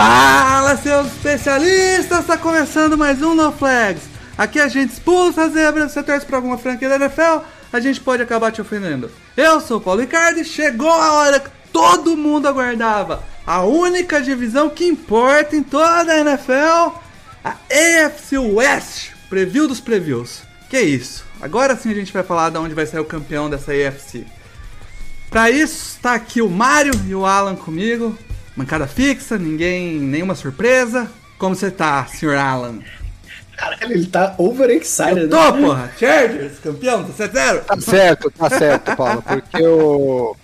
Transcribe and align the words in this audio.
Fala, 0.00 0.78
seus 0.78 1.08
especialistas! 1.08 2.20
Está 2.20 2.38
começando 2.38 2.96
mais 2.96 3.20
um 3.20 3.34
No 3.34 3.52
Flags. 3.52 4.04
Aqui 4.38 4.58
a 4.58 4.66
gente 4.66 4.94
expulsa 4.94 5.42
a 5.42 5.48
zebra. 5.50 5.86
Se 5.88 5.92
você 5.92 6.02
torce 6.02 6.24
pra 6.24 6.38
alguma 6.38 6.56
franquia 6.56 6.88
da 6.88 6.94
NFL, 6.94 7.44
a 7.70 7.80
gente 7.80 8.00
pode 8.00 8.22
acabar 8.22 8.50
te 8.50 8.62
ofendendo. 8.62 9.10
Eu 9.36 9.60
sou 9.60 9.76
o 9.76 9.80
Paulo 9.82 10.00
Ricardo 10.00 10.40
e 10.40 10.44
chegou 10.44 10.90
a 10.90 11.12
hora 11.12 11.38
que 11.38 11.50
todo 11.70 12.16
mundo 12.16 12.48
aguardava. 12.48 13.22
A 13.46 13.60
única 13.60 14.22
divisão 14.22 14.70
que 14.70 14.86
importa 14.86 15.54
em 15.54 15.62
toda 15.62 16.10
a 16.10 16.18
NFL, 16.20 16.96
a 17.44 17.56
AFC 17.70 18.38
West. 18.38 19.10
Preview 19.28 19.68
dos 19.68 19.80
previews. 19.80 20.40
Que 20.70 20.80
isso? 20.80 21.26
Agora 21.42 21.76
sim 21.76 21.90
a 21.90 21.94
gente 21.94 22.10
vai 22.10 22.22
falar 22.22 22.48
de 22.48 22.56
onde 22.56 22.74
vai 22.74 22.86
sair 22.86 23.00
o 23.00 23.04
campeão 23.04 23.50
dessa 23.50 23.72
AFC. 23.72 24.24
Pra 25.28 25.50
isso, 25.50 25.98
tá 26.00 26.14
aqui 26.14 26.40
o 26.40 26.48
Mário 26.48 26.94
e 27.06 27.14
o 27.14 27.26
Alan 27.26 27.54
comigo. 27.54 28.16
Mancada 28.56 28.86
fixa, 28.86 29.38
ninguém, 29.38 29.98
nenhuma 29.98 30.34
surpresa. 30.34 31.08
Como 31.38 31.54
você 31.54 31.70
tá, 31.70 32.04
Sr. 32.06 32.34
Alan? 32.36 32.78
Caralho, 33.56 33.92
ele 33.92 34.06
tá 34.06 34.34
overexcited. 34.38 35.20
Eu 35.22 35.28
tô, 35.30 35.52
porra! 35.54 35.90
Chargers, 35.98 36.58
campeão, 36.62 37.04
tá 37.04 37.28
7-0. 37.28 37.60
Tá 37.64 37.80
certo, 37.80 38.30
tá 38.30 38.50
certo, 38.50 38.96
Paulo, 38.96 39.22
porque 39.22 39.62
o. 39.66 40.36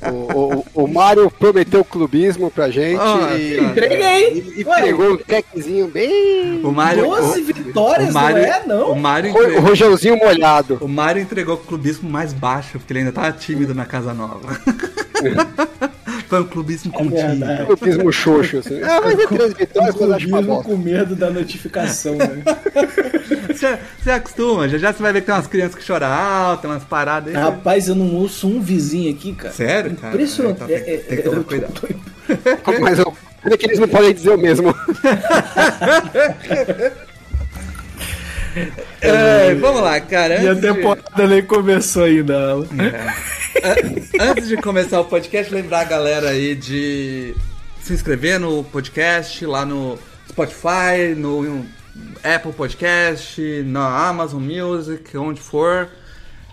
O, 0.00 0.14
o, 0.14 0.84
o 0.84 0.86
Mário 0.86 1.28
prometeu 1.28 1.84
clubismo 1.84 2.52
pra 2.52 2.70
gente 2.70 3.00
Ah, 3.00 3.34
e. 3.36 3.58
Entreguei! 3.58 4.54
e 4.58 4.64
Ué, 4.64 4.80
pegou 4.82 5.14
um 5.14 5.16
techzinho 5.16 5.88
bem. 5.88 6.60
O 6.62 6.70
Mário. 6.70 7.02
12 7.04 7.40
o- 7.40 7.44
vitórias, 7.46 8.10
o 8.10 8.12
Mário, 8.12 8.38
não 8.42 8.44
é, 8.44 8.62
não? 8.66 8.92
O 8.92 9.00
Mário, 9.00 9.32
Ro- 9.32 9.38
O 9.38 9.42
entregou, 9.42 9.62
rojãozinho 9.62 10.16
molhado. 10.18 10.78
o 10.80 10.86
Mário 10.86 11.20
entregou 11.20 11.54
o 11.56 11.58
clubismo 11.58 12.08
mais 12.08 12.32
baixo, 12.32 12.78
porque 12.78 12.92
ele 12.92 13.00
ainda 13.00 13.10
tava 13.12 13.32
tímido 13.32 13.74
na 13.74 13.84
casa 13.84 14.14
nova. 14.14 14.40
Foi 16.32 16.40
um 16.40 16.44
clubismo 16.46 16.90
contido. 16.90 17.14
verdade. 17.16 17.66
Clubismo 17.66 18.10
xoxo, 18.10 18.56
assim. 18.60 18.80
Ah, 18.82 19.02
mas 19.04 19.18
é 19.18 19.26
três 19.26 19.52
vitórias, 19.52 19.94
mas 19.94 20.10
acho 20.12 20.26
uma 20.28 20.38
Clubismo 20.38 20.42
bosta. 20.46 20.64
com 20.70 20.76
medo 20.78 21.14
da 21.14 21.28
notificação, 21.30 22.14
né? 22.16 22.42
Você, 23.52 23.78
você 24.02 24.10
acostuma, 24.10 24.66
já 24.68 24.78
já 24.78 24.92
você 24.94 25.02
vai 25.02 25.12
ver 25.12 25.20
que 25.20 25.26
tem 25.26 25.34
umas 25.34 25.46
crianças 25.46 25.74
que 25.74 25.84
choram 25.84 26.06
alto, 26.06 26.62
tem 26.62 26.70
umas 26.70 26.84
paradas 26.84 27.34
aí. 27.34 27.40
Rapaz, 27.40 27.86
eu 27.86 27.94
não 27.94 28.14
ouço 28.14 28.48
um 28.48 28.60
vizinho 28.62 29.12
aqui, 29.14 29.34
cara. 29.34 29.52
Sério, 29.52 29.94
cara? 29.94 30.14
Impressionante. 30.14 30.54
Então 30.62 30.66
tem- 30.68 30.82
tem 30.98 31.16
que 31.18 31.22
tomar 31.22 31.36
eu 31.36 31.42
tô- 31.44 31.48
cuidado. 31.48 31.72
tô- 32.64 32.80
Mas 32.80 32.98
eu, 32.98 33.14
pena 33.42 33.56
que 33.58 33.66
eles 33.66 33.78
não 33.78 33.88
podem 33.88 34.14
dizer 34.14 34.30
o 34.30 34.38
mesmo. 34.38 34.74
É, 39.00 39.54
vamos 39.54 39.82
lá, 39.82 40.00
cara. 40.00 40.42
E 40.42 40.46
a 40.46 40.50
antes 40.52 40.62
de- 40.62 40.72
temporada 40.74 41.26
nem 41.26 41.42
começou 41.42 42.04
ainda. 42.04 42.54
An- 42.54 42.66
Antes 44.20 44.48
de 44.48 44.56
começar 44.56 45.00
o 45.00 45.04
podcast, 45.04 45.52
lembrar 45.52 45.80
a 45.80 45.84
galera 45.84 46.30
aí 46.30 46.54
de 46.54 47.34
se 47.80 47.92
inscrever 47.92 48.38
no 48.38 48.64
podcast 48.64 49.44
lá 49.46 49.64
no 49.64 49.98
Spotify, 50.28 51.14
no 51.16 51.64
Apple 52.22 52.52
Podcast, 52.52 53.40
na 53.66 54.08
Amazon 54.08 54.42
Music, 54.42 55.16
onde 55.16 55.40
for. 55.40 55.88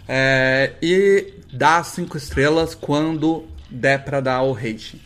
É, 0.07 0.71
e 0.81 1.33
dar 1.53 1.83
cinco 1.85 2.17
estrelas 2.17 2.73
quando 2.75 3.45
der 3.69 4.03
pra 4.03 4.19
dar 4.19 4.41
o 4.41 4.51
rating. 4.53 4.99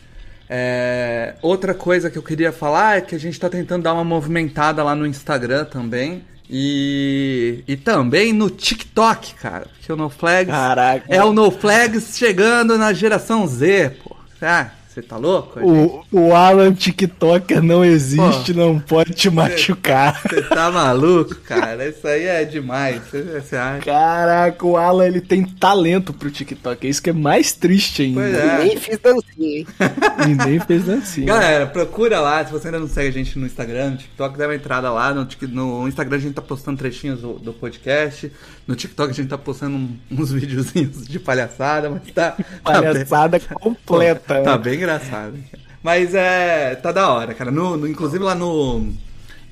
É, 0.48 1.34
outra 1.42 1.74
coisa 1.74 2.10
que 2.10 2.16
eu 2.18 2.22
queria 2.22 2.52
falar 2.52 2.98
é 2.98 3.00
que 3.00 3.14
a 3.14 3.18
gente 3.18 3.38
tá 3.38 3.48
tentando 3.48 3.82
dar 3.82 3.92
uma 3.94 4.04
movimentada 4.04 4.82
lá 4.82 4.94
no 4.94 5.06
Instagram 5.06 5.64
também. 5.64 6.24
E, 6.56 7.64
e 7.66 7.76
também 7.76 8.32
no 8.32 8.48
TikTok, 8.48 9.34
cara. 9.34 9.66
Porque 9.76 9.92
o 9.92 9.96
No 9.96 10.08
Flags 10.08 10.54
Caraca. 10.54 11.04
é 11.08 11.20
o 11.24 11.32
No 11.32 11.50
Flags 11.50 12.16
chegando 12.16 12.78
na 12.78 12.92
geração 12.92 13.44
Z, 13.44 13.96
pô. 14.04 14.14
Ah, 14.40 14.70
você 14.94 15.02
tá 15.02 15.16
louco? 15.16 15.58
O, 15.58 16.04
o 16.12 16.32
Alan 16.32 16.72
TikToker 16.72 17.60
não 17.60 17.84
existe, 17.84 18.54
não 18.54 18.78
pode 18.78 19.12
te 19.12 19.28
machucar. 19.28 20.22
Você 20.22 20.40
tá 20.42 20.70
maluco, 20.70 21.34
cara? 21.34 21.88
Isso 21.88 22.06
aí 22.06 22.22
é 22.26 22.44
demais. 22.44 23.02
Você, 23.02 23.22
você 23.22 23.56
acha? 23.56 23.84
Caraca, 23.84 24.64
o 24.64 24.76
Alan 24.76 25.04
ele 25.04 25.20
tem 25.20 25.44
talento 25.44 26.12
pro 26.12 26.30
TikTok. 26.30 26.86
É 26.86 26.90
isso 26.90 27.02
que 27.02 27.10
é 27.10 27.12
mais 27.12 27.52
triste 27.52 28.02
ainda. 28.02 28.20
É. 28.20 28.64
Nem 28.64 28.76
fiz 28.76 28.98
dancinha, 28.98 29.58
hein? 29.58 29.66
E 30.30 30.46
nem 30.46 30.60
fez 30.60 30.84
dancinha. 30.84 31.26
Galera, 31.26 31.66
procura 31.66 32.20
lá, 32.20 32.44
se 32.44 32.52
você 32.52 32.68
ainda 32.68 32.78
não 32.78 32.88
segue 32.88 33.08
a 33.08 33.12
gente 33.12 33.36
no 33.36 33.46
Instagram, 33.46 33.90
no 33.90 33.96
TikTok, 33.96 34.38
dá 34.38 34.46
uma 34.46 34.54
entrada 34.54 34.92
lá. 34.92 35.12
No, 35.12 35.26
no 35.48 35.88
Instagram 35.88 36.16
a 36.16 36.20
gente 36.20 36.34
tá 36.34 36.42
postando 36.42 36.78
trechinhos 36.78 37.20
do, 37.20 37.32
do 37.34 37.52
podcast. 37.52 38.30
No 38.66 38.76
TikTok 38.76 39.10
a 39.10 39.14
gente 39.14 39.28
tá 39.28 39.36
postando 39.36 39.90
uns 40.10 40.30
videozinhos 40.32 41.06
de 41.06 41.18
palhaçada, 41.18 41.90
mas 41.90 42.02
tá. 42.12 42.30
tá 42.30 42.36
bem- 42.36 42.44
Palhaçada 42.62 43.40
completa. 43.40 44.34
Tá 44.44 44.56
né? 44.56 44.58
bem 44.58 44.78
engraçado. 44.84 45.34
Mas 45.82 46.14
é. 46.14 46.74
Tá 46.76 46.92
da 46.92 47.08
hora, 47.10 47.34
cara. 47.34 47.50
No, 47.50 47.76
no- 47.76 47.88
inclusive 47.88 48.22
lá 48.22 48.34
no. 48.34 48.92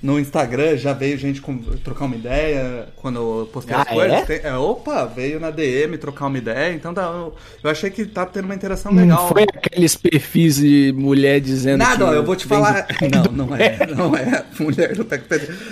No 0.03 0.19
Instagram 0.19 0.77
já 0.77 0.93
veio 0.93 1.17
gente 1.17 1.41
com- 1.41 1.59
trocar 1.59 2.07
uma 2.07 2.17
ideia 2.17 2.89
quando 2.97 3.21
eu 3.21 3.51
postei 3.53 3.73
as 3.77 3.83
Ah, 3.83 3.85
coisas. 3.85 4.13
é? 4.13 4.23
Tem- 4.23 4.41
é, 4.43 4.53
opa, 4.57 5.05
veio 5.05 5.39
na 5.39 5.49
DM 5.53 5.97
trocar 5.97 6.27
uma 6.27 6.37
ideia. 6.39 6.75
Então 6.75 6.93
tá, 6.93 7.03
eu, 7.03 7.37
eu 7.63 7.71
achei 7.71 7.89
que 7.89 8.05
tá 8.05 8.27
tendo 8.27 8.47
uma 8.47 8.55
interação 8.57 8.91
Não 8.91 9.01
legal. 9.01 9.29
foi 9.29 9.45
aqueles 9.45 9.95
perfis 9.95 10.57
de 10.57 10.93
mulher 10.97 11.39
dizendo 11.41 11.79
Nada, 11.79 12.05
ó, 12.07 12.13
eu 12.13 12.25
vou 12.25 12.35
te 12.35 12.47
falar. 12.49 12.85
Não, 13.31 13.47
não 13.47 13.55
é. 13.55 13.79
Não 13.95 14.17
é. 14.17 14.45
Mulher 14.59 14.93
do. 14.97 15.07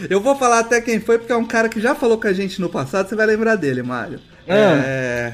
Eu 0.09 0.20
vou 0.20 0.37
falar 0.37 0.60
até 0.60 0.81
quem 0.81 1.00
foi, 1.00 1.19
porque 1.19 1.32
é 1.32 1.37
um 1.37 1.44
cara 1.44 1.69
que 1.69 1.81
já 1.81 1.97
falou 1.97 2.16
com 2.20 2.28
a 2.28 2.32
gente 2.32 2.60
no 2.60 2.69
passado, 2.69 3.09
você 3.09 3.16
vai 3.16 3.26
lembrar 3.26 3.56
dele, 3.56 3.82
Mário. 3.82 4.20
É. 4.47 5.32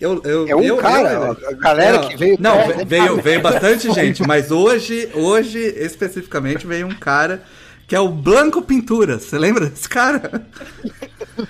Eu, 0.00 0.20
eu, 0.24 0.48
É 0.48 0.54
um 0.56 0.62
eu- 0.62 0.76
cara, 0.76 1.12
eu- 1.12 1.48
a 1.48 1.52
galera 1.52 2.00
Não, 2.00 2.08
que 2.08 2.16
veio- 2.16 2.36
Não, 2.40 2.54
é, 2.54 2.84
veio, 2.84 3.16
veio 3.22 3.40
bastante 3.40 3.90
gente, 3.92 4.22
mas 4.26 4.50
hoje, 4.50 5.08
hoje, 5.14 5.58
especificamente, 5.58 6.66
veio 6.66 6.86
um 6.86 6.94
cara 6.94 7.42
que 7.88 7.94
é 7.94 8.00
o 8.00 8.08
Blanco 8.08 8.60
Pinturas. 8.62 9.22
Você 9.24 9.38
lembra 9.38 9.66
desse 9.66 9.88
cara? 9.88 10.44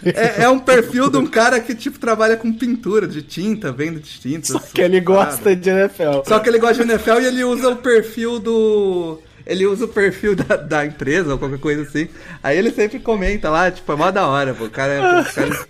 É, 0.05 0.43
é 0.43 0.49
um 0.49 0.59
perfil 0.59 1.09
de 1.09 1.17
um 1.17 1.27
cara 1.27 1.59
que, 1.61 1.75
tipo, 1.75 1.99
trabalha 1.99 2.37
com 2.37 2.53
pintura 2.53 3.07
de 3.07 3.23
tinta, 3.23 3.73
venda 3.73 4.01
de 4.01 4.21
tinta. 4.21 4.47
Só 4.49 4.59
que 4.59 4.81
ele 4.83 5.01
gosta 5.01 5.55
de 5.57 5.71
NFL. 5.71 6.23
Só 6.27 6.39
que 6.39 6.49
ele 6.49 6.59
gosta 6.59 6.85
de 6.85 6.91
NFL 6.93 7.21
e 7.21 7.27
ele 7.27 7.45
usa 7.45 7.71
o 7.71 7.77
perfil 7.77 8.39
do. 8.39 9.21
Ele 9.47 9.65
usa 9.67 9.85
o 9.85 9.89
perfil 9.89 10.35
da, 10.35 10.57
da 10.57 10.85
empresa 10.85 11.33
ou 11.33 11.39
qualquer 11.39 11.59
coisa 11.61 11.83
assim. 11.83 12.09
Aí 12.43 12.59
ele 12.59 12.71
sempre 12.73 12.99
comenta 12.99 13.49
lá, 13.49 13.71
tipo, 13.71 13.91
é 13.93 13.97
mó 13.97 14.11
da 14.11 14.27
hora, 14.27 14.53
pô. 14.55 14.65
O 14.65 14.71
cara 14.71 14.93
é. 14.93 15.21
o 15.21 15.25
cara- 15.25 15.67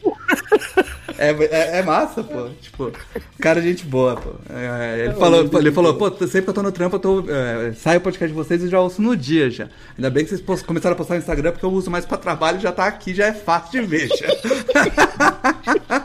É, 1.18 1.30
é, 1.30 1.78
é 1.78 1.82
massa, 1.82 2.22
pô. 2.22 2.48
Tipo, 2.60 2.92
cara, 3.40 3.62
gente 3.62 3.86
boa, 3.86 4.16
pô. 4.16 4.32
É, 4.50 5.04
ele, 5.06 5.14
falou, 5.14 5.48
ele 5.58 5.72
falou, 5.72 5.94
pô, 5.94 6.10
sempre 6.26 6.42
que 6.42 6.50
eu 6.50 6.54
tô 6.54 6.62
no 6.62 6.70
trampo, 6.72 6.96
eu 6.96 7.00
tô. 7.00 7.24
É, 7.30 7.72
sai 7.72 7.96
o 7.96 8.00
podcast 8.02 8.28
de 8.28 8.34
vocês 8.34 8.62
e 8.62 8.68
já 8.68 8.78
ouço 8.80 9.00
no 9.00 9.16
dia 9.16 9.48
já. 9.50 9.68
Ainda 9.96 10.10
bem 10.10 10.24
que 10.24 10.28
vocês 10.30 10.40
post- 10.42 10.66
começaram 10.66 10.92
a 10.94 10.96
postar 10.96 11.14
no 11.14 11.20
Instagram, 11.20 11.52
porque 11.52 11.64
eu 11.64 11.70
uso 11.72 11.90
mais 11.90 12.04
pra 12.04 12.18
trabalho 12.18 12.58
e 12.58 12.62
já 12.62 12.70
tá 12.70 12.84
aqui, 12.86 13.14
já 13.14 13.26
é 13.26 13.32
fácil 13.32 13.80
de 13.80 13.86
ver. 13.86 14.08
Já. 14.08 14.26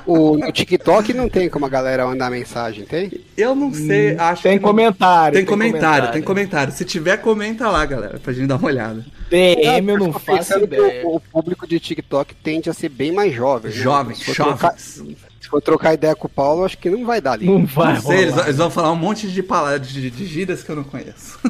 O, 0.05 0.37
no 0.37 0.51
TikTok 0.51 1.13
não 1.13 1.29
tem 1.29 1.49
como 1.49 1.65
a 1.65 1.69
galera 1.69 2.05
mandar 2.05 2.29
mensagem, 2.29 2.85
tem? 2.85 3.11
Eu 3.37 3.53
não 3.55 3.73
sei, 3.73 4.15
acho 4.17 4.43
Tem 4.43 4.57
que 4.57 4.63
comentário. 4.63 5.35
Tem 5.37 5.45
comentário, 5.45 6.11
tem 6.11 6.22
comentário. 6.22 6.73
Se 6.73 6.85
tiver, 6.85 7.17
comenta 7.17 7.60
lá, 7.69 7.85
galera, 7.85 8.19
pra 8.19 8.34
gente 8.34 8.47
dar 8.47 8.55
uma 8.58 8.67
olhada. 8.67 9.05
DM 9.29 9.90
eu 9.91 9.97
não 9.99 10.13
faço 10.13 10.58
ideia. 10.59 11.05
o, 11.08 11.16
o 11.16 11.19
público 11.19 11.67
de 11.67 11.79
TikTok 11.79 12.34
tende 12.35 12.69
a 12.69 12.73
ser 12.73 12.90
bem 12.90 13.11
mais 13.11 13.34
jovem. 13.34 13.72
né? 13.72 13.78
Jovens, 13.78 14.17
Se 14.19 14.25
for 14.25 14.35
trocar- 14.35 14.78
jovens. 14.78 15.16
Se 15.41 15.47
for 15.49 15.61
trocar 15.61 15.93
ideia 15.96 16.16
com 16.16 16.28
o 16.28 16.29
Paulo, 16.29 16.63
acho 16.63 16.78
que 16.78 16.90
não 16.90 17.03
vai 17.05 17.19
dar 17.19 17.34
ali. 17.34 17.46
Não 17.46 17.66
vai 17.66 17.96
Não 17.96 18.02
sei, 18.02 18.19
eles, 18.19 18.37
eles 18.37 18.55
vão 18.58 18.69
falar 18.69 18.91
um 18.91 18.96
monte 18.96 19.28
de 19.28 19.41
palavras, 19.43 19.87
de, 19.87 20.09
de 20.09 20.25
gírias 20.25 20.63
que 20.63 20.69
eu 20.69 20.75
não 20.75 20.84
conheço. 20.84 21.40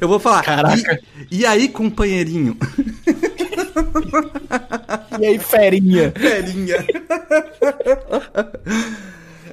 Eu 0.00 0.06
vou 0.08 0.18
falar. 0.20 0.42
Caraca. 0.44 1.00
E, 1.30 1.40
e 1.40 1.46
aí, 1.46 1.68
companheirinho? 1.68 2.56
E 5.20 5.26
aí, 5.26 5.38
ferinha? 5.38 6.12
Ferinha. 6.16 6.84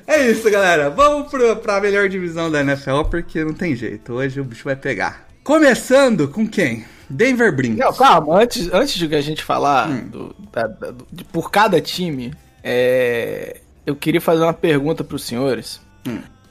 É 0.08 0.30
isso, 0.30 0.50
galera. 0.52 0.90
Vamos 0.90 1.30
pro, 1.30 1.56
pra 1.58 1.82
melhor 1.82 2.08
divisão 2.10 2.50
da 2.52 2.62
NFL, 2.62 3.04
porque 3.10 3.44
não 3.44 3.54
tem 3.54 3.76
jeito. 3.76 4.14
Hoje 4.14 4.40
o 4.40 4.44
bicho 4.44 4.64
vai 4.64 4.76
pegar. 4.76 5.28
Começando 5.44 6.28
com 6.28 6.48
quem? 6.48 6.86
Denver 7.10 7.56
Brincos. 7.56 7.80
Não, 7.80 7.94
calma, 7.94 8.42
antes, 8.42 8.68
antes 8.74 8.96
de 8.96 9.08
que 9.08 9.16
a 9.16 9.22
gente 9.22 9.44
falar 9.44 9.88
do- 10.06 10.36
da- 10.52 10.68
da- 10.68 10.92
do- 10.92 11.08
de- 11.12 11.24
por 11.24 11.52
cada 11.52 11.80
time, 11.80 12.34
é, 12.64 13.58
eu 13.86 13.96
queria 13.96 14.20
fazer 14.22 14.42
uma 14.44 14.54
pergunta 14.54 15.04
para 15.04 15.16
os 15.16 15.24
senhores. 15.24 15.80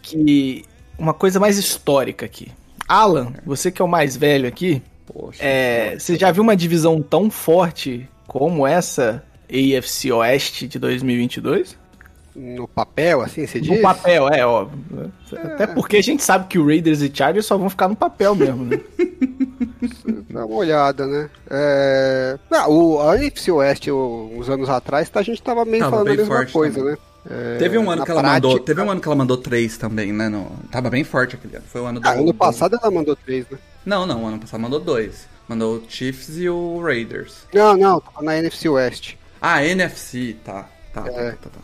Que 0.02 0.64
uma 0.98 1.14
coisa 1.14 1.40
mais 1.40 1.56
histórica 1.58 2.26
aqui. 2.26 2.52
Alan, 2.86 3.32
você 3.46 3.70
que 3.70 3.80
é 3.80 3.84
o 3.84 3.88
mais 3.88 4.16
velho 4.16 4.46
aqui, 4.46 4.82
Poxa. 5.06 5.38
é, 5.42 5.98
você 5.98 6.16
já 6.16 6.30
viu 6.30 6.42
uma 6.42 6.56
divisão 6.56 7.00
tão 7.02 7.30
forte 7.30 8.08
como 8.26 8.66
essa 8.66 9.24
AFC 9.48 10.12
Oeste 10.12 10.68
de 10.68 10.78
2022? 10.78 11.76
No 12.34 12.66
papel, 12.66 13.20
assim, 13.22 13.46
você 13.46 13.60
diz? 13.60 13.76
No 13.76 13.81
papel, 13.82 14.28
é, 14.28 14.44
óbvio. 14.44 15.12
Até 15.32 15.66
porque 15.69 15.98
a 15.98 16.02
gente 16.02 16.22
sabe 16.22 16.46
que 16.48 16.58
o 16.58 16.66
Raiders 16.66 17.00
e 17.00 17.10
Chargers 17.14 17.46
só 17.46 17.56
vão 17.56 17.70
ficar 17.70 17.86
no 17.88 17.94
papel 17.94 18.34
mesmo, 18.34 18.64
né? 18.64 18.81
Dá 20.31 20.44
uma 20.44 20.56
olhada, 20.56 21.06
né? 21.06 21.31
É... 21.50 22.38
Não, 22.50 22.70
o, 22.70 23.00
a 23.08 23.16
NFC 23.16 23.50
Oeste, 23.52 23.90
o- 23.90 24.31
uns 24.34 24.48
anos 24.48 24.69
atrás, 24.69 25.08
tá, 25.08 25.20
a 25.20 25.22
gente 25.22 25.40
tava 25.42 25.64
meio 25.64 25.78
Tava 25.84 25.90
falando 25.98 26.08
a 26.08 26.16
mesma 26.16 26.34
forte 26.36 26.52
coisa, 26.52 26.78
também. 26.78 26.92
né? 26.92 26.98
É, 27.31 27.56
Teve 27.58 27.78
um 27.78 27.90
ano 27.90 28.04
que 28.04 28.10
ela 28.10 28.20
prática- 28.20 28.48
mandou. 28.48 28.60
Teve 28.64 28.82
um 28.82 28.90
ano 28.90 29.00
que 29.00 29.08
ela 29.08 29.16
mandou 29.16 29.37
três 29.37 29.78
também, 29.78 30.12
né? 30.12 30.28
No, 30.28 30.50
tava 30.70 30.90
bem 30.90 31.04
forte 31.04 31.37
aquele 31.37 31.56
ano. 31.56 31.64
Foi 31.69 31.80
o 31.80 31.87
ano 31.87 32.00
do. 32.00 32.06
Ah, 32.06 32.12
ano 32.12 32.26
do- 32.26 32.34
passado 32.34 32.78
ela 32.80 32.90
mandou 32.90 33.16
três, 33.16 33.46
né? 33.48 33.56
Não, 33.87 34.04
não, 34.06 34.25
o 34.25 34.26
ano 34.26 34.38
passado 34.38 34.60
mandou 34.60 34.78
dois. 34.80 35.26
Mandou 35.48 35.76
o 35.76 35.82
Chiefs 35.88 36.37
e 36.37 36.48
o 36.48 36.80
Raiders. 36.82 37.46
Não, 37.54 37.76
não, 37.76 38.00
tava 38.00 38.22
na 38.22 38.37
NFC 38.37 38.69
Oeste. 38.69 39.19
Ah, 39.40 39.64
NFC, 39.64 40.37
tá. 40.44 40.69
Tá, 40.92 41.02
tá, 41.02 41.10
É. 41.10 41.30
tá, 41.32 41.48
tá. 41.50 41.60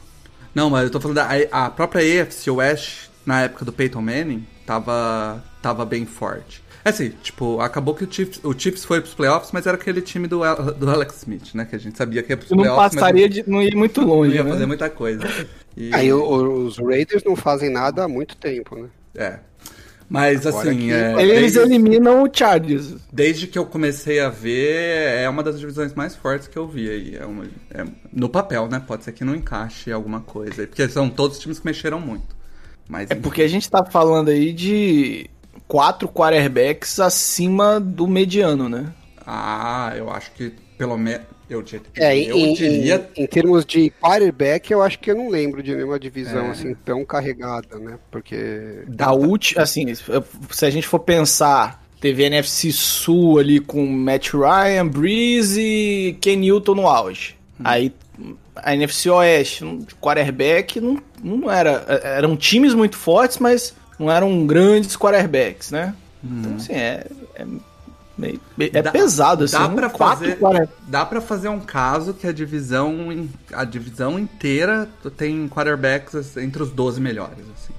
Não, 0.54 0.68
mas 0.70 0.84
eu 0.84 0.90
tô 0.90 1.00
falando 1.00 1.16
da 1.16 1.28
a, 1.50 1.70
própria 1.70 2.22
AFC 2.22 2.50
West, 2.50 3.08
na 3.24 3.42
época 3.42 3.64
do 3.64 3.72
Peyton 3.72 4.00
Manning, 4.02 4.46
tava, 4.66 5.42
tava 5.62 5.84
bem 5.84 6.04
forte. 6.06 6.62
É 6.84 6.88
assim, 6.88 7.10
tipo, 7.22 7.60
acabou 7.60 7.94
que 7.94 8.04
o 8.04 8.10
Chiefs, 8.10 8.40
o 8.42 8.58
Chiefs 8.58 8.84
foi 8.84 9.00
pros 9.00 9.12
playoffs, 9.12 9.52
mas 9.52 9.66
era 9.66 9.76
aquele 9.76 10.00
time 10.00 10.26
do, 10.26 10.40
do 10.78 10.90
Alex 10.90 11.18
Smith, 11.18 11.54
né? 11.54 11.66
Que 11.66 11.76
a 11.76 11.78
gente 11.78 11.96
sabia 11.98 12.22
que 12.22 12.32
ia 12.32 12.36
pros 12.38 12.50
Não 12.50 12.58
playoffs, 12.58 12.94
passaria 12.94 13.26
mas 13.26 13.34
de. 13.34 13.44
não 13.50 13.62
ia 13.62 13.76
muito 13.76 14.00
não 14.02 14.08
longe, 14.08 14.34
ia 14.34 14.42
né? 14.42 14.50
fazer 14.50 14.66
muita 14.66 14.88
coisa. 14.88 15.22
E- 15.76 15.94
Aí 15.94 16.10
os 16.12 16.78
Raiders 16.78 17.22
não 17.22 17.36
fazem 17.36 17.68
nada 17.70 18.04
há 18.04 18.08
muito 18.08 18.34
tempo, 18.36 18.76
né? 18.76 18.88
É. 19.14 19.40
Mas 20.10 20.44
Agora 20.44 20.70
assim, 20.70 20.90
é, 20.90 21.22
Eles 21.22 21.52
desde, 21.54 21.58
eliminam 21.60 22.24
o 22.24 22.28
Chargers. 22.32 22.96
desde 23.12 23.46
que 23.46 23.56
eu 23.56 23.64
comecei 23.64 24.18
a 24.18 24.28
ver, 24.28 25.20
é 25.20 25.28
uma 25.28 25.40
das 25.40 25.60
divisões 25.60 25.94
mais 25.94 26.16
fortes 26.16 26.48
que 26.48 26.58
eu 26.58 26.66
vi 26.66 26.90
aí. 26.90 27.16
É 27.16 27.24
uma, 27.24 27.44
é- 27.70 27.84
no 28.12 28.28
papel, 28.28 28.66
né? 28.66 28.82
Pode 28.84 29.04
ser 29.04 29.12
que 29.12 29.22
não 29.24 29.36
encaixe 29.36 29.92
alguma 29.92 30.20
coisa. 30.20 30.66
Porque 30.66 30.88
são 30.88 31.08
todos 31.08 31.38
times 31.38 31.60
que 31.60 31.66
mexeram 31.66 32.00
muito. 32.00 32.34
Mas 32.88 33.08
É 33.08 33.14
porque 33.14 33.40
a 33.40 33.46
gente 33.48 33.70
tá 33.70 33.84
falando 33.84 34.30
aí 34.30 34.52
de 34.52 35.30
quatro 35.68 36.08
quarterbacks 36.08 36.98
acima 36.98 37.78
do 37.78 38.08
mediano, 38.08 38.68
né? 38.68 38.92
Ah, 39.24 39.92
eu 39.96 40.10
acho 40.10 40.32
que 40.32 40.52
pelo 40.76 40.98
menos. 40.98 41.24
Eu, 41.50 41.62
di- 41.62 41.82
É, 41.96 42.16
eu 42.16 42.36
em, 42.36 42.54
diria. 42.54 43.10
em, 43.16 43.24
em 43.24 43.26
termos 43.26 43.66
de 43.66 43.90
quarterback, 44.00 44.70
eu 44.70 44.80
acho 44.80 44.98
que 45.00 45.10
eu 45.10 45.16
não 45.16 45.28
lembro 45.28 45.62
de 45.62 45.74
nenhuma 45.74 45.98
divisão 45.98 46.46
É. 46.46 46.50
assim 46.50 46.74
tão 46.84 47.04
carregada, 47.04 47.76
né? 47.78 47.98
Porque. 48.10 48.84
Da 48.86 49.10
última, 49.12 49.62
assim, 49.62 49.84
se 49.94 50.64
a 50.64 50.70
gente 50.70 50.86
for 50.86 51.00
pensar, 51.00 51.84
teve 52.00 52.22
NFC 52.22 52.70
Sul 52.70 53.40
ali 53.40 53.58
com 53.58 53.84
Matt 53.84 54.30
Ryan, 54.32 54.86
Breeze 54.86 55.60
e 55.60 56.16
Ken 56.20 56.36
Newton 56.36 56.76
no 56.76 56.86
auge. 56.86 57.34
Aí 57.64 57.92
a 58.56 58.72
NFC 58.74 59.10
Oeste, 59.10 59.64
quarterback, 60.00 60.80
não, 60.80 61.02
não 61.22 61.50
era. 61.50 61.84
Eram 62.04 62.36
times 62.36 62.74
muito 62.74 62.96
fortes, 62.96 63.38
mas 63.38 63.74
não 63.98 64.10
eram 64.10 64.46
grandes 64.46 64.96
quarterbacks, 64.96 65.70
né? 65.72 65.94
Então, 66.22 66.54
assim, 66.56 66.72
é. 66.74 67.04
É, 67.34 67.44
meio- 68.20 68.40
é 68.58 68.82
Dá- 68.82 68.90
pesado, 68.92 69.44
assim. 69.44 69.56
dá 69.56 69.66
um 69.66 69.74
pra 69.74 69.90
quatro 69.90 70.24
fazer- 70.24 70.38
quarter- 70.38 70.68
Dá 70.86 71.06
pra 71.06 71.20
fazer 71.20 71.48
um 71.48 71.60
caso 71.60 72.12
que 72.14 72.26
a 72.26 72.32
divisão, 72.32 73.28
a 73.52 73.64
divisão 73.64 74.18
inteira 74.18 74.88
tem 75.16 75.48
quarterbacks 75.48 76.14
assim, 76.14 76.42
entre 76.44 76.62
os 76.62 76.70
12 76.70 77.00
melhores, 77.00 77.38
assim. 77.38 77.72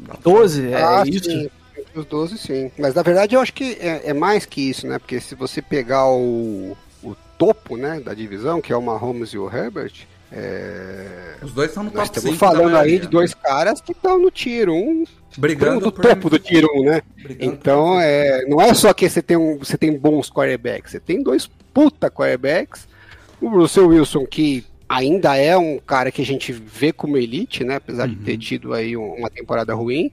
Dá 0.00 0.14
pra- 0.14 0.20
12, 0.22 0.68
é 0.72 0.82
Ah, 0.82 1.02
isso? 1.06 1.24
sim, 1.30 1.50
entre 1.78 1.98
os 2.00 2.06
12 2.06 2.36
sim. 2.38 2.70
Mas 2.78 2.94
na 2.94 3.02
verdade 3.02 3.34
eu 3.34 3.40
acho 3.40 3.52
que 3.52 3.76
é, 3.80 4.10
é 4.10 4.12
mais 4.12 4.44
que 4.44 4.60
isso, 4.60 4.86
né? 4.86 4.98
Porque 4.98 5.20
se 5.20 5.34
você 5.34 5.62
pegar 5.62 6.06
o, 6.08 6.76
o 7.02 7.16
topo, 7.38 7.76
né, 7.76 8.00
da 8.00 8.12
divisão, 8.14 8.60
que 8.60 8.72
é 8.72 8.76
o 8.76 8.82
Mahomes 8.82 9.30
e 9.30 9.38
o 9.38 9.48
Herbert, 9.48 9.92
é... 10.32 11.36
Os 11.42 11.52
dois 11.52 11.70
estão 11.70 11.84
no 11.84 11.90
nós 11.92 12.08
top 12.08 12.18
estamos 12.18 12.38
5 12.38 12.52
da 12.52 12.58
falando 12.58 12.76
aí 12.76 12.98
de 12.98 13.06
dois 13.06 13.34
caras 13.34 13.80
que 13.80 13.92
estão 13.92 14.18
no 14.20 14.30
tiro, 14.30 14.74
um 14.74 15.04
brigando 15.36 15.80
do 15.80 15.92
por 15.92 16.02
topo 16.02 16.30
do 16.30 16.38
tiro, 16.38 16.68
um, 16.74 16.84
né? 16.84 17.02
brigando 17.22 17.52
Então, 17.54 18.00
é, 18.00 18.44
não 18.46 18.60
é 18.60 18.72
só 18.74 18.92
que 18.92 19.08
você 19.08 19.20
tem, 19.22 19.36
um, 19.36 19.58
você 19.58 19.76
tem 19.76 19.96
bons 19.98 20.30
quarterbacks, 20.30 20.92
você 20.92 21.00
tem 21.00 21.22
dois 21.22 21.48
puta 21.72 22.10
quarterbacks. 22.10 22.86
O 23.40 23.48
Russell 23.48 23.88
Wilson, 23.88 24.24
que 24.26 24.64
ainda 24.88 25.36
é 25.36 25.56
um 25.56 25.78
cara 25.78 26.10
que 26.12 26.22
a 26.22 26.26
gente 26.26 26.52
vê 26.52 26.92
como 26.92 27.16
elite, 27.16 27.64
né? 27.64 27.76
Apesar 27.76 28.06
de 28.06 28.14
Uhum. 28.16 28.22
ter 28.22 28.38
tido 28.38 28.72
aí 28.72 28.96
um- 28.96 29.14
uma 29.14 29.28
temporada 29.30 29.74
ruim. 29.74 30.10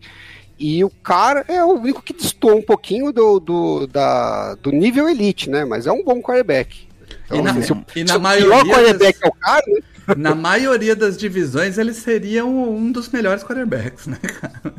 E 0.58 0.84
o 0.84 0.90
cara 0.90 1.44
é 1.48 1.64
o 1.64 1.74
único 1.74 2.02
que 2.04 2.14
distou 2.14 2.56
um 2.56 2.62
pouquinho 2.62 3.12
do, 3.12 3.40
do, 3.40 3.88
da, 3.88 4.56
do 4.56 4.72
nível 4.72 5.10
elite, 5.10 5.50
né? 5.50 5.66
Mas 5.66 5.88
é 5.88 5.92
um 5.92 6.04
bom 6.04 6.22
quarterback. 6.22 6.88
Então, 7.26 7.38
E 7.40 7.42
na- 7.42 7.52
assim, 7.52 7.62
se 7.64 7.72
o, 7.74 7.86
e 7.96 8.04
na 8.04 8.12
se 8.14 8.18
o 8.18 8.22
maioria 8.22 8.64
pior 8.64 8.76
quarterback 8.76 9.20
das- 9.20 9.24
é 9.24 9.28
o 9.28 9.34
cara, 9.34 9.64
né? 9.68 9.80
Na 10.18 10.36
maioria 10.36 10.96
das 10.96 11.18
divisões, 11.18 11.78
eles 11.78 11.98
seriam 11.98 12.50
um 12.76 12.92
dos 12.92 13.08
melhores 13.10 13.44
quarterbacks, 13.44 14.08
né, 14.08 14.18
cara? 14.22 14.74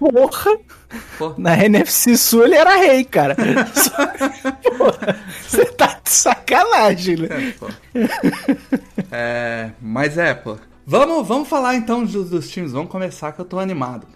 Porra! 0.00 0.58
Pô. 1.18 1.34
Na 1.38 1.56
NFC 1.64 2.16
Sul 2.16 2.44
ele 2.44 2.54
era 2.56 2.74
rei, 2.76 3.04
cara. 3.04 3.36
Só- 3.74 4.06
Porra, 4.76 5.20
Você 5.46 5.64
tá 5.66 6.00
de 6.02 6.10
sacanagem, 6.10 7.16
né? 7.18 7.54
É. 9.10 9.10
É, 9.12 9.70
mas 9.80 10.16
é, 10.18 10.34
pô. 10.34 10.56
Vamos, 10.86 11.28
vamos 11.28 11.48
falar 11.48 11.76
então 11.76 12.04
dos, 12.04 12.30
dos 12.30 12.48
times. 12.50 12.72
Vamos 12.72 12.90
começar 12.90 13.32
que 13.32 13.40
eu 13.40 13.44
tô 13.44 13.58
animado. 13.58 14.06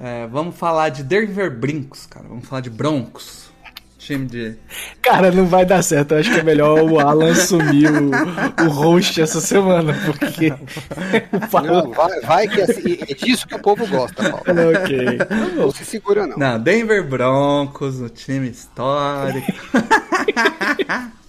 É, 0.00 0.26
vamos 0.28 0.56
falar 0.56 0.88
de 0.88 1.02
Denver 1.02 1.50
Brincos, 1.50 2.06
cara. 2.06 2.26
Vamos 2.28 2.46
falar 2.48 2.60
de 2.62 2.70
Broncos. 2.70 3.41
Time 4.04 4.26
de. 4.26 4.54
Cara, 5.00 5.30
não 5.30 5.46
vai 5.46 5.64
dar 5.64 5.80
certo. 5.82 6.12
Eu 6.12 6.18
acho 6.18 6.32
que 6.32 6.40
é 6.40 6.42
melhor 6.42 6.82
o 6.82 6.98
Alan 6.98 7.30
assumir 7.30 7.88
o, 7.88 8.10
o 8.66 8.68
host 8.68 9.20
essa 9.22 9.40
semana, 9.40 9.94
porque. 10.04 10.52
o 11.32 11.48
Paulo- 11.48 11.68
Não, 11.68 11.90
vai, 11.92 12.20
vai 12.22 12.48
que 12.48 12.60
assim, 12.62 12.98
é 13.08 13.14
disso 13.14 13.46
que 13.46 13.54
o 13.54 13.60
povo 13.60 13.86
gosta, 13.86 14.28
Paulo. 14.28 14.44
ok. 14.74 15.18
Não 15.56 15.70
se 15.70 15.84
segura, 15.84 16.26
não. 16.26 16.36
Não, 16.36 16.58
Denver 16.60 17.06
Broncos, 17.08 18.00
o 18.00 18.08
time 18.08 18.50
histórico. 18.50 19.46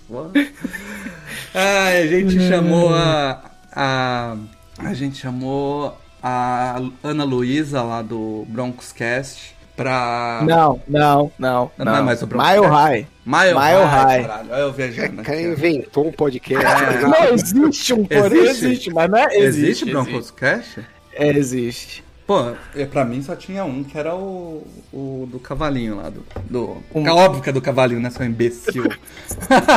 Ai, 1.53 2.01
a 2.03 2.07
gente 2.07 2.39
chamou 2.47 2.93
a, 2.93 3.41
a. 3.71 4.35
A 4.79 4.93
gente 4.93 5.17
chamou 5.19 5.95
a 6.21 6.79
Ana 7.03 7.23
Luísa 7.23 7.81
lá 7.83 8.01
do 8.01 8.45
Broncos 8.49 8.91
Cast 8.91 9.55
pra. 9.75 10.41
Não, 10.45 10.81
não, 10.87 11.31
não. 11.37 11.71
Não, 11.77 11.85
não. 11.85 11.95
é 11.95 12.01
mais 12.01 12.21
o 12.21 12.27
Broncos 12.27 12.49
Mile. 12.49 12.65
High. 12.67 13.07
Mile, 13.25 13.53
Mile 13.53 13.57
High. 13.57 13.85
High. 13.85 14.21
Caralho, 14.23 14.53
eu 14.53 14.73
viajando 14.73 15.21
O 15.21 15.23
cara 15.23 15.41
inventou 15.41 16.07
um 16.07 16.11
podcast. 16.11 16.65
É. 16.65 17.01
Não 17.01 17.33
existe 17.33 17.93
um 17.93 18.05
porém, 18.05 18.41
Existe? 18.41 18.65
existe, 18.65 18.93
mas 18.93 19.09
não 19.09 19.17
é. 19.17 19.37
Existe, 19.37 19.65
Existe, 19.65 19.85
Broncos 19.85 20.31
Cast? 20.31 20.85
É, 21.13 21.27
existe. 21.29 22.03
Pô, 22.25 22.53
é, 22.73 22.85
pra 22.85 23.03
mim 23.03 23.21
só 23.21 23.35
tinha 23.35 23.65
um, 23.65 23.83
que 23.83 23.97
era 23.97 24.15
o, 24.15 24.65
o 24.93 25.27
do 25.29 25.39
cavalinho 25.39 25.97
lá. 25.97 26.09
Do, 26.09 26.23
do, 26.49 26.77
Um- 26.95 27.05
É 27.05 27.11
óbvio 27.11 27.43
que 27.43 27.49
é 27.49 27.53
do 27.53 27.61
cavalinho, 27.61 27.99
né, 27.99 28.09
seu 28.09 28.25
imbecil? 28.25 28.85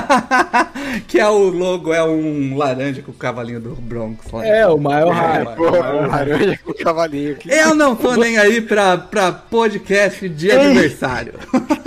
que 1.08 1.18
é 1.18 1.28
o 1.28 1.38
logo, 1.48 1.92
é 1.92 2.04
um 2.04 2.56
laranja 2.56 3.02
com 3.02 3.10
o 3.10 3.14
cavalinho 3.14 3.60
do 3.60 3.70
Broncos 3.74 4.30
lá. 4.30 4.46
É, 4.46 4.66
o 4.66 4.78
Mile 4.78 5.10
High. 5.10 5.42
É, 5.42 5.44
Pô, 5.56 5.64
um 5.70 6.06
laranja 6.06 6.58
com 6.64 6.72
cavalinho 6.74 7.32
aqui. 7.32 7.50
Eu 7.50 7.74
não 7.74 7.96
tô 7.96 8.14
nem 8.14 8.38
aí 8.38 8.60
pra, 8.60 8.96
pra 8.96 9.32
podcast 9.32 10.28
de 10.28 10.48
Ei. 10.48 10.56
aniversário. 10.58 11.34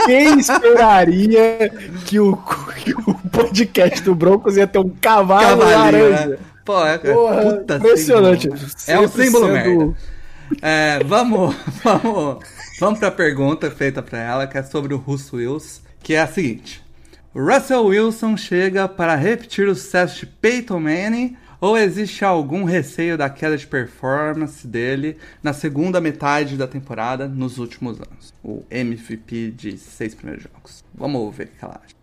Quem 0.06 0.40
esperaria 0.40 1.72
que 2.06 2.20
o, 2.20 2.36
que 2.84 2.94
o 2.94 3.14
podcast 3.32 4.02
do 4.02 4.14
Broncos 4.14 4.58
ia 4.58 4.68
ter 4.68 4.80
um 4.80 4.90
cavalo 4.90 5.60
Cavalinho, 5.62 6.10
laranja? 6.10 6.26
né? 6.28 6.38
Pô, 6.66 6.86
é, 6.86 6.98
Porra, 6.98 7.42
puta 7.42 7.76
impressionante. 7.78 8.42
símbolo. 8.44 8.70
É 8.88 9.00
um 9.00 9.08
símbolo 9.08 9.46
sendo- 9.46 9.54
merda. 9.54 9.96
É, 10.62 11.04
vamos, 11.04 11.56
vamos, 11.84 12.44
vamos 12.80 13.00
pra 13.00 13.12
pergunta 13.12 13.70
feita 13.70 14.02
pra 14.02 14.20
ela, 14.20 14.48
que 14.48 14.58
é 14.58 14.64
sobre 14.64 14.94
o 14.94 14.98
Russell 14.98 15.40
Wilson, 15.40 15.82
que 16.02 16.14
é 16.14 16.22
a 16.22 16.28
seguinte. 16.28 16.82
Russell 17.36 17.86
Wilson 17.86 18.36
chega 18.36 18.88
para 18.88 19.16
repetir 19.16 19.68
o 19.68 19.76
sucesso 19.76 20.22
de 20.22 20.26
Peyton 20.26 20.80
Manning 20.80 21.38
ou 21.62 21.78
existe 21.78 22.24
algum 22.24 22.64
receio 22.64 23.18
da 23.18 23.30
queda 23.30 23.58
de 23.58 23.68
performance 23.68 24.66
dele 24.66 25.18
na 25.44 25.54
segunda 25.54 26.00
metade 26.00 26.56
da 26.56 26.68
temporada 26.68 27.28
nos 27.28 27.58
últimos 27.58 27.98
anos? 27.98 28.34
O 28.44 28.64
MVP 28.72 29.52
de 29.52 29.78
seis 29.78 30.16
primeiros 30.16 30.44
jogos. 30.44 30.84
Vamos 30.96 31.36
ver 31.36 31.46
o 31.46 31.48
que 31.48 31.66
ela 31.66 31.82
acha. 31.84 31.96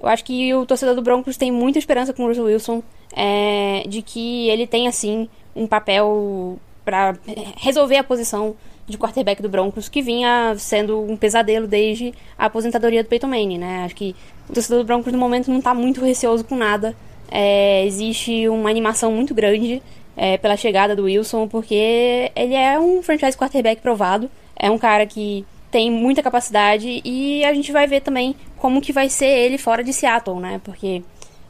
Eu 0.00 0.08
acho 0.08 0.24
que 0.24 0.54
o 0.54 0.66
torcedor 0.66 0.94
do 0.94 1.02
Broncos 1.02 1.36
tem 1.36 1.50
muita 1.50 1.78
esperança 1.78 2.12
com 2.12 2.24
o 2.24 2.28
Russell 2.28 2.44
Wilson, 2.44 2.82
é, 3.16 3.84
de 3.88 4.02
que 4.02 4.48
ele 4.48 4.66
tem, 4.66 4.86
assim, 4.86 5.28
um 5.56 5.66
papel 5.66 6.58
para 6.88 7.14
resolver 7.58 7.98
a 7.98 8.02
posição 8.02 8.56
de 8.86 8.96
quarterback 8.96 9.42
do 9.42 9.48
Broncos, 9.50 9.90
que 9.90 10.00
vinha 10.00 10.54
sendo 10.56 10.98
um 11.02 11.18
pesadelo 11.18 11.66
desde 11.66 12.14
a 12.38 12.46
aposentadoria 12.46 13.02
do 13.02 13.08
Peyton 13.10 13.26
Manning, 13.26 13.58
né? 13.58 13.84
Acho 13.84 13.94
que 13.94 14.16
o 14.48 14.54
torcedor 14.54 14.78
do 14.78 14.86
Broncos, 14.86 15.12
no 15.12 15.18
momento, 15.18 15.50
não 15.50 15.60
tá 15.60 15.74
muito 15.74 16.02
receoso 16.02 16.44
com 16.44 16.56
nada. 16.56 16.96
É, 17.30 17.84
existe 17.84 18.48
uma 18.48 18.70
animação 18.70 19.12
muito 19.12 19.34
grande 19.34 19.82
é, 20.16 20.38
pela 20.38 20.56
chegada 20.56 20.96
do 20.96 21.02
Wilson, 21.02 21.46
porque 21.46 22.32
ele 22.34 22.54
é 22.54 22.80
um 22.80 23.02
franchise 23.02 23.36
quarterback 23.36 23.82
provado. 23.82 24.30
É 24.56 24.70
um 24.70 24.78
cara 24.78 25.04
que 25.04 25.44
tem 25.70 25.90
muita 25.90 26.22
capacidade 26.22 27.02
e 27.04 27.44
a 27.44 27.52
gente 27.52 27.70
vai 27.70 27.86
ver 27.86 28.00
também 28.00 28.34
como 28.56 28.80
que 28.80 28.94
vai 28.94 29.10
ser 29.10 29.26
ele 29.26 29.58
fora 29.58 29.84
de 29.84 29.92
Seattle, 29.92 30.40
né? 30.40 30.58
Porque 30.64 31.02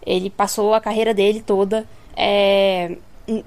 ele 0.04 0.30
passou 0.30 0.74
a 0.74 0.80
carreira 0.80 1.14
dele 1.14 1.40
toda 1.40 1.86
é, 2.16 2.96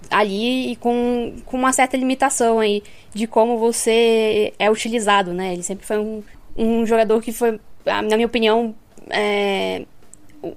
ali 0.10 0.76
com, 0.78 1.36
com 1.46 1.58
uma 1.58 1.74
certa 1.74 1.98
limitação 1.98 2.60
aí 2.60 2.84
de 3.14 3.28
como 3.28 3.58
você 3.58 4.54
é 4.60 4.70
utilizado, 4.70 5.34
né? 5.34 5.54
Ele 5.54 5.64
sempre 5.64 5.86
foi 5.86 5.98
um, 5.98 6.24
um 6.56 6.86
jogador 6.86 7.22
que 7.22 7.32
foi, 7.32 7.60
na 7.86 8.02
minha 8.16 8.28
opinião, 8.28 8.76
é, 9.10 9.84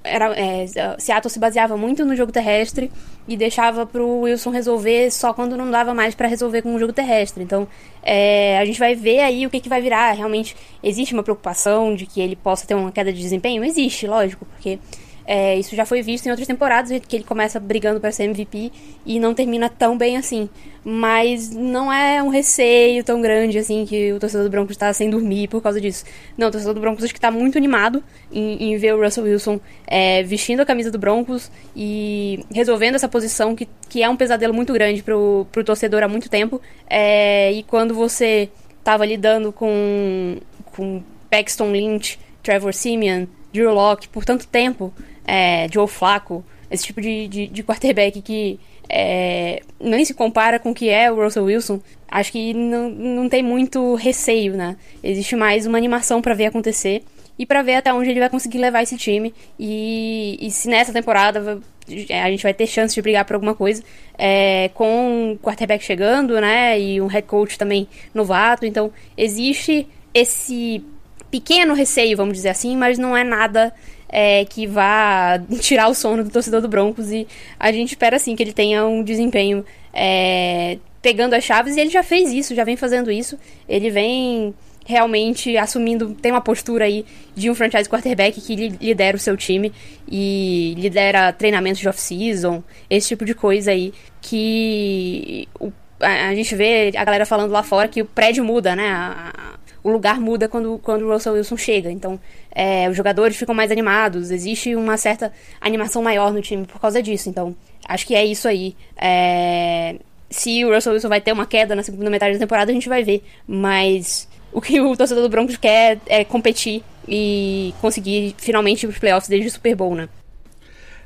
era, 0.03 0.33
é, 0.39 0.67
Seattle 0.99 1.31
se 1.31 1.39
baseava 1.39 1.77
muito 1.77 2.05
no 2.05 2.17
jogo 2.17 2.33
terrestre 2.33 2.91
e 3.29 3.37
deixava 3.37 3.85
pro 3.85 4.21
Wilson 4.21 4.51
resolver 4.51 5.11
só 5.11 5.33
quando 5.33 5.57
não 5.57 5.71
dava 5.71 5.95
mais 5.95 6.15
para 6.15 6.29
resolver 6.29 6.63
com 6.63 6.75
o 6.75 6.79
jogo 6.79 6.93
terrestre. 6.93 7.43
Então, 7.43 7.67
é, 8.03 8.59
a 8.59 8.65
gente 8.65 8.79
vai 8.79 8.95
ver 8.95 9.21
aí 9.21 9.47
o 9.47 9.51
que, 9.51 9.61
que 9.61 9.69
vai 9.69 9.81
virar. 9.81 10.13
Realmente, 10.13 10.57
existe 10.83 11.15
uma 11.15 11.23
preocupação 11.23 11.95
de 11.95 12.07
que 12.07 12.21
ele 12.21 12.37
possa 12.37 12.67
ter 12.67 12.75
uma 12.75 12.93
queda 12.93 13.13
de 13.13 13.21
desempenho? 13.21 13.65
Existe, 13.65 14.07
lógico, 14.07 14.45
porque 14.47 14.79
é, 15.27 15.59
isso 15.59 15.75
já 15.75 15.87
foi 15.87 16.03
visto 16.03 16.27
em 16.27 16.31
outras 16.31 16.47
temporadas, 16.47 17.01
que 17.07 17.17
ele 17.17 17.25
começa 17.25 17.59
brigando 17.59 17.99
para 17.99 18.13
ser 18.13 18.25
MVP 18.25 18.71
e 19.07 19.19
não 19.19 19.33
termina 19.33 19.69
tão 19.69 19.97
bem 19.97 20.17
assim. 20.17 20.49
Mas 20.85 21.51
não 21.51 21.91
é 21.91 22.23
um 22.23 22.29
receio 22.29 23.03
tão 23.03 23.23
grande 23.23 23.59
assim 23.59 23.87
que 23.87 24.13
o 24.13 24.21
torcedor 24.21 24.45
do 24.45 24.51
Broncos 24.51 24.73
está 24.73 24.93
sem 24.93 25.09
dormir 25.09 25.49
por 25.49 25.63
causa 25.63 25.81
disso. 25.81 26.05
Não, 26.37 26.49
o 26.49 26.51
torcedor 26.51 26.75
do 26.75 26.81
Broncos 26.81 27.05
acho 27.05 27.13
que 27.13 27.19
está 27.19 27.31
muito 27.31 27.57
animado 27.57 28.05
em, 28.31 28.75
em, 28.75 28.77
ver 28.77 28.95
o 28.95 29.03
Russell 29.03 29.25
Wilson 29.25 29.59
é, 29.87 30.23
vestindo 30.23 30.61
a 30.61 30.67
camisa 30.67 30.91
do 30.91 30.99
Broncos 30.99 31.51
e 31.75 32.45
resolvendo 32.53 32.97
essa 32.97 33.09
posição 33.09 33.57
que, 33.57 33.67
que 33.89 34.03
é 34.03 34.09
um 34.09 34.17
pesadelo 34.17 34.53
muito 34.53 34.75
grande 34.75 35.03
pro, 35.03 35.47
pro 35.51 35.65
torcedor 35.65 36.03
há 36.03 36.09
muito 36.09 36.29
tempo. 36.29 36.61
É, 36.89 37.51
e 37.51 37.63
quando 37.63 37.95
você 37.95 38.51
estava 38.79 39.07
lidando 39.07 39.51
com, 39.51 40.37
com 40.67 41.03
Paxton 41.31 41.73
Lynch, 41.73 42.19
Trevor 42.43 42.75
Simeon, 42.75 43.25
Drew 43.55 43.73
Locke 43.73 44.09
por 44.09 44.25
tanto 44.25 44.47
tempo, 44.47 44.93
é, 45.25 45.67
Joe 45.73 45.89
Flacco, 45.89 46.45
esse 46.71 46.85
tipo 46.85 47.01
de, 47.01 47.29
de, 47.29 47.47
de 47.47 47.63
quarterback 47.63 48.21
que 48.21 48.59
é, 48.89 49.63
nem 49.81 50.05
se 50.05 50.15
compara 50.15 50.59
com 50.59 50.71
o 50.71 50.75
que 50.75 50.89
é 50.89 51.11
o 51.11 51.17
Russell 51.17 51.45
Wilson, 51.45 51.81
acho 52.09 52.33
que 52.33 52.53
não, 52.53 52.89
não 52.91 53.29
tem 53.29 53.43
muito 53.43 53.95
receio, 53.95 54.55
né? 54.55 54.77
Existe 55.03 55.37
mais 55.37 55.67
uma 55.67 55.79
animação 55.79 56.21
para 56.21 56.35
ver 56.35 56.47
acontecer 56.47 57.03
e 57.39 57.45
para 57.45 57.63
ver 57.63 57.77
até 57.77 57.93
onde 57.93 58.11
ele 58.11 58.21
vai 58.21 58.29
conseguir 58.29 58.59
levar 58.59 58.83
esse 58.83 58.97
time. 58.97 59.35
E, 59.59 60.39
e 60.41 60.51
se 60.51 60.69
nessa 60.69 60.93
temporada 60.93 61.61
a 61.89 62.31
gente 62.31 62.43
vai 62.43 62.55
ter 62.55 62.67
chance 62.67 62.95
de 62.95 63.03
brigar 63.03 63.25
por 63.25 63.35
alguma 63.35 63.55
coisa, 63.55 63.83
é, 64.17 64.71
com 64.75 65.33
o 65.33 65.39
quarterback 65.39 65.85
chegando, 65.85 66.41
né? 66.41 66.79
E 66.79 67.01
um 67.01 67.07
head 67.07 67.27
coach 67.27 67.59
também 67.59 67.89
novato, 68.15 68.65
então 68.65 68.93
existe 69.17 69.87
esse 70.13 70.85
pequeno 71.31 71.75
receio, 71.75 72.17
vamos 72.17 72.35
dizer 72.35 72.51
assim, 72.51 72.77
mas 72.77 72.97
não 72.97 73.17
é 73.17 73.25
nada 73.25 73.75
é, 74.09 74.45
que 74.45 74.67
vá 74.67 75.41
tirar 75.61 75.89
o 75.89 75.95
sono 75.95 76.25
do 76.25 76.31
torcedor 76.31 76.61
do 76.61 76.69
Broncos 76.69 77.11
e 77.11 77.27
a 77.59 77.73
gente 77.73 77.91
espera 77.91 78.19
sim 78.19 78.37
que 78.37 78.43
ele 78.43 78.53
tenha 78.53 78.85
um 78.87 79.03
desempenho 79.03 79.65
é, 79.93 80.79
pegando 81.01 81.35
as 81.35 81.45
chaves 81.45 81.77
e 81.77 81.81
ele 81.81 81.91
já 81.91 82.03
fez 82.03 82.33
isso, 82.33 82.55
já 82.55 82.65
vem 82.65 82.77
fazendo 82.77 83.11
isso. 83.11 83.39
Ele 83.69 83.91
vem 83.91 84.55
realmente 84.87 85.57
assumindo, 85.57 86.15
tem 86.15 86.31
uma 86.31 86.41
postura 86.41 86.85
aí 86.85 87.05
de 87.35 87.51
um 87.51 87.55
franchise 87.55 87.89
quarterback 87.89 88.41
que 88.41 88.55
lidera 88.55 89.17
o 89.17 89.21
seu 89.21 89.37
time 89.37 89.73
e 90.07 90.75
lidera 90.77 91.33
treinamentos 91.33 91.81
de 91.81 91.89
off-season, 91.89 92.63
esse 92.89 93.09
tipo 93.09 93.25
de 93.25 93.35
coisa 93.35 93.71
aí 93.71 93.93
que 94.21 95.49
o, 95.59 95.73
a, 96.01 96.29
a, 96.29 96.35
gente 96.35 96.55
vê 96.55 96.93
a 96.97 97.05
galera 97.05 97.25
falando 97.25 97.51
lá 97.51 97.63
fora 97.63 97.89
que 97.89 98.03
o 98.03 98.05
prédio 98.05 98.45
muda, 98.45 98.77
né? 98.77 98.89
A, 98.89 99.59
o 99.85 99.91
lugar 99.91 100.19
muda 100.19 100.49
quando, 100.49 100.81
quando 100.83 101.03
o 101.03 101.13
Russell 101.13 101.35
Wilson 101.35 101.59
chega. 101.59 101.93
Então, 101.93 102.19
é, 102.51 102.89
os 102.89 102.97
jogadores 102.97 103.37
ficam 103.37 103.55
mais 103.55 103.71
animados, 103.71 104.31
existe 104.31 104.75
uma 104.75 104.97
certa 104.97 105.31
animação 105.61 106.03
maior 106.03 106.33
no 106.33 106.41
time 106.41 106.65
por 106.65 106.81
causa 106.81 107.03
disso. 107.03 107.29
Então, 107.29 107.55
acho 107.87 108.07
que 108.07 108.15
é 108.15 108.25
isso 108.25 108.49
aí. 108.49 108.75
É, 108.97 109.97
se 110.31 110.65
o 110.65 110.75
Russell 110.75 110.95
Wilson 110.95 111.09
vai 111.09 111.21
ter 111.21 111.33
uma 111.33 111.47
queda 111.47 111.77
na 111.77 111.83
segunda 111.83 112.09
metade 112.09 112.33
da 112.33 112.39
temporada, 112.39 112.71
a 112.71 112.75
gente 112.75 112.89
vai 112.89 113.05
ver. 113.05 113.23
Mas 113.47 114.27
o 114.51 114.61
que 114.61 114.81
o 114.81 114.97
torcedor 114.97 115.23
do 115.23 115.29
Broncos 115.29 115.59
quer 115.59 115.99
é 116.07 116.25
competir 116.25 116.83
e 117.07 117.75
conseguir 117.83 118.35
finalmente 118.39 118.87
os 118.87 118.99
playoffs 118.99 119.29
desde 119.29 119.49
o 119.49 119.51
Super 119.51 119.77
Bowl, 119.77 119.95
né? 119.95 120.09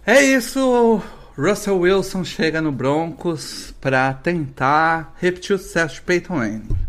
É 0.07 0.23
isso. 0.23 1.03
Russell 1.37 1.79
Wilson 1.79 2.25
chega 2.25 2.63
no 2.63 2.71
Broncos 2.71 3.75
para 3.81 4.15
tentar 4.15 5.15
repetir 5.21 5.55
o 5.55 5.59
sucesso 5.59 5.97
de 5.97 6.03
Peyton 6.03 6.37
Manning. 6.37 6.88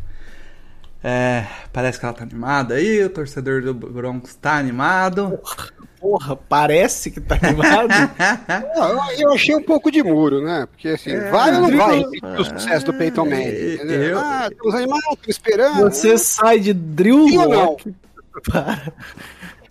É, 1.03 1.45
parece 1.71 1.97
que 1.97 2.05
ela 2.05 2.13
tá 2.13 2.23
animada 2.23 2.75
aí, 2.75 3.03
o 3.03 3.09
torcedor 3.09 3.61
do 3.61 3.73
Broncos 3.73 4.35
tá 4.35 4.57
animado. 4.57 5.39
Porra, 5.41 5.69
porra 5.99 6.35
parece 6.35 7.09
que 7.09 7.21
tá 7.21 7.37
animado. 7.41 7.89
eu 9.17 9.31
achei 9.31 9.55
um 9.55 9.63
pouco 9.63 9.89
de 9.89 10.03
muro, 10.03 10.43
né? 10.43 10.67
Porque 10.69 10.89
assim, 10.89 11.11
é, 11.11 11.31
vai 11.31 11.55
ou 11.55 11.69
não 11.69 11.77
vai 11.77 12.03
o 12.37 12.43
sucesso 12.43 12.85
do 12.85 12.93
Peyton 12.93 13.25
Manning? 13.25 13.79
Eu, 13.89 14.19
ah, 14.19 14.49
estamos 14.51 14.75
animados, 14.75 15.27
esperando. 15.27 15.79
Você 15.83 16.17
sai 16.17 16.59
de 16.59 16.73
Drew 16.73 17.27
Locke 17.27 17.95
para, 18.51 18.93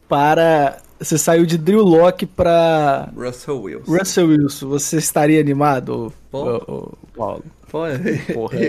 para. 0.08 0.78
Você 0.98 1.16
saiu 1.16 1.46
de 1.46 1.56
Drew 1.56 1.82
Locke 1.82 2.26
para. 2.26 3.10
Russell 3.16 3.62
Wilson. 3.62 3.96
Russell 3.96 4.28
Wilson. 4.28 4.68
Você 4.68 4.96
estaria 4.98 5.40
animado, 5.40 6.12
Paulo? 6.30 6.98
Porra, 7.12 7.42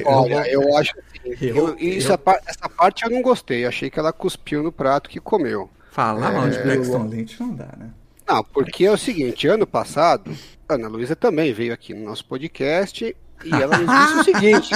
Olha, 0.05 0.51
eu 0.51 0.75
acho 0.75 0.93
assim, 0.99 1.37
eu, 1.41 1.77
isso, 1.79 2.11
essa 2.45 2.69
parte 2.69 3.05
eu 3.05 3.09
não 3.09 3.21
gostei. 3.21 3.65
Achei 3.65 3.89
que 3.89 3.97
ela 3.97 4.11
cuspiu 4.11 4.61
no 4.61 4.71
prato 4.71 5.09
que 5.09 5.19
comeu. 5.19 5.69
Falar 5.89 6.31
mal 6.31 6.47
é, 6.47 6.49
de 6.49 6.59
Braxton 6.59 7.07
Lynch 7.07 7.39
não 7.39 7.55
dá, 7.55 7.69
né? 7.77 7.89
Não, 8.27 8.43
porque 8.43 8.85
é 8.85 8.91
o 8.91 8.97
seguinte, 8.97 9.47
ano 9.47 9.65
passado, 9.65 10.31
Ana 10.67 10.87
Luísa 10.87 11.15
também 11.15 11.51
veio 11.51 11.73
aqui 11.73 11.93
no 11.93 12.05
nosso 12.05 12.25
podcast 12.25 13.15
e 13.43 13.53
ela 13.53 13.77
nos 13.77 13.87
disse 13.87 14.19
o 14.19 14.23
seguinte: 14.23 14.69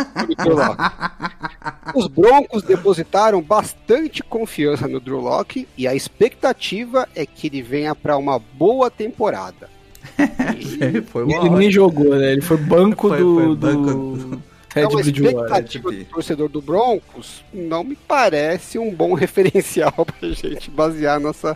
os 1.94 2.08
Broncos 2.08 2.64
depositaram 2.64 3.42
bastante 3.42 4.24
confiança 4.24 4.88
no 4.88 5.00
Drew 5.00 5.20
Locke 5.20 5.68
e 5.78 5.88
a 5.88 5.96
expectativa 5.96 7.08
é 7.16 7.26
que 7.26 7.48
ele 7.48 7.62
venha 7.62 7.94
para 7.94 8.18
uma 8.18 8.40
boa 8.40 8.90
temporada. 8.90 9.70
E... 10.54 11.02
foi 11.02 11.24
ele 11.24 11.50
nem 11.50 11.72
jogou, 11.72 12.16
né? 12.16 12.34
Ele 12.34 12.42
foi 12.42 12.58
banco 12.58 13.10
foi, 13.10 13.20
do. 13.20 13.36
Foi 13.36 13.56
banco 13.56 13.86
do... 13.86 14.16
do... 14.18 14.44
Ted 14.74 14.88
então, 14.88 14.98
a 14.98 15.02
expectativa 15.02 15.92
do 15.92 16.06
torcedor 16.06 16.50
do 16.50 16.60
Broncos 16.60 17.46
não 17.54 17.84
me 17.84 17.96
parece 17.96 18.80
um 18.80 18.92
bom 18.94 19.14
referencial 19.16 19.94
pra 19.94 20.30
gente 20.30 20.72
basear 20.72 21.20
nossa. 21.20 21.56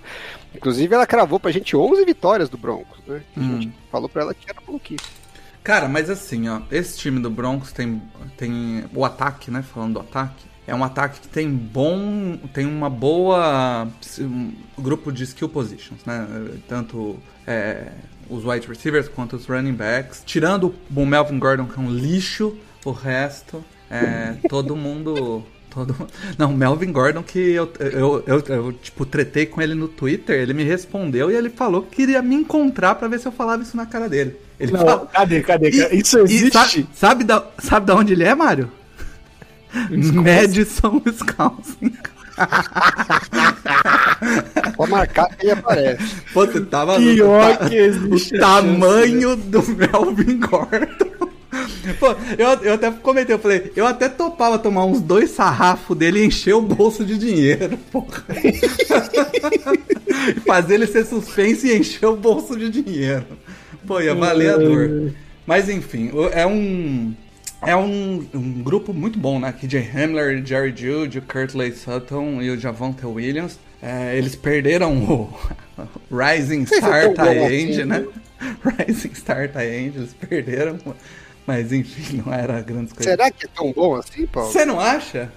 Inclusive, 0.55 0.93
ela 0.93 1.07
cravou 1.07 1.39
pra 1.39 1.51
gente 1.51 1.75
11 1.75 2.05
vitórias 2.05 2.47
do 2.47 2.57
Broncos, 2.57 2.99
né? 3.07 3.23
A 3.35 3.39
hum. 3.39 3.61
gente 3.61 3.73
falou 3.91 4.07
pra 4.07 4.21
ela 4.21 4.33
que 4.35 4.47
era 4.47 4.61
maluquice. 4.65 5.03
Cara, 5.67 5.89
mas 5.89 6.09
assim, 6.09 6.47
ó, 6.47 6.61
esse 6.71 6.97
time 6.97 7.19
do 7.19 7.29
Broncos 7.29 7.73
tem, 7.73 8.01
tem 8.37 8.85
o 8.95 9.03
ataque, 9.03 9.51
né? 9.51 9.61
Falando 9.61 9.95
do 9.95 9.99
ataque, 9.99 10.45
é 10.65 10.73
um 10.73 10.81
ataque 10.81 11.19
que 11.19 11.27
tem 11.27 11.51
bom, 11.51 12.37
tem 12.53 12.65
uma 12.65 12.89
boa 12.89 13.85
um 14.21 14.53
grupo 14.79 15.11
de 15.11 15.25
skill 15.25 15.49
positions, 15.49 16.05
né? 16.05 16.25
Tanto 16.69 17.17
é, 17.45 17.89
os 18.29 18.45
wide 18.45 18.65
receivers 18.65 19.09
quanto 19.09 19.35
os 19.35 19.45
running 19.45 19.73
backs. 19.73 20.23
Tirando 20.25 20.73
o 20.95 21.05
Melvin 21.05 21.37
Gordon, 21.37 21.65
que 21.65 21.77
é 21.77 21.81
um 21.83 21.91
lixo, 21.91 22.57
o 22.85 22.91
resto, 22.91 23.61
é, 23.91 24.37
todo 24.47 24.73
mundo. 24.73 25.43
Todo... 25.69 25.93
Não, 26.39 26.53
Melvin 26.53 26.93
Gordon, 26.93 27.23
que 27.23 27.39
eu, 27.39 27.69
eu, 27.77 28.23
eu, 28.25 28.39
eu, 28.47 28.71
tipo, 28.71 29.05
tretei 29.05 29.45
com 29.45 29.61
ele 29.61 29.75
no 29.75 29.89
Twitter, 29.89 30.39
ele 30.39 30.53
me 30.53 30.63
respondeu 30.63 31.29
e 31.29 31.35
ele 31.35 31.49
falou 31.49 31.81
que 31.81 31.97
queria 31.97 32.21
me 32.21 32.35
encontrar 32.35 32.95
para 32.95 33.09
ver 33.09 33.19
se 33.19 33.27
eu 33.27 33.33
falava 33.33 33.63
isso 33.63 33.75
na 33.75 33.85
cara 33.85 34.07
dele. 34.07 34.46
Ele 34.59 34.71
Não, 34.71 34.79
fala... 34.79 35.05
Cadê, 35.07 35.41
cadê? 35.41 35.69
E, 35.69 35.99
isso 35.99 36.17
existe? 36.19 36.51
Sabe, 36.51 36.87
sabe, 36.93 37.23
da, 37.23 37.45
sabe 37.59 37.85
da 37.85 37.95
onde 37.95 38.13
ele 38.13 38.23
é, 38.23 38.33
Mário? 38.33 38.71
Madison, 40.13 41.01
Wisconsin. 41.05 41.93
Pode 44.75 44.91
marcar 44.91 45.29
que 45.29 45.45
ele 45.45 45.51
aparece. 45.51 46.15
Pô, 46.33 46.45
você 46.45 46.61
tava 46.61 46.97
Pior 46.97 47.57
no, 47.61 47.69
que 47.69 47.75
existe 47.75 48.35
o 48.35 48.39
tamanho 48.39 49.35
do 49.35 49.63
Melvin 49.63 50.39
Gordon. 50.39 51.07
Pô, 51.99 52.15
eu, 52.37 52.47
eu 52.63 52.73
até 52.73 52.91
comentei, 52.91 53.33
eu 53.33 53.39
falei, 53.39 53.71
eu 53.75 53.87
até 53.87 54.09
topava 54.09 54.59
tomar 54.59 54.85
uns 54.85 55.01
dois 55.01 55.31
sarrafos 55.31 55.97
dele 55.97 56.21
e 56.21 56.25
encher 56.25 56.53
o 56.53 56.61
bolso 56.61 57.03
de 57.03 57.17
dinheiro, 57.17 57.77
porra. 57.91 58.23
Fazer 60.45 60.75
ele 60.75 60.87
ser 60.87 61.05
suspenso 61.05 61.65
e 61.65 61.75
encher 61.75 62.05
o 62.05 62.15
bolso 62.15 62.57
de 62.57 62.69
dinheiro. 62.69 63.25
Pô, 63.87 64.01
ia 64.01 64.13
valer 64.13 64.53
a 64.53 64.57
dor. 64.57 65.13
Mas 65.45 65.69
enfim, 65.69 66.11
é 66.33 66.45
um 66.45 67.15
é 67.65 67.75
um, 67.75 68.27
um, 68.33 68.61
grupo 68.61 68.93
muito 68.93 69.17
bom, 69.17 69.39
né? 69.39 69.51
KJ 69.51 69.89
Hamler, 69.95 70.45
Jerry 70.45 70.73
Jude, 70.75 71.21
Curtley 71.21 71.71
Sutton 71.71 72.41
e 72.41 72.51
o 72.51 72.59
Javonte 72.59 73.05
Williams. 73.05 73.57
É, 73.81 74.15
eles 74.15 74.35
perderam 74.35 74.95
o 74.97 75.33
Rising 76.11 76.65
Star 76.65 77.05
End, 77.49 77.85
né? 77.85 78.05
Rising 78.63 79.15
Star 79.15 79.45
End, 79.57 79.97
eles 79.97 80.13
perderam. 80.13 80.77
Mas 81.45 81.71
enfim, 81.71 82.21
não 82.25 82.33
era 82.33 82.59
grandes 82.61 82.91
coisas. 82.91 83.11
Será 83.11 83.31
que 83.31 83.45
é 83.45 83.49
tão 83.55 83.71
bom 83.71 83.95
assim, 83.95 84.27
Paulo? 84.27 84.51
Você 84.51 84.65
não 84.65 84.79
acha? 84.79 85.31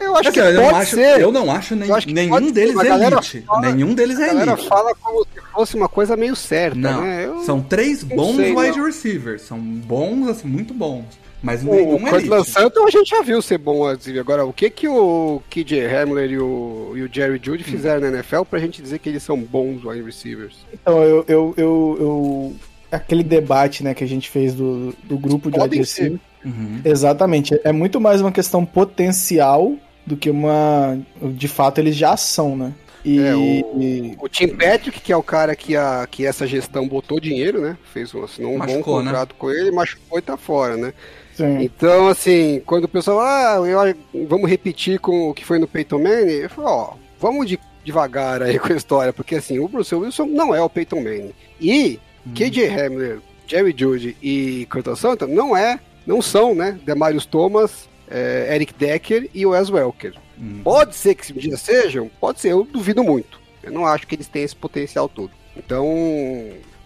Eu 0.00 0.16
acho 0.16 0.28
assim, 0.28 0.40
que 0.40 0.46
eu 0.46 0.52
não 0.54 0.76
acho, 0.76 0.94
ser. 0.94 1.20
Eu 1.20 1.32
não 1.32 1.50
acho, 1.50 1.76
nem, 1.76 1.92
acho 1.92 2.08
nenhum 2.08 2.50
deles 2.50 2.76
é 2.78 2.88
elite. 2.88 3.44
Fala, 3.46 3.60
nenhum 3.60 3.94
deles 3.94 4.18
é 4.18 4.30
elite. 4.30 4.48
A 4.48 4.56
fala 4.56 4.94
como 4.94 5.24
se 5.24 5.40
fosse 5.52 5.76
uma 5.76 5.88
coisa 5.88 6.16
meio 6.16 6.36
certa, 6.36 6.76
não, 6.76 7.02
né? 7.02 7.26
Eu 7.26 7.40
são 7.40 7.60
três 7.60 8.02
bons 8.02 8.36
sei, 8.36 8.54
wide 8.54 8.78
não. 8.78 8.86
receivers. 8.86 9.42
São 9.42 9.58
bons, 9.58 10.28
assim, 10.28 10.46
muito 10.46 10.72
bons. 10.72 11.04
Mas 11.42 11.62
o, 11.62 11.70
nenhum 11.70 11.94
o 11.94 12.00
Cortland 12.00 12.48
Sutton 12.48 12.86
a 12.86 12.90
gente 12.90 13.10
já 13.10 13.22
viu 13.22 13.40
ser 13.40 13.58
bom 13.58 13.86
assim. 13.86 14.18
Agora, 14.18 14.44
o 14.44 14.52
que 14.52 14.70
que 14.70 14.88
o 14.88 15.40
KJ 15.48 15.86
Hamler 15.86 16.32
e 16.32 16.38
o, 16.38 16.92
e 16.96 17.02
o 17.02 17.10
Jerry 17.12 17.40
Judy 17.42 17.62
hum. 17.62 17.70
fizeram 17.70 17.98
hum. 17.98 18.10
na 18.10 18.18
NFL 18.18 18.42
pra 18.42 18.58
gente 18.58 18.82
dizer 18.82 18.98
que 18.98 19.08
eles 19.08 19.22
são 19.22 19.38
bons 19.38 19.84
wide 19.84 20.02
receivers? 20.02 20.56
Então, 20.72 21.02
eu, 21.02 21.24
eu, 21.28 21.54
eu, 21.56 21.96
eu 22.00 22.56
aquele 22.90 23.22
debate 23.22 23.84
né, 23.84 23.94
que 23.94 24.02
a 24.02 24.08
gente 24.08 24.28
fez 24.28 24.54
do, 24.54 24.94
do 25.04 25.16
grupo 25.16 25.50
de 25.50 25.60
wide 25.60 25.76
receivers. 25.76 26.20
Uhum. 26.44 26.80
Exatamente. 26.84 27.60
É 27.64 27.72
muito 27.72 28.00
mais 28.00 28.20
uma 28.20 28.32
questão 28.32 28.64
potencial 28.64 29.74
do 30.08 30.16
que 30.16 30.30
uma. 30.30 30.98
De 31.20 31.46
fato, 31.46 31.78
eles 31.78 31.94
já 31.94 32.16
são, 32.16 32.56
né? 32.56 32.74
E... 33.04 33.20
É, 33.20 33.34
o, 33.34 34.24
o, 34.24 34.28
Tim 34.28 34.48
Patrick, 34.48 35.00
que 35.00 35.12
é 35.12 35.16
o 35.16 35.22
cara 35.22 35.54
que, 35.54 35.76
a, 35.76 36.06
que 36.10 36.26
essa 36.26 36.46
gestão 36.46 36.88
botou 36.88 37.20
dinheiro, 37.20 37.60
né? 37.60 37.76
Fez 37.92 38.12
um, 38.14 38.24
assinou 38.24 38.54
um 38.54 38.58
machucou, 38.58 38.94
bom 38.94 38.98
né? 39.00 39.04
contrato 39.06 39.30
né? 39.30 39.36
com 39.38 39.50
ele, 39.50 39.70
machucou 39.70 40.18
e 40.18 40.22
tá 40.22 40.36
fora, 40.36 40.76
né? 40.76 40.92
Sim. 41.34 41.62
Então, 41.62 42.08
assim, 42.08 42.60
quando 42.66 42.84
o 42.84 42.88
pessoal, 42.88 43.20
ah, 43.20 43.56
eu, 43.66 44.26
vamos 44.26 44.50
repetir 44.50 44.98
com 44.98 45.30
o 45.30 45.34
que 45.34 45.44
foi 45.44 45.58
no 45.58 45.68
Peyton 45.68 45.98
Manning, 45.98 46.32
eu 46.32 46.50
falo, 46.50 46.68
ó, 46.68 46.94
vamos 47.20 47.46
de, 47.46 47.60
devagar 47.84 48.42
aí 48.42 48.58
com 48.60 48.72
a 48.72 48.76
história, 48.76 49.12
porque 49.12 49.36
assim, 49.36 49.58
o 49.60 49.68
Bruce 49.68 49.94
Wilson 49.94 50.26
não 50.26 50.54
é 50.54 50.60
o 50.60 50.68
Peyton 50.68 51.00
Manning. 51.00 51.32
E 51.60 52.00
hum. 52.26 52.32
KJ 52.34 52.66
Hamler, 52.68 53.20
Jerry 53.46 53.74
Judy 53.76 54.16
e 54.20 54.66
Curtis 54.70 54.98
Santa 54.98 55.26
não 55.26 55.56
é, 55.56 55.78
não 56.04 56.20
são, 56.20 56.54
né, 56.54 56.78
Demarius 56.84 57.24
Thomas, 57.24 57.88
é, 58.10 58.54
Eric 58.54 58.74
Decker 58.74 59.28
e 59.34 59.46
Wes 59.46 59.70
Welker. 59.70 60.14
Hum. 60.40 60.60
Pode 60.62 60.94
ser 60.94 61.14
que 61.14 61.32
um 61.32 61.36
dia 61.36 61.56
sejam, 61.56 62.10
pode 62.20 62.40
ser, 62.40 62.52
eu 62.52 62.64
duvido 62.64 63.02
muito. 63.02 63.40
Eu 63.62 63.72
não 63.72 63.86
acho 63.86 64.06
que 64.06 64.14
eles 64.14 64.28
têm 64.28 64.42
esse 64.42 64.56
potencial 64.56 65.08
todo. 65.08 65.30
Então, 65.56 65.86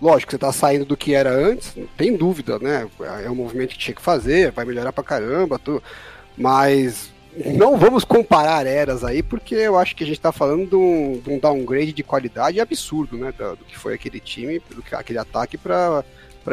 lógico, 0.00 0.30
você 0.32 0.36
está 0.36 0.52
saindo 0.52 0.84
do 0.84 0.96
que 0.96 1.14
era 1.14 1.30
antes, 1.30 1.76
não 1.76 1.86
tem 1.96 2.16
dúvida, 2.16 2.58
né? 2.58 2.88
É 3.24 3.30
um 3.30 3.34
movimento 3.34 3.70
que 3.70 3.78
tinha 3.78 3.94
que 3.94 4.02
fazer, 4.02 4.50
vai 4.50 4.64
melhorar 4.64 4.92
pra 4.92 5.04
caramba, 5.04 5.58
tudo. 5.58 5.82
Mas 6.36 7.12
não 7.54 7.78
vamos 7.78 8.04
comparar 8.04 8.66
eras 8.66 9.04
aí, 9.04 9.22
porque 9.22 9.54
eu 9.54 9.78
acho 9.78 9.94
que 9.96 10.04
a 10.04 10.06
gente 10.06 10.18
está 10.18 10.32
falando 10.32 10.68
de 10.68 10.76
um, 10.76 11.20
de 11.22 11.30
um, 11.30 11.38
downgrade 11.38 11.92
de 11.92 12.02
qualidade 12.02 12.60
absurdo, 12.60 13.16
né? 13.16 13.32
Do, 13.36 13.56
do, 13.56 13.64
que 13.64 13.78
foi 13.78 13.94
aquele 13.94 14.20
time, 14.20 14.60
do 14.70 14.82
que, 14.82 14.94
aquele 14.94 15.18
ataque 15.18 15.56
para 15.56 16.04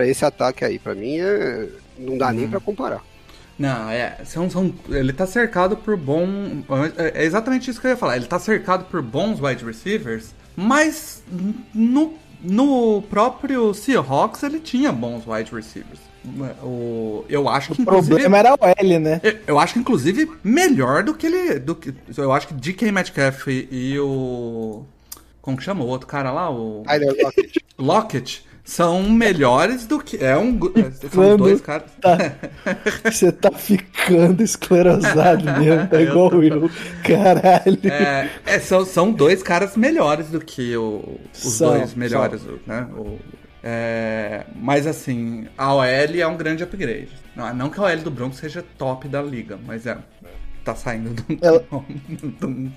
esse 0.06 0.24
ataque 0.24 0.64
aí. 0.64 0.78
Para 0.78 0.94
mim, 0.94 1.20
é, 1.20 1.68
não 1.98 2.18
dá 2.18 2.32
nem 2.32 2.46
uhum. 2.46 2.52
para 2.52 2.60
comparar. 2.60 3.04
Não, 3.60 3.90
é. 3.90 4.18
São, 4.24 4.50
são, 4.50 4.74
ele 4.88 5.12
tá 5.12 5.28
cercado 5.28 5.76
por 5.76 5.98
bom. 5.98 6.26
É 7.14 7.26
exatamente 7.26 7.70
isso 7.70 7.82
que 7.82 7.88
eu 7.88 7.92
ia 7.92 7.98
falar. 7.98 8.16
Ele 8.16 8.26
tá 8.26 8.40
cercado 8.40 8.86
por 8.86 9.02
bons 9.02 9.42
wide 9.42 9.66
receivers, 9.66 10.34
mas 10.56 11.22
no, 11.74 12.14
no 12.42 13.02
próprio 13.02 13.74
Seahawks 13.74 14.44
ele 14.44 14.62
tinha 14.62 14.94
bons 14.94 15.28
wide 15.28 15.54
receivers. 15.54 16.00
O, 16.64 17.26
eu 17.28 17.50
acho 17.50 17.74
que. 17.74 17.82
O 17.82 17.86
problema 17.86 18.38
era 18.38 18.54
o 18.54 18.58
L, 18.78 19.00
né? 19.00 19.20
Eu, 19.22 19.38
eu, 19.48 19.60
acho 19.60 19.74
que, 19.74 19.80
inclusive, 19.80 20.32
melhor 20.42 21.04
do 21.04 21.14
que 21.14 21.28
ele. 21.28 21.60
Do 21.60 21.76
que, 21.76 21.94
eu 22.18 22.32
acho 22.32 22.48
que 22.48 22.54
DK 22.54 22.92
Metcalf 22.94 23.48
e 23.48 24.00
o. 24.00 24.86
Como 25.42 25.58
que 25.58 25.64
chama 25.64 25.84
o 25.84 25.88
outro 25.88 26.08
cara 26.08 26.32
lá? 26.32 26.50
O. 26.50 26.84
Lockett. 27.24 27.66
Lockett 27.78 28.49
são 28.70 29.10
melhores 29.10 29.88
do 29.88 30.00
que. 30.00 30.24
É 30.24 30.38
um. 30.38 30.60
É, 30.76 30.92
são 31.10 31.38
dois 31.38 31.60
caras. 31.60 31.90
Tá, 32.00 32.18
você 33.04 33.32
tá 33.32 33.52
ficando 33.52 34.44
esclerosado 34.44 35.44
mesmo, 35.60 35.88
tá 35.88 36.00
igual 36.00 36.44
eu. 36.44 36.70
Caralho. 37.04 37.80
É, 37.92 38.30
é, 38.46 38.60
são, 38.60 38.86
são 38.86 39.12
dois 39.12 39.42
caras 39.42 39.76
melhores 39.76 40.30
do 40.30 40.40
que 40.40 40.78
o, 40.78 41.20
os 41.34 41.54
são, 41.54 41.80
dois 41.80 41.96
melhores, 41.96 42.42
são. 42.42 42.60
né? 42.68 42.88
O, 42.96 43.18
é, 43.64 44.46
mas 44.56 44.86
assim, 44.86 45.48
a 45.58 45.74
OL 45.74 45.84
é 45.84 46.28
um 46.28 46.38
grande 46.38 46.62
upgrade. 46.62 47.10
Não, 47.36 47.52
não 47.56 47.70
que 47.72 47.80
a 47.80 47.84
OL 47.84 47.98
do 47.98 48.12
Broncos 48.12 48.38
seja 48.38 48.64
top 48.78 49.08
da 49.08 49.22
liga, 49.22 49.58
mas 49.66 49.88
é. 49.88 49.98
Tá 50.64 50.76
saindo 50.76 51.10
de 51.16 51.24
um, 51.34 51.38
Ela... 51.42 51.66
de 52.08 52.46
um 52.46 52.72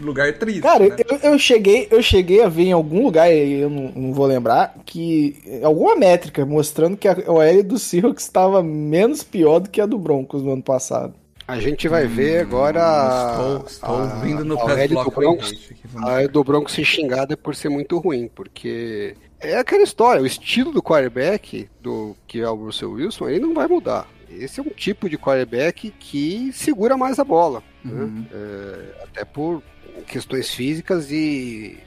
lugar 0.00 0.32
triste. 0.34 0.60
Cara, 0.60 0.88
né? 0.88 0.96
eu, 1.08 1.32
eu, 1.32 1.38
cheguei, 1.38 1.88
eu 1.90 2.02
cheguei 2.02 2.42
a 2.42 2.48
ver 2.48 2.64
em 2.64 2.72
algum 2.72 3.02
lugar, 3.02 3.32
eu 3.32 3.70
não, 3.70 3.92
não, 3.94 4.12
vou 4.12 4.26
lembrar, 4.26 4.74
que 4.84 5.36
alguma 5.62 5.96
métrica 5.96 6.44
mostrando 6.44 6.96
que 6.96 7.08
a 7.08 7.16
OL 7.26 7.62
do 7.62 7.78
Seahawks 7.78 8.24
estava 8.24 8.62
menos 8.62 9.22
pior 9.22 9.60
do 9.60 9.70
que 9.70 9.80
a 9.80 9.86
do 9.86 9.98
Broncos 9.98 10.42
no 10.42 10.52
ano 10.52 10.62
passado. 10.62 11.14
A 11.46 11.58
gente 11.58 11.88
vai 11.88 12.06
ver 12.06 12.38
hum, 12.38 12.48
agora. 12.48 13.30
Estou, 13.32 13.66
estou 13.66 13.96
a, 13.96 14.06
vindo 14.20 14.44
no 14.44 14.56
do 14.56 15.10
Broncos, 15.10 15.70
a 15.96 16.26
do 16.28 16.44
Broncos 16.44 16.72
ser 16.74 16.84
xingada 16.84 17.36
por 17.36 17.56
ser 17.56 17.68
muito 17.68 17.98
ruim, 17.98 18.30
porque 18.32 19.16
é 19.40 19.56
aquela 19.56 19.82
história, 19.82 20.22
o 20.22 20.26
estilo 20.26 20.70
do 20.70 20.82
quarterback, 20.82 21.68
do 21.80 22.14
que 22.26 22.40
é 22.40 22.48
o 22.48 22.54
Russell 22.54 22.92
Wilson, 22.92 23.28
ele 23.28 23.40
não 23.40 23.54
vai 23.54 23.66
mudar. 23.66 24.06
Esse 24.30 24.60
é 24.60 24.62
um 24.62 24.68
tipo 24.68 25.08
de 25.08 25.18
quarterback 25.18 25.92
que 25.98 26.52
segura 26.52 26.96
mais 26.96 27.18
a 27.18 27.24
bola. 27.24 27.62
Né? 27.84 27.92
Uhum. 27.92 28.06
Né? 28.06 28.26
É, 28.32 29.02
até 29.02 29.24
por 29.24 29.62
questões 30.06 30.50
físicas 30.50 31.10
e 31.10 31.78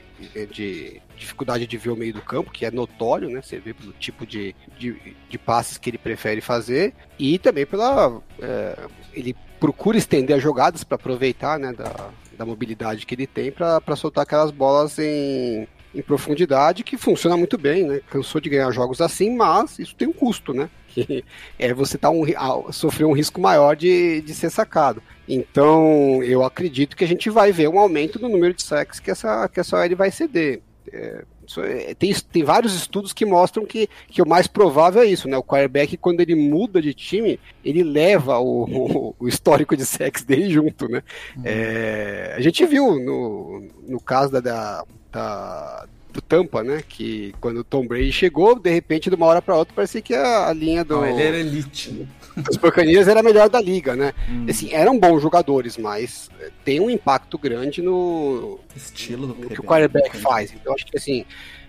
de 0.52 1.00
dificuldade 1.16 1.66
de 1.66 1.76
ver 1.76 1.90
o 1.90 1.96
meio 1.96 2.12
do 2.12 2.22
campo, 2.22 2.50
que 2.50 2.64
é 2.64 2.70
notório, 2.70 3.28
né? 3.28 3.42
Você 3.42 3.58
vê 3.58 3.74
pelo 3.74 3.92
tipo 3.92 4.26
de, 4.26 4.54
de, 4.78 5.16
de 5.28 5.38
passes 5.38 5.78
que 5.78 5.90
ele 5.90 5.98
prefere 5.98 6.40
fazer 6.40 6.94
e 7.18 7.38
também 7.38 7.66
pela. 7.66 8.20
É, 8.40 8.78
ele 9.12 9.36
procura 9.60 9.96
estender 9.96 10.36
as 10.36 10.42
jogadas 10.42 10.84
para 10.84 10.96
aproveitar 10.96 11.58
né, 11.58 11.72
da, 11.72 12.10
da 12.36 12.44
mobilidade 12.44 13.06
que 13.06 13.14
ele 13.14 13.26
tem 13.26 13.50
para 13.50 13.96
soltar 13.96 14.22
aquelas 14.22 14.50
bolas 14.50 14.98
em, 14.98 15.66
em 15.94 16.02
profundidade 16.02 16.84
que 16.84 16.96
funciona 16.96 17.36
muito 17.36 17.56
bem, 17.56 17.84
né? 17.84 18.00
Cansou 18.10 18.40
de 18.40 18.50
ganhar 18.50 18.70
jogos 18.72 19.00
assim, 19.00 19.34
mas 19.34 19.78
isso 19.78 19.94
tem 19.94 20.08
um 20.08 20.12
custo, 20.12 20.52
né? 20.52 20.68
Que 20.94 21.24
é 21.58 21.74
você 21.74 21.98
tá 21.98 22.08
um, 22.08 22.24
sofrer 22.70 23.04
um 23.04 23.12
risco 23.12 23.40
maior 23.40 23.74
de, 23.74 24.20
de 24.20 24.32
ser 24.32 24.48
sacado. 24.48 25.02
Então, 25.28 26.22
eu 26.22 26.44
acredito 26.44 26.96
que 26.96 27.04
a 27.04 27.08
gente 27.08 27.30
vai 27.30 27.50
ver 27.52 27.68
um 27.68 27.78
aumento 27.78 28.20
no 28.20 28.28
número 28.28 28.54
de 28.54 28.62
sacks 28.62 29.00
que 29.00 29.10
essa, 29.10 29.48
que 29.48 29.60
essa 29.60 29.78
OL 29.78 29.96
vai 29.96 30.10
ceder. 30.10 30.60
É, 30.92 31.24
é, 31.58 31.94
tem, 31.94 32.14
tem 32.14 32.42
vários 32.42 32.74
estudos 32.74 33.12
que 33.12 33.24
mostram 33.24 33.66
que, 33.66 33.88
que 34.08 34.22
o 34.22 34.28
mais 34.28 34.46
provável 34.46 35.02
é 35.02 35.06
isso, 35.06 35.28
né? 35.28 35.36
O 35.36 35.42
quarterback, 35.42 35.96
quando 35.96 36.20
ele 36.20 36.34
muda 36.34 36.80
de 36.80 36.94
time, 36.94 37.38
ele 37.64 37.82
leva 37.82 38.38
o, 38.38 38.64
o, 38.64 39.16
o 39.18 39.28
histórico 39.28 39.76
de 39.76 39.84
sacks 39.84 40.22
dele 40.22 40.50
junto, 40.50 40.88
né? 40.88 41.02
Uhum. 41.36 41.42
É, 41.44 42.34
a 42.36 42.40
gente 42.40 42.64
viu 42.66 42.98
no, 42.98 43.68
no 43.86 44.00
caso 44.00 44.32
da, 44.32 44.40
da, 44.40 44.84
da 45.12 45.86
do 46.12 46.22
Tampa, 46.22 46.62
né? 46.62 46.82
Que 46.88 47.34
quando 47.40 47.58
o 47.58 47.64
Tom 47.64 47.86
Brady 47.86 48.12
chegou, 48.12 48.58
de 48.58 48.70
repente, 48.70 49.10
de 49.10 49.16
uma 49.16 49.26
hora 49.26 49.42
para 49.42 49.56
outra, 49.56 49.74
parecia 49.74 50.00
que 50.00 50.14
a, 50.14 50.48
a 50.48 50.52
linha 50.52 50.84
do. 50.84 50.96
Não, 50.96 51.06
ele 51.06 51.22
era 51.22 51.36
elite. 51.36 52.06
Os 52.50 52.56
Buccaneers 52.56 53.08
era 53.08 53.20
a 53.20 53.22
melhor 53.22 53.48
da 53.48 53.60
liga, 53.60 53.94
né? 53.94 54.12
Hum. 54.28 54.46
Assim, 54.48 54.72
eram 54.72 54.98
bons 54.98 55.22
jogadores, 55.22 55.76
mas 55.76 56.30
eh, 56.40 56.50
tem 56.64 56.80
um 56.80 56.90
impacto 56.90 57.38
grande 57.38 57.80
no 57.80 58.58
estilo 58.74 59.28
do 59.28 59.48
que 59.48 59.60
o 59.60 59.64
quarterback 59.64 60.16
faz. 60.16 60.52
Então, 60.52 60.74
acho 60.74 60.86
que 60.86 60.96
assim, 60.96 61.24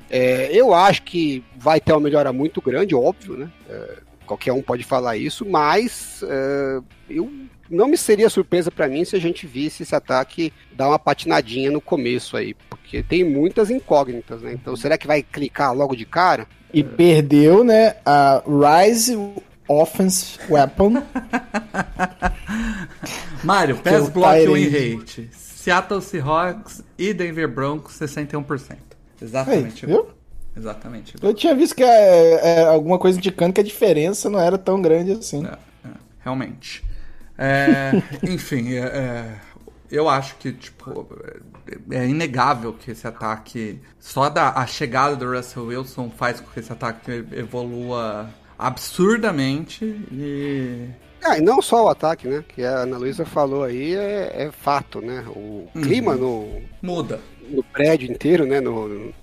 é, 0.09 0.49
eu 0.51 0.73
acho 0.73 1.03
que 1.03 1.43
vai 1.55 1.79
ter 1.79 1.93
uma 1.93 2.01
melhora 2.01 2.31
muito 2.33 2.61
grande, 2.61 2.95
óbvio, 2.95 3.37
né? 3.37 3.49
É, 3.69 3.97
qualquer 4.25 4.53
um 4.53 4.61
pode 4.61 4.83
falar 4.83 5.17
isso, 5.17 5.45
mas 5.45 6.23
é, 6.23 6.79
eu 7.09 7.31
não 7.69 7.87
me 7.87 7.97
seria 7.97 8.29
surpresa 8.29 8.69
para 8.71 8.87
mim 8.87 9.03
se 9.05 9.15
a 9.15 9.19
gente 9.19 9.47
visse 9.47 9.83
esse 9.83 9.95
ataque 9.95 10.53
dar 10.73 10.89
uma 10.89 10.99
patinadinha 10.99 11.71
no 11.71 11.81
começo 11.81 12.37
aí, 12.37 12.55
porque 12.69 13.01
tem 13.01 13.23
muitas 13.23 13.69
incógnitas, 13.69 14.41
né? 14.41 14.53
Então, 14.53 14.75
será 14.75 14.97
que 14.97 15.07
vai 15.07 15.23
clicar 15.23 15.73
logo 15.73 15.95
de 15.95 16.05
cara? 16.05 16.47
E 16.73 16.83
perdeu, 16.83 17.63
né, 17.63 17.95
a 18.05 18.43
Rise 18.45 19.17
Offense 19.67 20.39
Weapon. 20.49 21.03
Mário, 23.43 23.77
pass 23.77 24.09
block 24.09 24.47
win 24.47 24.69
rate. 24.69 25.29
Seattle 25.31 26.01
Seahawks 26.01 26.83
e 26.97 27.13
Denver 27.13 27.47
Broncos 27.47 27.99
61%. 27.99 28.77
Exatamente. 29.21 29.85
Aí, 29.85 29.91
viu? 29.91 30.07
Exatamente. 30.55 31.15
Eu 31.21 31.33
tinha 31.33 31.55
visto 31.55 31.75
que 31.75 31.83
é, 31.83 32.59
é, 32.59 32.63
alguma 32.63 32.97
coisa 32.97 33.17
indicando 33.17 33.53
que 33.53 33.61
a 33.61 33.63
diferença 33.63 34.29
não 34.29 34.39
era 34.39 34.57
tão 34.57 34.81
grande 34.81 35.11
assim. 35.11 35.45
É, 35.45 35.87
é, 35.87 35.91
realmente. 36.19 36.83
É, 37.37 37.91
enfim, 38.23 38.73
é, 38.73 38.79
é, 38.79 39.35
eu 39.91 40.07
acho 40.07 40.35
que, 40.37 40.53
tipo, 40.53 41.07
é 41.91 42.07
inegável 42.07 42.73
que 42.73 42.91
esse 42.91 43.05
ataque. 43.05 43.81
Só 43.99 44.29
da, 44.29 44.51
a 44.51 44.65
chegada 44.65 45.15
do 45.15 45.29
Russell 45.29 45.65
Wilson 45.65 46.09
faz 46.09 46.39
com 46.39 46.49
que 46.51 46.59
esse 46.59 46.71
ataque 46.71 47.25
evolua 47.33 48.29
absurdamente 48.57 49.85
e. 50.11 50.89
Ah, 51.23 51.37
e 51.39 51.41
não 51.41 51.59
só 51.61 51.85
o 51.85 51.89
ataque, 51.89 52.27
né? 52.27 52.43
Que 52.47 52.63
a 52.63 52.81
Ana 52.81 52.97
Luísa 52.97 53.25
falou 53.25 53.63
aí 53.63 53.95
é, 53.95 54.43
é, 54.43 54.51
fato, 54.51 55.01
né? 55.01 55.23
O 55.27 55.67
uhum. 55.73 55.81
clima 55.81 56.15
no. 56.15 56.61
Muda. 56.81 57.19
No 57.49 57.63
prédio 57.63 58.11
inteiro, 58.11 58.45
né? 58.45 58.61
No, 58.61 58.87
no 58.87 59.13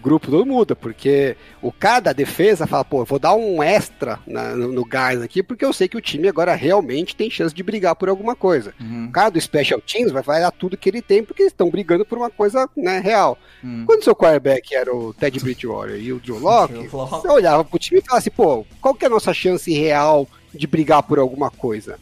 grupo 0.00 0.30
não 0.30 0.44
muda, 0.44 0.74
porque 0.74 1.36
o 1.60 1.70
cara 1.70 2.00
da 2.00 2.12
defesa 2.12 2.66
fala, 2.66 2.84
pô, 2.84 3.02
eu 3.02 3.04
vou 3.04 3.18
dar 3.18 3.34
um 3.34 3.62
extra 3.62 4.18
na, 4.26 4.54
no, 4.54 4.72
no, 4.72 4.84
gás 4.84 5.20
aqui, 5.20 5.42
porque 5.42 5.64
eu 5.64 5.72
sei 5.72 5.88
que 5.88 5.96
o 5.96 6.00
time 6.00 6.28
agora 6.28 6.54
realmente 6.54 7.14
tem 7.14 7.30
chance 7.30 7.54
de 7.54 7.62
brigar 7.62 7.94
por 7.94 8.08
alguma 8.08 8.34
coisa. 8.34 8.74
Uhum. 8.80 9.06
O 9.06 9.12
cara 9.12 9.30
do 9.30 9.40
Special 9.40 9.80
Teams 9.80 10.12
vai, 10.12 10.22
vai 10.22 10.40
dar 10.40 10.50
tudo 10.50 10.76
que 10.76 10.88
ele 10.88 11.02
tem, 11.02 11.22
porque 11.22 11.42
eles 11.42 11.52
estão 11.52 11.70
brigando 11.70 12.04
por 12.04 12.18
uma 12.18 12.30
coisa 12.30 12.68
né, 12.76 12.98
real. 12.98 13.38
Uhum. 13.62 13.84
Quando 13.86 14.04
seu 14.04 14.16
quarterback 14.16 14.74
era 14.74 14.94
o 14.94 15.12
Ted 15.14 15.38
Bridgewater 15.40 15.96
e 15.96 16.12
o 16.12 16.20
Drew 16.20 16.38
Locke, 16.40 16.88
você 16.88 17.28
olhava 17.28 17.64
pro 17.64 17.78
time 17.78 18.00
e 18.00 18.02
falava 18.02 18.18
assim, 18.18 18.30
pô, 18.30 18.66
qual 18.80 18.94
que 18.94 19.04
é 19.04 19.08
a 19.08 19.10
nossa 19.10 19.32
chance 19.32 19.72
real 19.72 20.26
de 20.52 20.66
brigar 20.66 21.02
por 21.02 21.18
alguma 21.18 21.50
coisa? 21.50 21.98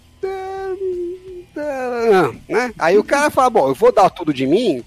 Né? 2.49 2.73
Aí 2.79 2.99
o 2.99 3.05
cara 3.05 3.31
fala, 3.31 3.51
bom, 3.51 3.69
eu 3.69 3.75
vou 3.75 3.93
dar 3.93 4.11
tudo 4.11 4.33
de 4.33 4.47
mim, 4.47 4.83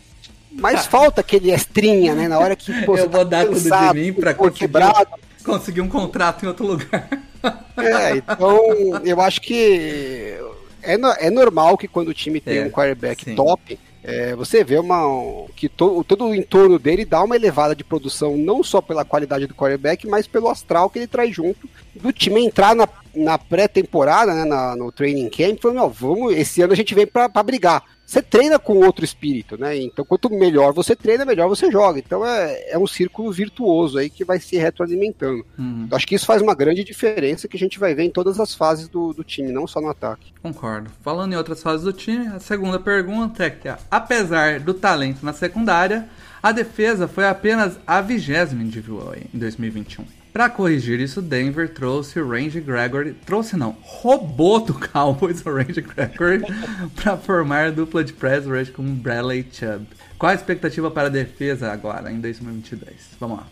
mas 0.60 0.86
falta 0.86 1.22
aquele 1.22 1.52
estrinha, 1.52 2.16
né? 2.16 2.28
Na 2.28 2.40
hora 2.40 2.56
que 2.56 2.72
pô, 2.86 2.98
eu 2.98 3.10
vou 3.10 3.24
tá 3.26 3.42
dar 3.42 3.46
cansado, 3.48 3.88
tudo 3.88 3.94
de 3.94 4.12
mim 4.12 4.14
pra 4.14 4.34
conseguir, 4.34 4.60
quebrado. 4.60 5.08
conseguir 5.44 5.82
um 5.82 5.90
contrato 5.90 6.44
em 6.44 6.48
outro 6.48 6.66
lugar. 6.66 7.10
É, 7.78 8.18
então 8.18 8.60
eu 9.04 9.22
acho 9.22 9.42
que 9.42 10.40
é, 10.82 10.96
é 11.28 11.30
normal 11.30 11.78
que 11.78 11.88
quando 11.88 12.10
o 12.10 12.14
time 12.14 12.40
tem 12.40 12.58
é, 12.58 12.66
um 12.66 12.70
quarterback 12.70 13.24
sim. 13.24 13.36
top, 13.36 13.78
é, 14.04 14.36
você 14.36 14.64
vê 14.64 14.78
uma, 14.78 15.02
que 15.56 15.68
to, 15.68 16.04
todo 16.04 16.26
o 16.26 16.36
entorno 16.36 16.78
dele 16.78 17.04
dá 17.04 17.24
uma 17.24 17.36
elevada 17.36 17.76
de 17.76 17.84
produção, 17.84 18.38
não 18.38 18.64
só 18.64 18.80
pela 18.80 19.04
qualidade 19.04 19.48
do 19.48 19.56
quarterback, 19.56 20.08
mas 20.08 20.28
pelo 20.28 20.48
astral 20.48 20.90
que 20.90 21.00
ele 21.00 21.08
traz 21.08 21.36
junto 21.36 21.68
do 21.96 22.14
time 22.14 22.46
entrar 22.46 22.76
na, 22.76 22.88
na 23.16 23.38
pré-temporada, 23.38 24.34
né, 24.34 24.46
na, 24.46 24.76
no 24.76 24.92
training 24.92 25.30
camp, 25.30 25.60
falando, 25.60 25.90
vamos, 25.90 26.36
esse 26.36 26.62
ano 26.62 26.74
a 26.74 26.76
gente 26.76 26.94
vem 26.94 27.08
para 27.08 27.28
brigar 27.44 27.84
você 28.06 28.22
treina 28.22 28.60
com 28.60 28.78
outro 28.78 29.04
espírito, 29.04 29.58
né? 29.58 29.76
Então, 29.78 30.06
quanto 30.06 30.30
melhor 30.30 30.72
você 30.74 30.96
treina, 30.96 31.26
melhor 31.26 31.50
você 31.50 31.72
joga. 31.72 31.98
Então, 32.00 32.26
é, 32.26 32.72
é 32.72 32.78
um 32.78 32.86
círculo 32.86 33.32
virtuoso 33.32 33.98
aí 33.98 34.10
que 34.10 34.24
vai 34.24 34.40
se 34.40 34.58
retroalimentando. 34.58 35.46
Uhum. 35.58 35.88
Acho 35.92 36.06
que 36.06 36.16
isso 36.16 36.26
faz 36.26 36.42
uma 36.42 36.54
grande 36.54 36.84
diferença 36.84 37.48
que 37.48 37.58
a 37.58 37.60
gente 37.60 37.80
vai 37.80 37.96
ver 37.96 38.04
em 38.04 38.12
todas 38.12 38.40
as 38.40 38.54
fases 38.54 38.88
do, 38.88 39.12
do 39.12 39.24
time, 39.24 39.52
não 39.52 39.66
só 39.66 39.82
no 39.82 39.90
ataque. 39.90 40.34
Concordo. 40.42 40.92
Falando 41.02 41.34
em 41.34 41.36
outras 41.36 41.64
fases 41.64 41.84
do 41.84 41.94
time, 41.94 42.28
a 42.28 42.40
segunda 42.40 42.80
pergunta 42.80 43.44
é 43.44 43.50
que, 43.50 43.70
apesar 43.90 44.60
do 44.60 44.74
talento 44.74 45.26
na 45.26 45.34
secundária, 45.34 46.08
a 46.44 46.52
defesa 46.52 47.08
foi 47.08 47.28
apenas 47.28 47.80
a 47.88 48.02
vigésima 48.02 48.62
individual 48.62 49.16
em 49.16 49.38
2021. 49.38 50.06
Para 50.36 50.50
corrigir 50.50 51.00
isso, 51.00 51.22
Denver 51.22 51.74
trouxe 51.74 52.20
o 52.20 52.28
Range 52.28 52.60
Gregory, 52.60 53.14
trouxe 53.26 53.56
não, 53.56 53.74
roubou 53.82 54.60
do 54.60 54.74
Cowboys 54.74 55.46
o 55.46 55.50
Range 55.50 55.80
Gregory 55.80 56.44
para 56.94 57.16
formar 57.16 57.72
dupla 57.72 58.04
de 58.04 58.12
press 58.12 58.46
rush 58.46 58.70
com 58.70 58.84
Bradley 58.84 59.48
Chubb. 59.50 59.88
Qual 60.20 60.30
a 60.30 60.36
expectativa 60.36 60.92
para 60.92 61.08
a 61.08 61.10
defesa 61.10 61.72
agora 61.72 62.12
em 62.12 62.20
2022? 62.20 63.12
Vamos 63.18 63.38
lá. 63.38 63.48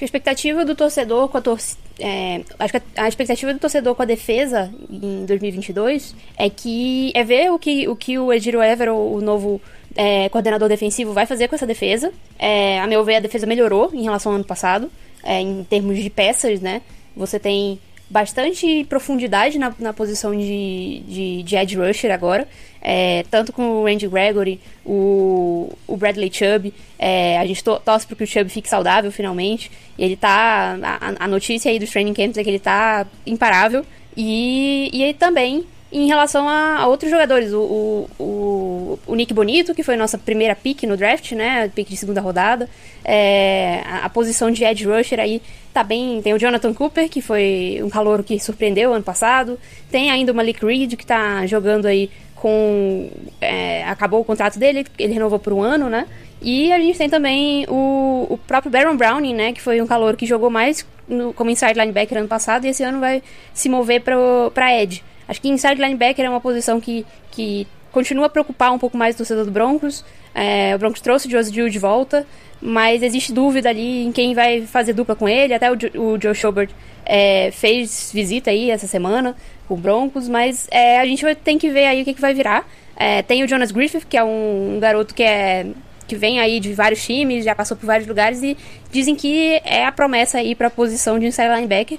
A 0.00 0.04
expectativa 0.04 0.64
do 0.64 0.74
torcedor 0.74 1.28
com 1.28 1.38
a 1.38 1.40
torcida. 1.40 1.80
É, 2.00 2.42
acho 2.58 2.72
que 2.72 2.82
a 2.96 3.06
expectativa 3.06 3.54
do 3.54 3.60
torcedor 3.60 3.94
com 3.94 4.02
a 4.02 4.04
defesa 4.04 4.72
em 4.90 5.26
2022 5.26 6.12
é 6.36 6.50
que 6.50 7.12
é 7.14 7.22
ver 7.22 7.52
o 7.52 7.58
que 7.58 7.86
o, 7.86 7.94
que 7.94 8.18
o 8.18 8.32
Evero, 8.32 8.96
o 8.96 9.20
novo 9.20 9.62
é, 9.94 10.28
coordenador 10.28 10.68
defensivo, 10.68 11.12
vai 11.12 11.24
fazer 11.24 11.46
com 11.46 11.54
essa 11.54 11.66
defesa. 11.66 12.12
É, 12.36 12.80
a 12.80 12.86
meu 12.88 13.04
ver, 13.04 13.14
a 13.14 13.20
defesa 13.20 13.46
melhorou 13.46 13.92
em 13.94 14.02
relação 14.02 14.32
ao 14.32 14.36
ano 14.36 14.44
passado 14.44 14.90
é, 15.22 15.40
em 15.40 15.64
termos 15.64 15.98
de 15.98 16.10
peças, 16.10 16.60
né? 16.60 16.82
Você 17.16 17.38
tem 17.38 17.80
bastante 18.10 18.84
profundidade 18.88 19.58
na, 19.58 19.74
na 19.78 19.92
posição 19.92 20.36
de, 20.36 21.02
de, 21.06 21.42
de 21.42 21.76
rusher 21.76 22.10
agora, 22.10 22.48
é, 22.80 23.24
tanto 23.30 23.52
com 23.52 23.62
o 23.62 23.84
Randy 23.84 24.08
Gregory, 24.08 24.60
o, 24.84 25.70
o 25.86 25.96
Bradley 25.96 26.30
Chubb, 26.32 26.72
é, 26.98 27.38
a 27.38 27.44
gente 27.44 27.62
to, 27.62 27.78
torce 27.84 28.06
para 28.06 28.16
que 28.16 28.24
o 28.24 28.26
Chubb 28.26 28.48
fique 28.48 28.68
saudável 28.68 29.12
finalmente, 29.12 29.70
e 29.98 30.04
ele 30.04 30.16
tá, 30.16 30.78
a, 30.82 31.24
a 31.24 31.28
notícia 31.28 31.70
aí 31.70 31.78
dos 31.78 31.90
training 31.90 32.14
camps 32.14 32.38
é 32.38 32.44
que 32.44 32.48
ele 32.48 32.58
tá 32.58 33.06
imparável, 33.26 33.84
e, 34.16 34.90
e 34.92 35.02
ele 35.02 35.14
também 35.14 35.66
em 35.90 36.06
relação 36.06 36.46
a, 36.48 36.80
a 36.80 36.86
outros 36.86 37.10
jogadores, 37.10 37.52
o, 37.52 38.06
o, 38.18 38.98
o, 39.06 39.14
Nick 39.14 39.32
Bonito, 39.32 39.74
que 39.74 39.82
foi 39.82 39.96
nossa 39.96 40.18
primeira 40.18 40.54
pick 40.54 40.82
no 40.82 40.96
draft, 40.98 41.32
né? 41.32 41.70
Pick 41.74 41.88
de 41.88 41.96
segunda 41.96 42.20
rodada. 42.20 42.68
É, 43.02 43.80
a, 43.86 44.04
a, 44.04 44.10
posição 44.10 44.50
de 44.50 44.64
edge 44.64 44.84
rusher 44.84 45.18
aí 45.18 45.40
tá 45.72 45.82
bem. 45.82 46.20
Tem 46.20 46.34
o 46.34 46.38
Jonathan 46.38 46.74
Cooper, 46.74 47.08
que 47.08 47.22
foi 47.22 47.80
um 47.82 47.88
calor 47.88 48.22
que 48.22 48.38
surpreendeu 48.38 48.92
ano 48.92 49.02
passado. 49.02 49.58
Tem 49.90 50.10
ainda 50.10 50.30
o 50.30 50.34
Malik 50.34 50.64
Reed, 50.64 50.94
que 50.94 51.06
tá 51.06 51.46
jogando 51.46 51.86
aí 51.86 52.10
com. 52.34 53.10
É, 53.40 53.84
acabou 53.84 54.20
o 54.20 54.24
contrato 54.24 54.58
dele, 54.58 54.84
ele 54.98 55.14
renovou 55.14 55.38
por 55.38 55.54
um 55.54 55.62
ano, 55.62 55.88
né? 55.88 56.06
E 56.42 56.70
a 56.70 56.78
gente 56.78 56.98
tem 56.98 57.08
também 57.08 57.64
o, 57.66 58.26
o 58.28 58.38
próprio 58.46 58.70
Baron 58.70 58.96
Browning, 58.96 59.34
né? 59.34 59.52
Que 59.54 59.60
foi 59.62 59.80
um 59.80 59.86
calor 59.86 60.16
que 60.16 60.26
jogou 60.26 60.50
mais 60.50 60.86
no, 61.08 61.32
como 61.32 61.50
inside 61.50 61.78
linebacker 61.78 62.18
ano 62.18 62.28
passado 62.28 62.66
e 62.66 62.68
esse 62.68 62.82
ano 62.82 63.00
vai 63.00 63.22
se 63.54 63.70
mover 63.70 64.02
para 64.02 64.82
edge. 64.82 65.02
Acho 65.28 65.40
que 65.40 65.48
inside 65.48 65.80
linebacker 65.80 66.24
é 66.24 66.30
uma 66.30 66.40
posição 66.40 66.80
que, 66.80 67.06
que 67.30 67.66
continua 67.92 68.26
a 68.26 68.28
preocupar 68.28 68.72
um 68.72 68.78
pouco 68.78 68.96
mais 68.96 69.14
o 69.14 69.18
torcedor 69.18 69.44
do 69.44 69.50
Broncos. 69.50 70.04
É, 70.34 70.74
o 70.74 70.78
Broncos 70.78 71.00
trouxe 71.00 71.28
o 71.28 71.30
Joe 71.30 71.44
Gill 71.44 71.68
de 71.68 71.78
volta, 71.78 72.26
mas 72.60 73.02
existe 73.02 73.32
dúvida 73.32 73.68
ali 73.68 74.06
em 74.06 74.12
quem 74.12 74.34
vai 74.34 74.62
fazer 74.62 74.92
dupla 74.92 75.14
com 75.14 75.28
ele. 75.28 75.54
Até 75.54 75.70
o, 75.70 75.74
o 75.74 76.20
Joe 76.20 76.34
Schobert 76.34 76.70
é, 77.04 77.50
fez 77.50 78.10
visita 78.12 78.50
aí 78.50 78.70
essa 78.70 78.86
semana 78.86 79.36
com 79.66 79.74
o 79.74 79.76
Broncos, 79.76 80.28
mas 80.28 80.66
é, 80.70 80.98
a 80.98 81.04
gente 81.04 81.22
vai, 81.22 81.34
tem 81.34 81.58
que 81.58 81.68
ver 81.70 81.86
aí 81.86 82.02
o 82.02 82.04
que, 82.04 82.14
que 82.14 82.20
vai 82.20 82.32
virar. 82.32 82.66
É, 82.96 83.22
tem 83.22 83.44
o 83.44 83.48
Jonas 83.48 83.70
Griffith, 83.70 84.06
que 84.08 84.16
é 84.16 84.24
um, 84.24 84.76
um 84.76 84.80
garoto 84.80 85.14
que 85.14 85.22
é 85.22 85.66
que 86.06 86.16
vem 86.16 86.40
aí 86.40 86.58
de 86.58 86.72
vários 86.72 87.04
times, 87.04 87.44
já 87.44 87.54
passou 87.54 87.76
por 87.76 87.84
vários 87.84 88.08
lugares 88.08 88.42
e 88.42 88.56
dizem 88.90 89.14
que 89.14 89.60
é 89.62 89.84
a 89.84 89.92
promessa 89.92 90.38
aí 90.38 90.54
para 90.54 90.68
a 90.68 90.70
posição 90.70 91.18
de 91.18 91.26
inside 91.26 91.54
linebacker. 91.54 91.98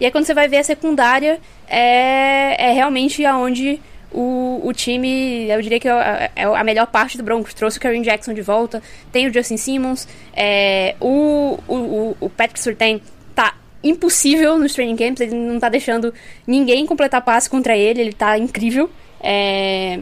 E 0.00 0.06
aí 0.06 0.10
quando 0.10 0.24
você 0.24 0.32
vai 0.32 0.48
ver 0.48 0.56
a 0.56 0.64
secundária, 0.64 1.38
é, 1.70 2.70
é 2.70 2.72
realmente 2.72 3.24
aonde 3.24 3.80
o, 4.12 4.60
o 4.64 4.72
time, 4.72 5.48
eu 5.48 5.62
diria 5.62 5.78
que 5.78 5.88
é, 5.88 6.30
é 6.34 6.44
a 6.44 6.64
melhor 6.64 6.86
parte 6.88 7.16
do 7.16 7.22
Broncos. 7.22 7.54
Trouxe 7.54 7.78
o 7.78 7.80
Karen 7.80 8.02
Jackson 8.02 8.34
de 8.34 8.42
volta, 8.42 8.82
tem 9.12 9.28
o 9.28 9.32
Justin 9.32 9.56
Simmons, 9.56 10.08
é, 10.34 10.96
o, 11.00 11.58
o, 11.68 12.16
o 12.20 12.28
Patrick 12.28 12.60
Surtain 12.60 13.00
tá 13.34 13.54
impossível 13.82 14.58
nos 14.58 14.74
training 14.74 14.96
camps, 14.96 15.20
ele 15.20 15.34
não 15.34 15.60
tá 15.60 15.68
deixando 15.68 16.12
ninguém 16.46 16.84
completar 16.84 17.22
passe 17.22 17.48
contra 17.48 17.76
ele, 17.76 18.00
ele 18.00 18.12
tá 18.12 18.36
incrível. 18.36 18.90
É, 19.22 20.00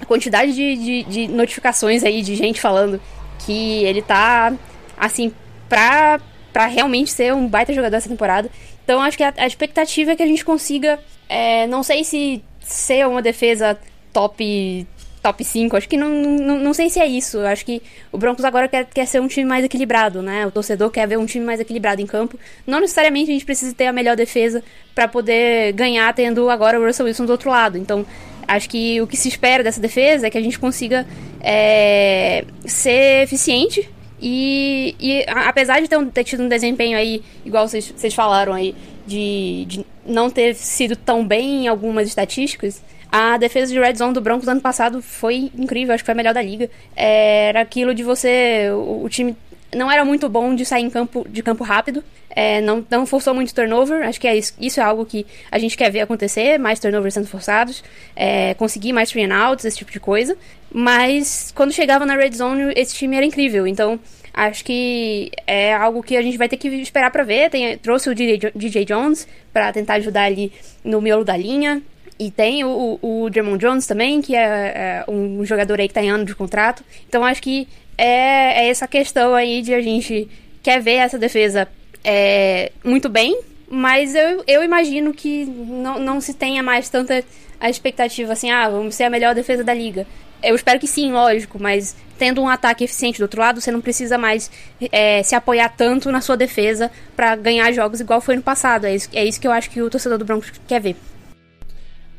a 0.00 0.06
quantidade 0.06 0.54
de, 0.54 0.76
de, 0.76 1.02
de 1.04 1.28
notificações 1.28 2.02
aí 2.02 2.22
de 2.22 2.34
gente 2.34 2.60
falando 2.60 3.00
que 3.44 3.84
ele 3.84 4.00
tá, 4.00 4.52
assim, 4.96 5.32
pra, 5.68 6.20
pra 6.52 6.66
realmente 6.66 7.10
ser 7.10 7.34
um 7.34 7.46
baita 7.46 7.72
jogador 7.72 7.96
essa 7.96 8.08
temporada. 8.08 8.50
Então 8.90 9.00
acho 9.00 9.16
que 9.16 9.22
a, 9.22 9.32
a 9.36 9.46
expectativa 9.46 10.10
é 10.10 10.16
que 10.16 10.22
a 10.24 10.26
gente 10.26 10.44
consiga, 10.44 10.98
é, 11.28 11.64
não 11.68 11.80
sei 11.80 12.02
se 12.02 12.42
ser 12.60 13.06
uma 13.06 13.22
defesa 13.22 13.78
top 14.12 14.84
top 15.22 15.44
5, 15.44 15.76
acho 15.76 15.88
que 15.88 15.96
não, 15.96 16.08
não, 16.08 16.58
não 16.58 16.74
sei 16.74 16.90
se 16.90 16.98
é 16.98 17.06
isso. 17.06 17.38
Acho 17.40 17.64
que 17.64 17.80
o 18.10 18.18
Broncos 18.18 18.44
agora 18.44 18.66
quer, 18.66 18.86
quer 18.86 19.06
ser 19.06 19.20
um 19.20 19.28
time 19.28 19.48
mais 19.48 19.64
equilibrado, 19.64 20.22
né? 20.22 20.44
O 20.44 20.50
torcedor 20.50 20.90
quer 20.90 21.06
ver 21.06 21.18
um 21.18 21.26
time 21.26 21.44
mais 21.44 21.60
equilibrado 21.60 22.02
em 22.02 22.06
campo. 22.06 22.36
Não 22.66 22.80
necessariamente 22.80 23.30
a 23.30 23.34
gente 23.34 23.44
precisa 23.44 23.72
ter 23.72 23.86
a 23.86 23.92
melhor 23.92 24.16
defesa 24.16 24.60
para 24.92 25.06
poder 25.06 25.72
ganhar 25.74 26.12
tendo 26.12 26.50
agora 26.50 26.80
o 26.80 26.84
Russell 26.84 27.06
Wilson 27.06 27.26
do 27.26 27.32
outro 27.32 27.48
lado. 27.48 27.78
Então, 27.78 28.04
acho 28.48 28.68
que 28.68 29.00
o 29.00 29.06
que 29.06 29.16
se 29.16 29.28
espera 29.28 29.62
dessa 29.62 29.80
defesa 29.80 30.26
é 30.26 30.30
que 30.30 30.38
a 30.38 30.42
gente 30.42 30.58
consiga 30.58 31.06
é, 31.40 32.44
ser 32.66 33.22
eficiente 33.22 33.88
e, 34.20 34.94
e 35.00 35.24
apesar 35.28 35.80
de 35.80 35.88
ter, 35.88 36.06
ter, 36.06 36.24
tido 36.24 36.42
um 36.42 36.48
desempenho 36.48 36.96
aí, 36.96 37.22
igual 37.44 37.66
vocês, 37.66 38.14
falaram 38.14 38.52
aí, 38.52 38.74
de, 39.06 39.64
de, 39.66 39.86
não 40.04 40.30
ter 40.30 40.54
sido 40.54 40.94
tão 40.94 41.26
bem 41.26 41.64
em 41.64 41.68
algumas 41.68 42.06
estatísticas, 42.06 42.82
a 43.10 43.36
defesa 43.38 43.72
de 43.72 43.80
Red 43.80 43.96
Zone 43.96 44.14
do 44.14 44.20
Broncos 44.20 44.46
ano 44.46 44.60
passado 44.60 45.02
foi 45.02 45.50
incrível, 45.56 45.94
acho 45.94 46.04
que 46.04 46.06
foi 46.06 46.12
a 46.12 46.16
melhor 46.16 46.34
da 46.34 46.42
liga. 46.42 46.70
Era 46.94 47.60
aquilo 47.62 47.92
de 47.92 48.04
você. 48.04 48.70
O, 48.72 49.04
o 49.04 49.08
time 49.08 49.36
não 49.74 49.90
era 49.90 50.04
muito 50.04 50.28
bom 50.28 50.54
de 50.54 50.64
sair 50.64 50.84
em 50.84 50.90
campo, 50.90 51.26
de 51.28 51.42
campo 51.42 51.64
rápido, 51.64 52.04
é, 52.28 52.60
não, 52.60 52.84
não 52.90 53.06
forçou 53.06 53.34
muito 53.34 53.54
turnover, 53.54 54.06
acho 54.06 54.20
que 54.20 54.26
é 54.26 54.36
isso, 54.36 54.54
isso, 54.60 54.80
é 54.80 54.82
algo 54.82 55.04
que 55.04 55.26
a 55.50 55.58
gente 55.58 55.76
quer 55.76 55.90
ver 55.90 56.00
acontecer, 56.00 56.58
mais 56.58 56.78
turnovers 56.78 57.14
sendo 57.14 57.26
forçados, 57.26 57.82
é, 58.14 58.54
conseguir 58.54 58.92
mais 58.92 59.10
three 59.10 59.24
and 59.24 59.34
outs, 59.34 59.64
esse 59.64 59.78
tipo 59.78 59.90
de 59.92 60.00
coisa, 60.00 60.36
mas 60.72 61.52
quando 61.54 61.72
chegava 61.72 62.06
na 62.06 62.14
red 62.16 62.32
zone, 62.32 62.72
esse 62.76 62.94
time 62.94 63.16
era 63.16 63.26
incrível, 63.26 63.66
então 63.66 63.98
acho 64.32 64.64
que 64.64 65.30
é 65.46 65.74
algo 65.74 66.02
que 66.02 66.16
a 66.16 66.22
gente 66.22 66.38
vai 66.38 66.48
ter 66.48 66.56
que 66.56 66.68
esperar 66.68 67.10
para 67.10 67.24
ver, 67.24 67.50
Tem, 67.50 67.76
trouxe 67.78 68.08
o 68.08 68.14
DJ, 68.14 68.84
Jones 68.84 69.26
para 69.52 69.72
tentar 69.72 69.94
ajudar 69.94 70.24
ali 70.24 70.52
no 70.84 71.00
miolo 71.00 71.24
da 71.24 71.36
linha, 71.36 71.82
e 72.18 72.30
tem 72.30 72.64
o, 72.64 72.98
o, 73.00 73.24
o 73.24 73.30
Jones 73.30 73.86
também, 73.86 74.20
que 74.20 74.36
é, 74.36 74.42
é, 74.42 75.04
um 75.08 75.44
jogador 75.44 75.80
aí 75.80 75.88
que 75.88 75.94
tá 75.94 76.02
em 76.02 76.10
ano 76.10 76.24
de 76.24 76.34
contrato. 76.34 76.84
Então 77.08 77.24
acho 77.24 77.42
que 77.42 77.66
é, 77.96 78.64
é 78.64 78.68
essa 78.68 78.86
questão 78.86 79.34
aí 79.34 79.62
de 79.62 79.72
a 79.72 79.80
gente 79.80 80.28
quer 80.62 80.80
ver 80.82 80.96
essa 80.96 81.18
defesa 81.18 81.66
é, 82.04 82.72
muito 82.84 83.08
bem, 83.08 83.38
Mas 83.68 84.14
eu, 84.14 84.42
eu 84.46 84.64
imagino 84.64 85.14
que 85.14 85.44
não, 85.44 85.98
não 85.98 86.20
se 86.20 86.34
tenha 86.34 86.62
mais 86.62 86.88
tanta 86.88 87.24
a 87.60 87.70
expectativa 87.70 88.32
assim, 88.32 88.50
ah, 88.50 88.68
vamos 88.68 88.94
ser 88.94 89.04
a 89.04 89.10
melhor 89.10 89.34
defesa 89.34 89.62
da 89.62 89.72
liga. 89.72 90.06
Eu 90.42 90.54
espero 90.54 90.78
que 90.78 90.86
sim, 90.86 91.12
lógico, 91.12 91.58
mas 91.60 91.94
tendo 92.18 92.42
um 92.42 92.48
ataque 92.48 92.84
eficiente 92.84 93.18
do 93.18 93.22
outro 93.22 93.40
lado, 93.40 93.60
você 93.60 93.70
não 93.70 93.80
precisa 93.80 94.18
mais 94.18 94.50
é, 94.92 95.22
se 95.22 95.34
apoiar 95.34 95.70
tanto 95.70 96.12
na 96.12 96.20
sua 96.20 96.36
defesa 96.36 96.90
para 97.16 97.34
ganhar 97.36 97.72
jogos 97.72 98.00
igual 98.00 98.20
foi 98.20 98.36
no 98.36 98.42
passado. 98.42 98.86
É 98.86 98.94
isso, 98.94 99.08
é 99.12 99.24
isso 99.24 99.40
que 99.40 99.46
eu 99.46 99.52
acho 99.52 99.70
que 99.70 99.80
o 99.80 99.88
torcedor 99.88 100.18
do 100.18 100.24
Broncos 100.24 100.52
quer 100.66 100.80
ver. 100.80 100.96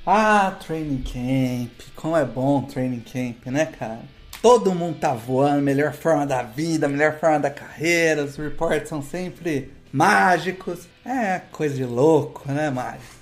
Ah, 0.05 0.57
training 0.65 1.03
camp. 1.03 1.71
Como 1.95 2.17
é 2.17 2.25
bom 2.25 2.63
training 2.63 3.01
camp, 3.01 3.45
né, 3.45 3.67
cara? 3.67 3.99
Todo 4.41 4.73
mundo 4.73 4.97
tá 4.99 5.13
voando, 5.13 5.61
melhor 5.61 5.93
forma 5.93 6.25
da 6.25 6.41
vida, 6.41 6.87
melhor 6.87 7.19
forma 7.19 7.39
da 7.39 7.51
carreira. 7.51 8.23
Os 8.23 8.35
reports 8.37 8.89
são 8.89 9.03
sempre 9.03 9.71
mágicos. 9.93 10.87
É 11.05 11.41
coisa 11.51 11.75
de 11.75 11.85
louco, 11.85 12.51
né, 12.51 12.71
Mágico? 12.71 13.20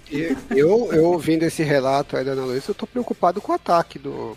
Eu, 0.50 0.90
eu 0.92 1.06
ouvindo 1.06 1.44
esse 1.44 1.62
relato 1.64 2.18
aí 2.18 2.26
da 2.26 2.32
Ana 2.32 2.46
Luísa, 2.46 2.66
eu 2.70 2.76
tô 2.76 2.88
preocupado 2.88 3.40
com 3.40 3.52
o 3.52 3.56
ataque 3.56 4.00
do. 4.00 4.36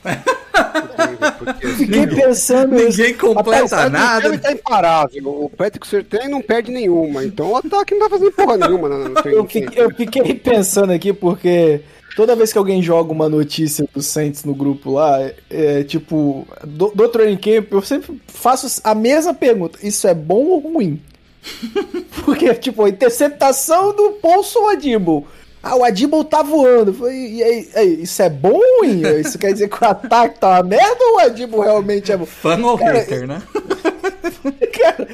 porque, 1.39 1.67
assim, 1.67 1.77
Fiquei 1.77 2.07
pensando. 2.07 2.75
Ninguém 2.75 3.15
completa 3.15 3.89
nada. 3.89 4.29
Ele 4.29 4.39
tá 4.39 4.53
imparável. 4.53 5.45
O 5.45 5.49
Patrick 5.49 5.87
Surtain 5.87 6.29
não 6.29 6.43
perde 6.43 6.71
nenhuma. 6.71 7.25
Então 7.25 7.51
o 7.51 7.57
ataque 7.57 7.95
não 7.95 8.01
tá 8.01 8.11
fazendo 8.11 8.33
porra 8.33 8.57
nenhuma. 8.59 8.89
No, 8.89 9.09
no 9.09 9.19
eu, 9.25 9.47
fiquei, 9.47 9.83
eu 9.83 9.95
fiquei 9.95 10.35
pensando 10.35 10.93
aqui 10.93 11.13
porque 11.13 11.81
toda 12.17 12.37
vez 12.37 12.53
que 12.53 12.59
alguém 12.59 12.83
joga 12.83 13.13
uma 13.13 13.29
notícia 13.29 13.87
do 13.93 14.03
Saints 14.03 14.45
no 14.45 14.55
grupo 14.55 14.93
lá, 14.93 15.19
é, 15.51 15.83
tipo, 15.85 16.47
do, 16.65 16.89
do 16.89 17.09
training 17.09 17.37
camp, 17.37 17.73
eu 17.73 17.83
sempre 17.83 18.21
faço 18.27 18.81
a 18.85 18.95
mesma 18.95 19.35
pergunta: 19.35 19.79
isso 19.83 20.07
é 20.07 20.15
bom 20.15 20.45
ou 20.47 20.59
ruim? 20.59 21.01
Porque, 22.25 22.55
tipo, 22.55 22.85
a 22.85 22.89
interceptação 22.89 23.95
do 23.95 24.13
Paulson 24.23 24.69
Adibo. 24.69 25.27
Ah, 25.63 25.77
o 25.77 25.85
Adibo 25.85 26.25
tá 26.25 26.43
voando. 26.43 27.09
E 27.09 27.43
aí, 27.43 27.71
aí, 27.75 28.03
isso 28.03 28.21
é 28.21 28.29
bom 28.29 28.53
ou 28.53 28.81
ruim? 28.81 29.03
Isso 29.21 29.39
quer 29.39 29.53
dizer 29.53 29.69
que 29.69 29.83
o 29.83 29.87
ataque 29.87 30.41
tá 30.41 30.51
uma 30.51 30.63
merda 30.65 31.05
ou 31.05 31.17
o 31.17 31.19
Adibo 31.21 31.61
realmente 31.61 32.11
é 32.11 32.17
bom? 32.17 32.27
Fã 32.27 32.59
ou 32.61 32.75
hater, 32.75 33.29
né? 33.29 33.41
cara, 34.73 35.09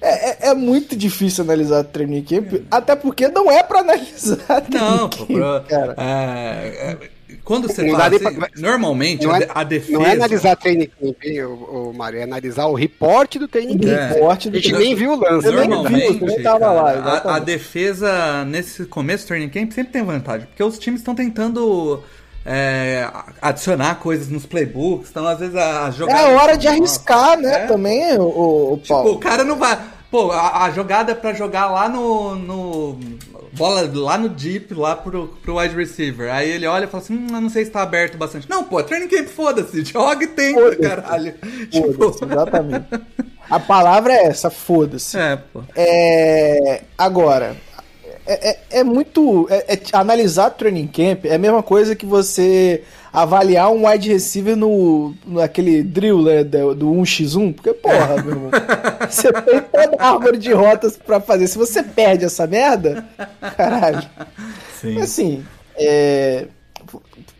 é, 0.00 0.30
é, 0.30 0.36
é, 0.50 0.54
muito 0.54 0.96
difícil 0.96 1.44
analisar 1.44 1.84
training 1.84 2.22
camp, 2.22 2.62
até 2.70 2.96
porque 2.96 3.28
não 3.28 3.50
é 3.50 3.62
pra 3.62 3.80
analisar 3.80 4.62
Não, 4.70 5.08
camp, 5.08 5.26
pô, 5.26 5.60
cara. 5.68 5.94
É, 5.98 6.90
é 6.92 7.10
quando 7.44 7.68
você 7.68 7.82
não 7.82 7.98
fala 7.98 8.16
assim, 8.16 8.34
pra... 8.34 8.48
normalmente 8.56 9.26
não 9.26 9.36
é, 9.36 9.46
a 9.54 9.62
defesa... 9.62 9.92
Não 9.92 10.06
é 10.06 10.12
analisar 10.12 10.56
training 10.56 10.88
camp, 10.88 11.16
o, 11.46 11.90
o 11.90 11.94
Mário, 11.94 12.18
é 12.18 12.22
analisar 12.22 12.66
o 12.66 12.74
reporte 12.74 13.38
do 13.38 13.46
training 13.46 13.78
camp. 13.78 13.92
É. 13.92 14.08
Report 14.14 14.46
do 14.46 14.56
a 14.56 14.60
gente 14.60 14.72
nem 14.72 14.94
viu 14.94 15.12
o 15.12 15.16
lance. 15.16 15.50
Normalmente, 15.50 16.24
nem 16.24 16.42
tava 16.42 16.72
lá, 16.72 16.90
a, 16.92 17.36
a, 17.36 17.38
defesa 17.38 18.44
nesse 18.46 18.86
começo 18.86 19.24
do 19.24 19.28
training 19.28 19.50
camp 19.50 19.72
sempre 19.72 19.92
tem 19.92 20.02
vantagem, 20.02 20.46
porque 20.46 20.62
os 20.62 20.78
times 20.78 21.00
estão 21.00 21.14
tentando... 21.14 22.02
É, 22.46 23.10
adicionar 23.40 23.94
coisas 23.94 24.28
nos 24.28 24.44
playbooks, 24.44 25.08
então 25.08 25.26
às 25.26 25.38
vezes 25.38 25.56
a 25.56 25.90
jogada. 25.90 26.20
É 26.20 26.24
a 26.26 26.42
hora 26.42 26.58
de 26.58 26.68
arriscar, 26.68 27.38
né? 27.38 27.62
É. 27.62 27.66
Também, 27.66 28.18
o, 28.18 28.74
o 28.74 28.80
Tipo, 28.82 29.12
o 29.12 29.18
cara 29.18 29.42
não 29.42 29.56
vai. 29.56 29.78
Pô, 30.14 30.30
a, 30.30 30.66
a 30.66 30.70
jogada 30.70 31.10
é 31.10 31.14
pra 31.16 31.32
jogar 31.32 31.66
lá 31.66 31.88
no, 31.88 32.36
no 32.36 32.98
bola 33.52 33.82
lá 33.92 34.16
no 34.16 34.28
deep, 34.28 34.72
lá 34.72 34.94
pro, 34.94 35.26
pro 35.42 35.58
wide 35.58 35.74
receiver. 35.74 36.32
Aí 36.32 36.48
ele 36.48 36.68
olha 36.68 36.84
e 36.84 36.86
fala 36.86 37.02
assim: 37.02 37.16
hum, 37.16 37.26
não 37.28 37.48
sei 37.48 37.64
se 37.64 37.72
tá 37.72 37.82
aberto 37.82 38.16
bastante. 38.16 38.48
Não, 38.48 38.62
pô, 38.62 38.80
training 38.80 39.08
camp, 39.08 39.26
foda-se, 39.26 39.82
joga 39.84 40.22
e 40.22 40.28
tem, 40.28 40.54
foda 40.54 40.76
caralho. 40.76 41.34
Foda 41.42 41.66
tipo... 41.66 42.26
Exatamente. 42.26 42.86
A 43.50 43.58
palavra 43.58 44.12
é 44.12 44.26
essa, 44.26 44.50
foda-se. 44.50 45.18
É, 45.18 45.34
pô. 45.34 45.64
É, 45.74 46.82
agora, 46.96 47.56
é, 48.24 48.50
é, 48.50 48.58
é 48.70 48.84
muito. 48.84 49.48
É, 49.50 49.74
é, 49.74 49.80
analisar 49.94 50.50
training 50.50 50.86
camp 50.86 51.24
é 51.24 51.34
a 51.34 51.38
mesma 51.38 51.60
coisa 51.64 51.96
que 51.96 52.06
você 52.06 52.84
avaliar 53.14 53.70
um 53.70 53.86
wide 53.86 54.12
receiver 54.12 54.56
no, 54.56 55.14
naquele 55.24 55.84
drill 55.84 56.20
né, 56.20 56.42
do, 56.42 56.74
do 56.74 56.86
1x1, 56.90 57.54
porque, 57.54 57.72
porra, 57.72 58.20
meu 58.20 58.32
irmão, 58.32 58.50
você 59.08 59.32
tem 59.32 59.60
toda 59.60 59.96
a 60.00 60.12
árvore 60.12 60.36
de 60.36 60.52
rotas 60.52 60.96
para 60.96 61.20
fazer. 61.20 61.46
Se 61.46 61.56
você 61.56 61.80
perde 61.80 62.24
essa 62.24 62.44
merda, 62.44 63.06
caralho. 63.56 64.02
Sim. 64.80 65.00
Assim, 65.00 65.44
é, 65.76 66.48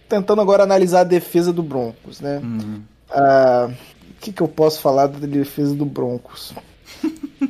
tentando 0.08 0.40
agora 0.40 0.62
analisar 0.62 1.00
a 1.00 1.04
defesa 1.04 1.52
do 1.52 1.62
Broncos, 1.62 2.20
né? 2.20 2.40
Uhum. 2.40 2.80
Ah, 3.10 3.68
o 3.68 4.20
que, 4.20 4.32
que 4.32 4.42
eu 4.42 4.48
posso 4.48 4.80
falar 4.80 5.08
da 5.08 5.26
defesa 5.26 5.74
do 5.74 5.84
Broncos? 5.84 6.54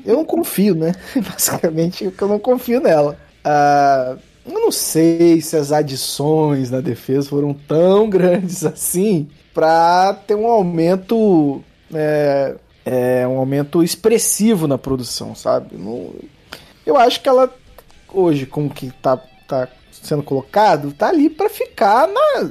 Eu 0.02 0.16
não 0.16 0.24
confio, 0.24 0.74
né? 0.74 0.92
Basicamente, 1.14 2.04
eu 2.04 2.28
não 2.28 2.38
confio 2.38 2.80
nela. 2.80 3.18
Ah, 3.44 4.16
eu 4.46 4.52
não 4.52 4.70
sei 4.70 5.40
se 5.40 5.56
as 5.56 5.72
adições 5.72 6.70
na 6.70 6.80
defesa 6.80 7.28
foram 7.28 7.54
tão 7.54 8.08
grandes 8.10 8.64
assim 8.64 9.28
para 9.52 10.14
ter 10.26 10.34
um 10.34 10.46
aumento. 10.46 11.62
É, 11.92 12.56
é, 12.84 13.26
um 13.26 13.38
aumento 13.38 13.82
expressivo 13.82 14.66
na 14.66 14.76
produção, 14.76 15.34
sabe? 15.34 15.76
Não, 15.76 16.10
eu 16.84 16.96
acho 16.98 17.22
que 17.22 17.28
ela, 17.28 17.52
hoje, 18.12 18.44
com 18.44 18.66
o 18.66 18.70
que 18.70 18.90
tá, 19.00 19.16
tá 19.48 19.68
sendo 19.90 20.22
colocado, 20.22 20.92
tá 20.92 21.08
ali 21.08 21.30
para 21.30 21.48
ficar 21.48 22.06
na. 22.06 22.50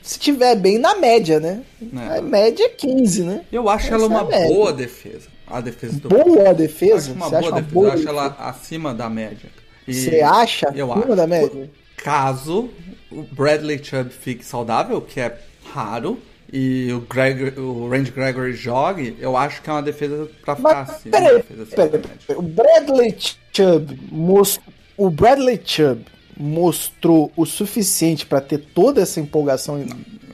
Se 0.00 0.18
tiver 0.18 0.54
bem 0.54 0.78
na 0.78 0.94
média, 0.94 1.40
né? 1.40 1.62
É. 1.82 2.18
A 2.18 2.22
média 2.22 2.64
é 2.64 2.68
15, 2.68 3.22
né? 3.24 3.44
Eu 3.50 3.68
acho 3.68 3.86
Essa 3.86 3.96
ela 3.96 4.06
uma 4.06 4.34
é 4.34 4.48
boa 4.48 4.72
defesa. 4.72 5.28
A 5.46 5.60
defesa 5.60 5.98
do 5.98 6.08
Boa 6.08 6.54
defesa? 6.54 7.10
Acho 7.10 7.12
uma 7.12 7.28
Você 7.28 7.40
boa 7.40 7.52
defesa. 7.52 7.74
Boa 7.74 7.88
eu 7.88 7.92
acho 7.92 8.08
ela 8.08 8.26
acima 8.38 8.94
da 8.94 9.10
média. 9.10 9.50
Você 9.86 10.20
acha 10.20 10.72
eu 10.74 10.92
acho. 10.92 11.14
da 11.14 11.26
média? 11.26 11.70
Caso 11.96 12.70
o 13.10 13.22
Bradley 13.22 13.82
Chubb 13.82 14.10
fique 14.10 14.44
saudável, 14.44 15.00
que 15.00 15.20
é 15.20 15.38
raro, 15.72 16.18
e 16.52 16.92
o, 16.92 17.00
Greg, 17.00 17.58
o 17.58 17.88
Randy 17.88 18.10
Gregory 18.10 18.52
jogue, 18.52 19.16
eu 19.18 19.36
acho 19.36 19.62
que 19.62 19.70
é 19.70 19.72
uma 19.72 19.82
defesa 19.82 20.28
pra 20.44 20.54
ficar 20.54 20.80
assim. 20.82 21.10
Peraí, 21.10 21.42
peraí, 21.42 22.02
o 22.36 22.42
Bradley 22.42 23.16
Chubb 23.52 23.98
mostrou. 24.10 24.74
O 24.96 25.10
Bradley 25.10 25.60
Chubb 25.64 26.04
mostrou 26.36 27.32
o 27.36 27.44
suficiente 27.44 28.24
para 28.26 28.40
ter 28.40 28.58
toda 28.58 29.02
essa 29.02 29.20
empolgação 29.20 29.84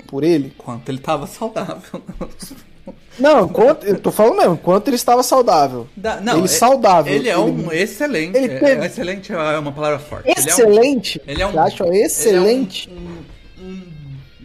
por 0.06 0.24
ele? 0.24 0.52
Enquanto 0.58 0.88
ele 0.88 0.98
tava 0.98 1.26
saudável. 1.26 2.02
Não, 3.18 3.44
enquanto, 3.44 3.84
eu 3.84 3.98
tô 3.98 4.10
falando 4.10 4.36
mesmo, 4.38 4.54
enquanto 4.54 4.88
ele 4.88 4.96
estava 4.96 5.22
saudável. 5.22 5.88
Da, 5.96 6.20
não, 6.20 6.38
ele 6.38 6.44
é, 6.44 6.48
saudável. 6.48 7.12
Ele 7.12 7.28
é 7.28 7.38
um 7.38 7.72
excelente. 7.72 8.36
Ele 8.36 8.52
é, 8.54 8.70
é, 8.72 8.86
excelente 8.86 9.32
é 9.32 9.58
uma 9.58 9.72
palavra 9.72 9.98
forte. 9.98 10.30
Excelente? 10.30 11.20
Ele 11.26 11.42
é 11.42 11.46
um. 11.46 11.50
Ele 11.50 11.58
é 11.58 11.60
um 11.60 11.64
acho 11.64 11.84
excelente. 11.92 12.88
Ele 12.88 12.98
é, 12.98 13.62
um, 13.62 14.44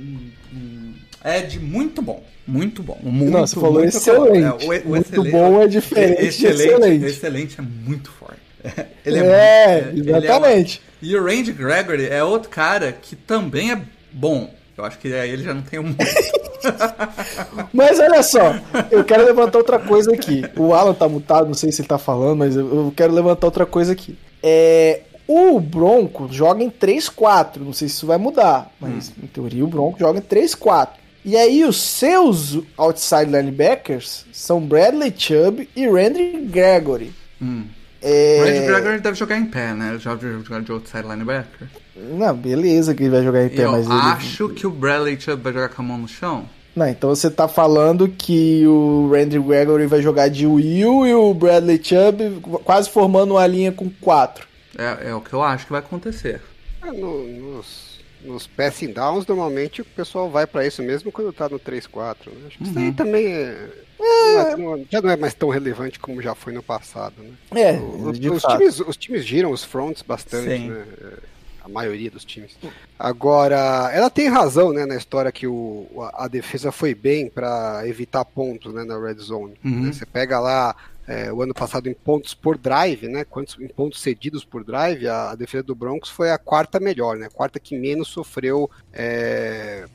um, 0.54 0.94
é 1.24 1.42
de 1.42 1.60
muito 1.60 2.02
bom. 2.02 2.24
Muito 2.48 2.84
bom. 2.84 3.00
Muito, 3.02 3.32
não, 3.32 3.46
você 3.46 3.56
falou 3.56 3.74
muito 3.74 3.98
excelente. 3.98 4.64
É, 4.66 4.68
o, 4.68 4.88
o 4.88 4.90
muito 4.90 5.24
bom 5.32 5.62
é 5.62 5.68
diferente. 5.68 6.26
Excelente, 6.26 6.64
excelente. 6.64 7.06
excelente 7.06 7.60
é 7.60 7.64
muito 7.64 8.12
forte. 8.12 8.46
Ele 9.06 9.20
é, 9.20 9.24
é 9.24 9.94
exatamente. 9.96 10.82
e 11.02 11.16
o 11.16 11.24
Randy 11.24 11.52
Gregory 11.52 12.08
é 12.08 12.24
outro 12.24 12.50
cara 12.50 12.92
que 12.92 13.16
também 13.16 13.72
é 13.72 13.82
bom. 14.12 14.52
Eu 14.78 14.84
acho 14.84 14.98
que 14.98 15.08
ele 15.08 15.44
já 15.44 15.54
não 15.54 15.62
tem 15.62 15.80
um. 15.80 15.96
mas 17.74 18.00
olha 18.00 18.24
só, 18.24 18.56
eu 18.92 19.04
quero 19.04 19.26
levantar 19.26 19.58
outra 19.58 19.80
coisa 19.80 20.14
aqui. 20.14 20.44
O 20.58 20.74
Alan 20.74 20.94
tá 20.94 21.08
mutado, 21.08 21.48
não 21.48 21.54
sei 21.54 21.72
se 21.72 21.82
ele 21.82 21.88
tá 21.88 21.98
falando, 21.98 22.40
mas 22.40 22.56
eu 22.56 22.94
quero 22.96 23.14
levantar 23.14 23.48
outra 23.48 23.66
coisa 23.66 23.94
aqui. 23.94 24.18
É, 24.42 25.02
o 25.28 25.60
Bronco 25.60 26.28
joga 26.32 26.64
em 26.64 26.70
3-4. 26.70 27.58
Não 27.58 27.74
sei 27.74 27.88
se 27.88 27.96
isso 27.96 28.08
vai 28.08 28.18
mudar, 28.18 28.72
mas 28.80 29.10
hum. 29.10 29.24
em 29.24 29.28
teoria 29.28 29.64
o 29.64 29.68
Bronco 29.68 30.00
joga 30.00 30.20
em 30.20 30.22
3-4. 30.22 30.90
E 31.24 31.36
aí 31.36 31.64
os 31.64 31.82
seus 31.82 32.60
outside 32.78 33.26
linebackers 33.26 34.26
são 34.32 34.62
Bradley 34.62 35.12
Chubb 35.18 35.68
e 35.76 35.88
Randy 35.88 36.42
Gregory. 36.52 37.14
Hum. 37.42 37.64
É... 38.08 38.40
O 38.40 38.46
Randy 38.46 38.68
Gregory 38.68 39.00
deve 39.00 39.18
jogar 39.18 39.36
em 39.36 39.46
pé, 39.46 39.74
né? 39.74 39.90
Ele 39.90 40.00
joga 40.00 40.62
de 40.62 40.72
outside 40.72 41.08
linebacker. 41.08 41.68
Não, 41.96 42.36
beleza 42.36 42.94
que 42.94 43.02
ele 43.02 43.10
vai 43.10 43.24
jogar 43.24 43.44
em 43.44 43.50
pé, 43.50 43.64
eu 43.64 43.72
mas 43.72 43.88
Eu 43.88 43.94
acho 43.94 44.50
que 44.50 44.68
o 44.68 44.70
Bradley 44.70 45.20
Chubb 45.20 45.42
vai 45.42 45.54
jogar 45.54 45.70
com 45.70 45.82
a 45.82 45.86
mão 45.86 45.98
no 45.98 46.08
chão. 46.08 46.48
Não, 46.76 46.88
então 46.88 47.10
você 47.10 47.32
tá 47.32 47.48
falando 47.48 48.08
que 48.08 48.68
o 48.68 49.10
Randy 49.12 49.40
Gregory 49.40 49.88
vai 49.88 50.04
jogar 50.04 50.28
de 50.28 50.46
Will 50.46 51.08
e 51.08 51.16
o 51.16 51.34
Bradley 51.34 51.82
Chubb 51.82 52.42
quase 52.64 52.92
formando 52.92 53.32
uma 53.32 53.48
linha 53.48 53.72
com 53.72 53.90
quatro. 53.90 54.46
É, 54.78 55.10
é 55.10 55.16
o 55.16 55.22
que 55.22 55.34
eu 55.34 55.42
acho 55.42 55.66
que 55.66 55.72
vai 55.72 55.80
acontecer. 55.80 56.42
É, 56.84 56.92
no, 56.92 57.24
nos, 57.24 58.02
nos 58.24 58.46
passing 58.46 58.92
downs, 58.92 59.26
normalmente 59.26 59.82
o 59.82 59.86
pessoal 59.86 60.30
vai 60.30 60.46
para 60.46 60.68
isso 60.68 60.84
mesmo 60.84 61.12
quando 61.12 61.34
tá 61.34 61.50
no 61.50 61.60
3-4. 61.60 62.28
Né? 62.28 62.34
Acho 62.48 62.58
que 62.58 62.64
uhum. 62.66 62.70
isso 62.70 62.80
aí 62.80 62.86
uhum. 62.88 62.94
também 62.94 63.26
é, 63.34 63.68
é... 64.00 64.56
Não, 64.56 64.86
já 64.90 65.02
não 65.02 65.10
é 65.10 65.16
mais 65.16 65.34
tão 65.34 65.50
relevante 65.50 66.00
como 66.00 66.22
já 66.22 66.36
foi 66.36 66.54
no 66.54 66.64
passado, 66.64 67.16
né? 67.20 67.32
É, 67.52 67.74
o, 67.74 68.10
os, 68.10 68.20
times, 68.44 68.80
os 68.80 68.98
times 68.98 69.26
giram 69.26 69.52
os 69.52 69.64
fronts 69.64 70.02
bastante, 70.02 70.50
Sim. 70.50 70.70
né? 70.70 70.86
a 71.66 71.70
maioria 71.70 72.12
dos 72.12 72.24
times. 72.24 72.56
Agora, 72.98 73.90
ela 73.92 74.10
tem 74.10 74.30
razão, 74.30 74.72
né, 74.72 74.86
na 74.86 74.96
história 74.96 75.32
que 75.32 75.48
o, 75.48 75.88
a, 76.14 76.28
defesa 76.28 76.72
foi 76.72 76.94
bem 76.94 77.28
para 77.28 77.82
evitar 77.88 78.24
pontos, 78.24 78.72
né, 78.72 78.84
na 78.84 79.00
red 79.00 79.16
zone. 79.16 79.56
Uhum. 79.66 79.92
Você 79.92 80.06
pega 80.06 80.40
lá 80.40 80.76
é, 81.08 81.34
o 81.34 81.42
ano 81.42 81.56
passado 81.56 81.90
em 81.90 81.94
pontos 81.94 82.36
por 82.36 82.58
drive, 82.58 83.08
né? 83.08 83.24
Quantos 83.24 83.58
em 83.60 83.68
pontos 83.68 84.02
cedidos 84.02 84.46
por 84.46 84.64
drive, 84.64 85.08
a, 85.08 85.32
a 85.32 85.36
defesa 85.36 85.64
do 85.64 85.76
Broncos 85.76 86.10
foi 86.10 86.32
a 86.32 86.38
quarta 86.38 86.80
melhor, 86.80 87.18
né? 87.18 87.26
A 87.28 87.30
quarta 87.30 87.60
que 87.60 87.78
menos 87.78 88.08
sofreu 88.08 88.70
é, 88.94 89.86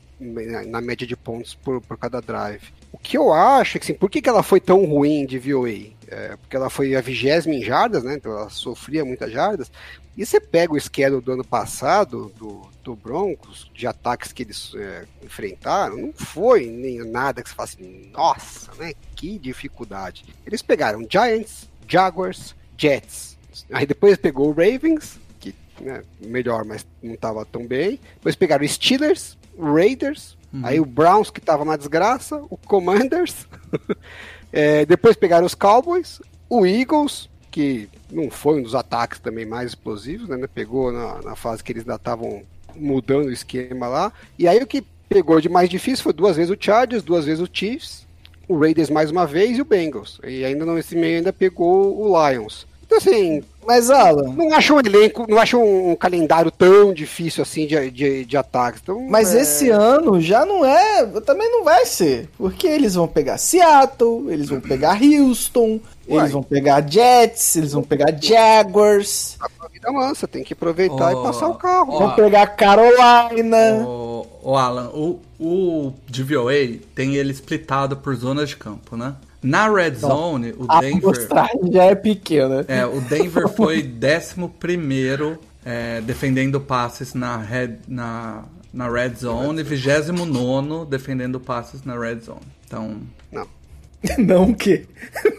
na 0.67 0.81
média 0.81 1.07
de 1.07 1.15
pontos 1.15 1.55
por, 1.55 1.81
por 1.81 1.97
cada 1.97 2.21
drive. 2.21 2.63
O 2.91 2.97
que 2.97 3.17
eu 3.17 3.31
acho 3.31 3.77
é 3.77 3.79
que, 3.79 3.85
assim, 3.85 3.93
por 3.93 4.09
que, 4.09 4.21
que 4.21 4.29
ela 4.29 4.43
foi 4.43 4.59
tão 4.59 4.85
ruim 4.85 5.25
de 5.25 5.39
VOA? 5.39 5.91
É, 6.07 6.35
porque 6.35 6.55
ela 6.55 6.69
foi 6.69 6.93
a 6.93 7.01
vigésima 7.01 7.55
em 7.55 7.63
jardas, 7.63 8.03
né? 8.03 8.15
Então 8.15 8.31
ela 8.31 8.49
sofria 8.49 9.05
muitas 9.05 9.31
jardas. 9.31 9.71
E 10.17 10.25
você 10.25 10.41
pega 10.41 10.73
o 10.73 10.79
schedule 10.79 11.21
do 11.21 11.31
ano 11.31 11.45
passado, 11.45 12.31
do, 12.37 12.69
do 12.83 12.95
Broncos, 12.95 13.71
de 13.73 13.87
ataques 13.87 14.33
que 14.33 14.43
eles 14.43 14.73
é, 14.75 15.05
enfrentaram, 15.23 15.95
não 15.95 16.13
foi 16.13 16.65
nem 16.65 16.99
nada 17.09 17.41
que 17.41 17.49
você 17.49 17.55
fala 17.55 17.69
assim, 17.69 18.11
nossa, 18.11 18.71
né? 18.77 18.93
Que 19.15 19.39
dificuldade. 19.39 20.25
Eles 20.45 20.61
pegaram 20.61 21.07
Giants, 21.09 21.69
Jaguars, 21.87 22.53
Jets. 22.77 23.37
Aí 23.71 23.85
depois 23.85 24.17
pegou 24.17 24.49
o 24.49 24.51
Ravens, 24.51 25.17
que 25.39 25.55
né, 25.79 26.03
melhor, 26.19 26.65
mas 26.65 26.85
não 27.01 27.13
estava 27.13 27.45
tão 27.45 27.65
bem. 27.65 27.97
Depois 28.15 28.35
pegaram 28.35 28.67
Steelers, 28.67 29.37
Raiders, 29.57 30.37
uhum. 30.53 30.61
aí 30.63 30.79
o 30.79 30.85
Browns, 30.85 31.29
que 31.29 31.39
estava 31.39 31.63
uma 31.63 31.77
desgraça, 31.77 32.41
o 32.49 32.57
Commanders. 32.57 33.47
é, 34.51 34.85
depois 34.85 35.15
pegaram 35.15 35.45
os 35.45 35.55
Cowboys, 35.55 36.21
o 36.49 36.65
Eagles, 36.65 37.29
que 37.49 37.89
não 38.09 38.29
foi 38.29 38.59
um 38.59 38.63
dos 38.63 38.75
ataques 38.75 39.19
também 39.19 39.45
mais 39.45 39.69
explosivos, 39.69 40.29
né? 40.29 40.37
Pegou 40.53 40.91
na, 40.91 41.21
na 41.21 41.35
fase 41.35 41.63
que 41.63 41.71
eles 41.71 41.83
ainda 41.83 41.95
estavam 41.95 42.43
mudando 42.75 43.27
o 43.27 43.31
esquema 43.31 43.87
lá. 43.87 44.13
E 44.39 44.47
aí 44.47 44.61
o 44.61 44.67
que 44.67 44.83
pegou 45.09 45.41
de 45.41 45.49
mais 45.49 45.69
difícil 45.69 46.03
foi 46.03 46.13
duas 46.13 46.37
vezes 46.37 46.51
o 46.51 46.57
Chargers, 46.59 47.03
duas 47.03 47.25
vezes 47.25 47.41
o 47.41 47.49
Chiefs, 47.51 48.07
o 48.47 48.57
Raiders 48.57 48.89
mais 48.89 49.11
uma 49.11 49.27
vez 49.27 49.57
e 49.57 49.61
o 49.61 49.65
Bengals. 49.65 50.19
E 50.23 50.45
ainda 50.45 50.65
nesse 50.65 50.95
meio 50.95 51.17
ainda 51.17 51.33
pegou 51.33 51.99
o 51.99 52.29
Lions. 52.29 52.65
Então 52.91 52.97
assim, 52.97 53.41
mas 53.65 53.89
Alan, 53.89 54.33
não 54.33 54.53
acho 54.53 54.75
um 54.75 54.79
elenco, 54.79 55.25
não 55.29 55.37
acho 55.37 55.57
um 55.57 55.95
calendário 55.95 56.51
tão 56.51 56.93
difícil 56.93 57.41
assim 57.41 57.65
de, 57.65 57.89
de, 57.89 58.25
de 58.25 58.35
ataques. 58.35 58.81
Então, 58.83 59.07
mas 59.09 59.33
é... 59.33 59.41
esse 59.41 59.69
ano 59.69 60.19
já 60.19 60.45
não 60.45 60.65
é, 60.65 61.05
também 61.21 61.49
não 61.49 61.63
vai 61.63 61.85
ser, 61.85 62.27
porque 62.37 62.67
eles 62.67 62.95
vão 62.95 63.07
pegar 63.07 63.37
Seattle, 63.37 64.29
eles 64.29 64.49
vão 64.49 64.59
pegar 64.59 64.99
Houston, 65.01 65.79
Uai. 66.05 66.19
eles 66.19 66.33
vão 66.33 66.43
pegar 66.43 66.85
Jets, 66.85 67.55
eles 67.55 67.71
vão 67.71 67.81
pegar 67.81 68.11
Jaguars. 68.11 69.37
A 69.39 69.67
vida 69.69 69.89
mansa, 69.89 70.27
tem 70.27 70.43
que 70.43 70.51
aproveitar 70.51 71.15
oh, 71.15 71.21
e 71.21 71.23
passar 71.23 71.47
o 71.47 71.55
carro. 71.55 71.93
Oh, 71.93 71.99
vão 71.99 72.15
pegar 72.15 72.47
Carolina. 72.47 73.85
O 73.85 74.27
oh, 74.43 74.57
Alan, 74.57 74.89
o, 74.89 75.17
o 75.39 75.93
DVOA 76.09 76.77
tem 76.93 77.15
ele 77.15 77.31
splitado 77.31 77.95
por 77.95 78.13
zonas 78.15 78.49
de 78.49 78.57
campo, 78.57 78.97
né? 78.97 79.15
Na 79.43 79.67
Red 79.67 79.95
Zone, 79.95 80.53
o 80.57 80.65
a 80.67 80.81
Denver. 80.81 81.27
já 81.71 81.83
é 81.85 81.95
pequena. 81.95 82.63
É, 82.67 82.85
o 82.85 83.01
Denver 83.01 83.47
foi 83.47 83.81
11 83.81 85.39
é, 85.65 86.01
defendendo 86.01 86.61
passes 86.61 87.13
na 87.13 87.37
Red, 87.37 87.77
na, 87.87 88.43
na 88.73 88.89
Red 88.89 89.15
Zone 89.15 89.61
e 89.61 89.63
29 89.63 90.85
defendendo 90.89 91.39
passes 91.39 91.83
na 91.83 91.97
Red 91.97 92.19
Zone. 92.19 92.41
Então. 92.67 93.01
Não. 93.31 93.47
não 94.17 94.43
o 94.51 94.55
quê? 94.55 94.85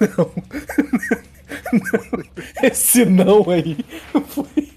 Não. 0.00 0.30
não. 1.72 2.24
Esse 2.62 3.04
não 3.04 3.48
aí 3.50 3.76
foi. 4.28 4.72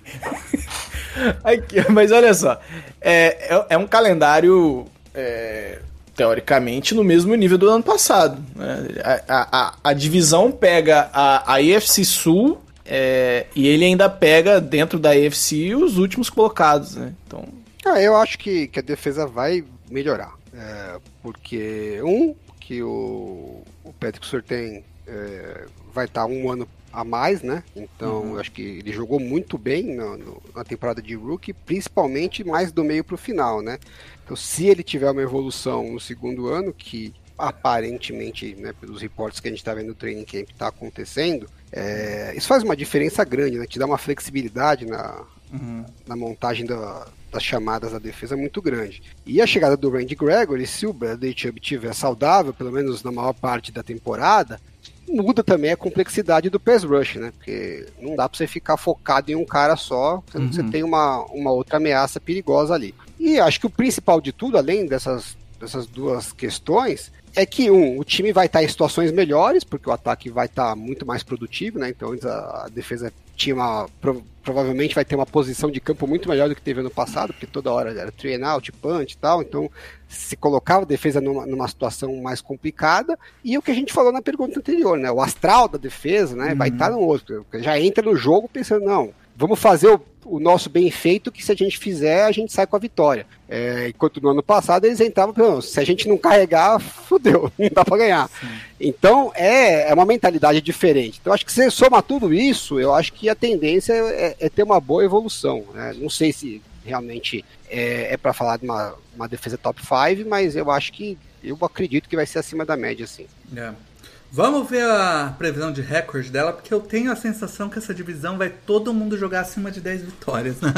Aqui, 1.43 1.91
mas 1.91 2.11
olha 2.11 2.33
só. 2.33 2.59
É, 3.01 3.53
é, 3.53 3.65
é 3.69 3.77
um 3.77 3.87
calendário. 3.87 4.85
É, 5.13 5.79
teoricamente, 6.15 6.95
no 6.95 7.03
mesmo 7.03 7.35
nível 7.35 7.57
do 7.57 7.69
ano 7.69 7.83
passado. 7.83 8.43
Né? 8.55 8.87
A, 9.27 9.57
a, 9.57 9.75
a, 9.83 9.93
divisão 9.93 10.51
pega 10.51 11.09
a, 11.11 11.53
a 11.53 11.57
AFC 11.57 12.05
Sul 12.05 12.59
é, 12.85 13.47
e 13.55 13.67
ele 13.67 13.85
ainda 13.85 14.09
pega 14.09 14.61
dentro 14.61 14.97
da 14.97 15.11
AFC 15.11 15.75
os 15.75 15.97
últimos 15.97 16.29
colocados. 16.29 16.95
Né? 16.95 17.13
Então... 17.27 17.43
Ah, 17.85 18.01
eu 18.01 18.15
acho 18.15 18.37
que, 18.39 18.67
que 18.67 18.79
a 18.79 18.81
defesa 18.81 19.27
vai 19.27 19.63
melhorar. 19.89 20.33
É, 20.53 20.99
porque, 21.21 21.99
um, 22.01 22.33
que 22.59 22.81
o, 22.81 23.61
o 23.83 23.93
Patrick 23.99 24.25
Surtain 24.25 24.83
é, 25.05 25.65
vai 25.93 26.05
estar 26.05 26.21
tá 26.21 26.27
um 26.27 26.49
ano 26.49 26.67
a 26.95 27.03
mais, 27.03 27.41
né? 27.41 27.61
Então, 27.75 28.23
uhum. 28.23 28.39
acho 28.39 28.51
que 28.53 28.61
ele 28.61 28.93
jogou 28.93 29.19
muito 29.19 29.57
bem 29.57 29.95
no, 29.95 30.17
no, 30.17 30.41
na 30.55 30.63
temporada 30.63 31.01
de 31.01 31.13
rookie, 31.13 31.51
principalmente 31.51 32.41
mais 32.43 32.71
do 32.71 32.85
meio 32.85 33.03
para 33.03 33.15
o 33.15 33.17
final, 33.17 33.61
né? 33.61 33.77
Então, 34.25 34.35
se 34.35 34.65
ele 34.65 34.81
tiver 34.81 35.09
uma 35.09 35.21
evolução 35.21 35.93
no 35.93 35.99
segundo 35.99 36.49
ano, 36.49 36.73
que 36.73 37.13
aparentemente, 37.37 38.55
né, 38.55 38.73
pelos 38.73 39.01
reportes 39.01 39.39
que 39.39 39.47
a 39.47 39.51
gente 39.51 39.59
está 39.59 39.73
vendo 39.73 39.87
no 39.87 39.95
training 39.95 40.25
camp, 40.25 40.49
está 40.49 40.67
acontecendo, 40.67 41.47
é, 41.71 42.33
isso 42.35 42.47
faz 42.47 42.63
uma 42.63 42.75
diferença 42.75 43.23
grande, 43.23 43.57
né? 43.57 43.67
Te 43.67 43.77
dá 43.77 43.85
uma 43.85 43.97
flexibilidade 43.97 44.85
na, 44.85 45.23
uhum. 45.53 45.85
na 46.07 46.15
montagem 46.15 46.65
da, 46.65 47.05
das 47.31 47.43
chamadas 47.43 47.91
da 47.91 47.99
defesa 47.99 48.35
muito 48.35 48.61
grande. 48.61 49.03
E 49.25 49.41
a 49.41 49.45
chegada 49.45 49.77
do 49.77 49.89
Randy 49.89 50.15
Gregory, 50.15 50.65
se 50.65 50.87
o 50.87 50.93
Bradley 50.93 51.33
Chubb 51.37 51.59
estiver 51.59 51.93
saudável, 51.93 52.53
pelo 52.53 52.71
menos 52.71 53.03
na 53.03 53.11
maior 53.11 53.33
parte 53.33 53.71
da 53.71 53.83
temporada, 53.83 54.59
muda 55.07 55.43
também 55.43 55.71
a 55.71 55.77
complexidade 55.77 56.49
do 56.49 56.59
pass 56.59 56.83
rush, 56.83 57.15
né? 57.15 57.31
Porque 57.37 57.85
não 57.99 58.15
dá 58.15 58.27
para 58.27 58.37
você 58.37 58.47
ficar 58.47 58.77
focado 58.77 59.31
em 59.31 59.35
um 59.35 59.45
cara 59.45 59.75
só, 59.75 60.23
uhum. 60.33 60.51
você 60.51 60.63
tem 60.63 60.83
uma, 60.83 61.23
uma 61.25 61.51
outra 61.51 61.77
ameaça 61.77 62.19
perigosa 62.19 62.73
ali. 62.73 62.93
E 63.19 63.39
acho 63.39 63.59
que 63.59 63.67
o 63.67 63.69
principal 63.69 64.19
de 64.19 64.31
tudo, 64.31 64.57
além 64.57 64.85
dessas, 64.85 65.37
dessas 65.59 65.85
duas 65.87 66.31
questões, 66.31 67.11
é 67.35 67.45
que, 67.45 67.69
um, 67.69 67.99
o 67.99 68.03
time 68.03 68.31
vai 68.31 68.45
estar 68.45 68.63
em 68.63 68.67
situações 68.67 69.11
melhores, 69.11 69.63
porque 69.63 69.89
o 69.89 69.93
ataque 69.93 70.29
vai 70.29 70.45
estar 70.45 70.75
muito 70.75 71.05
mais 71.05 71.21
produtivo, 71.21 71.79
né? 71.79 71.89
Então 71.89 72.15
a, 72.23 72.65
a 72.65 72.69
defesa 72.69 73.11
tinha 73.35 73.55
uma. 73.55 73.87
Pro, 74.01 74.23
provavelmente 74.43 74.93
vai 74.93 75.03
ter 75.03 75.15
uma 75.15 75.25
posição 75.25 75.71
de 75.71 75.79
campo 75.79 76.05
muito 76.05 76.29
melhor 76.29 76.47
do 76.47 76.55
que 76.55 76.61
teve 76.61 76.79
ano 76.79 76.91
passado, 76.91 77.33
porque 77.33 77.47
toda 77.47 77.73
hora 77.73 77.91
era 77.91 78.11
three 78.11 78.35
and 78.35 78.47
out, 78.47 78.71
punch 78.73 79.13
e 79.13 79.17
tal. 79.17 79.41
Então 79.41 79.69
se 80.07 80.37
colocava 80.37 80.83
a 80.83 80.87
defesa 80.87 81.19
numa, 81.19 81.45
numa 81.45 81.67
situação 81.67 82.15
mais 82.21 82.41
complicada. 82.41 83.17
E 83.43 83.57
o 83.57 83.61
que 83.61 83.71
a 83.71 83.73
gente 83.73 83.91
falou 83.91 84.11
na 84.11 84.21
pergunta 84.21 84.59
anterior, 84.59 84.97
né? 84.97 85.11
O 85.11 85.19
astral 85.19 85.67
da 85.67 85.77
defesa, 85.77 86.35
né? 86.35 86.51
Uhum. 86.51 86.57
Vai 86.57 86.69
estar 86.69 86.91
no 86.91 86.99
outro. 86.99 87.45
Já 87.55 87.79
entra 87.79 88.03
no 88.03 88.15
jogo 88.15 88.47
pensando, 88.47 88.85
não, 88.85 89.11
vamos 89.35 89.59
fazer 89.59 89.89
o, 89.89 90.01
o, 90.25 90.39
nosso 90.39 90.69
bem 90.69 90.89
feito, 90.89 91.31
que 91.31 91.43
se 91.43 91.51
a 91.51 91.55
gente 91.55 91.77
fizer, 91.77 92.23
a 92.23 92.31
gente 92.31 92.51
sai 92.51 92.65
com 92.65 92.75
a 92.75 92.79
vitória. 92.79 93.27
É, 93.47 93.89
enquanto 93.89 94.21
no 94.21 94.29
ano 94.29 94.41
passado 94.41 94.85
eles 94.85 94.99
entravam, 94.99 95.61
se 95.61 95.79
a 95.79 95.83
gente 95.83 96.07
não 96.07 96.17
carregar, 96.17 96.79
fudeu, 96.79 97.51
não 97.57 97.69
dá 97.71 97.83
para 97.83 97.97
ganhar. 97.97 98.29
Sim. 98.29 98.47
Então 98.79 99.31
é, 99.35 99.89
é 99.89 99.93
uma 99.93 100.05
mentalidade 100.05 100.61
diferente. 100.61 101.19
Então 101.21 101.33
acho 101.33 101.45
que 101.45 101.51
se 101.51 101.63
você 101.63 101.71
soma 101.71 102.01
tudo 102.01 102.33
isso, 102.33 102.79
eu 102.79 102.93
acho 102.93 103.13
que 103.13 103.29
a 103.29 103.35
tendência 103.35 103.93
é, 103.93 104.35
é 104.39 104.49
ter 104.49 104.63
uma 104.63 104.79
boa 104.79 105.03
evolução. 105.03 105.63
Né? 105.73 105.95
Não 105.97 106.09
sei 106.09 106.31
se 106.31 106.61
realmente 106.85 107.43
é, 107.69 108.13
é 108.13 108.17
para 108.17 108.33
falar 108.33 108.57
de 108.57 108.65
uma, 108.65 108.93
uma 109.15 109.27
defesa 109.27 109.57
top 109.57 109.81
5, 109.81 110.29
mas 110.29 110.55
eu 110.55 110.69
acho 110.71 110.93
que 110.93 111.17
eu 111.43 111.57
acredito 111.61 112.09
que 112.09 112.15
vai 112.15 112.25
ser 112.25 112.39
acima 112.39 112.65
da 112.65 112.75
média, 112.75 113.05
sim. 113.05 113.27
Yeah. 113.53 113.75
É. 113.91 113.94
Vamos 114.35 114.69
ver 114.69 114.83
a 114.83 115.33
previsão 115.37 115.71
de 115.71 115.81
recorde 115.81 116.29
dela, 116.29 116.51
porque 116.51 116.73
eu 116.73 116.81
tenho 116.81 117.09
a 117.09 117.15
sensação 117.15 117.69
que 117.69 117.77
essa 117.77 117.93
divisão 117.93 118.37
vai 118.37 118.49
todo 118.49 118.93
mundo 118.93 119.17
jogar 119.17 119.39
acima 119.39 119.71
de 119.71 119.79
10 119.79 120.01
vitórias 120.01 120.59
na, 120.59 120.73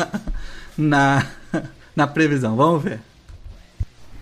na, 0.78 1.28
na 1.96 2.06
previsão. 2.06 2.56
Vamos 2.56 2.84
ver. 2.84 3.00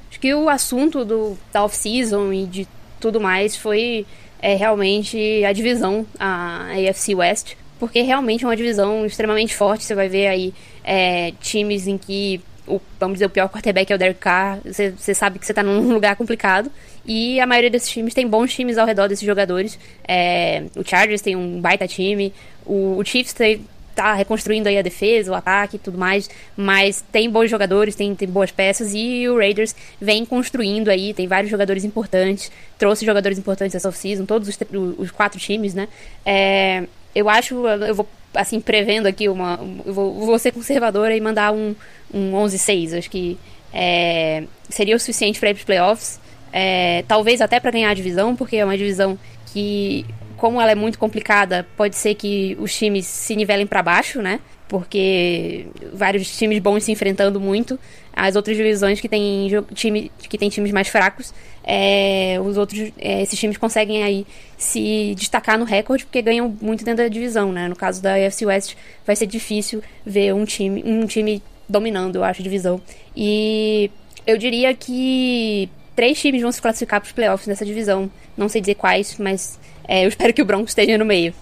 Acho 0.10 0.22
que 0.22 0.34
o 0.34 0.48
assunto 0.48 1.04
do, 1.04 1.38
da 1.52 1.66
off-season 1.66 2.32
e 2.32 2.46
de 2.46 2.66
tudo 2.98 3.20
mais 3.20 3.58
foi 3.58 4.06
é, 4.42 4.56
realmente 4.56 5.44
a 5.44 5.52
divisão, 5.52 6.08
a 6.18 6.68
AFC 6.72 7.14
West, 7.14 7.56
porque 7.78 8.04
realmente 8.04 8.46
é 8.46 8.48
uma 8.48 8.56
divisão 8.56 9.06
extremamente 9.06 9.54
forte. 9.54 9.84
Você 9.84 9.96
vai 9.96 10.08
ver 10.08 10.28
aí 10.28 10.54
é, 10.82 11.34
times 11.42 11.88
em 11.88 11.98
que 11.98 12.42
o, 12.66 12.80
vamos 12.98 13.16
dizer, 13.16 13.26
o 13.26 13.30
pior 13.30 13.50
quarterback 13.50 13.92
é 13.92 13.96
o 13.96 14.00
Derek 14.00 14.20
Carr, 14.20 14.60
você, 14.64 14.92
você 14.92 15.14
sabe 15.14 15.40
que 15.40 15.46
você 15.46 15.52
está 15.52 15.62
num 15.62 15.92
lugar 15.94 16.16
complicado. 16.16 16.72
E 17.06 17.40
a 17.40 17.46
maioria 17.46 17.70
desses 17.70 17.90
times 17.90 18.14
tem 18.14 18.28
bons 18.28 18.54
times 18.54 18.78
ao 18.78 18.86
redor 18.86 19.08
desses 19.08 19.26
jogadores. 19.26 19.78
É, 20.08 20.64
o 20.76 20.84
Chargers 20.84 21.22
tem 21.22 21.36
um 21.36 21.62
baita 21.62 21.88
time, 21.88 22.34
o, 22.66 22.98
o 22.98 23.06
Chiefs 23.06 23.34
tem, 23.34 23.66
tá 23.96 24.14
reconstruindo 24.14 24.68
aí 24.68 24.78
a 24.78 24.82
defesa, 24.82 25.32
o 25.32 25.36
ataque 25.36 25.78
e 25.78 25.80
tudo 25.80 25.98
mais, 25.98 26.30
mas 26.58 27.04
tem 27.12 27.30
bons 27.30 27.50
jogadores, 27.50 27.96
tem, 27.96 28.14
tem 28.14 28.28
boas 28.28 28.52
peças 28.52 28.94
e 28.94 29.28
o 29.30 29.38
Raiders 29.38 29.76
vem 30.02 30.26
construindo 30.26 30.90
aí, 30.90 31.14
tem 31.14 31.28
vários 31.28 31.50
jogadores 31.50 31.84
importantes, 31.84 32.52
trouxe 32.78 33.06
jogadores 33.06 33.38
importantes 33.38 33.76
essa 33.76 33.88
off-season, 33.88 34.26
todos 34.26 34.50
os, 34.50 34.58
os, 34.98 35.12
quatro 35.12 35.40
times, 35.40 35.74
né? 35.74 35.88
É, 36.26 36.84
eu 37.14 37.30
acho, 37.30 37.66
eu 37.68 37.96
vou 37.96 38.08
assim, 38.36 38.60
prevendo 38.60 39.08
aqui 39.08 39.30
uma. 39.30 39.60
Eu 39.86 39.94
vou, 39.94 40.14
vou 40.14 40.38
ser 40.38 40.52
conservadora 40.52 41.16
e 41.16 41.22
mandar 41.22 41.54
um, 41.54 41.74
um 42.14 42.34
11-6. 42.34 42.98
Acho 42.98 43.10
que 43.10 43.38
é, 43.74 44.44
seria 44.70 44.96
o 44.96 45.00
suficiente 45.00 45.40
para 45.40 45.50
ir 45.50 45.54
para 45.54 45.60
os 45.60 45.66
playoffs. 45.66 46.20
É, 46.58 47.04
talvez 47.06 47.42
até 47.42 47.60
para 47.60 47.70
ganhar 47.70 47.90
a 47.90 47.94
divisão, 47.94 48.34
porque 48.34 48.56
é 48.56 48.64
uma 48.64 48.78
divisão 48.78 49.20
que 49.48 50.06
como 50.38 50.62
ela 50.62 50.72
é 50.72 50.76
muito 50.76 50.98
complicada, 50.98 51.68
pode 51.76 51.98
ser 51.98 52.16
que 52.16 52.56
os 52.62 52.74
times 52.74 53.06
se 53.06 53.36
nivelem 53.36 53.68
para 53.68 53.84
baixo, 53.84 54.22
né? 54.22 54.40
Porque 54.70 55.66
vários 55.94 56.38
times 56.38 56.60
bons 56.60 56.86
se 56.86 56.94
enfrentando 56.94 57.42
muito. 57.42 57.78
As 58.14 58.38
outras 58.38 58.56
divisões 58.56 59.02
que 59.02 59.10
tem, 59.10 59.50
time, 59.74 60.10
que 60.18 60.38
tem 60.38 60.48
times 60.48 60.72
mais 60.72 60.88
fracos, 60.88 61.34
é, 61.62 62.38
os 62.42 62.56
outros, 62.56 62.90
é, 63.00 63.22
esses 63.22 63.38
times 63.38 63.58
conseguem 63.58 64.02
aí 64.04 64.26
se 64.58 65.14
destacar 65.18 65.60
no 65.60 65.66
recorde 65.66 66.06
porque 66.06 66.22
ganham 66.22 66.56
muito 66.62 66.86
dentro 66.86 67.04
da 67.04 67.10
divisão, 67.10 67.52
né? 67.52 67.68
No 67.68 67.76
caso 67.76 68.02
da 68.02 68.16
AFC 68.16 68.46
West, 68.46 68.76
vai 69.06 69.16
ser 69.16 69.26
difícil 69.26 69.84
ver 70.06 70.34
um 70.34 70.46
time, 70.46 70.82
um 70.86 71.06
time 71.06 71.44
dominando, 71.68 72.16
eu 72.16 72.24
acho, 72.24 72.42
a 72.42 72.44
divisão. 72.44 72.82
E 73.16 73.92
eu 74.26 74.38
diria 74.38 74.74
que 74.74 75.70
três 75.96 76.20
times 76.20 76.42
vão 76.42 76.52
se 76.52 76.62
classificar 76.62 77.00
para 77.00 77.08
os 77.08 77.14
playoffs 77.14 77.48
nessa 77.48 77.66
divisão. 77.66 78.12
Não 78.36 78.50
sei 78.50 78.62
dizer 78.62 78.76
quais, 78.76 79.18
mas 79.18 79.60
é, 79.88 80.06
eu 80.06 80.10
espero 80.10 80.34
que 80.34 80.42
o 80.42 80.46
Broncos 80.46 80.72
esteja 80.72 80.98
no 80.98 81.06
meio. 81.06 81.34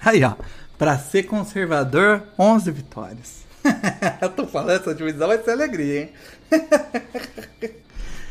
Aí, 0.00 0.22
ó. 0.22 0.34
Pra 0.76 0.98
ser 0.98 1.22
conservador, 1.24 2.24
11 2.38 2.70
vitórias. 2.70 3.44
eu 4.20 4.28
tô 4.30 4.46
falando, 4.46 4.80
essa 4.80 4.94
divisão 4.94 5.28
vai 5.28 5.38
ser 5.38 5.52
alegria, 5.52 6.02
hein? 6.02 6.10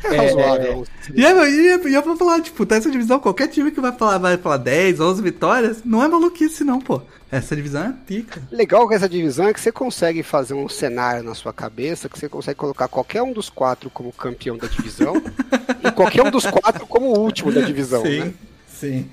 É 0.12 0.16
razoável. 0.16 0.84
É, 1.08 1.12
e, 1.14 1.22
eu, 1.22 1.46
e, 1.46 1.66
eu, 1.66 1.88
e 1.88 1.94
eu 1.94 2.02
vou 2.02 2.16
falar, 2.16 2.40
tipo, 2.40 2.66
essa 2.72 2.90
divisão, 2.90 3.18
qualquer 3.18 3.48
time 3.48 3.70
que 3.70 3.80
vai 3.80 3.92
falar, 3.92 4.18
vai 4.18 4.36
falar 4.36 4.58
10, 4.58 5.00
11 5.00 5.22
vitórias, 5.22 5.78
não 5.84 6.02
é 6.02 6.08
maluquice 6.08 6.62
não, 6.62 6.78
pô. 6.78 7.00
Essa 7.30 7.56
divisão 7.56 7.86
é 7.86 7.94
pica. 8.06 8.42
Legal 8.52 8.86
com 8.86 8.94
essa 8.94 9.08
divisão 9.08 9.48
é 9.48 9.52
que 9.52 9.60
você 9.60 9.72
consegue 9.72 10.22
fazer 10.22 10.54
um 10.54 10.68
cenário 10.68 11.22
na 11.24 11.34
sua 11.34 11.52
cabeça, 11.52 12.08
que 12.08 12.18
você 12.18 12.28
consegue 12.28 12.56
colocar 12.56 12.86
qualquer 12.86 13.22
um 13.22 13.32
dos 13.32 13.50
quatro 13.50 13.90
como 13.90 14.12
campeão 14.12 14.56
da 14.56 14.68
divisão 14.68 15.14
e 15.82 15.90
qualquer 15.90 16.22
um 16.22 16.30
dos 16.30 16.46
quatro 16.46 16.86
como 16.86 17.06
o 17.06 17.18
último 17.18 17.50
da 17.50 17.62
divisão, 17.62 18.02
sim, 18.02 18.20
né? 18.20 18.34
Sim. 18.68 19.10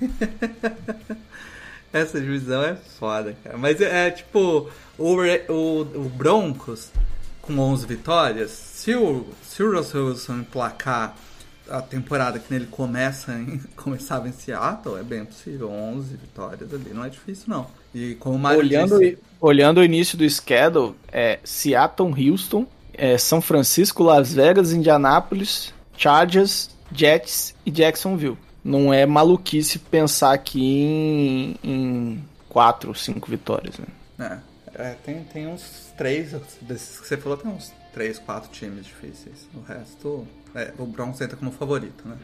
essa 1.92 2.20
divisão 2.20 2.62
é 2.62 2.76
foda, 2.98 3.36
cara. 3.42 3.58
Mas 3.58 3.80
é, 3.80 4.06
é 4.06 4.10
tipo, 4.10 4.68
o, 4.96 5.16
o, 5.48 5.80
o 5.80 6.08
Broncos 6.14 6.90
com 7.42 7.58
11 7.58 7.86
vitórias, 7.86 8.50
se 8.52 8.94
o, 8.94 9.26
se 9.52 9.62
o 9.62 9.70
Russell 9.70 10.06
Wilson 10.06 10.38
emplacar 10.38 11.14
a 11.68 11.82
temporada 11.82 12.38
que 12.38 12.54
ele 12.54 12.66
começa 12.66 13.34
em, 13.34 13.60
começava 13.76 14.26
em 14.26 14.32
Seattle, 14.32 14.98
é 14.98 15.02
bem 15.02 15.24
possível. 15.26 15.70
11 15.70 16.16
vitórias 16.16 16.72
ali, 16.72 16.90
não 16.94 17.04
é 17.04 17.10
difícil 17.10 17.44
não. 17.48 17.66
E 17.94 18.14
como 18.14 18.36
o 18.36 18.38
Mário 18.38 18.60
olhando, 18.60 18.98
disse... 18.98 19.18
olhando 19.38 19.78
o 19.78 19.84
início 19.84 20.16
do 20.16 20.28
schedule, 20.28 20.94
é 21.12 21.38
Seattle, 21.44 22.30
Houston, 22.30 22.66
é 22.94 23.18
São 23.18 23.42
Francisco, 23.42 24.02
Las 24.02 24.32
Vegas, 24.32 24.72
Indianápolis, 24.72 25.74
Chargers, 25.96 26.70
Jets 26.90 27.54
e 27.66 27.70
Jacksonville. 27.70 28.38
Não 28.64 28.92
é 28.92 29.04
maluquice 29.04 29.78
pensar 29.78 30.32
aqui 30.32 30.62
em, 30.62 31.56
em 31.62 32.24
quatro, 32.48 32.94
cinco 32.94 33.30
vitórias. 33.30 33.74
Né? 34.16 34.40
É, 34.74 34.82
é, 34.90 34.96
tem, 35.04 35.22
tem 35.24 35.46
uns 35.46 35.92
três, 35.98 36.32
desses 36.62 37.00
que 37.00 37.06
você 37.06 37.16
falou, 37.18 37.36
tem 37.36 37.50
uns 37.50 37.72
três, 37.92 38.18
quatro 38.18 38.50
times 38.50 38.86
difíceis. 38.86 39.48
O 39.54 39.60
resto, 39.60 40.26
é, 40.54 40.72
o 40.78 40.86
Broncos 40.86 41.20
entra 41.20 41.36
como 41.36 41.50
favorito, 41.50 42.06
né? 42.06 42.16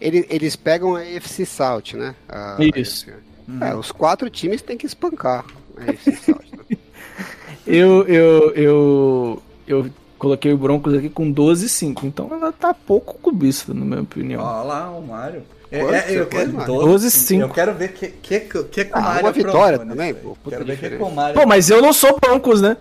Eles, 0.00 0.26
eles 0.28 0.56
pegam 0.56 0.94
a 0.94 1.04
FC 1.04 1.44
South, 1.44 1.94
né? 1.94 2.14
A, 2.28 2.56
Isso. 2.76 3.10
A 3.10 3.50
uhum. 3.50 3.64
é, 3.64 3.74
os 3.74 3.90
quatro 3.90 4.30
times 4.30 4.62
têm 4.62 4.76
que 4.76 4.86
espancar 4.86 5.44
a 5.76 5.90
FC 5.90 6.12
South. 6.16 6.44
Né? 6.70 6.76
eu, 7.66 8.06
eu, 8.06 8.52
eu, 8.54 9.42
eu 9.66 9.90
coloquei 10.18 10.52
o 10.52 10.58
Broncos 10.58 10.94
aqui 10.94 11.08
com 11.08 11.32
12,5, 11.32 12.04
então 12.04 12.28
ela 12.32 12.52
tá 12.52 12.72
pouco 12.72 13.14
cubista, 13.18 13.74
na 13.74 13.84
minha 13.84 14.02
opinião. 14.02 14.42
Olha 14.42 14.62
lá, 14.62 14.90
o 14.90 15.04
Mário. 15.04 15.42
É, 15.70 15.80
é, 15.80 16.18
eu 16.18 16.26
quero 16.26 16.52
12, 16.64 17.10
5. 17.10 17.42
Eu 17.42 17.48
quero 17.50 17.74
ver 17.74 17.92
que 17.92 18.08
que 18.08 18.40
que 18.40 18.84
com 18.86 18.98
ah, 18.98 19.18
uma 19.20 19.32
vitória 19.32 19.78
também, 19.78 20.14
pô. 20.14 20.36
Quero 20.48 20.64
ver 20.64 20.78
que 20.78 20.90
com 20.90 21.10
Mário. 21.10 21.34
Pô, 21.34 21.46
mas 21.46 21.68
eu 21.68 21.82
não 21.82 21.92
sou 21.92 22.18
Broncos, 22.18 22.62
né? 22.62 22.76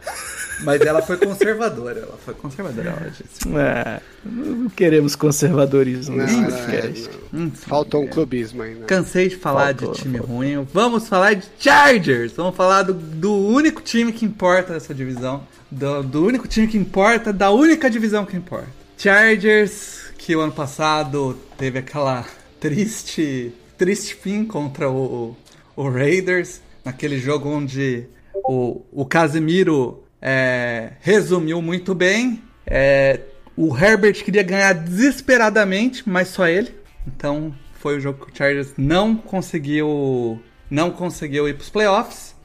Mas 0.61 0.81
ela 0.81 1.01
foi 1.01 1.17
conservadora, 1.17 1.99
ela 1.99 2.17
foi 2.23 2.33
conservadora, 2.33 2.89
ela 2.89 3.09
disse. 3.11 3.55
É, 3.55 3.99
não 4.25 4.69
queremos 4.69 5.15
conservadorismo 5.15 6.15
não, 6.15 6.25
nesse 6.25 6.41
podcast. 6.41 7.09
Hum, 7.33 7.51
Faltou 7.51 8.03
um 8.03 8.07
clubismo 8.07 8.63
ainda. 8.63 8.85
Cansei 8.85 9.27
de 9.27 9.35
falar 9.35 9.67
Faltou, 9.67 9.91
de 9.91 10.01
time 10.01 10.17
faltou. 10.17 10.35
ruim. 10.35 10.67
Vamos 10.73 11.07
falar 11.07 11.35
de 11.35 11.45
Chargers. 11.59 12.33
Vamos 12.33 12.55
falar 12.55 12.83
do, 12.83 12.93
do 12.93 13.33
único 13.33 13.81
time 13.81 14.11
que 14.11 14.25
importa 14.25 14.73
nessa 14.73 14.93
divisão. 14.93 15.43
Do, 15.69 16.01
do 16.01 16.25
único 16.25 16.47
time 16.47 16.67
que 16.67 16.77
importa, 16.77 17.31
da 17.33 17.51
única 17.51 17.89
divisão 17.89 18.25
que 18.25 18.35
importa. 18.35 18.67
Chargers, 18.97 20.11
que 20.17 20.35
o 20.35 20.39
ano 20.41 20.51
passado 20.51 21.37
teve 21.57 21.79
aquela 21.79 22.25
triste, 22.59 23.53
triste 23.77 24.15
fim 24.15 24.45
contra 24.45 24.89
o, 24.89 25.35
o 25.75 25.89
Raiders, 25.89 26.61
naquele 26.83 27.19
jogo 27.19 27.49
onde 27.49 28.07
o, 28.33 28.81
o 28.91 29.05
Casemiro 29.05 30.03
é, 30.21 30.93
resumiu 31.01 31.61
muito 31.61 31.93
bem. 31.93 32.41
É, 32.65 33.21
o 33.55 33.75
Herbert 33.75 34.23
queria 34.23 34.43
ganhar 34.43 34.73
desesperadamente, 34.73 36.07
mas 36.07 36.29
só 36.29 36.47
ele. 36.47 36.73
Então 37.05 37.53
foi 37.73 37.97
o 37.97 37.99
jogo 37.99 38.25
que 38.25 38.31
o 38.31 38.35
Chargers 38.35 38.73
não 38.77 39.15
conseguiu, 39.15 40.41
não 40.69 40.91
conseguiu 40.91 41.47
ir 41.47 41.53
para 41.55 41.63
os 41.63 41.69
playoffs. 41.69 42.35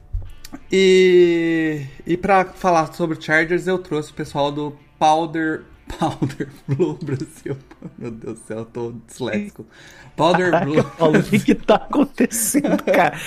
E, 0.71 1.87
e 2.07 2.17
para 2.17 2.45
falar 2.45 2.93
sobre 2.93 3.19
o 3.19 3.23
Chargers, 3.23 3.67
eu 3.67 3.79
trouxe 3.79 4.11
o 4.11 4.15
pessoal 4.15 4.53
do 4.53 4.77
Powder 4.99 5.63
Powder 5.99 6.49
Blue 6.69 6.99
Brasil. 7.03 7.57
Meu 7.99 8.11
Deus 8.11 8.39
do 8.39 8.47
céu, 8.47 8.59
eu 8.59 8.65
tô 8.65 8.95
disléxico. 9.07 9.67
Powder 10.17 10.51
Caraca, 10.51 10.67
Blue. 10.67 10.85
Paulo, 10.85 11.19
o 11.19 11.23
que 11.23 11.39
que 11.39 11.55
tá 11.55 11.77
acontecendo, 11.77 12.83
cara? 12.85 13.19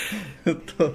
eu 0.44 0.54
tô. 0.54 0.92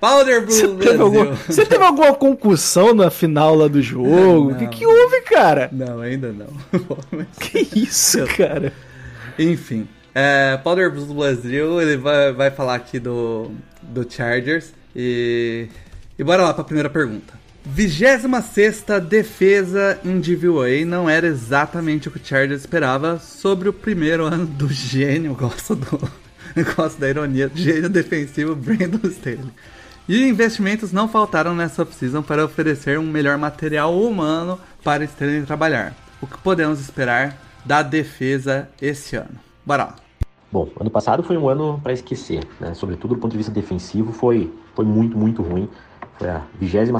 Powder 0.00 0.46
Blue 0.46 0.54
você. 0.54 0.68
Teve 0.76 1.02
alguma, 1.02 1.24
você 1.34 1.66
teve 1.66 1.84
alguma 1.84 2.14
concussão 2.14 2.94
na 2.94 3.10
final 3.10 3.54
lá 3.54 3.68
do 3.68 3.82
jogo? 3.82 4.52
O 4.52 4.54
que, 4.54 4.66
que 4.68 4.86
houve, 4.86 5.22
cara? 5.22 5.68
Não, 5.72 6.00
ainda 6.00 6.32
não. 6.32 6.46
que 7.40 7.66
isso, 7.74 8.24
cara? 8.36 8.72
Enfim. 9.38 9.88
É, 10.14 10.56
Powder 10.58 10.92
Blue 10.92 11.14
Brasil, 11.14 11.80
ele 11.80 11.96
vai, 11.96 12.32
vai 12.32 12.50
falar 12.50 12.74
aqui 12.74 12.98
do, 12.98 13.50
do 13.82 14.08
Chargers. 14.08 14.72
E, 14.94 15.68
e 16.18 16.24
bora 16.24 16.42
lá 16.42 16.54
pra 16.54 16.64
primeira 16.64 16.90
pergunta. 16.90 17.37
26 17.70 18.82
defesa 19.08 20.00
em 20.02 20.18
DVOA 20.18 20.86
não 20.86 21.08
era 21.08 21.26
exatamente 21.26 22.08
o 22.08 22.10
que 22.10 22.16
o 22.16 22.24
Chargers 22.24 22.62
esperava 22.62 23.18
sobre 23.18 23.68
o 23.68 23.74
primeiro 23.74 24.24
ano 24.24 24.46
do 24.46 24.68
gênio, 24.68 25.34
gosto 25.38 25.76
do 25.76 26.00
gosto 26.74 26.98
da 26.98 27.10
ironia, 27.10 27.50
gênio 27.54 27.90
defensivo 27.90 28.56
Brandon 28.56 29.06
Staley. 29.08 29.52
E 30.08 30.26
investimentos 30.26 30.92
não 30.92 31.08
faltaram 31.08 31.54
nessa 31.54 31.82
off-season 31.82 32.22
para 32.22 32.42
oferecer 32.42 32.98
um 32.98 33.06
melhor 33.06 33.36
material 33.36 33.94
humano 33.94 34.58
para 34.82 35.04
Staley 35.04 35.42
trabalhar. 35.42 35.94
O 36.22 36.26
que 36.26 36.38
podemos 36.38 36.80
esperar 36.80 37.36
da 37.66 37.82
defesa 37.82 38.70
esse 38.80 39.14
ano? 39.14 39.38
Bora 39.64 39.84
lá. 39.84 39.96
Bom, 40.50 40.70
ano 40.80 40.90
passado 40.90 41.22
foi 41.22 41.36
um 41.36 41.46
ano 41.46 41.78
para 41.82 41.92
esquecer, 41.92 42.42
né? 42.58 42.72
Sobretudo 42.72 43.14
do 43.14 43.20
ponto 43.20 43.32
de 43.32 43.36
vista 43.36 43.52
defensivo, 43.52 44.10
foi, 44.10 44.50
foi 44.74 44.86
muito, 44.86 45.18
muito 45.18 45.42
ruim. 45.42 45.68
Foi 46.18 46.30
a 46.30 46.42
26 46.58 46.90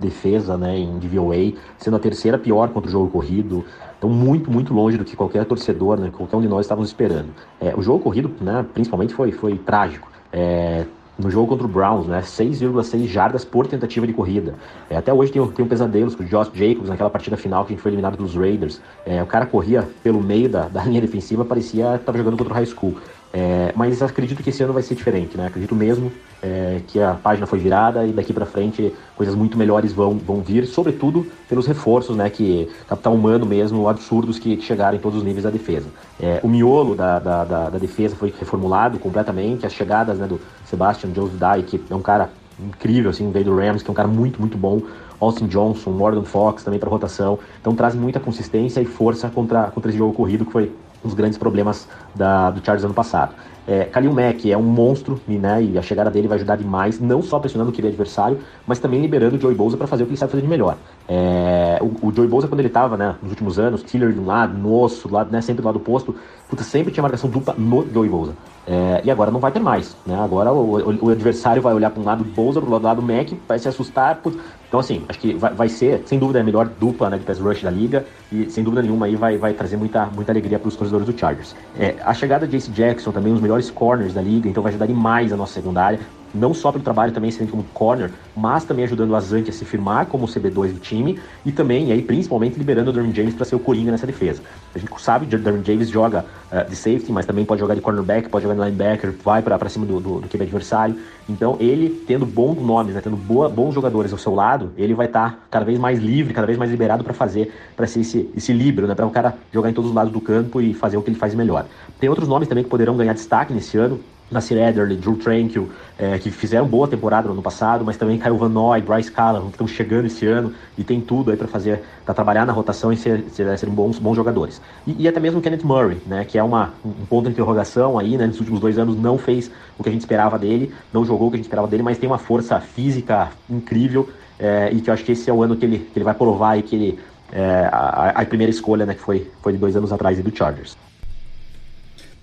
defesa 0.00 0.56
né, 0.56 0.78
em 0.78 0.98
DVOA, 0.98 1.52
sendo 1.78 1.96
a 1.96 2.00
terceira 2.00 2.38
pior 2.38 2.68
contra 2.70 2.88
o 2.88 2.92
jogo 2.92 3.10
corrido. 3.10 3.64
Então, 3.98 4.08
muito, 4.08 4.50
muito 4.50 4.72
longe 4.72 4.96
do 4.96 5.04
que 5.04 5.14
qualquer 5.14 5.44
torcedor, 5.44 5.98
né, 5.98 6.10
qualquer 6.10 6.36
um 6.36 6.40
de 6.40 6.48
nós 6.48 6.64
estávamos 6.64 6.88
esperando. 6.88 7.28
É, 7.60 7.74
o 7.76 7.82
jogo 7.82 8.00
corrido, 8.00 8.30
né, 8.40 8.64
principalmente, 8.72 9.14
foi, 9.14 9.30
foi 9.30 9.58
trágico. 9.58 10.10
É, 10.32 10.84
no 11.20 11.30
jogo 11.30 11.48
contra 11.48 11.66
o 11.66 11.68
Browns, 11.68 12.06
né? 12.06 12.20
6,6 12.22 13.06
jardas 13.06 13.44
por 13.44 13.66
tentativa 13.66 14.06
de 14.06 14.12
corrida. 14.12 14.54
É, 14.88 14.96
até 14.96 15.12
hoje 15.12 15.30
tem, 15.30 15.46
tem 15.48 15.64
um 15.64 15.68
pesadelo 15.68 16.14
com 16.16 16.22
o 16.22 16.26
Josh 16.26 16.50
Jacobs 16.54 16.88
naquela 16.88 17.10
partida 17.10 17.36
final 17.36 17.64
que 17.64 17.72
a 17.72 17.76
gente 17.76 17.82
foi 17.82 17.90
eliminado 17.90 18.16
dos 18.16 18.34
Raiders. 18.34 18.80
É, 19.04 19.22
o 19.22 19.26
cara 19.26 19.46
corria 19.46 19.86
pelo 20.02 20.22
meio 20.22 20.48
da, 20.48 20.68
da 20.68 20.82
linha 20.84 21.00
defensiva, 21.00 21.44
parecia 21.44 21.96
estava 21.96 22.16
jogando 22.16 22.38
contra 22.38 22.52
o 22.52 22.56
high 22.56 22.66
school. 22.66 22.96
É, 23.32 23.72
mas 23.76 24.02
acredito 24.02 24.42
que 24.42 24.50
esse 24.50 24.62
ano 24.62 24.72
vai 24.72 24.82
ser 24.82 24.96
diferente, 24.96 25.36
né? 25.36 25.46
Acredito 25.46 25.74
mesmo 25.74 26.10
é, 26.42 26.80
que 26.88 27.00
a 27.00 27.14
página 27.14 27.46
foi 27.46 27.60
virada 27.60 28.04
e 28.04 28.12
daqui 28.12 28.32
para 28.32 28.44
frente 28.44 28.92
coisas 29.16 29.36
muito 29.36 29.56
melhores 29.56 29.92
vão, 29.92 30.18
vão 30.18 30.40
vir, 30.40 30.66
sobretudo 30.66 31.24
pelos 31.48 31.66
reforços, 31.66 32.16
né? 32.16 32.28
Que 32.28 32.68
capital 32.88 33.14
humano 33.14 33.46
mesmo, 33.46 33.88
absurdos 33.88 34.38
que, 34.38 34.60
chegaram 34.60 34.96
em 34.96 35.00
todos 35.00 35.18
os 35.18 35.24
níveis 35.24 35.44
da 35.44 35.50
defesa. 35.50 35.86
É, 36.20 36.40
o 36.42 36.48
miolo 36.48 36.96
da, 36.96 37.20
da, 37.20 37.44
da, 37.44 37.70
da, 37.70 37.78
defesa 37.78 38.16
foi 38.16 38.34
reformulado 38.36 38.98
completamente, 38.98 39.64
as 39.64 39.72
chegadas 39.72 40.18
né, 40.18 40.26
do 40.26 40.40
Sebastian 40.64 41.10
Jones 41.10 41.32
Dye, 41.32 41.62
que 41.62 41.80
é 41.88 41.94
um 41.94 42.02
cara 42.02 42.30
incrível, 42.58 43.10
assim, 43.10 43.30
veio 43.30 43.44
do 43.44 43.56
Rams, 43.56 43.82
que 43.82 43.88
é 43.88 43.92
um 43.92 43.94
cara 43.94 44.08
muito, 44.08 44.40
muito 44.40 44.58
bom. 44.58 44.82
Austin 45.20 45.46
Johnson, 45.46 45.90
Morgan 45.90 46.24
Fox 46.24 46.64
também 46.64 46.80
para 46.80 46.88
rotação. 46.88 47.38
Então 47.60 47.74
trazem 47.74 48.00
muita 48.00 48.18
consistência 48.18 48.80
e 48.80 48.86
força 48.86 49.28
contra, 49.28 49.64
contra 49.70 49.90
esse 49.90 49.98
jogo 49.98 50.14
corrido 50.14 50.44
que 50.44 50.52
foi 50.52 50.72
dos 51.02 51.14
grandes 51.14 51.38
problemas 51.38 51.88
da, 52.14 52.50
do 52.50 52.64
Chargers 52.64 52.84
ano 52.84 52.94
passado. 52.94 53.34
É, 53.66 53.84
Kalil 53.84 54.12
Mack 54.12 54.50
é 54.50 54.56
um 54.56 54.62
monstro, 54.62 55.20
né? 55.28 55.62
E 55.62 55.78
a 55.78 55.82
chegada 55.82 56.10
dele 56.10 56.26
vai 56.26 56.36
ajudar 56.36 56.56
demais, 56.56 56.98
não 56.98 57.22
só 57.22 57.38
pressionando 57.38 57.70
o 57.70 57.74
QB 57.74 57.88
adversário, 57.88 58.38
mas 58.66 58.78
também 58.78 59.00
liberando 59.00 59.36
o 59.36 59.40
Joey 59.40 59.54
Bosa 59.54 59.76
para 59.76 59.86
fazer 59.86 60.02
o 60.02 60.06
que 60.06 60.12
ele 60.12 60.18
sabe 60.18 60.32
fazer 60.32 60.42
de 60.42 60.48
melhor. 60.48 60.76
É, 61.08 61.78
o, 61.80 62.08
o 62.08 62.12
Joey 62.12 62.28
Bosa, 62.28 62.48
quando 62.48 62.60
ele 62.60 62.68
estava 62.68 62.96
né, 62.96 63.14
nos 63.22 63.30
últimos 63.30 63.58
anos, 63.58 63.82
killer 63.82 64.12
de 64.12 64.18
um 64.18 64.26
lado, 64.26 64.58
no 64.58 64.74
osso, 64.74 65.06
do 65.06 65.14
lado, 65.14 65.30
né, 65.30 65.40
sempre 65.40 65.62
do 65.62 65.66
lado 65.66 65.76
oposto, 65.76 66.16
puta, 66.48 66.64
sempre 66.64 66.92
tinha 66.92 67.02
marcação 67.02 67.30
dupla 67.30 67.54
no 67.56 67.86
Joey 67.92 68.08
Bosa. 68.08 68.32
É, 68.66 69.02
e 69.04 69.10
agora 69.10 69.30
não 69.30 69.40
vai 69.40 69.52
ter 69.52 69.60
mais, 69.60 69.96
né? 70.06 70.18
Agora 70.20 70.52
o, 70.52 70.78
o, 70.78 71.06
o 71.06 71.10
adversário 71.10 71.62
vai 71.62 71.74
olhar 71.74 71.90
para 71.90 72.00
um 72.00 72.04
lado 72.04 72.24
do 72.24 72.30
Bowser, 72.30 72.62
pro 72.62 72.78
lado 72.78 73.00
do 73.00 73.02
Mac, 73.02 73.28
vai 73.46 73.58
se 73.58 73.68
assustar. 73.68 74.16
Putz. 74.16 74.38
Então, 74.70 74.78
assim, 74.78 75.02
acho 75.08 75.18
que 75.18 75.34
vai, 75.34 75.52
vai, 75.52 75.68
ser, 75.68 76.00
sem 76.06 76.16
dúvida, 76.16 76.38
a 76.40 76.44
melhor 76.44 76.68
dupla 76.68 77.10
né, 77.10 77.18
de 77.18 77.24
pass 77.24 77.40
rush 77.40 77.60
da 77.60 77.70
liga 77.70 78.06
e, 78.30 78.48
sem 78.48 78.62
dúvida 78.62 78.80
nenhuma, 78.80 79.06
aí 79.06 79.16
vai, 79.16 79.36
vai 79.36 79.52
trazer 79.52 79.76
muita, 79.76 80.06
muita 80.06 80.30
alegria 80.30 80.60
para 80.60 80.68
os 80.68 80.76
torcedores 80.76 81.08
do 81.08 81.18
Chargers. 81.18 81.56
É, 81.76 81.96
a 82.04 82.14
chegada 82.14 82.46
de 82.46 82.52
Jace 82.56 82.70
Jackson, 82.70 83.10
também 83.10 83.32
um 83.32 83.34
dos 83.34 83.42
melhores 83.42 83.68
corners 83.68 84.14
da 84.14 84.22
liga, 84.22 84.48
então 84.48 84.62
vai 84.62 84.70
ajudar 84.70 84.86
demais 84.86 85.32
a 85.32 85.36
nossa 85.36 85.54
secundária 85.54 85.98
não 86.34 86.54
só 86.54 86.70
pelo 86.70 86.84
trabalho 86.84 87.12
também 87.12 87.30
sendo 87.30 87.50
como 87.50 87.64
corner, 87.74 88.10
mas 88.36 88.64
também 88.64 88.84
ajudando 88.84 89.10
o 89.10 89.16
Azante 89.16 89.50
a 89.50 89.52
se 89.52 89.64
firmar 89.64 90.06
como 90.06 90.26
CB2 90.26 90.72
do 90.72 90.80
time 90.80 91.18
e 91.44 91.52
também, 91.52 91.88
e 91.88 91.92
aí, 91.92 92.02
principalmente, 92.02 92.58
liberando 92.58 92.90
o 92.90 92.92
Derwin 92.92 93.14
James 93.14 93.34
para 93.34 93.44
ser 93.44 93.56
o 93.56 93.58
Coringa 93.58 93.90
nessa 93.90 94.06
defesa. 94.06 94.42
A 94.74 94.78
gente 94.78 94.90
sabe 95.00 95.26
que 95.26 95.34
o 95.34 95.38
Derwin 95.38 95.64
James 95.64 95.88
joga 95.88 96.24
uh, 96.50 96.68
de 96.68 96.76
safety, 96.76 97.12
mas 97.12 97.26
também 97.26 97.44
pode 97.44 97.60
jogar 97.60 97.74
de 97.74 97.80
cornerback, 97.80 98.28
pode 98.28 98.44
jogar 98.44 98.54
de 98.54 98.60
linebacker, 98.60 99.14
vai 99.24 99.42
para 99.42 99.68
cima 99.68 99.86
do, 99.86 100.00
do, 100.00 100.20
do 100.20 100.28
QB 100.28 100.44
adversário. 100.44 100.96
Então, 101.28 101.56
ele 101.60 102.04
tendo 102.06 102.26
bons 102.26 102.60
nomes, 102.60 102.94
né, 102.94 103.00
tendo 103.00 103.16
boa, 103.16 103.48
bons 103.48 103.74
jogadores 103.74 104.12
ao 104.12 104.18
seu 104.18 104.34
lado, 104.34 104.72
ele 104.76 104.94
vai 104.94 105.06
estar 105.06 105.30
tá 105.30 105.38
cada 105.50 105.64
vez 105.64 105.78
mais 105.78 105.98
livre, 105.98 106.34
cada 106.34 106.46
vez 106.46 106.58
mais 106.58 106.70
liberado 106.70 107.04
para 107.04 107.14
fazer, 107.14 107.52
para 107.76 107.86
ser 107.86 108.00
esse, 108.00 108.30
esse 108.36 108.52
líbero, 108.52 108.86
né, 108.86 108.94
para 108.94 109.06
o 109.06 109.10
cara 109.10 109.34
jogar 109.52 109.70
em 109.70 109.72
todos 109.72 109.90
os 109.90 109.94
lados 109.94 110.12
do 110.12 110.20
campo 110.20 110.60
e 110.60 110.74
fazer 110.74 110.96
o 110.96 111.02
que 111.02 111.10
ele 111.10 111.18
faz 111.18 111.34
melhor. 111.34 111.66
Tem 111.98 112.08
outros 112.08 112.28
nomes 112.28 112.48
também 112.48 112.64
que 112.64 112.70
poderão 112.70 112.96
ganhar 112.96 113.12
destaque 113.12 113.52
nesse 113.52 113.76
ano, 113.76 114.00
Nasir 114.30 114.56
Ederle, 114.58 114.96
Drew 114.96 115.16
Tranquil, 115.16 115.70
é, 115.98 116.18
que 116.18 116.30
fizeram 116.30 116.66
boa 116.66 116.86
temporada 116.86 117.26
no 117.26 117.32
ano 117.32 117.42
passado, 117.42 117.84
mas 117.84 117.96
também 117.96 118.18
Kyle 118.18 118.36
Van 118.36 118.48
Noy, 118.48 118.80
Bryce 118.80 119.10
Callahan, 119.10 119.46
que 119.46 119.52
estão 119.52 119.66
chegando 119.66 120.06
esse 120.06 120.26
ano 120.26 120.54
e 120.78 120.84
tem 120.84 121.00
tudo 121.00 121.30
aí 121.30 121.36
para 121.36 121.48
fazer, 121.48 121.82
para 122.04 122.14
trabalhar 122.14 122.46
na 122.46 122.52
rotação 122.52 122.92
e 122.92 122.96
ser, 122.96 123.24
ser, 123.30 123.58
serem 123.58 123.74
bons, 123.74 123.98
bons 123.98 124.14
jogadores. 124.14 124.60
E, 124.86 125.04
e, 125.04 125.08
até 125.08 125.18
mesmo 125.18 125.40
Kenneth 125.40 125.64
Murray, 125.64 125.98
né, 126.06 126.24
que 126.24 126.38
é 126.38 126.42
uma, 126.42 126.72
um 126.84 127.06
ponto 127.06 127.26
de 127.26 127.32
interrogação 127.32 127.98
aí, 127.98 128.16
né, 128.16 128.26
nos 128.26 128.38
últimos 128.38 128.60
dois 128.60 128.78
anos 128.78 128.96
não 128.96 129.18
fez 129.18 129.50
o 129.78 129.82
que 129.82 129.88
a 129.88 129.92
gente 129.92 130.02
esperava 130.02 130.38
dele, 130.38 130.72
não 130.92 131.04
jogou 131.04 131.28
o 131.28 131.30
que 131.30 131.36
a 131.36 131.38
gente 131.38 131.46
esperava 131.46 131.66
dele, 131.66 131.82
mas 131.82 131.98
tem 131.98 132.08
uma 132.08 132.18
força 132.18 132.60
física 132.60 133.30
incrível 133.48 134.08
é, 134.38 134.70
e 134.72 134.80
que 134.80 134.88
eu 134.88 134.94
acho 134.94 135.04
que 135.04 135.12
esse 135.12 135.28
é 135.28 135.32
o 135.32 135.42
ano 135.42 135.56
que 135.56 135.64
ele, 135.64 135.78
que 135.78 135.98
ele 135.98 136.04
vai 136.04 136.14
provar 136.14 136.56
e 136.56 136.62
que 136.62 136.74
ele 136.74 136.98
é, 137.32 137.68
a, 137.70 138.10
a, 138.10 138.26
primeira 138.26 138.50
escolha, 138.50 138.86
né, 138.86 138.94
que 138.94 139.00
foi, 139.00 139.30
foi 139.42 139.52
de 139.52 139.58
dois 139.58 139.76
anos 139.76 139.92
atrás 139.92 140.18
do 140.20 140.36
Chargers. 140.36 140.76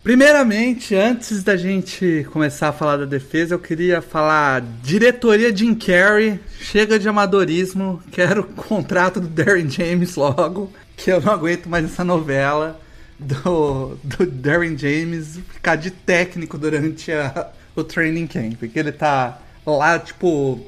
Primeiramente, 0.07 0.95
antes 0.95 1.43
da 1.43 1.57
gente 1.57 2.25
começar 2.31 2.69
a 2.69 2.71
falar 2.71 2.95
da 2.95 3.03
defesa, 3.03 3.53
eu 3.55 3.59
queria 3.59 4.01
falar 4.01 4.61
diretoria 4.81 5.53
Jim 5.53 5.75
Carrey, 5.75 6.39
chega 6.61 6.97
de 6.97 7.09
amadorismo, 7.09 8.01
quero 8.09 8.39
o 8.39 8.45
contrato 8.45 9.19
do 9.19 9.27
Darren 9.27 9.69
James 9.69 10.15
logo, 10.15 10.71
que 10.95 11.11
eu 11.11 11.19
não 11.19 11.33
aguento 11.33 11.67
mais 11.67 11.83
essa 11.83 12.05
novela 12.05 12.79
do, 13.19 13.97
do 14.01 14.25
Darren 14.25 14.77
James 14.77 15.41
ficar 15.51 15.75
de 15.75 15.91
técnico 15.91 16.57
durante 16.57 17.11
a, 17.11 17.51
o 17.75 17.83
training 17.83 18.27
camp, 18.27 18.53
porque 18.59 18.79
ele 18.79 18.93
tá 18.93 19.41
lá, 19.65 19.99
tipo, 19.99 20.65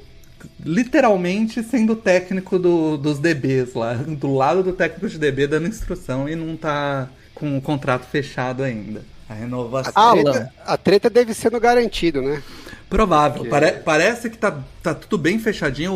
literalmente 0.65 1.63
sendo 1.63 1.95
técnico 1.95 2.59
do, 2.59 2.97
dos 2.97 3.19
DBs 3.19 3.73
lá, 3.73 3.93
do 3.93 4.35
lado 4.35 4.63
do 4.63 4.73
técnico 4.73 5.07
de 5.07 5.17
DB 5.17 5.47
dando 5.47 5.69
instrução 5.69 6.27
e 6.27 6.35
não 6.35 6.57
tá 6.57 7.07
com 7.33 7.57
o 7.57 7.61
contrato 7.61 8.05
fechado 8.05 8.63
ainda. 8.63 9.01
A 9.29 9.33
renovação. 9.33 9.93
A 9.95 10.11
treta, 10.11 10.53
a 10.65 10.77
treta 10.77 11.09
deve 11.09 11.33
ser 11.33 11.51
no 11.51 11.59
garantido, 11.59 12.21
né? 12.21 12.41
Provável. 12.89 13.43
Porque... 13.43 13.49
Pare, 13.49 13.71
parece 13.83 14.29
que 14.29 14.37
tá, 14.37 14.57
tá 14.81 14.93
tudo 14.95 15.17
bem 15.17 15.37
fechadinho. 15.37 15.93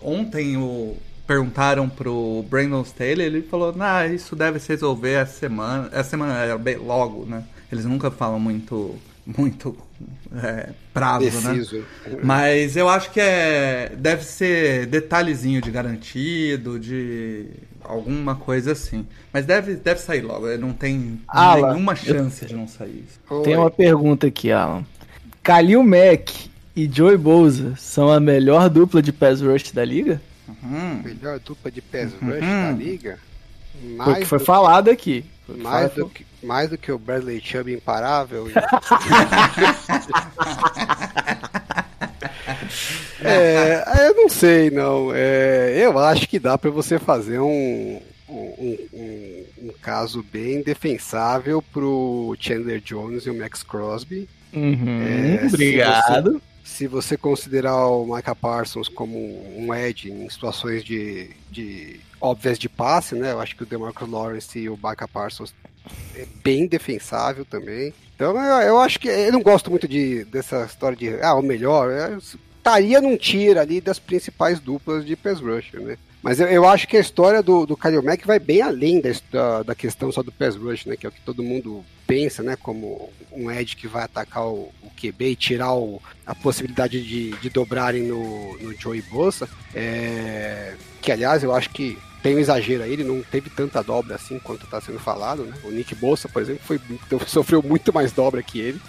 Ontem 0.00 0.56
o, 0.56 0.96
perguntaram 1.26 1.88
pro 1.88 2.44
Brandon 2.48 2.82
Staley, 2.82 3.26
ele 3.26 3.42
falou, 3.42 3.74
nah, 3.74 4.06
isso 4.06 4.36
deve 4.36 4.58
se 4.60 4.68
resolver 4.68 5.12
essa 5.12 5.40
semana. 5.40 5.88
Essa 5.92 6.10
semana 6.10 6.38
é 6.44 6.56
bem, 6.56 6.76
logo, 6.76 7.26
né? 7.26 7.44
Eles 7.70 7.84
nunca 7.84 8.10
falam 8.10 8.38
muito 8.38 8.94
muito 9.26 9.76
é, 10.42 10.70
prazo, 10.92 11.24
né? 11.24 11.54
Preciso. 11.54 11.76
né? 12.06 12.18
Mas 12.22 12.76
eu 12.76 12.88
acho 12.88 13.10
que 13.10 13.20
é 13.20 13.92
deve 13.96 14.24
ser 14.24 14.86
detalhezinho 14.86 15.60
de 15.60 15.70
garantido, 15.70 16.78
de 16.78 17.46
alguma 17.82 18.34
coisa 18.34 18.72
assim. 18.72 19.06
Mas 19.32 19.46
deve, 19.46 19.74
deve 19.74 20.00
sair 20.00 20.20
logo, 20.20 20.46
não 20.58 20.72
tem 20.72 21.20
Alan, 21.26 21.72
nenhuma 21.72 21.96
chance 21.96 22.42
eu... 22.42 22.48
de 22.48 22.54
não 22.54 22.68
sair. 22.68 23.04
Tem 23.44 23.56
uma 23.56 23.70
pergunta 23.70 24.26
aqui, 24.26 24.52
Alan. 24.52 24.84
Kalil 25.42 25.82
Mack 25.82 26.50
e 26.76 26.88
Joey 26.90 27.16
Bosa 27.16 27.74
são 27.76 28.10
a 28.10 28.20
melhor 28.20 28.68
dupla 28.68 29.02
de 29.02 29.12
pass 29.12 29.40
rush 29.40 29.72
da 29.72 29.84
liga? 29.84 30.20
Uhum. 30.62 31.02
Melhor 31.04 31.38
dupla 31.40 31.70
de 31.70 31.80
pass 31.80 32.12
uhum. 32.20 32.28
rush 32.28 32.40
da 32.40 32.70
liga? 32.72 33.18
Mais 33.82 34.04
foi 34.04 34.20
que 34.20 34.26
foi 34.26 34.38
falado 34.38 34.90
aqui. 34.90 35.24
mais, 35.48 35.92
do 35.92 36.08
que, 36.08 36.26
mais 36.42 36.70
do 36.70 36.78
que 36.78 36.90
o 36.92 36.98
Bradley 36.98 37.40
Chubb 37.40 37.72
imparável. 37.72 38.48
é, 43.22 44.08
eu 44.08 44.14
não 44.14 44.28
sei, 44.28 44.70
não. 44.70 45.10
É, 45.14 45.74
eu 45.76 45.98
acho 45.98 46.28
que 46.28 46.38
dá 46.38 46.56
para 46.56 46.70
você 46.70 46.98
fazer 46.98 47.40
um, 47.40 48.00
um, 48.28 48.78
um, 48.92 49.44
um, 49.62 49.72
caso 49.82 50.22
bem 50.22 50.62
defensável 50.62 51.62
pro 51.62 52.36
Chandler 52.38 52.80
Jones 52.80 53.24
e 53.24 53.30
o 53.30 53.38
Max 53.38 53.62
Crosby. 53.62 54.28
Uhum, 54.52 55.02
é, 55.02 55.46
obrigado. 55.46 56.40
Se 56.64 56.86
você, 56.86 57.08
se 57.08 57.16
você, 57.16 57.16
considerar 57.16 57.86
o 57.86 58.04
Micah 58.14 58.34
Parsons 58.34 58.88
como 58.88 59.16
um 59.58 59.74
edge 59.74 60.10
em 60.10 60.28
situações 60.28 60.84
de, 60.84 61.30
de 61.50 62.00
óbvias 62.20 62.58
de 62.58 62.68
passe, 62.68 63.14
né? 63.14 63.32
Eu 63.32 63.40
acho 63.40 63.56
que 63.56 63.62
o 63.62 63.66
DeMarcus 63.66 64.08
Lawrence 64.08 64.58
e 64.58 64.68
o 64.68 64.76
Micah 64.76 65.08
Parsons 65.08 65.54
é 66.14 66.26
bem 66.42 66.66
defensável 66.66 67.44
também. 67.44 67.92
Então 68.14 68.36
eu, 68.36 68.60
eu, 68.62 68.78
acho 68.80 68.98
que 68.98 69.08
eu 69.08 69.32
não 69.32 69.42
gosto 69.42 69.70
muito 69.70 69.86
de, 69.86 70.24
dessa 70.24 70.64
história 70.64 70.96
de 70.96 71.22
ah, 71.22 71.34
o 71.34 71.42
melhor. 71.42 71.90
Eu, 71.90 72.18
estaria 72.68 73.00
num 73.00 73.16
tier 73.16 73.56
ali 73.56 73.80
das 73.80 73.98
principais 73.98 74.60
duplas 74.60 75.04
de 75.04 75.16
pass 75.16 75.40
rusher, 75.40 75.80
né? 75.80 75.96
Mas 76.22 76.40
eu, 76.40 76.48
eu, 76.48 76.68
acho 76.68 76.86
que 76.88 76.96
a 76.96 77.00
história 77.00 77.42
do, 77.42 77.64
do 77.64 77.76
Khalil 77.76 78.02
Mack 78.02 78.26
vai 78.26 78.38
bem 78.38 78.60
além 78.60 79.00
da, 79.30 79.62
da 79.62 79.74
questão 79.74 80.10
só 80.10 80.22
do 80.22 80.32
pass 80.32 80.56
rush, 80.56 80.84
né? 80.84 80.96
Que 80.96 81.06
é 81.06 81.08
o 81.08 81.12
que 81.12 81.20
todo 81.20 81.42
mundo 81.42 81.84
pensa, 82.06 82.42
né? 82.42 82.56
Como 82.56 83.10
um 83.32 83.50
edge 83.50 83.76
que 83.76 83.86
vai 83.86 84.02
atacar 84.02 84.44
o, 84.46 84.72
o 84.82 84.90
QB 85.00 85.30
e 85.30 85.36
tirar 85.36 85.74
o, 85.74 86.02
a 86.26 86.34
possibilidade 86.34 87.02
de, 87.02 87.30
de 87.30 87.48
dobrarem 87.48 88.02
no, 88.02 88.58
no 88.58 88.74
Joey 88.74 89.00
Bosa. 89.02 89.48
É, 89.72 90.74
que, 91.00 91.12
aliás, 91.12 91.44
eu 91.44 91.54
acho 91.54 91.70
que 91.70 91.96
tem 92.22 92.34
um 92.34 92.38
exagero 92.38 92.82
aí, 92.82 92.92
ele 92.92 93.04
não 93.04 93.22
teve 93.22 93.48
tanta 93.50 93.82
dobra 93.82 94.16
assim 94.16 94.38
quanto 94.38 94.64
está 94.64 94.80
sendo 94.80 94.98
falado, 94.98 95.44
né? 95.44 95.54
O 95.64 95.70
Nick 95.70 95.94
Bossa, 95.94 96.28
por 96.28 96.42
exemplo, 96.42 96.62
foi, 96.64 96.80
sofreu 97.26 97.62
muito 97.62 97.92
mais 97.92 98.12
dobra 98.12 98.42
que 98.42 98.58
ele. 98.60 98.80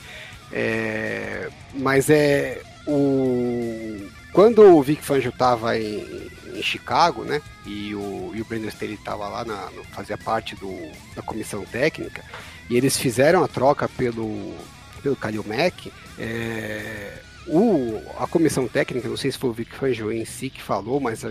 É, 0.51 1.49
mas 1.75 2.09
é 2.09 2.61
o 2.87 4.09
quando 4.31 4.61
o 4.61 4.81
Vic 4.81 5.03
Fangio 5.03 5.29
estava 5.29 5.77
em, 5.77 6.29
em, 6.53 6.61
Chicago, 6.61 7.23
né, 7.23 7.41
e 7.65 7.95
o, 7.95 8.31
e 8.33 8.41
o 8.41 8.45
Brandon 8.45 8.67
Staley 8.67 8.95
estava 8.95 9.27
lá, 9.27 9.43
na, 9.43 9.69
fazia 9.91 10.17
parte 10.17 10.55
do, 10.55 10.91
da 11.15 11.21
comissão 11.21 11.65
técnica, 11.65 12.23
e 12.69 12.77
eles 12.77 12.97
fizeram 12.97 13.43
a 13.43 13.47
troca 13.47 13.89
pelo, 13.89 14.55
pelo 15.01 15.15
Kalil 15.15 15.43
Mack, 15.47 15.91
é, 16.19 17.17
o, 17.47 18.01
a 18.19 18.27
comissão 18.27 18.67
técnica, 18.67 19.07
não 19.07 19.17
sei 19.17 19.31
se 19.31 19.37
foi 19.37 19.49
o 19.49 19.53
Vic 19.53 19.75
Fangio 19.75 20.11
em 20.11 20.25
si 20.25 20.49
que 20.49 20.61
falou, 20.61 20.99
mas 20.99 21.23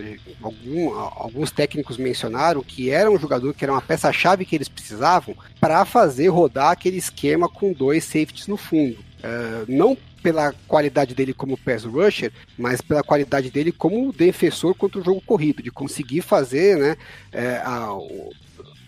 algum, 0.42 0.94
alguns 0.94 1.50
técnicos 1.50 1.96
mencionaram 1.96 2.62
que 2.62 2.90
era 2.90 3.10
um 3.10 3.18
jogador 3.18 3.54
que 3.54 3.64
era 3.64 3.72
uma 3.72 3.82
peça-chave 3.82 4.44
que 4.44 4.56
eles 4.56 4.68
precisavam 4.68 5.36
para 5.60 5.84
fazer 5.84 6.28
rodar 6.28 6.70
aquele 6.70 6.96
esquema 6.96 7.48
com 7.48 7.72
dois 7.72 8.04
safeties 8.04 8.46
no 8.46 8.56
fundo. 8.56 8.98
Uh, 9.18 9.64
não 9.68 9.96
pela 10.22 10.52
qualidade 10.66 11.14
dele 11.14 11.32
como 11.32 11.56
pass 11.56 11.84
rusher, 11.84 12.32
mas 12.56 12.80
pela 12.80 13.02
qualidade 13.02 13.50
dele 13.50 13.72
como 13.72 14.12
defensor 14.12 14.74
contra 14.74 15.00
o 15.00 15.04
jogo 15.04 15.20
corrido, 15.20 15.62
de 15.62 15.70
conseguir 15.70 16.22
fazer 16.22 16.76
né, 16.76 16.96
a, 17.64 17.92
o, 17.94 18.32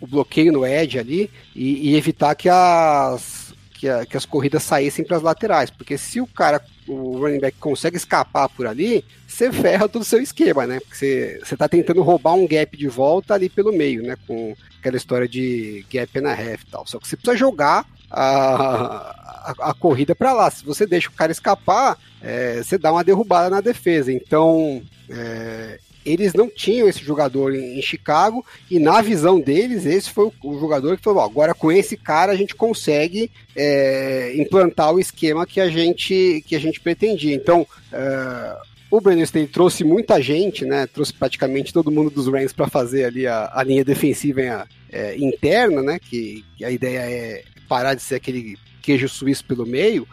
o, 0.01 0.07
bloqueio 0.07 0.53
no 0.53 0.67
edge 0.67 0.99
ali 0.99 1.31
e, 1.55 1.91
e 1.91 1.97
evitar 1.97 2.35
que 2.35 2.49
as, 2.49 3.50
que, 3.81 3.89
a, 3.89 4.05
que 4.05 4.15
as 4.15 4.27
corridas 4.27 4.63
saíssem 4.63 5.03
para 5.03 5.17
as 5.17 5.23
laterais, 5.23 5.71
porque 5.71 5.97
se 5.97 6.21
o 6.21 6.27
cara, 6.27 6.63
o 6.87 7.17
running 7.17 7.41
back 7.41 7.57
consegue 7.57 7.97
escapar 7.97 8.47
por 8.51 8.67
ali, 8.67 9.03
você 9.27 9.51
ferra 9.51 9.89
todo 9.89 10.03
o 10.03 10.05
seu 10.05 10.21
esquema, 10.21 10.67
né? 10.67 10.81
Porque 10.81 10.95
você, 10.95 11.41
você 11.43 11.57
tá 11.57 11.67
tentando 11.67 12.03
roubar 12.03 12.35
um 12.35 12.47
gap 12.47 12.77
de 12.77 12.89
volta 12.89 13.33
ali 13.33 13.49
pelo 13.49 13.73
meio, 13.73 14.03
né? 14.03 14.17
Com 14.27 14.55
aquela 14.79 14.99
história 14.99 15.27
de 15.27 15.87
gap 15.91 16.19
and 16.19 16.29
a 16.29 16.33
half 16.33 16.63
e 16.63 16.67
tal. 16.71 16.87
Só 16.87 16.99
que 16.99 17.09
você 17.09 17.17
precisa 17.17 17.39
jogar 17.39 17.87
a, 18.11 19.55
a, 19.63 19.71
a 19.71 19.75
corrida 19.75 20.15
para 20.15 20.35
lá. 20.35 20.51
Se 20.51 20.63
você 20.63 20.87
deixa 20.87 21.09
o 21.09 21.13
cara 21.13 21.33
escapar, 21.33 21.97
é, 22.21 22.63
você 22.63 22.77
dá 22.77 22.93
uma 22.93 23.03
derrubada 23.03 23.49
na 23.49 23.63
defesa. 23.63 24.13
Então, 24.13 24.83
é, 25.09 25.81
eles 26.05 26.33
não 26.33 26.49
tinham 26.49 26.89
esse 26.89 27.05
jogador 27.05 27.55
em, 27.55 27.81
Chicago 27.83 28.45
e 28.71 28.79
na 28.79 29.03
visão 29.03 29.41
deles 29.41 29.85
esse 29.87 30.11
foi 30.11 30.31
o, 30.43 30.59
jogador 30.59 30.97
que 30.97 31.03
falou 31.03 31.23
agora 31.23 31.55
com 31.55 31.71
esse 31.71 31.97
cara 31.97 32.33
a 32.33 32.37
gente 32.37 32.55
consegue 32.55 33.31
é, 33.55 34.33
implantar 34.37 34.93
o 34.93 35.01
esquema 35.01 35.47
que 35.47 35.61
a 35.61 35.69
gente 35.69 36.43
que 36.47 36.57
a 36.57 36.61
gente 36.61 36.81
pretendia 36.81 37.35
então 37.35 37.63
uh, 37.63 38.71
o 38.91 39.01
Brandon 39.01 39.23
Staley 39.23 39.47
trouxe 39.47 39.85
muita 39.85 40.21
gente, 40.21 40.65
né? 40.65 40.85
Trouxe 40.85 41.13
praticamente 41.13 41.73
todo 41.73 41.93
mundo 41.93 42.11
dos 42.11 42.27
Rams 42.27 42.53
para 42.53 42.67
fazer 42.67 43.05
ali 43.05 43.25
a, 43.25 43.49
a, 43.55 43.63
linha 43.63 43.85
defensiva 43.85 44.67
é, 44.91 45.17
interna, 45.17 45.81
né? 45.81 46.01
Que, 46.01 46.45
que, 46.57 46.65
a 46.65 46.73
ideia 46.73 46.99
é 46.99 47.45
parar 47.69 47.95
de 47.95 48.03
ser 48.03 48.17
aquele 48.17 48.59
queijo 48.83 49.09
suíço 49.09 49.45
pelo 49.45 49.65
meio. 49.65 50.09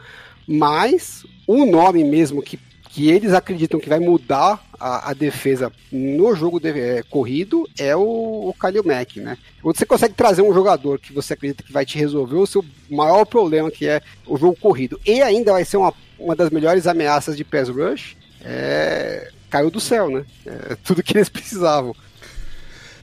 Mas 0.48 1.26
o 1.48 1.66
nome 1.66 2.04
mesmo 2.04 2.44
que 2.44 2.60
que 2.98 3.12
eles 3.12 3.32
acreditam 3.32 3.80
que 3.80 3.88
vai 3.88 4.00
mudar 4.00 4.60
a, 4.74 5.12
a 5.12 5.14
defesa 5.14 5.72
no 5.92 6.34
jogo 6.34 6.60
de, 6.60 6.70
é, 6.70 7.04
corrido 7.04 7.70
é 7.78 7.96
o, 7.96 8.50
o 8.50 8.56
Kalil 8.60 8.84
Mack, 8.84 9.20
né? 9.20 9.38
Quando 9.62 9.78
você 9.78 9.86
consegue 9.86 10.16
trazer 10.16 10.42
um 10.42 10.52
jogador 10.52 10.98
que 10.98 11.14
você 11.14 11.34
acredita 11.34 11.62
que 11.62 11.72
vai 11.72 11.86
te 11.86 11.96
resolver 11.96 12.38
o 12.38 12.48
seu 12.48 12.66
maior 12.90 13.24
problema, 13.24 13.70
que 13.70 13.88
é 13.88 14.02
o 14.26 14.36
jogo 14.36 14.58
corrido, 14.60 15.00
e 15.06 15.22
ainda 15.22 15.52
vai 15.52 15.64
ser 15.64 15.78
uma, 15.78 15.94
uma 16.18 16.36
das 16.36 16.50
melhores 16.50 16.88
ameaças 16.88 17.38
de 17.38 17.44
pass 17.44 17.70
rush, 17.70 18.18
é, 18.44 19.30
caiu 19.48 19.70
do 19.70 19.80
céu, 19.80 20.10
né? 20.10 20.26
É 20.48 20.76
tudo 20.84 21.04
que 21.04 21.16
eles 21.16 21.30
precisavam. 21.30 21.96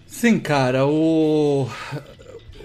Sim, 0.08 0.40
cara, 0.40 0.88
o 0.88 1.68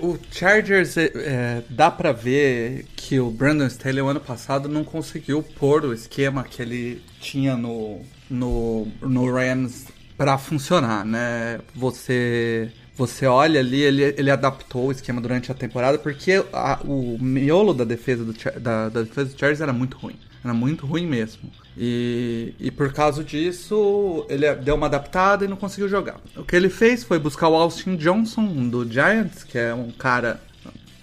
o 0.01 0.19
Chargers, 0.31 0.97
é, 0.97 1.11
é, 1.15 1.63
dá 1.69 1.89
para 1.89 2.11
ver 2.11 2.85
que 2.95 3.19
o 3.19 3.29
Brandon 3.29 3.67
Staley, 3.67 3.99
ano 3.99 4.19
passado, 4.19 4.67
não 4.67 4.83
conseguiu 4.83 5.41
pôr 5.41 5.85
o 5.85 5.93
esquema 5.93 6.43
que 6.43 6.61
ele 6.61 7.01
tinha 7.19 7.55
no, 7.55 8.01
no, 8.29 8.87
no 9.01 9.31
Rams 9.31 9.87
para 10.17 10.37
funcionar, 10.37 11.05
né? 11.05 11.59
Você 11.75 12.71
você 12.99 13.25
olha 13.25 13.61
ali, 13.61 13.79
ele, 13.79 14.03
ele 14.17 14.29
adaptou 14.29 14.87
o 14.87 14.91
esquema 14.91 15.21
durante 15.21 15.49
a 15.49 15.55
temporada, 15.55 15.97
porque 15.97 16.43
a, 16.51 16.81
o 16.83 17.17
miolo 17.17 17.73
da 17.73 17.85
defesa 17.85 18.25
do, 18.25 18.33
da, 18.59 18.89
da 18.89 19.03
defesa 19.03 19.29
do 19.29 19.39
Chargers 19.39 19.61
era 19.61 19.71
muito 19.71 19.97
ruim. 19.97 20.17
Era 20.43 20.53
muito 20.53 20.85
ruim 20.85 21.07
mesmo. 21.07 21.49
E, 21.81 22.53
e 22.59 22.69
por 22.71 22.91
causa 22.91 23.23
disso, 23.23 24.25
ele 24.27 24.53
deu 24.55 24.75
uma 24.75 24.87
adaptada 24.87 25.45
e 25.45 25.47
não 25.47 25.55
conseguiu 25.55 25.87
jogar. 25.87 26.19
O 26.35 26.43
que 26.43 26.53
ele 26.53 26.67
fez 26.67 27.05
foi 27.05 27.17
buscar 27.17 27.47
o 27.47 27.55
Austin 27.55 27.95
Johnson 27.95 28.67
do 28.67 28.85
Giants, 28.85 29.45
que 29.45 29.57
é 29.57 29.73
um 29.73 29.89
cara 29.89 30.41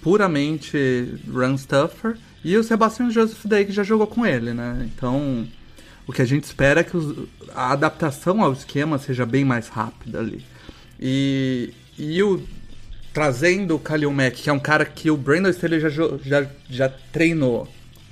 puramente 0.03 1.19
run 1.27 1.57
stuffer, 1.57 2.19
e 2.45 2.55
o 2.59 2.63
Sebastian 2.63 3.11
Joseph 3.11 3.47
Day, 3.47 3.65
que 3.65 3.73
já 3.73 3.83
jogou 3.83 4.07
com 4.07 4.27
ele, 4.27 4.53
né? 4.53 4.87
Então, 4.95 5.49
o 6.07 6.13
que 6.13 6.21
a 6.21 6.27
gente 6.27 6.45
espera 6.45 6.81
é 6.81 6.85
que 6.85 6.95
os, 6.95 7.27
a 7.55 7.73
adaptação 7.73 8.45
ao 8.45 8.53
esquema 8.53 8.99
seja 8.99 9.25
bem 9.25 9.47
mais 9.47 9.69
rápida 9.69 10.19
ali. 10.19 10.45
E, 11.01 11.73
e 11.99 12.23
o 12.23 12.43
trazendo 13.15 13.77
o 13.77 13.79
Kalil 13.79 14.13
Mack, 14.13 14.43
que 14.43 14.51
é 14.51 14.53
um 14.53 14.61
cara 14.61 14.85
que 14.85 15.11
o 15.11 15.17
Brandon 15.17 15.49
Staley 15.49 15.81
já, 15.81 15.89
já, 15.89 16.47
já 16.69 16.89
treinou 17.11 17.67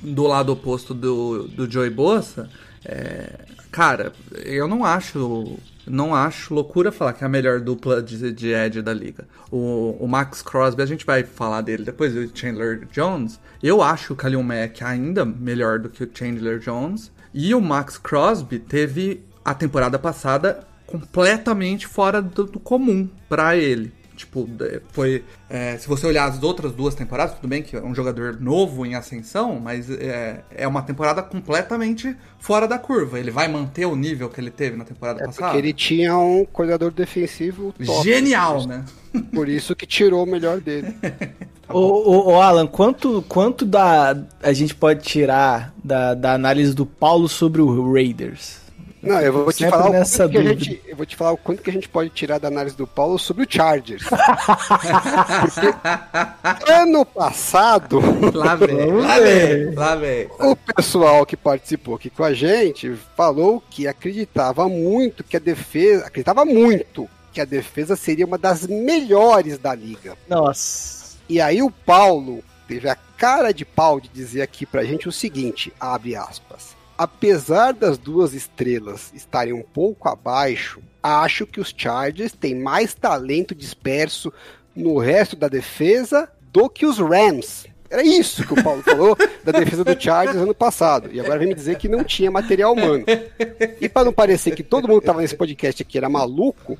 do 0.04 0.26
lado 0.26 0.52
oposto 0.52 0.92
do, 0.92 1.48
do 1.48 1.70
Joey 1.70 1.90
Bossa, 1.90 2.48
é, 2.84 3.46
cara, 3.70 4.12
eu 4.44 4.68
não 4.68 4.84
acho 4.84 5.58
não 5.86 6.14
acho 6.14 6.54
loucura 6.54 6.90
falar 6.90 7.12
que 7.12 7.24
é 7.24 7.26
a 7.26 7.30
melhor 7.30 7.60
dupla 7.60 8.02
de, 8.02 8.32
de 8.32 8.52
Edge 8.52 8.80
da 8.80 8.92
liga. 8.92 9.26
O, 9.50 9.96
o, 10.00 10.08
Max 10.08 10.42
Crosby, 10.42 10.82
a 10.82 10.86
gente 10.86 11.04
vai 11.04 11.22
falar 11.22 11.60
dele 11.60 11.84
depois, 11.84 12.16
o 12.16 12.30
Chandler 12.34 12.86
Jones. 12.90 13.38
Eu 13.62 13.82
acho 13.82 14.14
o 14.14 14.16
Kalil 14.16 14.42
Mack 14.42 14.82
ainda 14.82 15.24
melhor 15.24 15.78
do 15.78 15.90
que 15.90 16.04
o 16.04 16.10
Chandler 16.12 16.58
Jones. 16.58 17.12
E 17.34 17.54
o 17.54 17.60
Max 17.60 17.98
Crosby 17.98 18.58
teve 18.58 19.24
a 19.44 19.52
temporada 19.52 19.98
passada 19.98 20.66
completamente 20.86 21.86
fora 21.86 22.22
do, 22.22 22.44
do 22.44 22.60
comum 22.60 23.08
para 23.28 23.56
ele. 23.56 23.92
Tipo, 24.16 24.48
foi. 24.92 25.24
É, 25.48 25.76
se 25.76 25.88
você 25.88 26.06
olhar 26.06 26.28
as 26.28 26.42
outras 26.42 26.72
duas 26.72 26.94
temporadas, 26.94 27.34
tudo 27.34 27.48
bem 27.48 27.62
que 27.62 27.76
é 27.76 27.82
um 27.82 27.94
jogador 27.94 28.40
novo 28.40 28.86
em 28.86 28.94
ascensão, 28.94 29.58
mas 29.60 29.90
é, 29.90 30.42
é 30.50 30.68
uma 30.68 30.82
temporada 30.82 31.22
completamente 31.22 32.16
fora 32.38 32.68
da 32.68 32.78
curva. 32.78 33.18
Ele 33.18 33.30
vai 33.30 33.48
manter 33.48 33.86
o 33.86 33.96
nível 33.96 34.28
que 34.28 34.40
ele 34.40 34.50
teve 34.50 34.76
na 34.76 34.84
temporada 34.84 35.22
é 35.22 35.26
passada. 35.26 35.46
Porque 35.48 35.58
ele 35.58 35.72
tinha 35.72 36.16
um 36.16 36.44
coordenador 36.44 36.92
defensivo 36.92 37.74
top, 37.84 38.04
Genial, 38.04 38.66
né? 38.66 38.84
Por 39.34 39.48
isso 39.48 39.74
que 39.74 39.86
tirou 39.86 40.22
o 40.22 40.26
melhor 40.26 40.60
dele. 40.60 40.92
tá 41.66 41.74
ô, 41.74 42.32
ô, 42.32 42.40
Alan, 42.40 42.66
quanto, 42.66 43.22
quanto 43.28 43.64
da, 43.64 44.16
a 44.42 44.52
gente 44.52 44.74
pode 44.74 45.02
tirar 45.02 45.74
da, 45.82 46.14
da 46.14 46.34
análise 46.34 46.74
do 46.74 46.86
Paulo 46.86 47.28
sobre 47.28 47.60
o 47.60 47.92
Raiders? 47.92 48.63
Não, 49.04 49.20
eu 49.20 49.32
vou 49.32 49.52
te 49.52 49.68
falar 49.68 49.90
nessa 49.90 50.26
o 50.26 50.30
que 50.30 50.38
a 50.38 50.42
gente, 50.42 50.82
eu 50.86 50.96
vou 50.96 51.04
te 51.04 51.14
falar 51.14 51.32
o 51.32 51.36
quanto 51.36 51.62
que 51.62 51.70
a 51.70 51.72
gente 51.72 51.88
pode 51.88 52.10
tirar 52.10 52.38
da 52.38 52.48
análise 52.48 52.76
do 52.76 52.86
Paulo 52.86 53.18
sobre 53.18 53.44
o 53.44 53.46
Chargers. 53.48 54.04
Porque 56.42 56.72
ano 56.72 57.04
passado, 57.04 58.00
lá 58.34 58.54
vem, 58.56 58.92
lá 58.92 59.18
vem, 59.20 59.74
lá 59.74 59.94
vem. 59.94 60.28
O 60.38 60.56
pessoal 60.56 61.26
que 61.26 61.36
participou 61.36 61.96
aqui 61.96 62.08
com 62.08 62.24
a 62.24 62.32
gente 62.32 62.96
falou 63.16 63.62
que 63.70 63.86
acreditava 63.86 64.68
muito 64.68 65.22
que 65.22 65.36
a 65.36 65.40
defesa, 65.40 66.06
acreditava 66.06 66.44
muito 66.44 67.08
que 67.32 67.40
a 67.40 67.44
defesa 67.44 67.96
seria 67.96 68.24
uma 68.24 68.38
das 68.38 68.66
melhores 68.66 69.58
da 69.58 69.74
liga. 69.74 70.16
Nossa. 70.28 71.16
E 71.28 71.40
aí 71.40 71.62
o 71.62 71.70
Paulo 71.70 72.42
teve 72.66 72.88
a 72.88 72.96
cara 73.16 73.52
de 73.52 73.64
pau 73.64 74.00
de 74.00 74.08
dizer 74.08 74.42
aqui 74.42 74.64
pra 74.64 74.84
gente 74.84 75.08
o 75.08 75.12
seguinte, 75.12 75.72
abre 75.78 76.16
aspas 76.16 76.74
apesar 76.96 77.72
das 77.72 77.98
duas 77.98 78.32
estrelas 78.34 79.12
estarem 79.14 79.52
um 79.52 79.62
pouco 79.62 80.08
abaixo, 80.08 80.80
acho 81.02 81.46
que 81.46 81.60
os 81.60 81.74
Chargers 81.76 82.32
têm 82.32 82.54
mais 82.54 82.94
talento 82.94 83.54
disperso 83.54 84.32
no 84.74 84.98
resto 84.98 85.36
da 85.36 85.48
defesa 85.48 86.28
do 86.52 86.68
que 86.68 86.86
os 86.86 86.98
Rams. 86.98 87.66
Era 87.90 88.02
isso 88.02 88.46
que 88.46 88.54
o 88.54 88.62
Paulo 88.62 88.82
falou 88.84 89.16
da 89.44 89.52
defesa 89.52 89.84
do 89.84 90.00
Chargers 90.00 90.36
ano 90.36 90.54
passado. 90.54 91.10
E 91.12 91.20
agora 91.20 91.38
vem 91.38 91.48
me 91.48 91.54
dizer 91.54 91.76
que 91.76 91.88
não 91.88 92.02
tinha 92.02 92.30
material 92.30 92.72
humano. 92.72 93.04
E 93.80 93.88
para 93.88 94.04
não 94.04 94.12
parecer 94.12 94.54
que 94.54 94.62
todo 94.62 94.88
mundo 94.88 95.00
estava 95.00 95.20
nesse 95.20 95.36
podcast 95.36 95.82
aqui 95.82 95.98
era 95.98 96.08
maluco, 96.08 96.78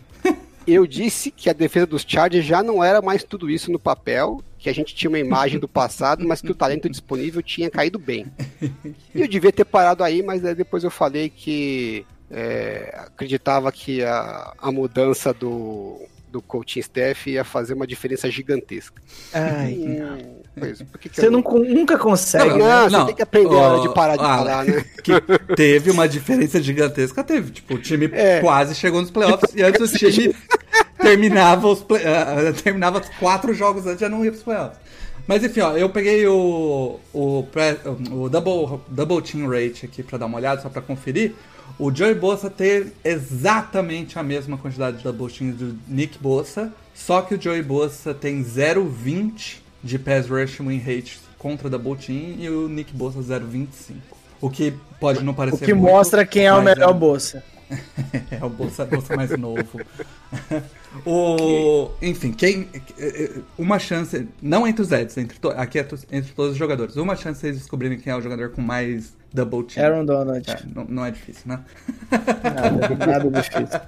eu 0.67 0.87
disse 0.87 1.31
que 1.31 1.51
a 1.51 1.53
defesa 1.53 1.87
dos 1.87 2.05
Chargers 2.07 2.45
já 2.45 2.63
não 2.63 2.83
era 2.83 3.03
mais 3.03 3.23
tudo 3.23 3.51
isso 3.51 3.71
no 3.71 3.79
papel, 3.79 4.43
que 4.59 4.69
a 4.69 4.75
gente 4.75 4.95
tinha 4.95 5.09
uma 5.09 5.19
imagem 5.19 5.59
do 5.59 5.69
passado, 5.69 6.27
mas 6.27 6.41
que 6.41 6.51
o 6.51 6.55
talento 6.55 6.89
disponível 6.89 7.43
tinha 7.43 7.71
caído 7.71 7.99
bem. 7.99 8.27
E 9.15 9.21
eu 9.21 9.29
devia 9.29 9.53
ter 9.53 9.65
parado 9.65 10.03
aí, 10.03 10.23
mas 10.23 10.43
depois 10.43 10.83
eu 10.83 10.91
falei 10.91 11.29
que 11.29 12.07
é, 12.31 12.95
acreditava 13.07 13.71
que 13.71 14.03
a, 14.03 14.55
a 14.59 14.73
mudança 14.73 15.33
do, 15.33 16.01
do 16.35 16.43
coaching 16.43 16.81
staff 16.81 17.31
ia 17.31 17.45
fazer 17.45 17.75
uma 17.75 17.87
diferença 17.87 18.29
gigantesca. 18.29 19.01
Ai, 19.33 19.79
hum, 19.79 20.41
pois, 20.59 20.83
que 20.99 21.09
que 21.09 21.15
você 21.15 21.29
eu... 21.29 21.31
não, 21.31 21.41
nunca 21.41 21.97
consegue. 21.97 22.59
Não, 22.59 22.59
né? 22.59 22.89
não, 22.91 23.01
você 23.01 23.07
tem 23.07 23.15
que 23.15 23.23
aprender 23.23 23.55
oh, 23.55 23.79
de 23.79 23.95
parar 23.95 24.17
de 24.17 24.25
ah, 24.25 24.37
falar, 24.37 24.65
né? 24.65 24.85
Que 25.05 25.13
teve 25.55 25.93
uma 25.93 26.09
diferença 26.09 26.61
gigantesca, 26.61 27.23
teve. 27.23 27.53
Tipo, 27.53 27.75
o 27.75 27.79
time 27.79 28.11
é. 28.13 28.41
quase 28.41 28.75
chegou 28.75 29.01
nos 29.01 29.13
playoffs 29.13 29.55
e 29.55 29.63
antes 29.63 29.81
o 29.81 29.97
time 29.97 30.35
terminava 31.01 31.69
os 31.69 31.85
play, 31.85 32.03
uh, 32.03 32.53
terminava 32.63 33.01
quatro 33.21 33.55
jogos 33.55 33.87
antes 33.87 34.01
já 34.01 34.09
não 34.09 34.25
ia 34.25 34.33
pros 34.33 34.43
playoffs. 34.43 34.81
Mas 35.29 35.45
enfim, 35.45 35.61
ó, 35.61 35.77
eu 35.77 35.89
peguei 35.89 36.27
o, 36.27 36.99
o, 37.13 37.47
o 38.11 38.29
double, 38.29 38.81
double 38.89 39.23
Team 39.23 39.49
Rate 39.49 39.87
aqui 39.87 40.03
pra 40.03 40.19
dar 40.19 40.27
uma 40.27 40.37
olhada, 40.37 40.61
só 40.61 40.69
pra 40.69 40.83
conferir. 40.83 41.33
O 41.79 41.95
Joey 41.95 42.15
Bossa 42.15 42.49
ter 42.49 42.93
exatamente 43.05 44.19
a 44.19 44.23
mesma 44.23 44.57
quantidade 44.57 44.99
de 44.99 45.05
double 45.05 45.53
do 45.53 45.77
Nick 45.89 46.19
Bossa, 46.19 46.73
só 46.95 47.21
que 47.23 47.35
o 47.35 47.41
Joey 47.41 47.63
Bossa 47.63 48.15
tem 48.15 48.45
0,20 48.45 49.57
de 49.83 49.99
pass 49.99 50.29
rush 50.29 50.61
win 50.61 50.79
rate 50.79 51.21
contra 51.37 51.69
double 51.69 51.97
team 51.97 52.37
e 52.39 52.49
o 52.49 52.69
Nick 52.69 52.95
Bossa 52.95 53.19
0,25. 53.19 53.97
O 54.41 54.49
que 54.49 54.73
pode 55.01 55.23
não 55.23 55.35
parecer 55.35 55.65
O 55.65 55.67
que 55.67 55.75
muito, 55.75 55.91
mostra 55.91 56.25
quem 56.25 56.47
é 56.47 56.55
o 56.55 56.63
melhor 56.63 56.91
é... 56.91 56.95
Bossa. 56.95 57.43
é 58.31 58.45
o 58.45 58.49
Bolsa, 58.49 58.85
Bolsa 58.85 59.17
mais 59.17 59.31
novo. 59.31 59.81
o, 61.05 61.91
enfim, 62.01 62.33
quem. 62.33 62.69
Uma 63.57 63.79
chance. 63.79 64.29
Não 64.41 64.67
entre 64.67 64.83
os 64.83 64.93
Eds, 64.93 65.17
entre 65.17 65.39
to, 65.39 65.49
aqui 65.51 65.79
é 65.79 65.89
entre 66.13 66.33
todos 66.33 66.53
os 66.53 66.59
jogadores. 66.59 66.97
Uma 66.97 67.17
chance 67.17 67.35
de 67.35 67.41
vocês 67.41 67.59
descobrirem 67.59 67.99
quem 67.99 68.13
é 68.13 68.17
o 68.17 68.21
jogador 68.21 68.51
com 68.51 68.61
mais 68.61 69.15
double 69.35 69.65
team. 69.65 69.85
Aaron 69.85 70.05
Donald. 70.07 70.51
É, 70.51 70.59
não, 70.75 70.85
não, 70.85 71.05
é 71.05 71.11
difícil, 71.11 71.43
né? 71.47 71.65
Nada, 72.43 73.07
nada 73.07 73.31
difícil. 73.43 73.81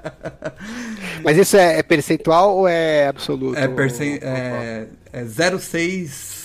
Mas 1.24 1.38
isso 1.38 1.56
é, 1.56 1.78
é, 1.78 1.82
percentual 1.82 2.56
ou 2.56 2.68
é 2.68 3.06
absoluto? 3.06 3.58
É, 3.58 3.68
percent, 3.68 4.20
é, 4.22 4.88
é 5.12 5.24
0,6. 5.24 6.44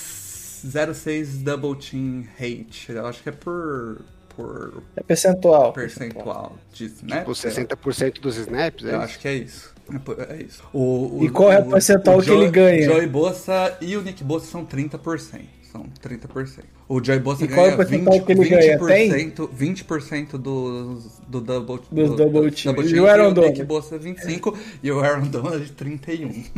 0,6 0.64 1.43
double 1.43 1.76
team 1.76 2.24
hate. 2.39 2.91
Eu 2.91 3.08
acho 3.08 3.24
que 3.24 3.30
é 3.30 3.32
por 3.32 3.99
por. 4.36 4.84
É 4.95 5.04
percentual. 5.04 5.74
Percentual 5.74 6.58
de 6.74 6.86
snaps. 6.86 7.41
Tipo 7.41 7.76
60% 7.76 8.20
dos 8.20 8.38
snaps, 8.38 8.86
é 8.86 8.88
Eu 8.88 8.95
isso? 8.95 9.04
acho 9.04 9.20
que 9.20 9.28
é 9.28 9.34
isso. 9.36 9.74
É, 9.91 10.34
é 10.34 10.43
isso. 10.43 10.64
O, 10.72 11.20
o, 11.20 11.26
e 11.26 11.30
qual 11.30 11.52
é 11.52 11.60
o 11.60 11.70
percentual 11.70 12.22
que 12.22 12.32
ele 12.32 12.49
ganha? 12.49 12.89
O 12.89 12.93
Joey 12.93 13.08
Bossa 13.08 13.78
e 13.82 13.97
o 13.97 14.02
Nick 14.02 14.24
Bossa 14.24 14.45
são 14.47 14.66
30%. 14.66 15.41
São 15.72 15.86
30%. 16.04 16.64
O 16.92 17.02
Joey 17.02 17.20
Bossa 17.20 17.46
e 17.46 17.48
ganha 17.48 17.58
qual 17.58 17.68
é 17.70 17.74
o 17.74 17.88
20%, 17.88 18.26
que 18.26 18.32
ele 18.34 18.42
20%, 18.42 18.80
ganha? 18.80 19.32
20% 19.32 20.32
do, 20.32 21.00
do 21.26 21.39
double, 21.39 21.80
do, 21.89 22.08
do 22.08 22.16
double 22.18 22.52
team. 22.52 22.76
Double 22.76 22.86
team. 22.86 22.98
E 22.98 23.00
o 23.00 23.08
Aaron 23.08 23.32
Donald? 23.32 23.62
O 23.62 23.66
Bossa 23.66 23.98
25% 23.98 24.58
e 24.84 24.92
o 24.92 25.00
Aaron 25.00 25.28
Donald 25.28 25.74
31%. 25.74 26.52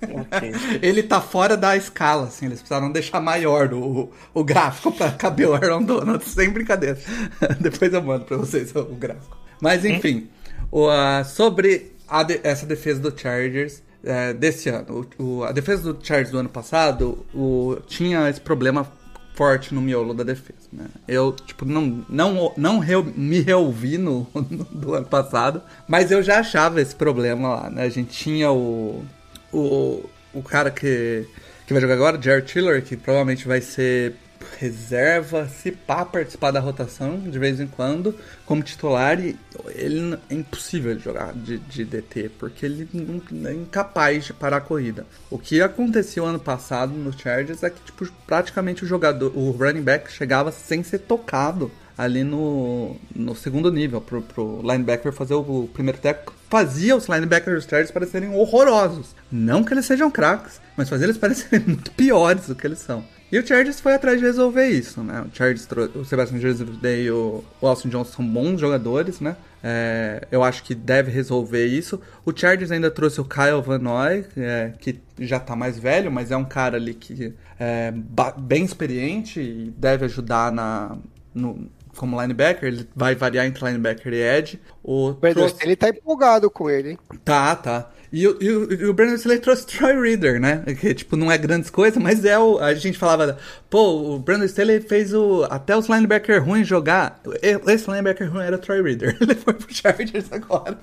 Okay. 0.00 0.52
ele 0.80 1.02
tá 1.02 1.20
fora 1.20 1.56
da 1.56 1.76
escala, 1.76 2.28
assim. 2.28 2.46
Eles 2.46 2.60
precisaram 2.60 2.92
deixar 2.92 3.20
maior 3.20 3.74
o, 3.74 4.12
o 4.32 4.44
gráfico 4.44 4.92
pra 4.92 5.10
caber 5.10 5.48
o 5.48 5.54
Aaron 5.54 5.82
Donald, 5.82 6.22
sem 6.30 6.50
brincadeira. 6.50 6.96
Depois 7.58 7.92
eu 7.92 8.00
mando 8.00 8.26
pra 8.26 8.36
vocês 8.36 8.72
o 8.76 8.84
gráfico. 8.84 9.36
Mas 9.60 9.84
enfim, 9.84 10.28
o, 10.70 10.86
uh, 10.86 11.24
sobre 11.24 11.90
de, 12.28 12.40
essa 12.44 12.64
defesa 12.64 13.00
do 13.00 13.20
Chargers 13.20 13.82
é, 14.04 14.32
desse 14.32 14.68
ano. 14.68 15.04
O, 15.18 15.24
o, 15.24 15.42
a 15.42 15.50
defesa 15.50 15.92
do 15.92 16.06
Chargers 16.06 16.30
do 16.30 16.38
ano 16.38 16.48
passado 16.48 17.26
o, 17.34 17.76
tinha 17.88 18.30
esse 18.30 18.40
problema 18.40 18.86
forte 19.34 19.74
no 19.74 19.80
miolo 19.82 20.14
da 20.14 20.24
defesa. 20.24 20.68
Né? 20.72 20.86
Eu, 21.06 21.32
tipo, 21.32 21.64
não, 21.64 22.04
não, 22.08 22.52
não 22.56 22.80
me 23.14 23.40
reouvi 23.40 23.98
no, 23.98 24.26
no, 24.34 24.64
do 24.72 24.94
ano 24.94 25.06
passado, 25.06 25.60
mas 25.86 26.10
eu 26.10 26.22
já 26.22 26.38
achava 26.38 26.80
esse 26.80 26.94
problema 26.94 27.48
lá, 27.48 27.70
né? 27.70 27.82
A 27.82 27.88
gente 27.88 28.10
tinha 28.10 28.50
o, 28.50 29.04
o, 29.52 30.08
o 30.32 30.42
cara 30.42 30.70
que, 30.70 31.26
que 31.66 31.72
vai 31.72 31.82
jogar 31.82 31.94
agora, 31.94 32.22
Jared 32.22 32.46
Tiller, 32.46 32.82
que 32.82 32.96
provavelmente 32.96 33.46
vai 33.46 33.60
ser 33.60 34.14
reserva, 34.58 35.48
se 35.48 35.72
pá, 35.72 36.04
participar 36.04 36.50
da 36.50 36.60
rotação 36.60 37.18
de 37.18 37.38
vez 37.38 37.60
em 37.60 37.66
quando, 37.66 38.14
como 38.46 38.62
titular, 38.62 39.18
e 39.18 39.36
ele 39.74 40.18
é 40.30 40.34
impossível 40.34 40.98
jogar 40.98 41.32
de, 41.32 41.58
de 41.58 41.84
DT, 41.84 42.30
porque 42.38 42.66
ele 42.66 42.88
não, 42.92 43.48
é 43.48 43.54
incapaz 43.54 44.24
de 44.24 44.32
parar 44.32 44.58
a 44.58 44.60
corrida. 44.60 45.06
O 45.30 45.38
que 45.38 45.60
aconteceu 45.60 46.24
ano 46.24 46.38
passado 46.38 46.92
no 46.92 47.12
Chargers 47.12 47.62
é 47.62 47.70
que, 47.70 47.80
tipo, 47.80 48.06
praticamente 48.26 48.84
o 48.84 48.86
jogador, 48.86 49.36
o 49.36 49.50
running 49.50 49.82
back 49.82 50.10
chegava 50.10 50.52
sem 50.52 50.82
ser 50.82 51.00
tocado 51.00 51.70
ali 51.96 52.24
no, 52.24 52.96
no 53.14 53.34
segundo 53.36 53.70
nível, 53.70 54.00
pro, 54.00 54.20
pro 54.20 54.60
linebacker 54.62 55.12
fazer 55.12 55.34
o, 55.34 55.40
o 55.40 55.68
primeiro 55.72 55.98
teco. 55.98 56.34
Fazia 56.50 56.96
os 56.96 57.06
linebackers 57.06 57.62
dos 57.62 57.70
Chargers 57.70 57.90
parecerem 57.90 58.30
horrorosos. 58.34 59.14
Não 59.30 59.64
que 59.64 59.72
eles 59.72 59.86
sejam 59.86 60.10
craques, 60.10 60.60
mas 60.76 60.88
fazia 60.88 61.06
eles 61.06 61.18
parecerem 61.18 61.66
muito 61.66 61.90
piores 61.92 62.46
do 62.46 62.54
que 62.54 62.66
eles 62.66 62.80
são. 62.80 63.04
E 63.32 63.38
o 63.38 63.46
Chargers 63.46 63.80
foi 63.80 63.94
atrás 63.94 64.20
de 64.20 64.24
resolver 64.24 64.68
isso, 64.68 65.02
né? 65.02 65.22
O 65.22 65.36
Chargers, 65.36 65.66
o 65.94 66.04
Sebastian 66.04 66.38
Joseph 66.38 66.68
e 66.82 67.10
o 67.10 67.42
Austin 67.62 67.88
Johnson 67.88 68.12
são 68.12 68.26
bons 68.26 68.60
jogadores, 68.60 69.20
né? 69.20 69.36
É, 69.62 70.28
eu 70.30 70.44
acho 70.44 70.62
que 70.62 70.74
deve 70.74 71.10
resolver 71.10 71.66
isso. 71.66 72.00
O 72.24 72.36
Chargers 72.36 72.70
ainda 72.70 72.90
trouxe 72.90 73.20
o 73.20 73.24
Kyle 73.24 73.62
Van 73.64 73.78
Noy, 73.78 74.24
é, 74.36 74.72
que 74.78 75.00
já 75.18 75.40
tá 75.40 75.56
mais 75.56 75.78
velho, 75.78 76.12
mas 76.12 76.30
é 76.30 76.36
um 76.36 76.44
cara 76.44 76.76
ali 76.76 76.94
que 76.94 77.34
é 77.58 77.92
bem 78.38 78.64
experiente 78.64 79.40
e 79.40 79.74
deve 79.76 80.04
ajudar 80.04 80.52
na, 80.52 80.96
no, 81.34 81.68
como 81.96 82.20
linebacker, 82.20 82.68
ele 82.68 82.88
vai 82.94 83.14
variar 83.14 83.46
entre 83.46 83.64
linebacker 83.64 84.12
e 84.12 84.22
edge. 84.22 84.60
O 84.82 85.14
trouxe... 85.14 85.56
ele 85.62 85.76
tá 85.76 85.88
empolgado 85.88 86.50
com 86.50 86.68
ele, 86.68 86.90
hein? 86.90 86.98
Tá, 87.24 87.56
tá. 87.56 87.90
E, 88.14 88.28
o, 88.28 88.36
e, 88.40 88.48
o, 88.48 88.72
e 88.72 88.84
o 88.86 88.94
Brandon 88.94 89.16
Staley 89.16 89.40
trouxe 89.40 89.66
Troy 89.66 90.00
Reader, 90.00 90.40
né? 90.40 90.62
Que, 90.80 90.94
tipo, 90.94 91.16
não 91.16 91.32
é 91.32 91.36
grandes 91.36 91.68
coisas, 91.68 92.00
mas 92.00 92.24
é 92.24 92.38
o... 92.38 92.60
A 92.60 92.72
gente 92.72 92.96
falava, 92.96 93.36
pô, 93.68 94.14
o 94.14 94.20
Brandon 94.20 94.44
Staley 94.44 94.80
fez 94.80 95.12
o... 95.12 95.42
Até 95.50 95.76
os 95.76 95.88
linebackers 95.88 96.40
ruins 96.40 96.64
jogar. 96.64 97.20
Esse 97.42 97.90
linebacker 97.90 98.32
ruim 98.32 98.44
era 98.44 98.54
o 98.54 98.58
Troy 98.60 98.80
Reader. 98.80 99.16
Ele 99.20 99.34
foi 99.34 99.54
pro 99.54 99.74
Chargers 99.74 100.26
agora. 100.30 100.78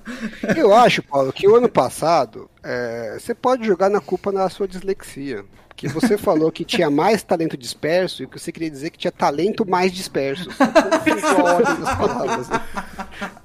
Eu 0.54 0.74
acho, 0.74 1.02
Paulo, 1.02 1.32
que 1.32 1.48
o 1.48 1.56
ano 1.56 1.70
passado, 1.70 2.50
é, 2.62 3.16
você 3.18 3.34
pode 3.34 3.66
jogar 3.66 3.88
na 3.88 4.02
culpa 4.02 4.30
na 4.30 4.46
sua 4.50 4.68
dislexia 4.68 5.42
que 5.74 5.88
você 5.88 6.18
falou 6.18 6.52
que 6.52 6.64
tinha 6.64 6.90
mais 6.90 7.22
talento 7.22 7.56
disperso 7.56 8.22
e 8.22 8.26
que 8.26 8.38
você 8.38 8.52
queria 8.52 8.70
dizer 8.70 8.90
que 8.90 8.98
tinha 8.98 9.10
talento 9.10 9.68
mais 9.68 9.90
disperso. 9.90 10.48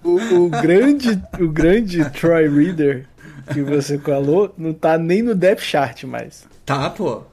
o, 0.04 0.44
o, 0.44 0.50
grande, 0.50 1.20
o 1.40 1.48
grande 1.48 2.08
Troy 2.12 2.48
Reader 2.48 3.08
que 3.48 3.62
você 3.62 3.98
falou 3.98 4.54
não 4.58 4.74
tá 4.74 4.98
nem 4.98 5.22
no 5.22 5.34
depth 5.34 5.62
chart 5.62 6.04
mais. 6.04 6.46
Tá, 6.66 6.90
pô. 6.90 7.24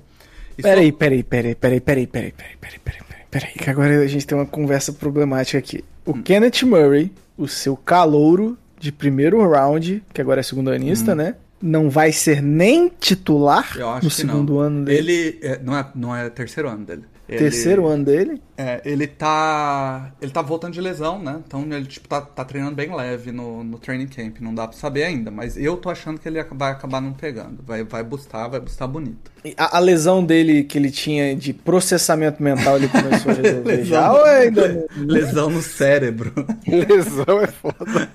E 0.57 0.63
peraí, 0.63 0.91
só... 0.91 0.97
peraí, 0.97 1.23
peraí, 1.23 1.55
peraí, 1.55 1.79
peraí, 1.79 2.07
peraí, 2.07 2.31
peraí, 2.31 2.57
peraí, 2.59 2.79
peraí, 2.79 3.01
peraí, 3.03 3.25
peraí, 3.29 3.53
que 3.53 3.69
agora 3.69 4.01
a 4.01 4.07
gente 4.07 4.25
tem 4.25 4.37
uma 4.37 4.47
conversa 4.47 4.91
problemática 4.91 5.59
aqui. 5.59 5.85
O 6.03 6.11
hum. 6.11 6.23
Kenneth 6.23 6.65
Murray, 6.65 7.11
o 7.37 7.47
seu 7.47 7.77
calouro 7.77 8.57
de 8.79 8.91
primeiro 8.91 9.47
round, 9.47 10.03
que 10.11 10.21
agora 10.21 10.39
é 10.39 10.43
segundo 10.43 10.71
anista, 10.71 11.11
hum. 11.11 11.15
né? 11.15 11.35
Não 11.61 11.89
vai 11.89 12.11
ser 12.11 12.41
nem 12.41 12.89
titular 12.99 13.75
no 14.03 14.09
segundo 14.09 14.55
não. 14.55 14.59
ano 14.59 14.85
dele. 14.85 15.11
Ele 15.11 15.39
é, 15.41 15.59
não, 15.63 15.77
é, 15.77 15.87
não 15.95 16.15
é 16.15 16.29
terceiro 16.29 16.69
ano 16.69 16.85
dele. 16.85 17.03
Ele, 17.27 17.39
Terceiro 17.39 17.87
ano 17.87 18.05
dele? 18.05 18.41
É, 18.55 18.81
ele 18.85 19.07
tá. 19.07 20.11
Ele 20.21 20.31
tá 20.31 20.43
voltando 20.43 20.73
de 20.73 20.81
lesão, 20.81 21.17
né? 21.17 21.41
Então 21.45 21.63
ele 21.63 21.85
tipo, 21.85 22.07
tá, 22.07 22.21
tá 22.21 22.45
treinando 22.45 22.75
bem 22.75 22.95
leve 22.95 23.31
no, 23.31 23.63
no 23.63 23.79
training 23.79 24.07
camp. 24.07 24.37
Não 24.39 24.53
dá 24.53 24.67
pra 24.67 24.77
saber 24.77 25.03
ainda, 25.03 25.31
mas 25.31 25.57
eu 25.57 25.75
tô 25.75 25.89
achando 25.89 26.19
que 26.19 26.29
ele 26.29 26.41
vai 26.51 26.71
acabar 26.71 27.01
não 27.01 27.13
pegando. 27.13 27.63
Vai, 27.65 27.83
vai 27.83 28.03
bustar, 28.03 28.47
vai 28.47 28.59
bustar 28.59 28.85
bonito. 28.85 29.31
A, 29.57 29.77
a, 29.77 29.79
lesão 29.79 30.23
dele 30.23 30.63
que 30.63 30.77
ele 30.77 30.91
tinha 30.91 31.35
de 31.35 31.51
processamento 31.51 32.41
mental, 32.41 32.77
ele 32.77 32.89
começou 32.89 33.31
a 33.31 33.35
resolver 33.41 33.83
já 33.83 34.13
ou 34.13 34.23
ainda? 34.23 34.85
lesão 34.95 35.49
no 35.49 35.63
cérebro. 35.63 36.31
lesão 36.65 37.41
é 37.41 37.47
foda. 37.47 38.09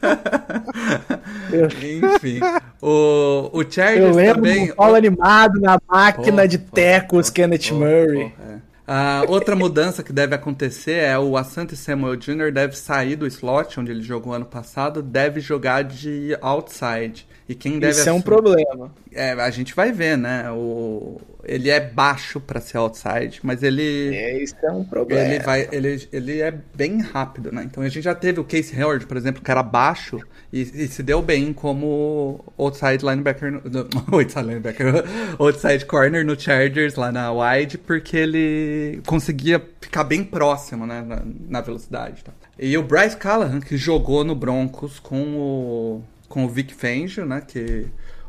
Enfim. 1.53 2.41
O, 2.81 3.51
o 3.53 3.65
Chargers 3.69 4.07
eu 4.07 4.15
lembro 4.15 4.35
também. 4.37 4.71
Um 4.71 4.75
o... 4.79 4.95
animado 4.95 5.61
na 5.61 5.81
máquina 5.89 6.47
de 6.47 6.59
tecos, 6.59 7.29
Kenneth 7.29 7.73
Murray. 7.73 8.33
é. 8.49 8.70
Uh, 8.91 9.31
outra 9.31 9.55
mudança 9.55 10.03
que 10.03 10.13
deve 10.13 10.35
acontecer 10.35 11.05
é 11.05 11.17
o 11.17 11.37
Asante 11.37 11.77
Samuel 11.77 12.17
Jr. 12.17 12.51
deve 12.53 12.77
sair 12.77 13.15
do 13.15 13.25
slot 13.25 13.79
onde 13.79 13.93
ele 13.93 14.03
jogou 14.03 14.33
ano 14.33 14.45
passado, 14.45 15.01
deve 15.01 15.39
jogar 15.39 15.85
de 15.85 16.37
outside. 16.41 17.25
E 17.51 17.55
quem 17.57 17.81
deve 17.81 17.99
Isso 17.99 18.09
é 18.09 18.13
um 18.13 18.23
problema. 18.23 18.95
É, 19.11 19.33
a 19.33 19.51
gente 19.51 19.75
vai 19.75 19.91
ver, 19.91 20.17
né? 20.17 20.49
O... 20.53 21.21
Ele 21.43 21.69
é 21.69 21.81
baixo 21.81 22.39
para 22.39 22.61
ser 22.61 22.77
outside, 22.77 23.41
mas 23.43 23.65
ele. 23.65 24.15
É, 24.15 24.41
isso 24.41 24.55
é 24.63 24.71
um 24.71 24.85
problema. 24.85 25.35
Ele, 25.35 25.43
vai, 25.43 25.69
ele, 25.73 26.09
ele 26.13 26.41
é 26.41 26.53
bem 26.53 27.01
rápido, 27.01 27.51
né? 27.51 27.65
Então 27.65 27.83
a 27.83 27.89
gente 27.89 28.05
já 28.05 28.15
teve 28.15 28.39
o 28.39 28.45
Case 28.45 28.81
Howard, 28.81 29.05
por 29.05 29.17
exemplo, 29.17 29.43
que 29.43 29.51
era 29.51 29.65
baixo 29.65 30.21
e, 30.53 30.61
e 30.61 30.87
se 30.87 31.03
deu 31.03 31.21
bem 31.21 31.53
como 31.53 32.45
outside 32.57 33.05
linebacker. 33.05 33.51
No, 33.51 33.89
outside 34.17 34.47
linebacker. 34.47 34.87
outside 35.37 35.85
corner 35.87 36.25
no 36.25 36.39
Chargers 36.39 36.95
lá 36.95 37.11
na 37.11 37.33
wide, 37.33 37.79
porque 37.79 38.17
ele 38.17 39.03
conseguia 39.05 39.61
ficar 39.81 40.05
bem 40.05 40.23
próximo, 40.23 40.87
né? 40.87 41.03
Na, 41.03 41.21
na 41.49 41.61
velocidade. 41.61 42.23
Tá? 42.23 42.31
E 42.57 42.79
o 42.79 42.83
Bryce 42.85 43.17
Callahan, 43.17 43.59
que 43.59 43.77
jogou 43.77 44.23
no 44.23 44.37
Broncos 44.37 45.01
com 45.01 45.35
o, 45.37 46.05
com 46.31 46.45
o 46.45 46.49
Vic 46.49 46.73
Fangio, 46.73 47.27
né? 47.27 47.43
Que 47.47 47.89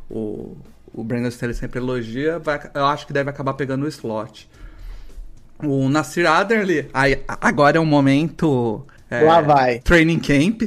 o, 0.09 0.57
o 0.93 1.03
Brandon 1.03 1.29
Staley 1.29 1.55
sempre 1.55 1.79
elogia, 1.79 2.39
vai, 2.39 2.59
eu 2.73 2.85
acho 2.87 3.07
que 3.07 3.13
deve 3.13 3.29
acabar 3.29 3.53
pegando 3.53 3.85
o 3.85 3.87
slot. 3.87 4.49
O 5.63 5.87
Nasir 5.87 6.27
Adderley, 6.27 6.89
aí, 6.93 7.23
agora 7.27 7.77
é 7.77 7.79
um 7.79 7.85
momento... 7.85 8.85
É, 9.09 9.21
Lá 9.21 9.41
vai. 9.41 9.79
Training 9.79 10.19
Camp. 10.19 10.63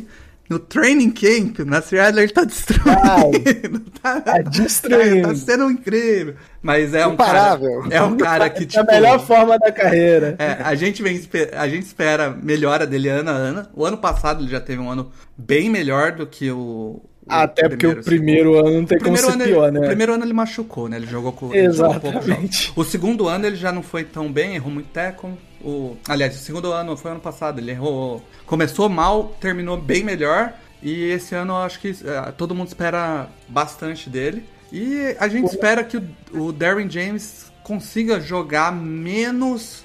No 0.48 0.58
training 0.58 1.10
camp, 1.10 1.60
o 1.60 1.64
Nasir 1.64 2.00
Adler 2.00 2.30
tá 2.30 2.44
destruindo. 2.44 3.80
tá, 4.02 4.20
tá 4.20 4.38
destruindo. 4.42 5.28
Tá, 5.28 5.34
sendo 5.34 5.70
incrível. 5.70 6.34
Mas 6.60 6.92
é 6.92 7.06
um 7.06 7.14
Imparável. 7.14 7.80
cara. 7.82 7.94
É 7.94 8.02
um 8.02 8.16
cara 8.16 8.50
que, 8.50 8.66
tipo. 8.66 8.84
É 8.84 8.96
a 8.96 9.00
melhor 9.00 9.26
forma 9.26 9.58
da 9.58 9.72
carreira. 9.72 10.36
É, 10.38 10.62
a 10.62 10.74
gente, 10.74 11.02
vem, 11.02 11.18
a 11.56 11.66
gente 11.66 11.86
espera 11.86 12.30
melhora 12.30 12.86
dele 12.86 13.08
ano 13.08 13.30
a 13.30 13.32
ano. 13.32 13.66
O 13.72 13.86
ano 13.86 13.96
passado 13.96 14.42
ele 14.42 14.50
já 14.50 14.60
teve 14.60 14.82
um 14.82 14.90
ano 14.90 15.10
bem 15.36 15.70
melhor 15.70 16.12
do 16.12 16.26
que 16.26 16.50
o. 16.50 17.02
Até 17.28 17.68
porque 17.68 17.86
o 17.86 18.02
primeiro 18.02 18.58
ano 18.58 18.80
não 18.80 18.84
tem 18.84 18.98
como 18.98 19.16
ser 19.16 19.32
ano 19.32 19.44
pior, 19.44 19.68
ele, 19.68 19.78
né? 19.78 19.80
O 19.80 19.88
primeiro 19.88 20.14
ano 20.14 20.24
ele 20.24 20.32
machucou, 20.32 20.88
né? 20.88 20.96
Ele 20.96 21.06
jogou 21.06 21.32
com. 21.32 21.54
Exatamente. 21.54 22.72
o 22.76 22.84
segundo 22.84 23.28
ano 23.28 23.46
ele 23.46 23.56
já 23.56 23.72
não 23.72 23.82
foi 23.82 24.04
tão 24.04 24.30
bem, 24.30 24.54
errou 24.54 24.70
muito 24.70 24.88
tackle. 24.88 25.32
O, 25.62 25.96
aliás, 26.06 26.36
o 26.36 26.38
segundo 26.38 26.70
ano 26.72 26.96
foi 26.96 27.12
ano 27.12 27.20
passado, 27.20 27.58
ele 27.58 27.70
errou. 27.70 28.22
Começou 28.44 28.88
mal, 28.88 29.34
terminou 29.40 29.76
bem 29.76 30.04
melhor. 30.04 30.52
E 30.82 31.04
esse 31.04 31.34
ano 31.34 31.54
eu 31.54 31.58
acho 31.58 31.80
que 31.80 31.96
é, 32.04 32.32
todo 32.32 32.54
mundo 32.54 32.68
espera 32.68 33.28
bastante 33.48 34.10
dele. 34.10 34.44
E 34.70 35.16
a 35.18 35.28
gente 35.28 35.46
espera 35.46 35.82
que 35.82 35.96
o, 35.96 36.04
o 36.34 36.52
Darren 36.52 36.90
James 36.90 37.50
consiga 37.62 38.20
jogar 38.20 38.70
menos 38.70 39.82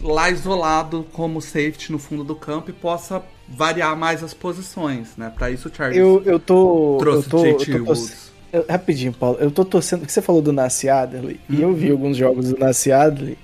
lá 0.00 0.28
isolado 0.28 1.06
como 1.12 1.40
safety 1.40 1.92
no 1.92 1.98
fundo 1.98 2.24
do 2.24 2.34
campo 2.34 2.70
e 2.70 2.72
possa 2.72 3.22
variar 3.54 3.96
mais 3.96 4.22
as 4.22 4.32
posições, 4.34 5.08
né? 5.16 5.32
Pra 5.36 5.50
isso 5.50 5.68
o 5.68 5.74
Charles 5.74 5.96
Eu, 5.98 6.22
eu 6.24 6.38
tô. 6.38 6.96
trouxe 7.00 7.26
eu 7.26 7.30
tô, 7.30 7.42
JT 7.58 7.70
eu 7.72 7.84
tô 7.84 7.90
Woods. 7.92 8.30
eu- 8.52 8.64
rapidinho, 8.68 9.12
Paulo. 9.12 9.38
Eu 9.40 9.50
tô 9.50 9.64
torcendo. 9.64 10.00
Porque 10.00 10.12
você 10.12 10.22
falou 10.22 10.40
do 10.42 10.52
Nassi 10.52 10.88
Adderley. 10.88 11.40
E 11.48 11.60
eu 11.62 11.72
vi 11.72 11.90
alguns 11.90 12.16
jogos 12.16 12.50
do 12.50 12.58
Nassi 12.58 12.90
Adderley. 12.92 13.38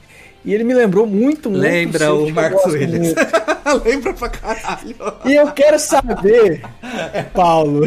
E 0.44 0.54
ele 0.54 0.64
me 0.64 0.72
lembrou 0.72 1.06
muito, 1.06 1.50
muito. 1.50 1.60
Lembra 1.62 2.14
o 2.14 2.26
que 2.26 2.32
Marcos 2.32 2.72
Williams. 2.72 3.14
Lembra 3.84 4.14
pra 4.14 4.28
caralho. 4.30 4.96
E 5.26 5.34
eu 5.34 5.50
quero 5.52 5.78
saber, 5.78 6.62
Paulo. 7.34 7.86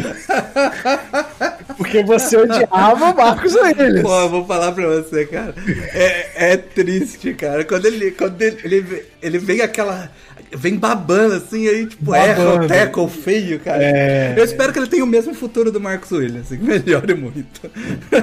Porque 1.76 2.04
você 2.04 2.36
odiava 2.36 3.10
o 3.10 3.16
Marcos 3.16 3.54
Williams. 3.54 4.02
Pô, 4.02 4.20
eu 4.20 4.28
vou 4.28 4.44
falar 4.46 4.70
pra 4.72 4.86
você, 4.86 5.26
cara. 5.26 5.54
É, 5.92 6.52
é 6.52 6.56
triste, 6.56 7.34
cara. 7.34 7.64
Quando 7.64 7.86
ele, 7.86 8.10
quando 8.12 8.40
ele, 8.40 8.58
ele, 8.64 9.04
ele 9.20 9.38
vem 9.38 9.60
aquela. 9.60 10.10
Vem 10.54 10.76
babando 10.76 11.34
assim, 11.34 11.66
aí, 11.68 11.86
tipo, 11.86 12.14
erra 12.14 12.54
o 12.64 12.68
tackle 12.68 13.08
feio, 13.08 13.58
cara. 13.60 13.82
É. 13.82 14.34
Eu 14.36 14.44
espero 14.44 14.72
que 14.72 14.78
ele 14.78 14.86
tenha 14.88 15.04
o 15.04 15.06
mesmo 15.06 15.34
futuro 15.34 15.72
do 15.72 15.80
Marcos 15.80 16.10
Williams, 16.12 16.46
assim, 16.46 16.58
que 16.58 16.64
melhore 16.64 17.14
muito. 17.14 17.60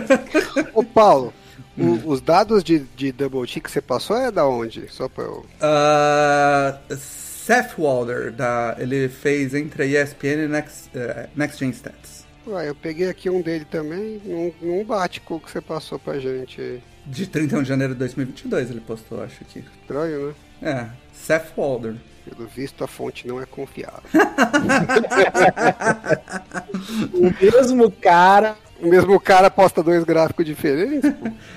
Ô, 0.73 0.83
Paulo, 0.83 1.33
o- 1.77 2.09
os 2.11 2.21
dados 2.21 2.63
de, 2.63 2.79
de 2.95 3.11
double 3.11 3.45
check 3.47 3.63
que 3.63 3.71
você 3.71 3.81
passou 3.81 4.15
é 4.17 4.31
da 4.31 4.45
onde? 4.47 4.85
Só 4.89 5.07
pra 5.09 5.23
eu. 5.23 5.45
Ah, 5.61 6.77
Seth 6.95 7.77
Walder, 7.77 8.31
da, 8.31 8.75
ele 8.79 9.09
fez 9.09 9.53
entre 9.55 9.83
a 9.83 10.03
ESPN 10.03 10.43
e 10.45 10.47
Next, 10.47 10.89
eh, 10.93 11.27
Next 11.35 11.59
Gen 11.59 11.71
Stats. 11.71 12.25
Ué, 12.47 12.69
eu 12.69 12.75
peguei 12.75 13.09
aqui 13.09 13.29
um 13.29 13.41
dele 13.41 13.65
também, 13.69 14.21
não, 14.25 14.53
não 14.61 14.83
bate 14.83 15.19
com 15.21 15.35
o 15.35 15.39
que 15.39 15.49
você 15.51 15.61
passou 15.61 15.97
pra 15.99 16.19
gente 16.19 16.59
aí. 16.61 16.79
De 17.09 17.25
31 17.27 17.63
de 17.63 17.67
janeiro 17.69 17.93
de 17.93 17.99
2022 17.99 18.69
ele 18.69 18.81
postou, 18.81 19.23
acho 19.23 19.43
que. 19.45 19.59
Estranho, 19.59 20.27
né? 20.27 20.33
É, 20.71 20.85
Seth 21.13 21.47
Walder. 21.57 21.95
Pelo 22.29 22.47
visto, 22.47 22.83
a 22.83 22.87
fonte 22.87 23.27
não 23.27 23.41
é 23.41 23.45
confiável. 23.45 24.03
O 27.13 27.33
mesmo 27.43 27.91
cara. 27.91 28.55
o 28.81 28.87
mesmo 28.87 29.19
cara 29.19 29.49
posta 29.49 29.81
dois 29.83 30.03
gráficos 30.03 30.45
diferentes? 30.45 31.11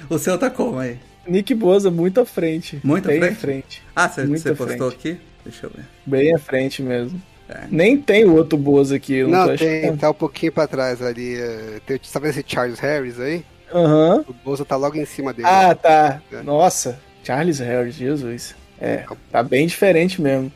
O 0.09 0.19
seu 0.19 0.39
tá 0.39 0.49
como 0.51 0.79
aí? 0.79 0.99
Nick 1.27 1.55
Boza 1.55 1.91
muito 1.91 2.21
à 2.21 2.25
frente. 2.25 2.81
Muito 2.83 3.07
à 3.07 3.09
Bem 3.13 3.21
frente? 3.21 3.33
à 3.33 3.37
frente. 3.41 3.83
Ah, 3.95 4.09
você, 4.09 4.25
Muito 4.25 4.43
você 4.43 4.55
postou 4.55 4.91
frente. 4.91 5.09
aqui? 5.11 5.21
Deixa 5.45 5.67
eu 5.67 5.71
ver. 5.71 5.85
Bem 6.07 6.35
à 6.35 6.39
frente 6.39 6.83
mesmo. 6.83 7.21
É. 7.49 7.61
Nem 7.71 7.97
tem 8.01 8.25
o 8.25 8.35
outro 8.35 8.57
Boza 8.59 8.97
aqui. 8.97 9.15
Eu 9.15 9.29
não, 9.29 9.41
Não, 9.41 9.49
tô 9.49 9.57
tem, 9.59 9.85
achando. 9.85 9.99
tá 10.01 10.11
um 10.11 10.15
pouquinho 10.15 10.53
pra 10.53 10.67
trás 10.67 11.01
ali. 11.03 11.37
é, 11.37 11.81
Tem, 11.87 11.99
tá 11.99 12.19
vendo 12.19 12.31
esse 12.31 12.45
Charles 12.47 12.79
Harris 12.81 13.21
aí? 13.21 13.45
Aham. 13.73 14.25
O 14.29 14.33
Bolsa 14.33 14.65
tá 14.65 14.77
logo 14.77 14.97
em 14.97 15.05
cima 15.05 15.33
dele. 15.33 15.49
Ah, 15.49 15.75
tá. 15.75 16.21
É. 16.33 16.43
Nossa. 16.43 16.99
Charles 17.25 17.59
Harris, 17.61 17.95
Jesus. 17.95 18.55
É, 18.81 19.05
tá 19.31 19.43
bem 19.43 19.67
diferente 19.67 20.21
mesmo. 20.21 20.53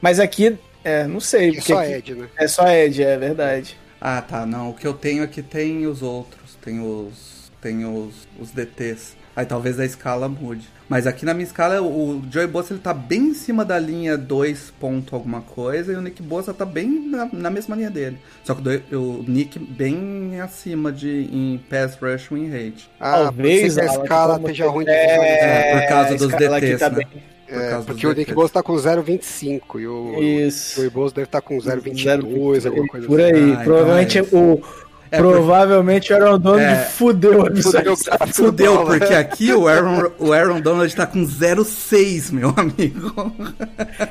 Mas 0.00 0.20
aqui, 0.20 0.56
é, 0.84 1.06
não 1.06 1.18
sei. 1.20 1.50
é 1.50 1.52
porque 1.54 1.72
só 1.72 1.80
aqui- 1.80 1.92
Ed, 1.92 2.14
né? 2.14 2.28
É 2.38 2.46
só 2.48 2.68
Ed, 2.68 3.02
é 3.02 3.16
verdade. 3.18 3.76
Ah, 4.00 4.22
tá. 4.22 4.46
Não, 4.46 4.70
o 4.70 4.74
que 4.74 4.86
eu 4.86 4.94
tenho 4.94 5.22
aqui 5.24 5.42
tem 5.42 5.86
os 5.86 6.02
outros. 6.02 6.56
Tem 6.62 6.78
os. 6.80 7.50
Tem 7.60 7.84
os, 7.84 8.28
os 8.38 8.50
DTs. 8.50 9.16
Aí 9.36 9.44
talvez 9.44 9.80
a 9.80 9.84
escala 9.84 10.28
mude. 10.28 10.68
Mas 10.88 11.06
aqui 11.06 11.24
na 11.24 11.34
minha 11.34 11.44
escala, 11.46 11.82
o 11.82 12.22
Joey 12.30 12.46
Bosa 12.46 12.72
ele 12.72 12.80
tá 12.80 12.94
bem 12.94 13.28
em 13.30 13.34
cima 13.34 13.64
da 13.64 13.78
linha 13.78 14.16
2 14.16 14.72
ponto 14.78 15.14
alguma 15.16 15.40
coisa 15.40 15.92
e 15.92 15.96
o 15.96 16.00
Nick 16.00 16.22
Bosa 16.22 16.54
tá 16.54 16.64
bem 16.64 17.08
na, 17.08 17.28
na 17.32 17.50
mesma 17.50 17.74
linha 17.74 17.90
dele. 17.90 18.18
Só 18.44 18.54
que 18.54 18.60
o, 18.60 18.64
do- 18.64 19.00
o 19.20 19.24
Nick 19.26 19.58
bem 19.58 20.40
acima 20.40 20.92
de 20.92 21.28
em 21.32 21.60
pass 21.68 21.96
rush 22.00 22.30
win 22.30 22.48
rate. 22.50 22.88
Ah, 23.00 23.24
Talvez 23.24 23.76
a 23.78 23.84
escala 23.86 24.36
esteja 24.38 24.68
ruim 24.68 24.84
de 24.84 24.90
é, 24.92 25.06
visualizar. 25.08 25.48
É, 25.48 25.80
por 25.80 25.88
causa 25.88 26.14
dos 26.16 26.28
DTs, 26.34 26.78
tá 26.78 26.90
né? 26.90 26.96
bem- 26.96 27.06
Por 27.46 27.60
É, 27.60 27.78
porque 27.82 28.06
o 28.06 28.12
Nick. 28.14 28.32
Bosa 28.32 28.52
tá 28.54 28.62
com 28.62 28.74
0,25 28.74 29.80
e 29.80 29.86
o 29.86 30.22
Isso. 30.22 30.76
Joey 30.76 30.90
Bosa 30.90 31.14
deve 31.14 31.26
estar 31.26 31.40
com 31.40 31.56
0,22, 31.58 32.66
alguma 32.66 32.86
coisa 32.88 33.06
Por 33.06 33.20
assim. 33.20 33.32
aí. 33.32 33.42
Ah, 33.42 33.48
então 33.52 33.64
provavelmente 33.64 34.18
é 34.18 34.22
isso. 34.22 34.36
o. 34.36 34.62
É, 35.10 35.18
provavelmente 35.18 36.12
o 36.12 36.16
Aaron 36.16 36.38
Donald 36.38 36.62
É. 36.64 36.84
fudeu 36.86 37.42
a 37.42 37.44
Fudeu 37.62 37.94
do 37.94 38.32
Fudeu, 38.34 38.74
Bola. 38.76 38.98
porque 38.98 39.14
aqui 39.14 39.52
o 39.52 39.68
Aaron, 39.68 40.10
o 40.18 40.32
Aaron 40.32 40.60
Donald 40.60 40.94
tá 40.96 41.06
com 41.06 41.24
0,6, 41.24 42.30
meu 42.32 42.52
amigo. 42.56 43.32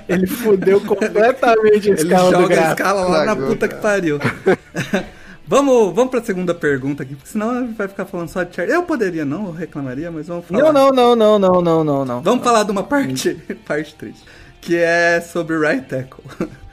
Ele 0.08 0.28
fudeu 0.28 0.80
completamente 0.82 1.90
a 1.90 1.94
Ele 1.94 2.02
escala 2.04 2.32
do 2.32 2.42
joga 2.42 2.46
a 2.46 2.48
gráfico. 2.58 2.72
escala 2.82 3.02
lá 3.08 3.26
na 3.26 3.36
puta 3.36 3.68
que 3.68 3.76
pariu. 3.76 4.20
vamos, 5.48 5.94
vamos 5.94 6.12
pra 6.12 6.22
segunda 6.24 6.54
pergunta 6.54 7.04
aqui, 7.04 7.16
porque 7.16 7.30
senão 7.32 7.74
vai 7.74 7.88
ficar 7.88 8.06
falando 8.06 8.30
só 8.30 8.44
de 8.44 8.56
Charlie. 8.56 8.74
Eu 8.76 8.84
poderia 8.84 9.26
não, 9.26 9.48
eu 9.48 9.52
reclamaria, 9.52 10.10
mas 10.12 10.28
vamos 10.28 10.46
falar. 10.46 10.72
Não, 10.72 10.92
não, 10.92 10.92
não, 10.92 11.16
não, 11.16 11.40
não, 11.40 11.62
não, 11.62 11.84
não, 11.84 12.06
não. 12.06 12.22
Vamos 12.22 12.44
falar 12.44 12.64
de 12.64 12.72
uma 12.72 12.84
parte, 12.84 13.34
parte 13.68 13.94
triste, 13.96 14.24
que 14.62 14.78
é 14.78 15.20
sobre 15.22 15.56
o 15.56 15.60
right 15.62 15.86
tackle. 15.88 16.24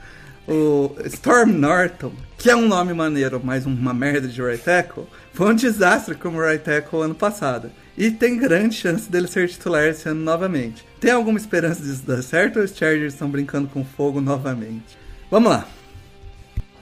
O 0.47 0.95
Storm 1.05 1.51
Norton, 1.51 2.11
que 2.41 2.49
é 2.49 2.55
um 2.55 2.67
nome 2.67 2.91
maneiro, 2.91 3.39
mas 3.43 3.67
uma 3.67 3.93
merda 3.93 4.27
de 4.27 4.41
right 4.41 4.63
tackle, 4.63 5.03
foi 5.31 5.51
um 5.51 5.55
desastre 5.55 6.15
como 6.15 6.41
right 6.41 6.63
tackle 6.63 7.03
ano 7.03 7.13
passado. 7.13 7.69
E 7.95 8.09
tem 8.09 8.35
grande 8.35 8.73
chance 8.73 9.11
dele 9.11 9.27
ser 9.27 9.47
titular 9.47 9.83
esse 9.83 10.09
ano 10.09 10.21
novamente. 10.21 10.83
Tem 10.99 11.11
alguma 11.11 11.37
esperança 11.37 11.83
disso 11.83 12.01
dar 12.03 12.23
certo 12.23 12.57
ou 12.57 12.65
os 12.65 12.75
Chargers 12.75 13.13
estão 13.13 13.29
brincando 13.29 13.67
com 13.67 13.85
fogo 13.85 14.19
novamente? 14.19 14.97
Vamos 15.29 15.51
lá. 15.51 15.67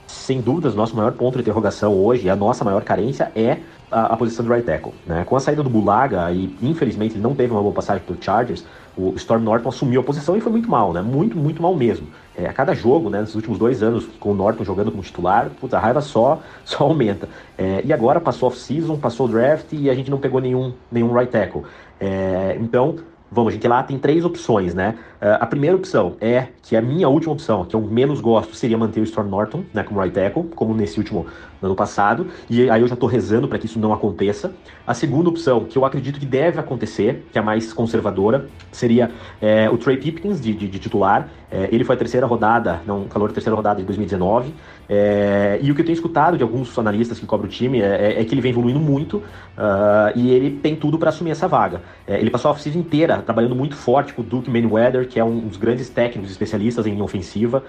sem 0.08 0.40
dúvidas, 0.40 0.74
nosso 0.74 0.96
maior 0.96 1.12
ponto 1.12 1.34
de 1.34 1.42
interrogação 1.42 1.92
hoje, 1.92 2.30
a 2.30 2.36
nossa 2.36 2.64
maior 2.64 2.82
carência 2.82 3.30
é 3.36 3.58
a, 3.90 4.14
a 4.14 4.16
posição 4.16 4.42
do 4.44 4.50
right 4.50 4.64
tackle. 4.64 4.94
Né? 5.06 5.24
Com 5.24 5.36
a 5.36 5.40
saída 5.40 5.62
do 5.62 5.68
Bulaga, 5.68 6.32
e 6.32 6.56
infelizmente 6.62 7.16
ele 7.16 7.22
não 7.22 7.34
teve 7.34 7.52
uma 7.52 7.60
boa 7.60 7.74
passagem 7.74 8.02
pelo 8.06 8.16
Chargers, 8.18 8.64
o 8.96 9.12
Storm 9.16 9.42
Norton 9.42 9.68
assumiu 9.68 10.00
a 10.00 10.04
posição 10.04 10.36
e 10.36 10.40
foi 10.40 10.52
muito 10.52 10.70
mal, 10.70 10.92
né? 10.92 11.02
Muito, 11.02 11.36
muito 11.36 11.60
mal 11.62 11.74
mesmo. 11.76 12.06
É, 12.40 12.46
a 12.46 12.52
cada 12.52 12.74
jogo, 12.74 13.10
né, 13.10 13.20
nos 13.20 13.34
últimos 13.34 13.58
dois 13.58 13.82
anos, 13.82 14.06
com 14.18 14.30
o 14.30 14.34
Norton 14.34 14.64
jogando 14.64 14.90
como 14.90 15.02
titular, 15.02 15.50
puta, 15.60 15.76
a 15.76 15.80
raiva 15.80 16.00
só, 16.00 16.40
só 16.64 16.84
aumenta. 16.84 17.28
É, 17.58 17.82
e 17.84 17.92
agora 17.92 18.20
passou 18.20 18.48
off-season, 18.48 18.96
passou 18.96 19.26
o 19.26 19.28
draft 19.28 19.66
e 19.72 19.90
a 19.90 19.94
gente 19.94 20.10
não 20.10 20.18
pegou 20.18 20.40
nenhum, 20.40 20.72
nenhum 20.90 21.12
right 21.12 21.30
tackle. 21.30 21.62
É, 22.00 22.56
então, 22.60 22.96
Vamos, 23.32 23.52
a 23.52 23.54
gente 23.54 23.68
lá 23.68 23.80
tem 23.80 23.96
três 23.96 24.24
opções, 24.24 24.74
né? 24.74 24.96
Uh, 25.22 25.38
a 25.38 25.46
primeira 25.46 25.76
opção 25.76 26.16
é, 26.20 26.48
que 26.62 26.74
é 26.74 26.80
a 26.80 26.82
minha 26.82 27.08
última 27.08 27.32
opção, 27.32 27.64
que 27.64 27.76
eu 27.76 27.80
menos 27.80 28.20
gosto, 28.20 28.56
seria 28.56 28.76
manter 28.76 28.98
o 28.98 29.04
Storm 29.04 29.28
Norton, 29.28 29.62
né, 29.72 29.84
como 29.84 30.00
right 30.00 30.12
tackle, 30.12 30.48
como 30.56 30.74
nesse 30.74 30.98
último 30.98 31.26
ano 31.62 31.74
passado, 31.74 32.28
e 32.48 32.70
aí 32.70 32.80
eu 32.80 32.88
já 32.88 32.96
tô 32.96 33.06
rezando 33.06 33.46
para 33.48 33.58
que 33.58 33.66
isso 33.66 33.78
não 33.78 33.92
aconteça. 33.92 34.52
A 34.86 34.94
segunda 34.94 35.28
opção, 35.28 35.64
que 35.64 35.76
eu 35.76 35.84
acredito 35.84 36.18
que 36.18 36.26
deve 36.26 36.58
acontecer, 36.58 37.26
que 37.30 37.38
é 37.38 37.40
a 37.40 37.44
mais 37.44 37.72
conservadora, 37.72 38.46
seria 38.72 39.10
é, 39.40 39.68
o 39.68 39.76
Trey 39.76 39.96
Pipkins 39.96 40.40
de, 40.40 40.54
de, 40.54 40.68
de 40.68 40.78
titular. 40.78 41.28
É, 41.50 41.68
ele 41.72 41.82
foi 41.82 41.96
a 41.96 41.98
terceira 41.98 42.26
rodada, 42.26 42.80
não, 42.86 43.04
calor 43.08 43.32
terceira 43.32 43.56
rodada 43.56 43.80
de 43.80 43.86
2019. 43.86 44.54
É, 44.88 45.58
e 45.62 45.70
o 45.70 45.74
que 45.74 45.80
eu 45.80 45.84
tenho 45.84 45.94
escutado 45.94 46.36
de 46.36 46.42
alguns 46.42 46.76
analistas 46.78 47.18
que 47.18 47.26
cobram 47.26 47.48
o 47.48 47.50
time 47.50 47.80
é, 47.80 48.14
é, 48.14 48.20
é 48.20 48.24
que 48.24 48.34
ele 48.34 48.40
vem 48.40 48.50
evoluindo 48.50 48.80
muito 48.80 49.18
uh, 49.18 50.16
e 50.16 50.30
ele 50.30 50.50
tem 50.50 50.74
tudo 50.74 50.98
para 50.98 51.10
assumir 51.10 51.30
essa 51.30 51.46
vaga. 51.46 51.80
Ele 52.08 52.30
passou 52.30 52.48
a 52.48 52.52
oficina 52.52 52.76
inteira 52.76 53.22
trabalhando 53.22 53.54
muito 53.54 53.76
forte 53.76 54.12
com 54.12 54.22
o 54.22 54.24
Duke 54.24 54.50
Manyweather, 54.50 55.06
que 55.06 55.20
é 55.20 55.24
um 55.24 55.38
dos 55.40 55.56
grandes 55.56 55.88
técnicos 55.88 56.30
especialistas 56.30 56.86
em 56.86 57.00
ofensiva. 57.00 57.62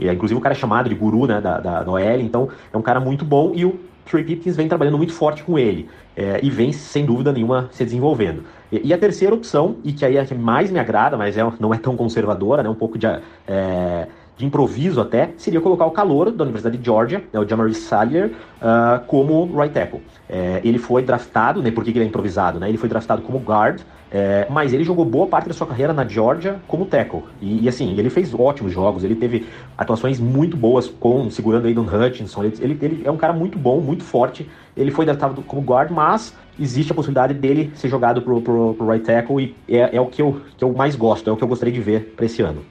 Inclusive 0.00 0.38
o 0.38 0.42
cara 0.42 0.54
é 0.54 0.58
chamado 0.58 0.88
de 0.88 0.96
guru 0.96 1.26
né, 1.26 1.40
da, 1.40 1.60
da, 1.60 1.82
da 1.84 1.90
OL, 1.90 2.20
então 2.20 2.48
é 2.72 2.76
um 2.76 2.82
cara 2.82 2.98
muito 2.98 3.17
bom 3.24 3.52
e 3.54 3.64
o 3.64 3.78
Trey 4.04 4.24
Pipkins 4.24 4.56
vem 4.56 4.68
trabalhando 4.68 4.96
muito 4.96 5.12
forte 5.12 5.42
com 5.42 5.58
ele 5.58 5.88
é, 6.16 6.40
e 6.42 6.50
vem, 6.50 6.72
sem 6.72 7.04
dúvida 7.04 7.32
nenhuma, 7.32 7.68
se 7.70 7.84
desenvolvendo. 7.84 8.42
E, 8.72 8.88
e, 8.88 8.92
a 8.92 8.98
terceira 8.98 9.34
opção, 9.34 9.76
e 9.84 9.92
que 9.92 10.04
aí 10.04 10.16
é 10.16 10.20
a 10.20 10.24
que 10.24 10.34
mais 10.34 10.70
me 10.70 10.78
agrada, 10.78 11.16
mas 11.16 11.36
é, 11.36 11.52
não 11.60 11.72
é 11.72 11.78
tão 11.78 11.96
conservadora, 11.96 12.62
né, 12.62 12.68
um 12.68 12.74
pouco 12.74 12.98
de, 12.98 13.06
é, 13.46 14.08
de 14.36 14.46
improviso 14.46 15.00
até, 15.00 15.30
seria 15.36 15.60
colocar 15.60 15.84
o 15.84 15.90
calor 15.90 16.30
da 16.30 16.44
Universidade 16.44 16.78
de 16.78 16.84
Georgia, 16.84 17.22
né, 17.32 17.40
o 17.40 17.46
Jamari 17.46 17.74
Salyer, 17.74 18.32
uh, 18.62 19.04
como 19.06 19.46
right 19.58 19.74
tackle. 19.74 20.00
É, 20.28 20.60
ele 20.64 20.78
foi 20.78 21.02
draftado, 21.02 21.62
né, 21.62 21.70
por 21.70 21.84
que 21.84 21.90
ele 21.90 22.00
é 22.00 22.04
improvisado? 22.04 22.58
Né, 22.58 22.68
ele 22.68 22.78
foi 22.78 22.88
draftado 22.88 23.22
como 23.22 23.38
guard, 23.38 23.80
é, 24.10 24.46
mas 24.50 24.72
ele 24.72 24.84
jogou 24.84 25.04
boa 25.04 25.26
parte 25.26 25.48
da 25.48 25.54
sua 25.54 25.66
carreira 25.66 25.92
na 25.92 26.06
Georgia 26.06 26.56
como 26.66 26.86
tackle. 26.86 27.24
E, 27.40 27.64
e, 27.64 27.68
assim, 27.68 27.96
ele 27.98 28.08
fez 28.10 28.32
ótimos 28.34 28.72
jogos, 28.72 29.04
ele 29.04 29.14
teve 29.14 29.46
atuações 29.76 30.18
muito 30.18 30.56
boas 30.56 30.88
com 30.88 31.30
segurando 31.30 31.66
Aiden 31.66 31.84
Hutchinson. 31.84 32.44
Ele, 32.44 32.54
ele, 32.60 32.78
ele, 32.80 33.02
é 33.04 33.10
um 33.10 33.16
cara 33.16 33.32
muito 33.32 33.58
bom, 33.58 33.80
muito 33.80 34.04
forte. 34.04 34.48
Ele 34.76 34.90
foi 34.90 35.04
draftado 35.04 35.42
como 35.42 35.60
guard, 35.62 35.90
mas 35.90 36.34
existe 36.58 36.92
a 36.92 36.94
possibilidade 36.94 37.34
dele 37.34 37.70
ser 37.74 37.88
jogado 37.88 38.22
pro, 38.22 38.40
pro, 38.40 38.74
pro 38.74 38.88
right 38.88 39.04
tackle 39.04 39.54
e 39.68 39.76
é, 39.76 39.96
é 39.96 40.00
o 40.00 40.06
que 40.06 40.22
eu, 40.22 40.40
que 40.56 40.64
eu 40.64 40.72
mais 40.72 40.96
gosto, 40.96 41.28
é 41.28 41.32
o 41.32 41.36
que 41.36 41.44
eu 41.44 41.48
gostaria 41.48 41.72
de 41.72 41.80
ver 41.80 42.14
para 42.16 42.26
esse 42.26 42.42
ano. 42.42 42.62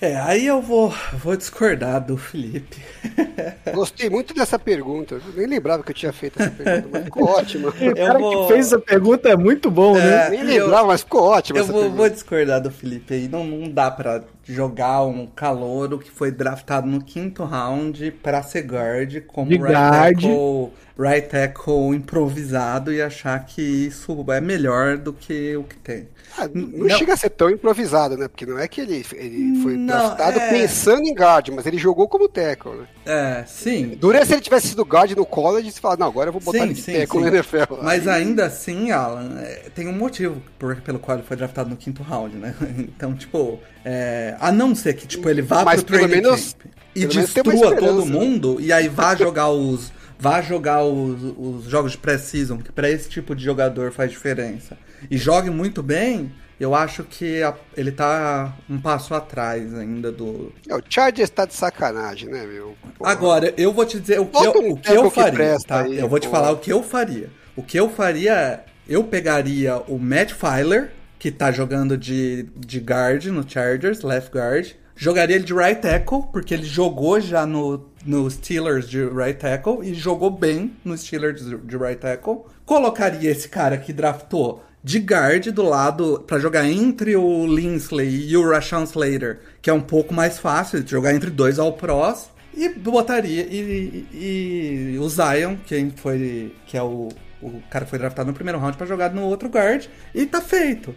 É, 0.00 0.16
aí 0.16 0.46
eu 0.46 0.62
vou, 0.62 0.94
vou 1.14 1.36
discordar 1.36 2.00
do 2.04 2.16
Felipe. 2.16 2.80
Gostei 3.74 4.08
muito 4.08 4.32
dessa 4.32 4.56
pergunta. 4.56 5.16
Eu 5.16 5.32
nem 5.36 5.46
lembrava 5.46 5.82
que 5.82 5.90
eu 5.90 5.94
tinha 5.94 6.12
feito 6.12 6.40
essa 6.40 6.50
pergunta, 6.52 6.88
mas 6.92 7.04
ficou 7.04 7.24
ótima. 7.28 7.68
O 7.70 7.94
cara 7.96 8.18
vou... 8.18 8.46
que 8.46 8.52
fez 8.52 8.66
essa 8.66 8.78
pergunta 8.78 9.28
é 9.28 9.36
muito 9.36 9.68
bom, 9.70 9.94
né? 9.94 10.00
é, 10.00 10.30
né? 10.30 10.30
Nem 10.30 10.42
lembrava, 10.44 10.82
eu, 10.82 10.86
mas 10.86 11.02
ficou 11.02 11.24
ótimo. 11.24 11.58
Eu 11.58 11.64
vou, 11.64 11.90
vou, 11.90 12.08
discordar 12.08 12.62
do 12.62 12.70
Felipe 12.70 13.12
aí. 13.12 13.28
Não, 13.28 13.44
não 13.44 13.68
dá 13.68 13.90
pra 13.90 14.22
jogar 14.44 15.02
um 15.02 15.26
calouro 15.26 15.98
que 15.98 16.10
foi 16.10 16.30
draftado 16.30 16.86
no 16.86 17.02
quinto 17.02 17.42
round 17.42 18.12
pra 18.22 18.40
ser 18.42 18.62
guard 18.62 19.20
como 19.26 19.50
right 19.50 19.62
guard. 19.62 20.20
tackle, 20.22 20.72
right 20.96 21.28
tackle 21.28 21.94
improvisado 21.94 22.92
e 22.92 23.02
achar 23.02 23.44
que 23.44 23.60
isso 23.60 24.24
é 24.28 24.40
melhor 24.40 24.96
do 24.96 25.12
que 25.12 25.56
o 25.56 25.64
que 25.64 25.76
tem. 25.76 26.08
Ah, 26.36 26.48
não, 26.52 26.86
não, 26.86 26.98
chega 26.98 27.14
a 27.14 27.16
ser 27.16 27.30
tão 27.30 27.50
improvisado, 27.50 28.16
né? 28.16 28.28
Porque 28.28 28.44
não 28.44 28.58
é 28.58 28.68
que 28.68 28.80
ele, 28.80 29.04
ele 29.14 29.62
foi 29.62 29.76
não, 29.76 29.86
draftado 29.86 30.38
é... 30.38 30.50
pensando 30.50 31.06
em 31.06 31.14
guard, 31.14 31.48
mas 31.50 31.66
ele 31.66 31.78
jogou 31.78 32.08
como 32.08 32.28
tackle, 32.28 32.72
né? 32.72 32.86
É, 33.06 33.44
sim. 33.46 33.96
Dura 33.98 34.24
se 34.24 34.32
ele 34.32 34.40
tivesse 34.40 34.68
sido 34.68 34.82
guard 34.84 35.10
no 35.12 35.24
college, 35.24 35.70
você 35.70 35.80
fala, 35.80 35.96
não, 35.96 36.06
agora 36.06 36.28
eu 36.28 36.32
vou 36.32 36.42
botar 36.42 36.58
sim, 36.58 36.64
ele 36.64 36.74
de 36.74 36.82
sim, 36.82 36.92
tackle 36.92 37.18
sim. 37.18 37.30
no 37.30 37.36
NFL. 37.36 37.74
Mas 37.82 38.06
Aí... 38.06 38.22
ainda 38.22 38.46
assim, 38.46 38.90
Alan, 38.90 39.38
é, 39.40 39.70
tem 39.74 39.88
um 39.88 39.92
motivo 39.92 40.42
por, 40.58 40.76
pelo 40.76 40.98
qual 40.98 41.16
ele 41.16 41.26
foi 41.26 41.36
draftado 41.36 41.70
no 41.70 41.76
quinto 41.76 42.02
round, 42.02 42.36
né? 42.36 42.54
Então, 42.98 43.14
tipo, 43.14 43.60
é, 43.84 44.36
a 44.40 44.50
não 44.50 44.74
ser 44.74 44.94
que 44.94 45.06
tipo, 45.06 45.28
ele 45.28 45.42
vá 45.42 45.64
mas 45.64 45.82
pro 45.82 45.96
training 45.96 46.16
menos, 46.16 46.54
camp 46.54 46.72
e 46.94 47.06
destrua 47.06 47.76
todo 47.76 48.04
mundo, 48.04 48.58
e 48.60 48.72
aí 48.72 48.88
vá 48.88 49.14
jogar 49.14 49.50
os 49.50 49.92
vá 50.18 50.40
jogar 50.40 50.82
os, 50.84 51.34
os 51.38 51.64
jogos 51.64 51.92
de 51.92 51.98
pré-season, 51.98 52.58
que 52.58 52.72
para 52.72 52.90
esse 52.90 53.08
tipo 53.08 53.34
de 53.34 53.44
jogador 53.44 53.92
faz 53.92 54.10
diferença, 54.10 54.76
e 55.10 55.16
jogue 55.16 55.50
muito 55.50 55.82
bem, 55.82 56.32
eu 56.58 56.74
acho 56.74 57.04
que 57.04 57.42
a, 57.42 57.54
ele 57.76 57.92
tá 57.92 58.56
um 58.68 58.80
passo 58.80 59.14
atrás 59.14 59.72
ainda 59.74 60.10
do. 60.10 60.52
É, 60.68 60.74
o 60.74 60.82
Chargers 60.88 61.30
tá 61.30 61.46
de 61.46 61.54
sacanagem, 61.54 62.28
né, 62.28 62.44
meu? 62.44 62.74
Porra. 62.96 63.12
Agora, 63.12 63.54
eu 63.56 63.72
vou 63.72 63.86
te 63.86 64.00
dizer 64.00 64.18
o 64.18 64.26
que 64.26 64.44
eu, 64.44 64.50
o 64.50 64.76
que 64.76 64.92
eu 64.92 65.10
faria, 65.10 65.56
que 65.56 65.64
tá? 65.66 65.82
Aí, 65.82 65.98
eu 65.98 66.08
vou 66.08 66.18
te 66.18 66.26
falar 66.26 66.50
o 66.50 66.58
que 66.58 66.72
eu 66.72 66.82
faria. 66.82 67.30
O 67.54 67.62
que 67.62 67.78
eu 67.78 67.88
faria 67.88 68.32
é, 68.32 68.64
eu 68.88 69.04
pegaria 69.04 69.76
o 69.86 69.98
Matt 69.98 70.32
Filer, 70.32 70.90
que 71.18 71.30
tá 71.30 71.52
jogando 71.52 71.96
de, 71.96 72.48
de 72.56 72.80
guard 72.80 73.24
no 73.26 73.48
Chargers, 73.48 74.02
left 74.02 74.32
guard, 74.32 74.72
jogaria 74.98 75.36
ele 75.36 75.44
de 75.44 75.54
right 75.54 75.80
tackle, 75.80 76.24
porque 76.32 76.52
ele 76.52 76.64
jogou 76.64 77.20
já 77.20 77.46
no, 77.46 77.88
no 78.04 78.28
Steelers 78.28 78.88
de 78.88 79.04
right 79.04 79.38
tackle 79.38 79.78
e 79.82 79.94
jogou 79.94 80.28
bem 80.28 80.76
no 80.84 80.98
Steelers 80.98 81.40
de 81.40 81.76
right 81.76 82.00
tackle. 82.00 82.40
Colocaria 82.66 83.30
esse 83.30 83.48
cara 83.48 83.78
que 83.78 83.92
draftou 83.92 84.64
de 84.82 84.98
guard 84.98 85.46
do 85.46 85.62
lado 85.62 86.24
para 86.26 86.40
jogar 86.40 86.66
entre 86.66 87.16
o 87.16 87.46
Linsley 87.46 88.28
e 88.28 88.36
o 88.36 88.48
Rashawn 88.48 88.84
Slater, 88.84 89.38
que 89.62 89.70
é 89.70 89.72
um 89.72 89.80
pouco 89.80 90.12
mais 90.12 90.38
fácil 90.38 90.82
de 90.82 90.90
jogar 90.90 91.14
entre 91.14 91.30
dois 91.30 91.58
All 91.58 91.72
Pros. 91.74 92.30
E 92.54 92.68
botaria 92.70 93.46
e, 93.48 94.06
e, 94.12 94.94
e 94.94 94.98
o 94.98 95.08
Zion, 95.08 95.56
quem 95.64 95.90
foi 95.90 96.52
que 96.66 96.76
é 96.76 96.82
o, 96.82 97.08
o 97.40 97.62
cara 97.70 97.86
foi 97.86 98.00
draftado 98.00 98.28
no 98.28 98.34
primeiro 98.34 98.58
round 98.58 98.76
para 98.76 98.86
jogar 98.86 99.14
no 99.14 99.22
outro 99.22 99.48
guard 99.48 99.86
e 100.12 100.26
tá 100.26 100.40
feito. 100.40 100.92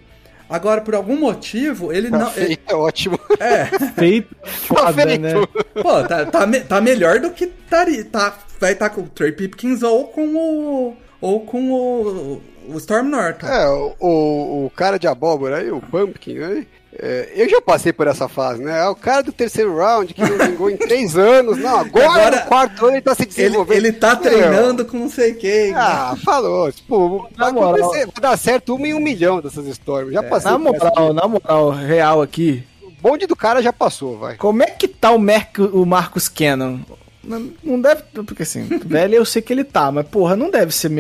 Agora, 0.51 0.81
por 0.81 0.93
algum 0.93 1.17
motivo, 1.17 1.93
ele 1.93 2.09
tá 2.09 2.17
não. 2.17 2.29
Feito 2.29 2.51
ele... 2.51 2.59
é 2.67 2.75
ótimo. 2.75 3.17
É. 3.39 3.65
Feito. 3.95 4.35
Foda, 4.43 4.83
tá 4.83 4.93
feito. 4.93 5.21
né? 5.21 5.33
Pô, 5.81 6.03
tá, 6.03 6.25
tá, 6.25 6.45
tá 6.67 6.81
melhor 6.81 7.19
do 7.21 7.31
que 7.31 7.45
estaria. 7.45 8.03
Tá, 8.03 8.37
vai 8.59 8.73
estar 8.73 8.89
tá 8.89 8.95
com 8.95 9.01
o 9.01 9.07
Trey 9.07 9.31
Pipkins 9.31 9.81
ou 9.81 10.07
com 10.07 10.35
o. 10.35 10.97
Ou 11.21 11.45
com 11.45 11.71
o. 11.71 12.41
O 12.67 12.77
Storm 12.77 13.07
Norton. 13.07 13.47
É, 13.47 13.67
o, 13.69 13.95
o, 13.99 14.65
o 14.65 14.69
cara 14.75 14.99
de 14.99 15.07
abóbora 15.07 15.57
aí, 15.57 15.71
o 15.71 15.81
Pumpkin, 15.81 16.35
né? 16.35 16.67
É, 16.93 17.31
eu 17.35 17.49
já 17.49 17.61
passei 17.61 17.93
por 17.93 18.05
essa 18.07 18.27
fase, 18.27 18.61
né? 18.61 18.81
É 18.81 18.87
o 18.87 18.95
cara 18.95 19.23
do 19.23 19.31
terceiro 19.31 19.75
round 19.77 20.13
que 20.13 20.21
não 20.21 20.37
vingou 20.37 20.69
em 20.69 20.75
três 20.75 21.17
anos. 21.17 21.57
Não, 21.57 21.79
agora, 21.79 22.05
agora 22.05 22.41
no 22.41 22.47
quarto 22.47 22.85
ano 22.85 22.95
ele 22.95 23.01
tá 23.01 23.15
se 23.15 23.25
desenvolvendo. 23.25 23.77
Ele, 23.77 23.87
ele 23.87 23.97
tá 23.97 24.15
treinando 24.15 24.85
com 24.85 24.97
não 24.97 25.09
sei 25.09 25.33
quem. 25.33 25.73
Ah, 25.73 26.13
né? 26.13 26.21
falou. 26.23 26.71
Tipo, 26.71 27.29
vai, 27.35 27.53
vai 27.53 28.05
dar 28.19 28.37
certo 28.37 28.75
uma 28.75 28.87
em 28.87 28.93
um 28.93 28.99
milhão 28.99 29.39
dessas 29.39 29.65
histórias. 29.67 30.13
Já 30.13 30.21
é, 30.21 30.23
passei 30.23 30.51
Na 30.51 30.57
moral, 30.57 31.13
na 31.13 31.27
moral, 31.27 31.69
real 31.71 32.21
aqui. 32.21 32.63
O 32.83 32.91
bonde 33.01 33.25
do 33.25 33.35
cara 33.35 33.61
já 33.61 33.71
passou, 33.71 34.17
vai. 34.17 34.35
Como 34.35 34.61
é 34.61 34.67
que 34.67 34.87
tá 34.87 35.11
o, 35.11 35.19
Merc, 35.19 35.59
o 35.59 35.85
Marcos 35.85 36.27
Cannon? 36.27 36.79
Não, 37.23 37.51
não 37.63 37.79
deve. 37.79 38.03
Porque 38.25 38.43
assim, 38.43 38.63
velho, 38.85 39.15
eu 39.15 39.25
sei 39.25 39.41
que 39.41 39.53
ele 39.53 39.63
tá, 39.63 39.91
mas 39.91 40.07
porra, 40.07 40.35
não 40.35 40.49
deve 40.49 40.73
ser 40.73 40.91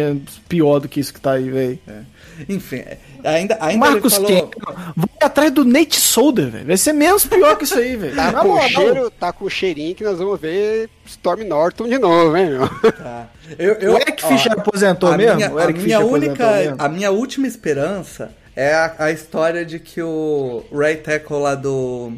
pior 0.47 0.79
do 0.79 0.87
que 0.87 0.99
isso 0.99 1.13
que 1.13 1.19
tá 1.19 1.33
aí, 1.33 1.49
velho. 1.49 1.79
É. 1.87 2.01
Enfim, 2.49 2.83
ainda, 3.23 3.57
ainda 3.59 3.89
Marcos 3.89 4.13
falou... 4.13 4.27
Ken, 4.27 4.49
vai 4.95 5.09
atrás 5.21 5.51
do 5.51 5.65
Nate 5.65 5.99
Solder, 5.99 6.49
velho. 6.49 6.65
Vai 6.65 6.77
ser 6.77 6.93
menos 6.93 7.25
pior 7.25 7.57
que 7.57 7.63
isso 7.63 7.77
aí, 7.77 7.95
velho. 7.95 8.15
Tá, 8.15 8.33
com 8.33 8.53
o 8.53 8.61
cheiro, 8.61 9.11
tá 9.11 9.33
com 9.33 9.45
o 9.45 9.49
cheirinho 9.49 9.95
que 9.95 10.03
nós 10.03 10.17
vamos 10.17 10.39
ver 10.39 10.89
Storm 11.05 11.43
Norton 11.43 11.87
de 11.87 11.97
novo, 11.97 12.35
hein, 12.35 12.49
meu? 12.49 12.67
Tá. 12.91 13.29
Eu, 13.57 13.73
eu, 13.73 13.93
o 13.93 13.97
Eric 13.97 14.25
Fischer 14.25 14.51
aposentou 14.53 15.15
mesmo? 15.17 15.35
Minha, 15.35 15.51
o 15.51 15.59
Eric 15.59 15.79
a 15.79 15.83
minha 15.83 15.99
única, 15.99 16.51
mesmo? 16.51 16.75
A 16.79 16.89
minha 16.89 17.11
última 17.11 17.47
esperança 17.47 18.31
é 18.55 18.73
a, 18.73 18.95
a 18.97 19.11
história 19.11 19.65
de 19.65 19.79
que 19.79 20.01
o 20.01 20.63
right 20.71 21.03
tackle 21.03 21.39
lá 21.39 21.55
do, 21.55 22.13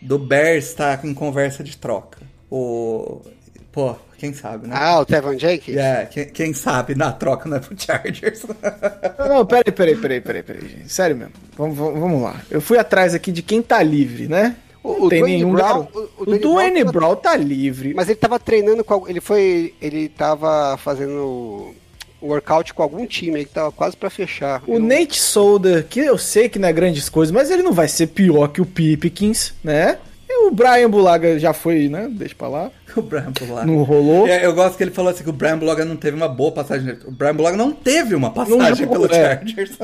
do 0.00 0.18
Bears 0.18 0.74
tá 0.74 0.98
em 1.02 1.14
conversa 1.14 1.64
de 1.64 1.76
troca. 1.76 2.20
O 2.50 3.20
Pô, 3.76 3.94
quem 4.18 4.32
sabe, 4.32 4.66
né? 4.66 4.74
Ah, 4.78 5.00
o 5.00 5.04
Tevon 5.04 5.38
Jenkins? 5.38 5.76
É, 5.76 6.06
quem, 6.06 6.26
quem, 6.26 6.52
sabe 6.54 6.94
na 6.94 7.12
troca 7.12 7.48
não 7.48 7.56
é 7.56 7.60
pro 7.60 7.78
Chargers. 7.78 8.42
não, 9.28 9.44
peraí, 9.44 9.72
peraí, 9.72 9.96
peraí, 9.96 10.20
peraí, 10.20 10.42
peraí, 10.42 10.68
gente. 10.68 10.92
Sério 10.92 11.16
mesmo. 11.16 11.34
Vamos, 11.56 11.76
vamos 11.76 12.22
lá. 12.22 12.40
Eu 12.50 12.60
fui 12.60 12.78
atrás 12.78 13.14
aqui 13.14 13.30
de 13.30 13.42
quem 13.42 13.62
tá 13.62 13.82
livre, 13.82 14.28
né? 14.28 14.56
O, 14.82 15.06
o 15.06 15.08
tem 15.08 15.20
Dwayne 15.20 15.36
nenhum 15.38 15.52
Brown, 15.52 15.88
o, 15.92 15.98
o, 15.98 16.22
o 16.22 16.38
Dwayne 16.38 16.84
Brown, 16.84 16.92
Brown 16.92 17.16
tá 17.16 17.36
livre. 17.36 17.92
Mas 17.92 18.08
ele 18.08 18.16
tava 18.16 18.38
treinando 18.38 18.84
com. 18.84 19.08
Ele 19.08 19.20
foi. 19.20 19.74
Ele 19.82 20.08
tava 20.08 20.76
fazendo 20.76 21.74
workout 22.22 22.72
com 22.72 22.82
algum 22.82 23.06
time 23.06 23.40
aí 23.40 23.44
que 23.44 23.52
tava 23.52 23.72
quase 23.72 23.96
para 23.96 24.08
fechar. 24.08 24.62
O 24.66 24.74
eu... 24.74 24.80
Nate 24.80 25.20
Solder, 25.20 25.86
que 25.88 26.00
eu 26.00 26.16
sei 26.16 26.48
que 26.48 26.58
não 26.58 26.68
é 26.68 26.72
grandes 26.72 27.08
coisas, 27.08 27.32
mas 27.32 27.50
ele 27.50 27.62
não 27.62 27.72
vai 27.72 27.88
ser 27.88 28.08
pior 28.08 28.48
que 28.48 28.60
o 28.60 28.66
Pipkins, 28.66 29.52
né? 29.62 29.98
O 30.46 30.50
Brian 30.50 30.88
Bulaga 30.88 31.38
já 31.38 31.52
foi, 31.52 31.88
né? 31.88 32.08
Deixa 32.10 32.34
pra 32.34 32.48
lá. 32.48 32.70
O 32.96 33.02
Brian 33.02 33.30
Bulaga. 33.38 33.66
Não 33.66 33.82
rolou. 33.82 34.26
É, 34.26 34.46
eu 34.46 34.54
gosto 34.54 34.78
que 34.78 34.82
ele 34.82 34.90
falou 34.90 35.10
assim 35.10 35.22
que 35.22 35.28
o 35.28 35.32
Brian 35.32 35.58
Bulaga 35.58 35.84
não 35.84 35.96
teve 35.96 36.16
uma 36.16 36.28
boa 36.28 36.50
passagem. 36.50 36.96
O 37.04 37.10
Brian 37.10 37.34
Bulaga 37.34 37.56
não 37.56 37.70
teve 37.70 38.14
uma 38.14 38.30
passagem 38.30 38.86
não, 38.86 38.92
pelo 38.92 39.06
é. 39.06 39.36
Chargers. 39.36 39.78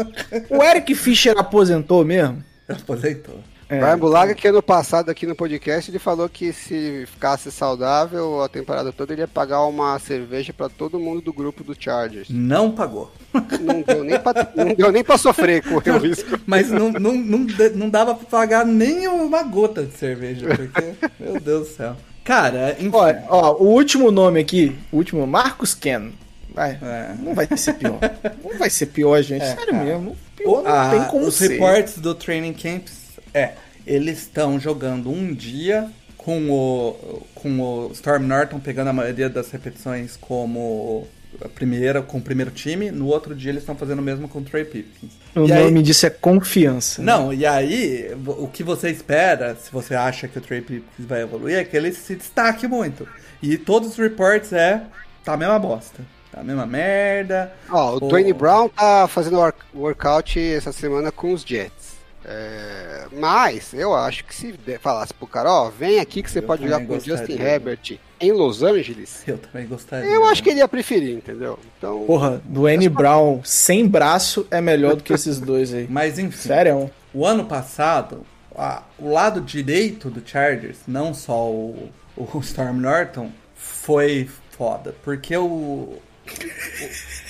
O 0.48 0.62
Eric 0.62 0.94
Fischer 0.94 1.36
aposentou 1.36 2.04
mesmo? 2.06 2.42
Aposentou. 2.66 3.38
É. 3.72 3.80
Brian 3.80 3.98
Bulaga, 3.98 4.34
que 4.34 4.46
ano 4.46 4.62
passado 4.62 5.08
aqui 5.08 5.26
no 5.26 5.34
podcast, 5.34 5.90
ele 5.90 5.98
falou 5.98 6.28
que 6.28 6.52
se 6.52 7.06
ficasse 7.06 7.50
saudável 7.50 8.42
a 8.42 8.48
temporada 8.48 8.92
toda, 8.92 9.14
ele 9.14 9.22
ia 9.22 9.28
pagar 9.28 9.64
uma 9.64 9.98
cerveja 9.98 10.52
para 10.52 10.68
todo 10.68 11.00
mundo 11.00 11.22
do 11.22 11.32
grupo 11.32 11.64
do 11.64 11.74
Chargers. 11.78 12.28
Não 12.28 12.70
pagou. 12.70 13.10
Não 13.32 13.80
deu 13.80 14.04
nem 14.04 14.20
pra, 14.20 14.52
não 14.54 14.74
deu 14.74 14.92
nem 14.92 15.02
pra 15.02 15.16
sofrer 15.16 15.62
com 15.62 15.76
o 15.76 15.78
risco. 15.98 16.38
Mas 16.44 16.68
não, 16.68 16.92
não, 16.92 17.14
não, 17.14 17.46
não 17.74 17.88
dava 17.88 18.14
pra 18.14 18.26
pagar 18.26 18.66
nem 18.66 19.08
uma 19.08 19.42
gota 19.42 19.84
de 19.84 19.96
cerveja, 19.96 20.48
porque, 20.48 20.92
meu 21.18 21.40
Deus 21.40 21.68
do 21.68 21.74
céu. 21.74 21.96
Cara, 22.22 22.76
enfim. 22.78 22.90
Ó, 22.92 23.14
ó, 23.30 23.52
o 23.54 23.68
último 23.68 24.10
nome 24.10 24.38
aqui, 24.38 24.76
o 24.92 24.98
último, 24.98 25.26
Marcos 25.26 25.74
Ken. 25.74 26.10
Vai, 26.54 26.78
é. 26.82 27.14
Não 27.18 27.34
vai 27.34 27.48
ser 27.56 27.72
pior. 27.72 27.98
não 28.44 28.58
vai 28.58 28.68
ser 28.68 28.86
pior, 28.86 29.22
gente. 29.22 29.42
É, 29.42 29.54
Sério 29.56 29.72
cara. 29.72 29.84
mesmo. 29.84 30.14
Pior, 30.36 30.62
não 30.62 30.90
tem 30.90 31.08
como 31.08 31.26
os 31.26 31.36
ser. 31.36 31.44
Os 31.44 31.50
reportes 31.52 31.98
do 31.98 32.14
Training 32.14 32.52
Camps 32.52 33.01
é, 33.34 33.52
eles 33.86 34.18
estão 34.18 34.58
jogando 34.58 35.10
um 35.10 35.32
dia 35.34 35.90
com 36.16 36.50
o, 36.50 37.26
com 37.34 37.60
o 37.60 37.90
Storm 37.92 38.26
Norton 38.26 38.60
pegando 38.60 38.88
a 38.88 38.92
maioria 38.92 39.28
das 39.28 39.50
repetições 39.50 40.16
como 40.16 41.06
a 41.40 41.48
primeira, 41.48 42.02
com 42.02 42.18
o 42.18 42.22
primeiro 42.22 42.50
time, 42.50 42.90
no 42.90 43.06
outro 43.06 43.34
dia 43.34 43.50
eles 43.50 43.62
estão 43.62 43.74
fazendo 43.74 43.98
o 43.98 44.02
mesmo 44.02 44.28
com 44.28 44.38
o 44.38 44.42
Trey 44.42 44.64
Pipkins. 44.64 45.12
O 45.34 45.44
e 45.44 45.48
nome 45.48 45.78
aí, 45.78 45.82
disso 45.82 46.06
é 46.06 46.10
confiança. 46.10 47.02
Né? 47.02 47.10
Não, 47.10 47.32
e 47.32 47.46
aí 47.46 48.10
o 48.26 48.46
que 48.46 48.62
você 48.62 48.90
espera, 48.90 49.56
se 49.56 49.72
você 49.72 49.94
acha 49.94 50.28
que 50.28 50.38
o 50.38 50.40
Trey 50.40 50.60
Pipkins 50.60 51.06
vai 51.06 51.22
evoluir, 51.22 51.56
é 51.56 51.64
que 51.64 51.76
ele 51.76 51.92
se 51.92 52.14
destaque 52.14 52.66
muito. 52.68 53.08
E 53.42 53.56
todos 53.56 53.90
os 53.90 53.96
reports 53.96 54.52
é 54.52 54.82
tá 55.24 55.32
a 55.32 55.36
mesma 55.36 55.58
bosta. 55.58 56.02
Tá 56.30 56.40
a 56.40 56.44
mesma 56.44 56.64
merda. 56.64 57.52
Ó, 57.68 57.90
o 57.90 57.92
ou... 57.94 58.08
Dwayne 58.08 58.32
Brown 58.32 58.68
tá 58.68 59.06
fazendo 59.06 59.38
workout 59.74 60.40
essa 60.40 60.72
semana 60.72 61.12
com 61.12 61.32
os 61.32 61.42
Jets. 61.42 61.81
É, 62.24 63.06
mas 63.12 63.74
eu 63.74 63.94
acho 63.94 64.24
que 64.24 64.34
se 64.34 64.54
falasse 64.80 65.12
pro 65.12 65.26
cara, 65.26 65.50
ó, 65.50 65.70
vem 65.70 65.98
aqui 65.98 66.22
que 66.22 66.30
você 66.30 66.38
eu 66.38 66.44
pode 66.44 66.62
jogar 66.62 66.84
com 66.86 66.96
o 66.96 67.00
Justin 67.00 67.32
Herbert 67.32 67.98
em 68.20 68.32
Los 68.32 68.62
Angeles. 68.62 69.24
Eu 69.26 69.38
também 69.38 69.66
gostaria. 69.66 70.08
Eu 70.08 70.24
acho 70.26 70.42
que 70.42 70.50
ele 70.50 70.60
ia 70.60 70.68
preferir, 70.68 71.16
entendeu? 71.16 71.58
Então, 71.76 72.04
Porra, 72.06 72.40
do 72.44 72.68
N 72.68 72.88
Brown 72.88 73.40
sem 73.44 73.86
braço 73.86 74.46
é 74.50 74.60
melhor 74.60 74.94
do 74.96 75.02
que 75.02 75.12
esses 75.12 75.38
dois 75.40 75.74
aí. 75.74 75.86
Mas 75.90 76.18
enfim. 76.18 76.48
Sério? 76.48 76.90
O 77.12 77.26
ano 77.26 77.44
passado, 77.44 78.24
a, 78.56 78.82
o 78.98 79.10
lado 79.10 79.40
direito 79.40 80.08
do 80.08 80.26
Chargers, 80.26 80.78
não 80.86 81.12
só 81.12 81.50
o, 81.50 81.90
o 82.16 82.38
Storm 82.38 82.78
Norton, 82.78 83.30
foi 83.56 84.28
foda. 84.50 84.94
Porque 85.02 85.36
o, 85.36 85.98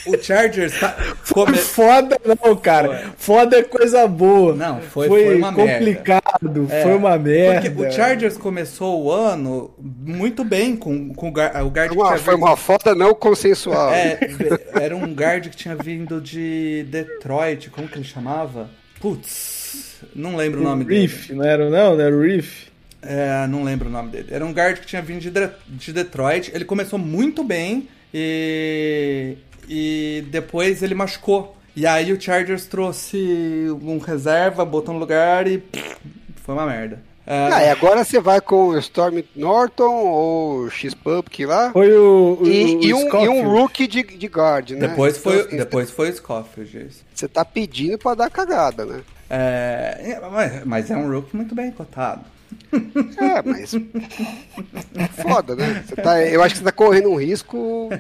o 0.07 0.21
Chargers 0.21 0.79
tá. 0.79 0.97
Come... 1.33 1.57
Foda 1.59 2.19
não, 2.25 2.57
cara. 2.57 3.13
Foi. 3.17 3.37
Foda 3.37 3.59
é 3.59 3.63
coisa 3.63 4.07
boa. 4.07 4.55
Não, 4.55 4.81
foi, 4.81 5.09
foi, 5.09 5.25
foi 5.25 5.37
uma 5.37 5.53
complicado, 5.53 6.69
é. 6.71 6.83
foi 6.83 6.95
uma 6.95 7.17
merda. 7.19 7.71
Porque 7.71 7.87
o 7.87 7.93
Chargers 7.93 8.37
começou 8.37 9.05
o 9.05 9.11
ano 9.11 9.75
muito 9.79 10.45
bem 10.45 10.77
com, 10.77 11.13
com 11.15 11.29
o 11.29 11.33
guard 11.33 11.89
foi 11.89 11.97
uma, 11.97 12.19
Foi 12.19 12.35
vindo... 12.35 12.45
uma 12.45 12.57
foda 12.57 12.95
não 12.95 13.15
consensual. 13.15 13.93
É, 13.93 14.19
era 14.81 14.97
um 14.97 15.13
guard 15.15 15.49
que 15.49 15.57
tinha 15.57 15.77
vindo 15.77 16.21
de 16.21 16.85
Detroit, 16.89 17.71
como 17.71 17.89
que 17.89 17.97
ele 17.97 18.05
chamava? 18.05 18.69
Putz, 19.01 20.01
não 20.15 20.37
lembro 20.37 20.61
o, 20.61 20.63
o 20.63 20.65
nome 20.65 20.85
Riff, 20.85 21.29
dele. 21.29 21.39
não 21.39 21.47
era 21.47 21.71
não? 21.71 21.97
Não 21.97 22.05
era 22.05 22.15
o 22.15 22.21
Riff? 22.21 22.71
É, 23.03 23.47
não 23.49 23.65
lembro 23.65 23.89
o 23.89 23.93
nome 23.93 24.11
dele. 24.11 24.29
Era 24.31 24.45
um 24.45 24.53
guard 24.53 24.79
que 24.79 24.87
tinha 24.87 25.03
vindo 25.03 25.21
de, 25.21 25.31
de 25.67 25.93
Detroit. 25.93 26.53
Ele 26.55 26.65
começou 26.65 26.99
muito 26.99 27.43
bem 27.43 27.89
e, 28.13 29.37
e 29.69 30.25
depois 30.31 30.83
ele 30.83 30.95
machucou. 30.95 31.57
E 31.75 31.87
aí 31.87 32.13
o 32.13 32.21
Chargers 32.21 32.67
trouxe 32.67 33.69
um 33.83 33.99
reserva, 33.99 34.65
botou 34.65 34.93
no 34.93 35.01
lugar 35.01 35.47
e 35.47 35.59
pff, 35.59 35.97
foi 36.45 36.55
uma 36.55 36.67
merda. 36.67 37.01
É... 37.27 37.49
Ah, 37.53 37.65
e 37.65 37.71
agora 37.71 38.05
você 38.05 38.21
vai 38.21 38.41
com 38.41 38.69
o 38.69 38.79
Storm 38.79 39.23
Norton 39.35 39.95
ou 39.95 40.69
X-Pumpkin 40.69 41.47
lá? 41.47 41.71
Foi 41.73 41.93
o, 41.97 42.39
o, 42.41 42.47
e, 42.47 42.77
o 42.77 42.83
e, 42.83 42.95
um, 42.95 43.25
e, 43.25 43.29
um, 43.29 43.49
rookie 43.49 43.87
de, 43.87 44.03
de 44.03 44.27
guard, 44.27 44.71
né? 44.71 44.89
Depois 44.89 45.17
foi, 45.19 45.35
então, 45.37 45.47
assim, 45.47 45.57
depois 45.57 45.91
foi 45.91 46.11
o 46.11 46.17
Scofield. 46.17 46.91
Você 47.15 47.29
tá 47.29 47.45
pedindo 47.45 47.97
pra 47.97 48.15
dar 48.15 48.29
cagada, 48.29 48.85
né? 48.85 49.03
É, 49.31 50.21
mas, 50.31 50.65
mas 50.65 50.91
é 50.91 50.97
um 50.97 51.11
rookie 51.11 51.35
muito 51.37 51.55
bem 51.55 51.71
cotado. 51.71 52.23
É, 53.19 53.43
mas. 53.43 53.73
Foda, 55.23 55.57
né? 55.57 55.85
Tá, 56.03 56.23
eu 56.23 56.43
acho 56.43 56.55
que 56.55 56.59
você 56.59 56.65
tá 56.65 56.73
correndo 56.73 57.11
um 57.11 57.17
risco 57.17 57.91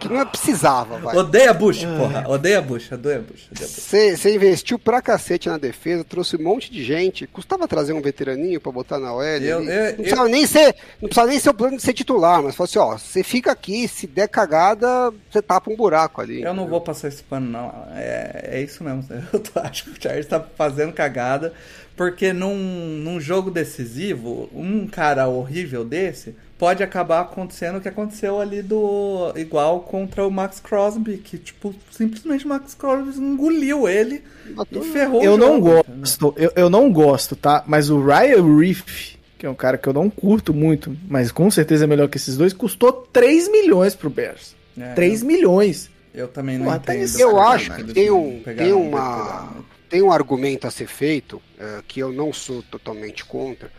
que 0.00 0.08
não 0.08 0.26
precisava, 0.26 0.98
vai. 0.98 1.14
Odeia 1.14 1.52
Bush, 1.52 1.84
porra. 1.84 2.26
Odeia 2.26 2.62
Bush, 2.62 2.90
odeia 2.90 3.20
Bush. 3.20 3.48
Você 3.52 4.34
investiu 4.34 4.78
pra 4.78 5.02
cacete 5.02 5.48
na 5.48 5.58
defesa, 5.58 6.02
trouxe 6.04 6.36
um 6.36 6.42
monte 6.42 6.72
de 6.72 6.82
gente. 6.82 7.26
Custava 7.26 7.68
trazer 7.68 7.92
um 7.92 8.00
veteraninho 8.00 8.60
pra 8.60 8.72
botar 8.72 8.98
na 8.98 9.12
OL. 9.12 9.22
Eu, 9.22 9.62
eu, 9.62 9.64
não, 9.64 9.94
precisava 9.96 10.28
eu... 10.28 10.32
nem 10.32 10.46
ser, 10.46 10.74
não 11.02 11.08
precisava 11.08 11.28
nem 11.28 11.38
ser 11.38 11.50
o 11.50 11.54
plano 11.54 11.76
de 11.76 11.82
ser 11.82 11.92
titular, 11.92 12.42
mas 12.42 12.54
falou 12.54 12.68
assim: 12.68 12.78
ó, 12.78 12.96
você 12.96 13.22
fica 13.22 13.52
aqui, 13.52 13.86
se 13.86 14.06
der 14.06 14.28
cagada, 14.28 15.12
você 15.30 15.42
tapa 15.42 15.70
um 15.70 15.76
buraco 15.76 16.22
ali. 16.22 16.42
Eu 16.42 16.54
não 16.54 16.66
vou 16.66 16.80
passar 16.80 17.08
esse 17.08 17.22
pano, 17.22 17.50
não. 17.50 17.88
É, 17.94 18.50
é 18.52 18.62
isso 18.62 18.82
mesmo. 18.82 19.04
Eu 19.10 19.62
acho 19.62 19.84
que 19.84 19.90
o 19.90 20.02
Charles 20.02 20.26
tá 20.26 20.40
fazendo 20.56 20.92
cagada 20.92 21.52
porque 21.98 22.32
num, 22.32 22.56
num 23.02 23.20
jogo 23.20 23.50
decisivo, 23.50 24.48
um 24.54 24.86
cara 24.86 25.26
horrível 25.26 25.84
desse 25.84 26.32
pode 26.56 26.80
acabar 26.80 27.22
acontecendo 27.22 27.78
o 27.78 27.80
que 27.80 27.88
aconteceu 27.88 28.40
ali 28.40 28.62
do. 28.62 29.32
igual 29.34 29.80
contra 29.80 30.24
o 30.24 30.30
Max 30.30 30.60
Crosby, 30.60 31.16
que, 31.16 31.36
tipo, 31.36 31.74
simplesmente 31.90 32.46
o 32.46 32.48
Max 32.48 32.72
Crosby 32.72 33.18
engoliu 33.18 33.88
ele 33.88 34.22
e 34.70 34.80
ferrou 34.92 35.24
Eu 35.24 35.36
não 35.36 35.60
gosto, 35.60 36.32
eu, 36.36 36.52
eu 36.54 36.70
não 36.70 36.92
gosto, 36.92 37.34
tá? 37.34 37.64
Mas 37.66 37.90
o 37.90 38.00
Ryan 38.00 38.56
Reef, 38.56 39.16
que 39.36 39.44
é 39.44 39.50
um 39.50 39.54
cara 39.56 39.76
que 39.76 39.88
eu 39.88 39.92
não 39.92 40.08
curto 40.08 40.54
muito, 40.54 40.96
mas 41.08 41.32
com 41.32 41.50
certeza 41.50 41.82
é 41.82 41.88
melhor 41.88 42.08
que 42.08 42.16
esses 42.16 42.36
dois, 42.36 42.52
custou 42.52 42.92
3 43.12 43.50
milhões 43.50 43.96
pro 43.96 44.08
Bears. 44.08 44.54
É, 44.78 44.92
3 44.94 45.24
milhões. 45.24 45.90
Eu 46.14 46.28
também 46.28 46.58
não 46.58 46.66
Pô, 46.66 46.74
entendo. 46.74 47.18
Eu 47.18 47.40
acho 47.40 47.74
que 47.74 47.84
tem, 47.92 48.08
um, 48.08 48.40
tem 48.56 48.72
uma 48.72 49.52
tem 49.88 50.02
um 50.02 50.12
argumento 50.12 50.66
a 50.66 50.70
ser 50.70 50.86
feito, 50.86 51.36
uh, 51.36 51.82
que 51.86 52.00
eu 52.00 52.12
não 52.12 52.32
sou 52.32 52.62
totalmente 52.62 53.24
contra, 53.24 53.70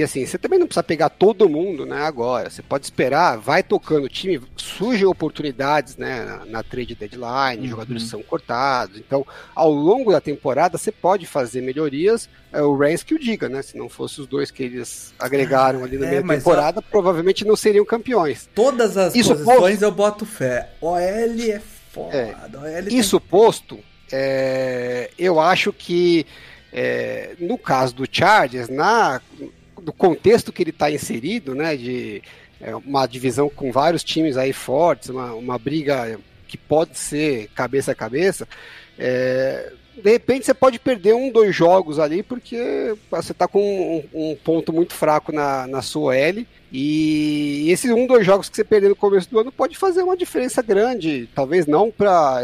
que 0.00 0.04
assim, 0.04 0.24
você 0.24 0.38
também 0.38 0.58
não 0.58 0.66
precisa 0.66 0.82
pegar 0.82 1.10
todo 1.10 1.46
mundo, 1.46 1.84
né, 1.84 2.02
agora. 2.02 2.48
Você 2.48 2.62
pode 2.62 2.86
esperar, 2.86 3.36
vai 3.36 3.62
tocando 3.62 4.04
o 4.04 4.08
time, 4.08 4.40
surgem 4.56 5.04
oportunidades, 5.04 5.98
né, 5.98 6.24
na, 6.24 6.46
na 6.46 6.62
trade 6.62 6.94
deadline, 6.94 7.64
uhum. 7.64 7.68
jogadores 7.68 8.04
são 8.04 8.22
cortados. 8.22 8.98
Então, 8.98 9.26
ao 9.54 9.70
longo 9.70 10.10
da 10.10 10.18
temporada, 10.18 10.78
você 10.78 10.90
pode 10.90 11.26
fazer 11.26 11.60
melhorias. 11.60 12.30
É 12.52 12.62
o 12.62 12.74
Rams 12.74 13.02
que 13.02 13.14
o 13.14 13.18
diga, 13.18 13.48
né? 13.48 13.60
Se 13.62 13.76
não 13.76 13.88
fosse 13.88 14.22
os 14.22 14.26
dois 14.26 14.50
que 14.50 14.62
eles 14.62 15.12
agregaram 15.18 15.84
ali 15.84 15.98
na 15.98 16.06
é, 16.06 16.22
meia 16.22 16.38
temporada, 16.38 16.80
provavelmente 16.80 17.44
não 17.44 17.54
seriam 17.54 17.84
campeões. 17.84 18.48
Todas 18.54 18.96
as 18.96 19.14
Isso 19.14 19.30
posições 19.30 19.58
posto... 19.58 19.84
eu 19.84 19.92
boto 19.92 20.24
fé. 20.24 20.70
OL 20.80 20.98
é 20.98 21.60
foda. 21.92 22.16
É. 22.16 22.34
OL 22.56 22.88
Isso 22.88 23.20
tem... 23.20 23.28
posto, 23.28 23.78
é, 24.12 25.10
eu 25.18 25.38
acho 25.40 25.72
que 25.72 26.26
é, 26.72 27.34
no 27.38 27.58
caso 27.58 27.94
do 27.94 28.06
Chargers, 28.10 28.68
na, 28.68 29.20
no 29.82 29.92
contexto 29.92 30.52
que 30.52 30.62
ele 30.62 30.70
está 30.70 30.90
inserido, 30.90 31.54
né, 31.54 31.76
de 31.76 32.22
é, 32.60 32.74
uma 32.76 33.06
divisão 33.06 33.48
com 33.48 33.72
vários 33.72 34.04
times 34.04 34.36
aí 34.36 34.52
fortes, 34.52 35.08
uma, 35.08 35.32
uma 35.34 35.58
briga 35.58 36.18
que 36.46 36.56
pode 36.56 36.98
ser 36.98 37.48
cabeça 37.54 37.92
a 37.92 37.94
cabeça, 37.94 38.46
é, 38.98 39.72
de 40.00 40.10
repente 40.10 40.46
você 40.46 40.54
pode 40.54 40.78
perder 40.78 41.14
um, 41.14 41.30
dois 41.30 41.54
jogos 41.54 41.98
ali, 41.98 42.22
porque 42.22 42.94
você 43.10 43.32
está 43.32 43.46
com 43.46 43.60
um, 44.14 44.30
um, 44.30 44.36
ponto 44.36 44.72
muito 44.72 44.94
fraco 44.94 45.32
na, 45.32 45.66
na 45.66 45.82
sua 45.82 46.16
L. 46.16 46.46
E 46.72 47.66
esses 47.68 47.90
um, 47.90 48.06
dois 48.06 48.24
jogos 48.24 48.48
que 48.48 48.56
você 48.56 48.64
perder 48.64 48.88
no 48.88 48.96
começo 48.96 49.28
do 49.28 49.40
ano 49.40 49.50
pode 49.50 49.76
fazer 49.76 50.02
uma 50.02 50.16
diferença 50.16 50.62
grande. 50.62 51.28
Talvez 51.34 51.66
não 51.66 51.90
para 51.90 52.42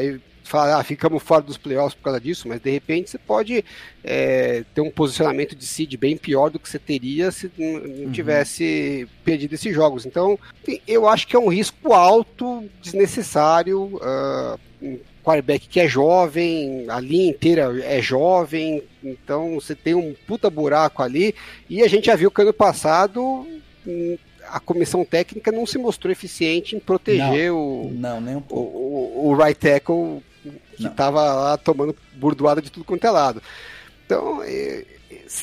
falar, 0.48 0.78
ah, 0.78 0.84
ficamos 0.84 1.22
fora 1.22 1.42
dos 1.42 1.56
playoffs 1.56 1.94
por 1.94 2.04
causa 2.04 2.20
disso, 2.20 2.48
mas 2.48 2.60
de 2.60 2.70
repente 2.70 3.10
você 3.10 3.18
pode 3.18 3.64
é, 4.04 4.64
ter 4.74 4.80
um 4.80 4.90
posicionamento 4.90 5.54
de 5.54 5.66
seed 5.66 5.96
bem 5.96 6.16
pior 6.16 6.50
do 6.50 6.58
que 6.58 6.68
você 6.68 6.78
teria 6.78 7.30
se 7.30 7.50
não 7.56 7.66
uhum. 7.66 8.12
tivesse 8.12 9.08
perdido 9.24 9.54
esses 9.54 9.74
jogos. 9.74 10.06
Então, 10.06 10.38
eu 10.86 11.08
acho 11.08 11.26
que 11.26 11.36
é 11.36 11.38
um 11.38 11.48
risco 11.48 11.92
alto, 11.92 12.64
desnecessário. 12.82 13.96
Uh, 13.96 14.58
um 14.80 14.98
quarterback 15.24 15.66
que 15.68 15.80
é 15.80 15.88
jovem, 15.88 16.86
a 16.88 17.00
linha 17.00 17.30
inteira 17.30 17.74
é 17.82 18.00
jovem, 18.00 18.82
então 19.02 19.54
você 19.54 19.74
tem 19.74 19.94
um 19.94 20.14
puta 20.26 20.48
buraco 20.48 21.02
ali. 21.02 21.34
E 21.68 21.82
a 21.82 21.88
gente 21.88 22.06
já 22.06 22.14
viu 22.14 22.30
que 22.30 22.42
ano 22.42 22.52
passado 22.52 23.46
hum, 23.86 24.18
a 24.48 24.60
comissão 24.60 25.04
técnica 25.04 25.50
não 25.50 25.66
se 25.66 25.78
mostrou 25.78 26.12
eficiente 26.12 26.76
em 26.76 26.78
proteger 26.78 27.50
não, 27.50 27.58
o, 27.58 27.90
não, 27.92 28.20
nem 28.20 28.36
um 28.36 28.42
o, 28.50 28.58
o, 28.58 29.28
o 29.28 29.34
right 29.34 29.58
tackle 29.58 30.22
que 30.76 30.86
estava 30.86 31.22
lá 31.32 31.56
tomando 31.56 31.94
burdoada 32.14 32.60
de 32.60 32.70
tudo 32.70 32.84
quanto 32.84 33.06
é 33.06 33.10
lado. 33.10 33.42
Então, 34.04 34.42
é, 34.42 34.84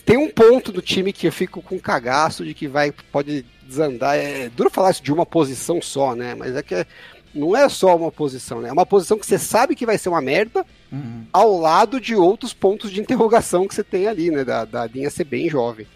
tem 0.06 0.18
um 0.18 0.30
ponto 0.30 0.72
do 0.72 0.82
time 0.82 1.12
que 1.12 1.28
eu 1.28 1.32
fico 1.32 1.62
com 1.62 1.80
cagaço 1.80 2.46
de 2.46 2.54
que 2.54 2.68
vai 2.68 2.92
pode 3.12 3.46
desandar. 3.68 4.18
É 4.18 4.50
duro 4.50 4.70
falar 4.70 4.92
isso 4.92 5.04
de 5.04 5.12
uma 5.12 5.26
posição 5.26 5.82
só, 5.82 6.16
né? 6.16 6.36
Mas 6.36 6.56
é 6.56 6.64
que 6.64 6.86
não 7.34 7.56
é 7.56 7.68
só 7.68 7.96
uma 7.96 8.12
posição, 8.12 8.62
né? 8.62 8.70
É 8.70 8.72
uma 8.74 8.86
posição 8.86 9.18
que 9.18 9.26
você 9.26 9.40
sabe 9.40 9.76
que 9.76 9.86
vai 9.86 9.98
ser 9.98 10.10
uma 10.10 10.22
merda, 10.22 10.66
uhum. 10.92 11.26
ao 11.34 11.58
lado 11.58 12.00
de 12.00 12.16
outros 12.16 12.54
pontos 12.54 12.92
de 12.92 13.02
interrogação 13.02 13.68
que 13.68 13.76
você 13.76 13.84
tem 13.84 14.08
ali, 14.08 14.30
né? 14.30 14.44
Da, 14.44 14.66
da 14.66 14.86
linha 14.86 15.10
ser 15.10 15.24
bem 15.24 15.50
jovem. 15.50 15.88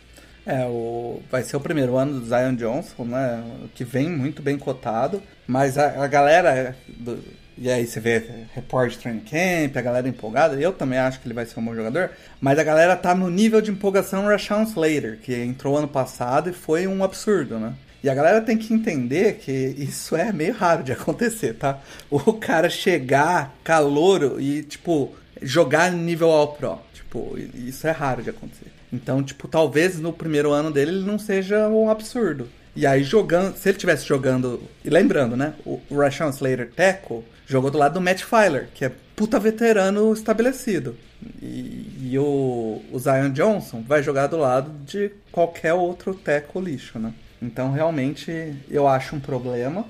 É, 0.45 0.65
o, 0.65 1.21
vai 1.29 1.43
ser 1.43 1.57
o 1.57 1.59
primeiro 1.59 1.97
ano 1.97 2.19
do 2.19 2.25
Zion 2.25 2.55
Johnson, 2.55 3.03
né? 3.03 3.43
Que 3.75 3.83
vem 3.83 4.09
muito 4.09 4.41
bem 4.41 4.57
cotado. 4.57 5.21
Mas 5.45 5.77
a, 5.77 6.03
a 6.03 6.07
galera. 6.07 6.75
Do, 6.87 7.19
e 7.57 7.69
aí 7.69 7.87
você 7.87 7.99
vê 7.99 8.21
repórter 8.53 8.99
training 8.99 9.21
camp, 9.21 9.75
a 9.75 9.81
galera 9.81 10.07
empolgada. 10.07 10.55
Eu 10.59 10.71
também 10.71 10.99
acho 10.99 11.19
que 11.19 11.27
ele 11.27 11.33
vai 11.33 11.45
ser 11.45 11.59
um 11.59 11.65
bom 11.65 11.73
jogador. 11.73 12.11
Mas 12.39 12.59
a 12.59 12.63
galera 12.63 12.95
tá 12.95 13.15
no 13.15 13.29
nível 13.29 13.59
de 13.61 13.71
empolgação 13.71 14.27
Rashawn 14.27 14.63
Slater, 14.63 15.19
que 15.21 15.33
entrou 15.33 15.77
ano 15.77 15.87
passado 15.87 16.49
e 16.49 16.53
foi 16.53 16.85
um 16.85 17.03
absurdo, 17.03 17.59
né? 17.59 17.73
E 18.03 18.09
a 18.09 18.13
galera 18.13 18.41
tem 18.41 18.57
que 18.57 18.73
entender 18.73 19.39
que 19.39 19.51
isso 19.51 20.15
é 20.15 20.31
meio 20.31 20.53
raro 20.53 20.83
de 20.83 20.91
acontecer, 20.93 21.55
tá? 21.55 21.79
O 22.09 22.33
cara 22.33 22.69
chegar 22.69 23.55
calouro 23.63 24.39
e, 24.39 24.61
tipo, 24.63 25.13
jogar 25.41 25.91
nível 25.91 26.29
All 26.29 26.53
Pro. 26.53 26.79
Tipo, 26.93 27.37
isso 27.55 27.87
é 27.87 27.91
raro 27.91 28.21
de 28.21 28.29
acontecer. 28.29 28.71
Então, 28.93 29.23
tipo, 29.23 29.47
talvez 29.47 29.99
no 29.99 30.13
primeiro 30.13 30.51
ano 30.51 30.71
dele 30.71 30.91
ele 30.91 31.05
não 31.05 31.17
seja 31.17 31.67
um 31.67 31.89
absurdo. 31.89 32.47
E 32.77 32.85
aí 32.85 33.03
jogando, 33.03 33.57
se 33.57 33.69
ele 33.69 33.77
tivesse 33.79 34.05
jogando, 34.05 34.61
e 34.85 34.89
lembrando, 34.91 35.35
né, 35.35 35.55
o 35.65 35.81
Rashawn 35.89 36.29
Slater 36.29 36.69
Teco 36.69 37.23
jogou 37.47 37.71
do 37.71 37.77
lado 37.79 37.95
do 37.95 38.01
Matt 38.01 38.21
Filer, 38.21 38.69
que 38.71 38.85
é 38.85 38.91
puta 39.15 39.39
veterano 39.39 40.13
estabelecido. 40.13 40.95
E, 41.41 42.11
e 42.11 42.19
o, 42.19 42.79
o, 42.91 42.99
Zion 42.99 43.31
Johnson 43.31 43.81
vai 43.81 44.03
jogar 44.03 44.27
do 44.27 44.37
lado 44.37 44.69
de 44.85 45.09
qualquer 45.31 45.73
outro 45.73 46.13
Teco 46.13 46.61
lixo, 46.61 46.99
né? 46.99 47.15
Então 47.41 47.71
realmente 47.71 48.53
eu 48.69 48.87
acho 48.87 49.15
um 49.15 49.19
problema. 49.19 49.83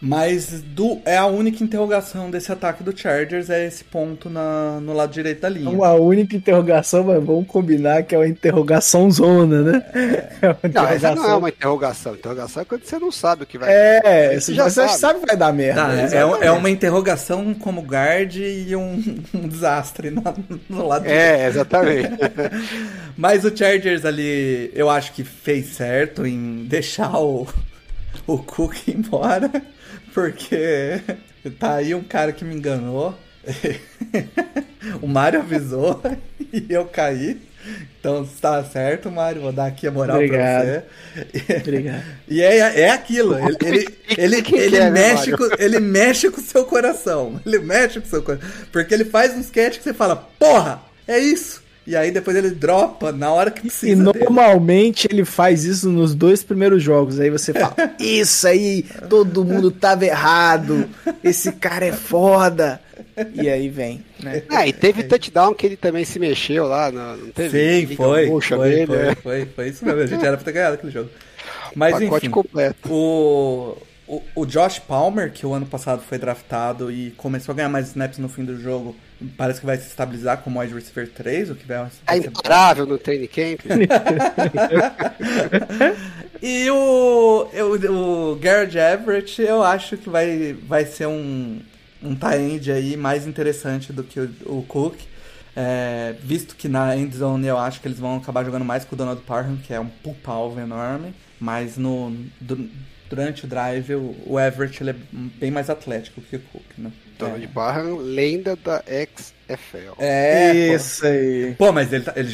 Mas 0.00 0.60
do, 0.60 1.00
é 1.04 1.16
a 1.16 1.24
única 1.26 1.64
interrogação 1.64 2.30
desse 2.30 2.52
ataque 2.52 2.82
do 2.82 2.96
Chargers 2.96 3.48
é 3.48 3.66
esse 3.66 3.82
ponto 3.84 4.28
na, 4.28 4.78
no 4.80 4.92
lado 4.92 5.10
direito 5.12 5.40
da 5.40 5.48
linha. 5.48 5.70
Uma 5.70 5.94
única 5.94 6.36
interrogação, 6.36 7.04
mas 7.04 7.24
vamos 7.24 7.46
combinar 7.46 8.02
que 8.02 8.14
é 8.14 8.18
uma 8.18 8.28
interrogação 8.28 9.10
zona, 9.10 9.62
né? 9.62 9.82
É, 9.94 10.46
é 10.62 10.68
não, 10.68 10.86
essa 10.86 11.14
não 11.14 11.24
é 11.24 11.34
uma 11.34 11.48
interrogação. 11.48 12.14
Interrogação 12.14 12.62
é 12.62 12.64
quando 12.66 12.84
você 12.84 12.98
não 12.98 13.10
sabe 13.10 13.44
o 13.44 13.46
que 13.46 13.56
vai 13.56 13.72
É, 13.72 14.38
você 14.38 14.52
já 14.52 14.68
sabe. 14.68 14.92
sabe 14.92 15.20
que 15.20 15.26
vai 15.26 15.36
dar 15.36 15.52
merda. 15.52 15.82
Tá, 15.82 15.94
é, 15.94 16.46
é, 16.46 16.50
uma 16.50 16.68
interrogação 16.68 17.54
como 17.54 17.80
guard 17.80 18.36
e 18.36 18.76
um, 18.76 19.22
um 19.32 19.48
desastre 19.48 20.10
no, 20.10 20.22
no 20.68 20.86
lado 20.86 21.06
É, 21.06 21.32
direito. 21.34 21.48
exatamente. 21.50 22.10
mas 23.16 23.44
o 23.44 23.56
Chargers 23.56 24.04
ali, 24.04 24.70
eu 24.74 24.90
acho 24.90 25.12
que 25.12 25.24
fez 25.24 25.74
certo 25.76 26.26
em 26.26 26.64
deixar 26.64 27.16
o, 27.18 27.46
o 28.26 28.38
Cook 28.38 28.76
embora. 28.88 29.50
Porque 30.14 31.00
tá 31.58 31.74
aí 31.74 31.94
um 31.94 32.04
cara 32.04 32.32
que 32.32 32.44
me 32.44 32.54
enganou. 32.54 33.18
o 35.02 35.06
Mário 35.06 35.40
avisou 35.40 36.00
e 36.52 36.64
eu 36.70 36.86
caí. 36.86 37.38
Então 37.98 38.22
está 38.22 38.62
certo, 38.62 39.10
Mário. 39.10 39.42
Vou 39.42 39.52
dar 39.52 39.66
aqui 39.66 39.86
a 39.86 39.90
moral 39.90 40.16
Obrigado. 40.16 40.64
pra 40.64 40.84
você. 41.32 41.56
Obrigado. 41.56 42.04
E 42.28 42.42
é, 42.42 42.82
é 42.82 42.90
aquilo. 42.90 43.36
Ele, 43.38 43.88
ele, 44.16 44.36
ele, 44.36 44.56
ele, 44.56 44.76
é, 44.76 44.90
mexe 44.90 45.32
com, 45.32 45.48
ele 45.58 45.80
mexe 45.80 46.30
com 46.30 46.40
o 46.40 46.44
seu 46.44 46.64
coração. 46.66 47.40
Ele 47.44 47.58
mexe 47.58 48.00
com 48.00 48.06
o 48.06 48.10
seu 48.10 48.22
coração. 48.22 48.48
Porque 48.70 48.92
ele 48.94 49.06
faz 49.06 49.34
um 49.34 49.40
sketch 49.40 49.78
que 49.78 49.82
você 49.82 49.94
fala, 49.94 50.14
porra, 50.38 50.82
é 51.08 51.18
isso. 51.18 51.63
E 51.86 51.94
aí 51.94 52.10
depois 52.10 52.36
ele 52.36 52.50
dropa 52.50 53.12
na 53.12 53.30
hora 53.32 53.50
que 53.50 53.62
precisa. 53.62 53.92
E 53.92 53.94
normalmente 53.94 55.06
dele. 55.06 55.20
ele 55.20 55.24
faz 55.26 55.64
isso 55.64 55.90
nos 55.90 56.14
dois 56.14 56.42
primeiros 56.42 56.82
jogos. 56.82 57.20
Aí 57.20 57.28
você 57.28 57.52
fala: 57.52 57.74
Isso 58.00 58.46
aí, 58.48 58.84
todo 59.08 59.44
mundo 59.44 59.70
tava 59.70 60.06
errado. 60.06 60.88
Esse 61.22 61.52
cara 61.52 61.84
é 61.84 61.92
foda. 61.92 62.80
E 63.34 63.48
aí 63.48 63.68
vem, 63.68 64.04
né? 64.20 64.42
Ah, 64.48 64.66
e 64.66 64.72
teve 64.72 65.02
é. 65.02 65.04
touchdown 65.04 65.54
que 65.54 65.66
ele 65.66 65.76
também 65.76 66.04
se 66.04 66.18
mexeu 66.18 66.66
lá, 66.66 66.90
não 66.90 67.30
teve? 67.30 67.86
Sim, 67.86 67.96
foi. 67.96 68.40
Foi, 68.40 68.70
dele, 68.70 68.86
foi, 68.86 68.96
né? 68.96 69.14
foi, 69.22 69.46
foi, 69.46 69.68
isso 69.68 69.84
mesmo. 69.84 70.00
A 70.00 70.06
gente 70.06 70.24
era 70.24 70.36
pra 70.36 70.44
ter 70.44 70.52
ganhado 70.52 70.74
aquele 70.74 70.92
jogo. 70.92 71.10
Mas 71.74 72.00
enfim, 72.00 72.30
completo. 72.30 72.92
O, 72.92 73.76
o, 74.06 74.22
o 74.34 74.44
Josh 74.44 74.78
Palmer, 74.78 75.32
que 75.32 75.46
o 75.46 75.54
ano 75.54 75.64
passado 75.64 76.02
foi 76.02 76.18
draftado 76.18 76.92
e 76.92 77.12
começou 77.12 77.52
a 77.52 77.56
ganhar 77.56 77.70
mais 77.70 77.86
snaps 77.88 78.18
no 78.18 78.28
fim 78.28 78.44
do 78.44 78.60
jogo, 78.60 78.94
parece 79.36 79.60
que 79.60 79.66
vai 79.66 79.78
se 79.78 79.86
estabilizar 79.86 80.38
como 80.38 80.58
wide 80.60 80.74
receiver 80.74 81.10
3, 81.10 81.50
o 81.50 81.54
que 81.54 81.66
vai, 81.66 81.88
É 82.06 82.18
imparável 82.18 82.84
no 82.84 82.98
training 82.98 83.26
camp. 83.26 83.60
e 86.42 86.70
o, 86.70 87.48
o, 87.52 88.32
o 88.32 88.36
Garrett 88.36 88.76
Everett, 88.76 89.40
eu 89.40 89.62
acho 89.62 89.96
que 89.96 90.10
vai, 90.10 90.52
vai 90.52 90.84
ser 90.84 91.06
um, 91.06 91.62
um 92.02 92.14
tie-end 92.14 92.70
aí 92.70 92.98
mais 92.98 93.26
interessante 93.26 93.90
do 93.90 94.04
que 94.04 94.20
o, 94.20 94.30
o 94.44 94.62
Cook. 94.68 94.98
É, 95.56 96.16
visto 96.20 96.56
que 96.56 96.68
na 96.68 96.96
end 96.96 97.16
zone 97.16 97.46
eu 97.46 97.56
acho 97.56 97.80
que 97.80 97.86
eles 97.86 97.98
vão 97.98 98.16
acabar 98.16 98.44
jogando 98.44 98.64
mais 98.64 98.84
com 98.84 98.96
o 98.96 98.98
Donald 98.98 99.22
Parham, 99.22 99.56
que 99.56 99.72
é 99.72 99.80
um 99.80 99.88
alvo 100.26 100.60
enorme, 100.60 101.14
mas 101.38 101.76
no, 101.76 102.12
durante 103.14 103.44
o 103.44 103.48
drive 103.48 103.94
o, 103.94 104.38
Everett 104.40 104.82
ele 104.82 104.90
é 104.90 104.96
bem 105.38 105.50
mais 105.50 105.70
atlético 105.70 106.20
que 106.20 106.36
o 106.36 106.40
Cook, 106.40 106.64
né? 106.78 106.90
Donald 107.18 107.44
é. 107.44 107.46
Barham, 107.46 107.96
lenda 107.96 108.56
da 108.56 108.82
XFL. 108.82 109.94
É, 109.98 110.74
isso 110.74 111.06
aí. 111.06 111.54
Pô, 111.56 111.70
mas 111.70 111.92
ele, 111.92 112.04
tá, 112.04 112.12
ele, 112.16 112.30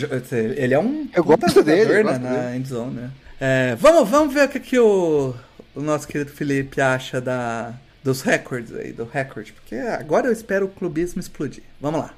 ele 0.56 0.74
é 0.74 0.78
um. 0.78 1.08
Eu 1.14 1.22
gosto 1.22 1.62
dele. 1.62 1.92
Eu 1.92 1.96
né, 1.96 2.02
gosto 2.02 2.20
na 2.22 2.56
endzone, 2.56 2.94
né? 2.94 3.10
É, 3.38 3.76
vamos, 3.76 4.08
vamos 4.08 4.32
ver 4.32 4.46
o 4.46 4.48
que, 4.48 4.60
que 4.60 4.78
o, 4.78 5.34
o 5.74 5.80
nosso 5.80 6.08
querido 6.08 6.30
Felipe 6.30 6.80
acha 6.80 7.20
da, 7.20 7.74
dos 8.02 8.22
recordes 8.22 8.74
aí, 8.74 8.92
do 8.92 9.04
recorde. 9.04 9.52
Porque 9.52 9.76
agora 9.76 10.28
eu 10.28 10.32
espero 10.32 10.66
o 10.66 10.70
clubismo 10.70 11.20
explodir. 11.20 11.62
Vamos 11.80 12.00
lá 12.00 12.14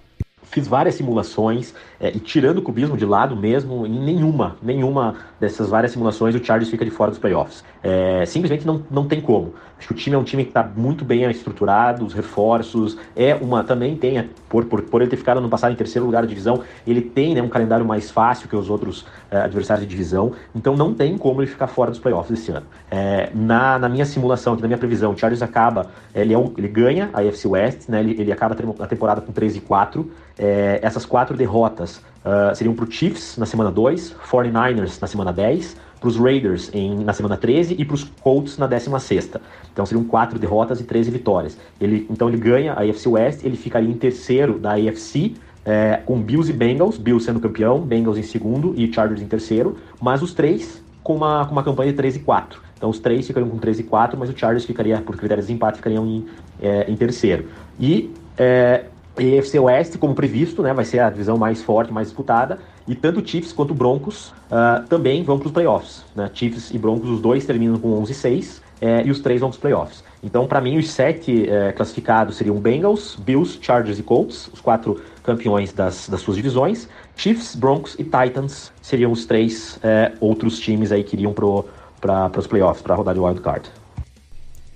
fiz 0.52 0.68
várias 0.68 0.94
simulações 0.94 1.74
é, 1.98 2.10
e 2.10 2.20
tirando 2.20 2.58
o 2.58 2.62
cubismo 2.62 2.96
de 2.96 3.06
lado 3.06 3.34
mesmo, 3.34 3.86
em 3.86 3.98
nenhuma, 3.98 4.56
nenhuma 4.62 5.16
dessas 5.40 5.70
várias 5.70 5.92
simulações 5.92 6.34
o 6.34 6.44
Chargers 6.44 6.70
fica 6.70 6.84
de 6.84 6.90
fora 6.90 7.10
dos 7.10 7.18
playoffs. 7.18 7.64
É, 7.82 8.24
simplesmente 8.26 8.66
não, 8.66 8.82
não 8.90 9.06
tem 9.08 9.20
como. 9.20 9.54
Acho 9.78 9.88
que 9.88 9.94
o 9.94 9.96
time 9.96 10.14
é 10.14 10.18
um 10.18 10.22
time 10.22 10.44
que 10.44 10.50
está 10.50 10.62
muito 10.62 11.04
bem 11.04 11.28
estruturado, 11.28 12.04
os 12.04 12.12
reforços, 12.12 12.96
é 13.16 13.34
uma 13.34 13.64
também 13.64 13.96
tem, 13.96 14.28
por, 14.48 14.66
por, 14.66 14.82
por 14.82 15.00
ele 15.00 15.10
ter 15.10 15.16
ficado 15.16 15.40
no 15.40 15.48
passado 15.48 15.72
em 15.72 15.76
terceiro 15.76 16.06
lugar 16.06 16.22
da 16.22 16.28
divisão, 16.28 16.62
ele 16.86 17.00
tem 17.00 17.34
né, 17.34 17.42
um 17.42 17.48
calendário 17.48 17.84
mais 17.84 18.10
fácil 18.10 18.48
que 18.48 18.54
os 18.54 18.70
outros 18.70 19.04
é, 19.32 19.38
adversários 19.38 19.86
de 19.86 19.90
divisão, 19.90 20.32
então 20.54 20.76
não 20.76 20.92
tem 20.92 21.16
como 21.16 21.40
ele 21.40 21.50
ficar 21.50 21.66
fora 21.66 21.90
dos 21.90 21.98
playoffs 21.98 22.38
esse 22.38 22.52
ano. 22.52 22.66
É, 22.90 23.30
na, 23.34 23.78
na 23.78 23.88
minha 23.88 24.04
simulação, 24.04 24.52
aqui 24.52 24.60
na 24.60 24.68
minha 24.68 24.78
previsão, 24.78 25.12
o 25.12 25.16
Chargers 25.16 25.42
acaba, 25.42 25.86
ele, 26.14 26.34
é 26.34 26.38
um, 26.38 26.52
ele 26.58 26.68
ganha 26.68 27.08
a 27.14 27.20
AFC 27.20 27.48
West, 27.48 27.88
né, 27.88 28.00
ele, 28.00 28.20
ele 28.20 28.30
acaba 28.30 28.54
a 28.78 28.86
temporada 28.86 29.22
com 29.22 29.32
3 29.32 29.56
e 29.56 29.60
4, 29.60 30.10
é, 30.38 30.80
essas 30.82 31.06
quatro 31.06 31.36
derrotas 31.36 31.96
uh, 32.24 32.54
seriam 32.54 32.74
para 32.74 32.84
o 32.84 32.90
Chiefs 32.90 33.36
na 33.38 33.46
semana 33.46 33.70
2, 33.70 34.14
49ers 34.30 35.00
na 35.00 35.06
semana 35.06 35.32
10, 35.32 35.76
para 36.02 36.08
os 36.08 36.16
Raiders 36.16 36.68
em, 36.74 37.04
na 37.04 37.12
semana 37.12 37.36
13 37.36 37.76
e 37.78 37.84
para 37.84 37.94
os 37.94 38.02
Colts 38.02 38.58
na 38.58 38.66
16. 38.66 39.30
Então 39.72 39.86
seriam 39.86 40.04
quatro 40.04 40.36
derrotas 40.38 40.80
e 40.80 40.84
13 40.84 41.12
vitórias. 41.12 41.56
Ele, 41.80 42.06
então 42.10 42.28
ele 42.28 42.38
ganha 42.38 42.72
a 42.72 42.82
AFC 42.82 43.08
West, 43.08 43.44
ele 43.44 43.56
ficaria 43.56 43.88
em 43.88 43.94
terceiro 43.94 44.58
da 44.58 44.72
AFC, 44.72 45.34
é, 45.64 46.00
com 46.04 46.20
Bills 46.20 46.50
e 46.50 46.52
Bengals, 46.52 46.98
Bills 46.98 47.24
sendo 47.24 47.40
campeão, 47.40 47.80
Bengals 47.80 48.18
em 48.18 48.22
segundo 48.22 48.74
e 48.76 48.92
Chargers 48.92 49.22
em 49.22 49.26
terceiro, 49.26 49.76
mas 50.00 50.22
os 50.22 50.34
três 50.34 50.82
com 51.02 51.16
uma, 51.16 51.44
com 51.46 51.52
uma 51.52 51.62
campanha 51.62 51.90
de 51.90 51.96
13 51.96 52.18
e 52.18 52.22
4. 52.22 52.60
Então 52.76 52.90
os 52.90 52.98
três 52.98 53.26
ficariam 53.26 53.48
com 53.48 53.58
13 53.58 53.80
e 53.80 53.84
4, 53.84 54.18
mas 54.18 54.28
o 54.28 54.36
Chargers 54.36 54.64
ficaria, 54.64 55.00
por 55.00 55.16
critérios 55.16 55.46
de 55.46 55.52
empate, 55.52 55.78
ficariam 55.78 56.06
em, 56.06 56.26
é, 56.60 56.90
em 56.90 56.96
terceiro. 56.96 57.46
E 57.78 58.10
é, 58.36 58.84
e 59.18 59.38
AFC 59.38 59.58
Oeste, 59.58 59.98
como 59.98 60.14
previsto, 60.14 60.62
né, 60.62 60.72
vai 60.72 60.84
ser 60.84 61.00
a 61.00 61.10
divisão 61.10 61.36
mais 61.36 61.62
forte, 61.62 61.92
mais 61.92 62.08
disputada. 62.08 62.58
E 62.88 62.94
tanto 62.94 63.26
Chiefs 63.26 63.52
quanto 63.52 63.74
Broncos 63.74 64.30
uh, 64.50 64.86
também 64.88 65.22
vão 65.22 65.38
para 65.38 65.46
os 65.46 65.52
playoffs. 65.52 66.04
Né? 66.16 66.30
Chiefs 66.32 66.70
e 66.72 66.78
Broncos, 66.78 67.10
os 67.10 67.20
dois 67.20 67.44
terminam 67.44 67.76
com 67.76 67.92
11 68.00 68.10
e 68.10 68.14
6, 68.14 68.62
é, 68.80 69.06
e 69.06 69.10
os 69.10 69.20
três 69.20 69.40
vão 69.40 69.50
para 69.50 69.56
os 69.56 69.60
playoffs. 69.60 70.02
Então, 70.24 70.46
para 70.46 70.60
mim, 70.60 70.76
os 70.76 70.90
sete 70.90 71.48
é, 71.48 71.70
classificados 71.70 72.36
seriam 72.36 72.56
Bengals, 72.56 73.16
Bills, 73.16 73.58
Chargers 73.60 73.98
e 73.98 74.02
Colts, 74.02 74.48
os 74.52 74.60
quatro 74.60 75.00
campeões 75.22 75.72
das, 75.72 76.08
das 76.08 76.20
suas 76.20 76.36
divisões. 76.36 76.88
Chiefs, 77.16 77.54
Broncos 77.54 77.94
e 77.98 78.04
Titans 78.04 78.72
seriam 78.80 79.12
os 79.12 79.24
três 79.24 79.78
é, 79.82 80.12
outros 80.20 80.58
times 80.58 80.92
aí 80.92 81.04
que 81.04 81.16
iriam 81.16 81.32
para 81.32 82.30
os 82.38 82.46
playoffs, 82.46 82.82
para 82.82 82.94
rodar 82.94 83.14
de 83.14 83.20
wild 83.20 83.40
card. 83.40 83.70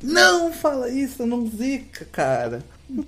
Não 0.02 0.52
fala 0.52 0.89
isso, 0.89 1.27
não 1.27 1.47
zica, 1.47 2.06
cara. 2.12 2.62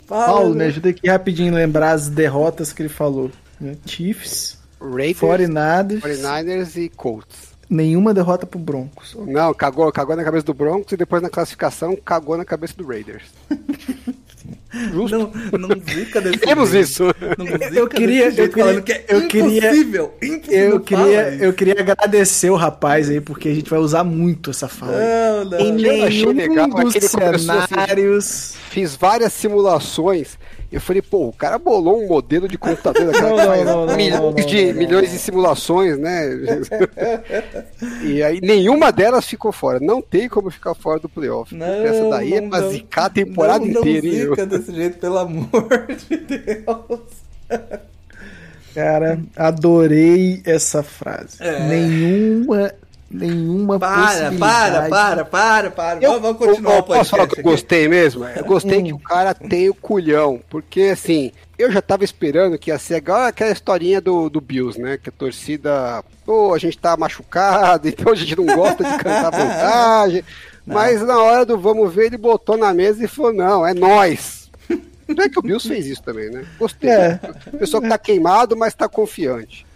Fala, 0.07 0.27
Paulo, 0.27 0.55
me 0.55 0.65
ajuda 0.65 0.89
aqui 0.89 1.09
rapidinho 1.09 1.53
a 1.53 1.57
lembrar 1.57 1.93
as 1.93 2.09
derrotas 2.09 2.73
que 2.73 2.83
ele 2.83 2.89
falou. 2.89 3.31
Né? 3.61 3.77
Chiefs, 3.87 4.59
Raiders, 4.81 5.19
49ers, 5.19 6.01
49ers 6.01 6.77
e 6.77 6.89
Colts. 6.89 7.49
Nenhuma 7.71 8.15
derrota 8.15 8.47
pro 8.47 8.59
Broncos. 8.59 9.15
Não, 9.27 9.53
cagou, 9.53 9.93
cagou 9.93 10.17
na 10.17 10.25
cabeça 10.25 10.47
do 10.47 10.55
Broncos 10.55 10.91
e 10.93 10.97
depois 10.97 11.23
na 11.23 11.29
classificação 11.29 11.95
cagou 11.97 12.37
na 12.37 12.45
cabeça 12.45 12.75
do 12.75 12.87
Raiders. 12.87 13.25
Justo. 14.71 15.17
Não, 15.19 15.59
não 15.59 15.69
zica 15.89 16.21
desse 16.21 16.39
Temos 16.39 16.75
isso. 16.75 17.05
Não 17.39 17.47
eu 17.75 17.89
queria, 17.89 18.29
eu 18.29 18.49
queria, 18.49 18.81
que 18.83 18.93
é 18.93 19.05
eu 19.09 19.27
queria, 19.27 19.69
impossível, 19.69 20.15
impossível 20.23 20.71
eu 20.71 20.81
queria, 20.81 21.35
eu 21.35 21.53
queria 21.53 21.81
agradecer 21.81 22.51
o 22.51 22.57
rapaz 22.57 23.09
aí 23.09 23.21
porque 23.21 23.49
a 23.49 23.55
gente 23.55 23.71
vai 23.71 23.79
usar 23.79 24.05
muito 24.05 24.51
essa 24.51 24.69
fala. 24.69 24.93
Não, 24.93 25.45
não. 25.47 25.59
Em 25.61 25.73
nenhum 25.73 26.33
legal, 26.33 26.69
dos 26.69 26.95
cenários. 26.95 27.49
Assim, 27.49 28.59
fiz 28.71 28.95
várias 28.95 29.33
simulações 29.33 30.39
Eu 30.71 30.81
falei, 30.83 31.01
pô, 31.01 31.29
o 31.29 31.33
cara 31.33 31.59
bolou 31.59 32.05
um 32.05 32.09
modelo 32.09 32.47
de 32.47 32.59
computador 32.59 33.07
daquela 33.11 33.47
não, 33.47 33.65
não, 33.65 33.65
não, 33.65 33.87
não, 33.87 33.97
milhões, 33.97 34.47
de, 34.47 34.73
milhões 34.75 35.11
de 35.11 35.19
simulações, 35.19 35.99
né? 35.99 36.29
e 38.05 38.23
aí 38.23 38.39
nenhuma 38.43 38.93
delas 38.93 39.27
ficou 39.27 39.51
fora. 39.51 39.81
Não 39.81 40.03
tem 40.03 40.29
como 40.29 40.51
ficar 40.51 40.75
fora 40.75 41.01
do 41.01 41.09
playoff. 41.09 41.55
Não, 41.55 41.67
essa 41.67 42.11
daí 42.11 42.35
é 42.35 42.43
pra 42.43 42.69
zicar 42.69 43.07
a 43.07 43.11
temporada 43.11 43.65
não, 43.65 43.81
inteira. 43.81 44.07
Não 44.07 44.31
zica 44.31 44.47
desse 44.47 44.75
jeito, 44.75 44.99
pelo 44.99 45.19
amor 45.19 45.87
de 46.09 46.17
Deus. 46.19 47.01
Cara, 48.75 49.19
adorei 49.35 50.43
essa 50.45 50.83
frase. 50.83 51.39
É. 51.41 51.67
Nenhuma 51.67 52.73
nenhuma 53.11 53.79
para, 53.79 54.07
possibilidade. 54.07 54.39
Para, 54.39 54.89
para, 54.89 55.25
para, 55.25 55.71
para. 55.71 56.05
Eu, 56.05 56.21
vamos 56.21 56.39
continuar 56.39 56.73
eu, 56.73 56.77
eu, 56.79 56.83
Posso 56.83 57.11
falar 57.11 57.27
que 57.27 57.41
eu 57.41 57.45
gostei 57.45 57.89
mesmo? 57.89 58.25
Eu 58.25 58.45
gostei 58.45 58.79
hum. 58.79 58.85
que 58.85 58.93
o 58.93 58.99
cara 58.99 59.35
tem 59.35 59.69
o 59.69 59.75
culhão, 59.75 60.41
porque 60.51 60.83
assim, 60.83 61.33
eu 61.59 61.73
já 61.73 61.81
tava 61.81 62.05
esperando 62.05 62.59
que 62.59 62.71
ia 62.71 62.79
ser 62.79 62.99
igual 62.99 63.23
aquela 63.23 63.51
historinha 63.51 64.01
do, 64.01 64.29
do 64.29 64.41
Bills, 64.41 64.81
né? 64.81 64.99
Que 64.99 65.09
a 65.09 65.13
torcida, 65.13 66.05
pô, 66.25 66.55
a 66.55 66.59
gente 66.59 66.79
tá 66.79 66.97
machucado, 66.97 67.89
então 67.89 68.13
a 68.13 68.17
gente 68.17 68.37
não 68.37 68.47
gosta 68.47 68.85
de 68.85 68.99
cantar 68.99 69.31
vantagem. 69.31 70.25
Mas 70.67 71.01
na 71.01 71.19
hora 71.19 71.47
do 71.47 71.59
vamos 71.59 71.93
ver, 71.95 72.07
ele 72.07 72.19
botou 72.19 72.57
na 72.57 72.75
mesa 72.75 73.03
e 73.03 73.09
falou: 73.09 73.33
não, 73.33 73.67
é 73.67 73.73
nós. 73.73 74.51
Não 75.09 75.25
é 75.25 75.29
que 75.31 75.39
o 75.39 75.43
Bills 75.43 75.67
fez 75.67 75.87
isso 75.87 76.03
também, 76.03 76.29
né? 76.29 76.45
Gostei. 76.59 76.91
É. 76.91 77.19
Pessoa 77.59 77.83
que 77.83 77.89
tá 77.89 77.97
queimado, 77.97 78.55
mas 78.55 78.75
tá 78.75 78.87
confiante. 78.87 79.67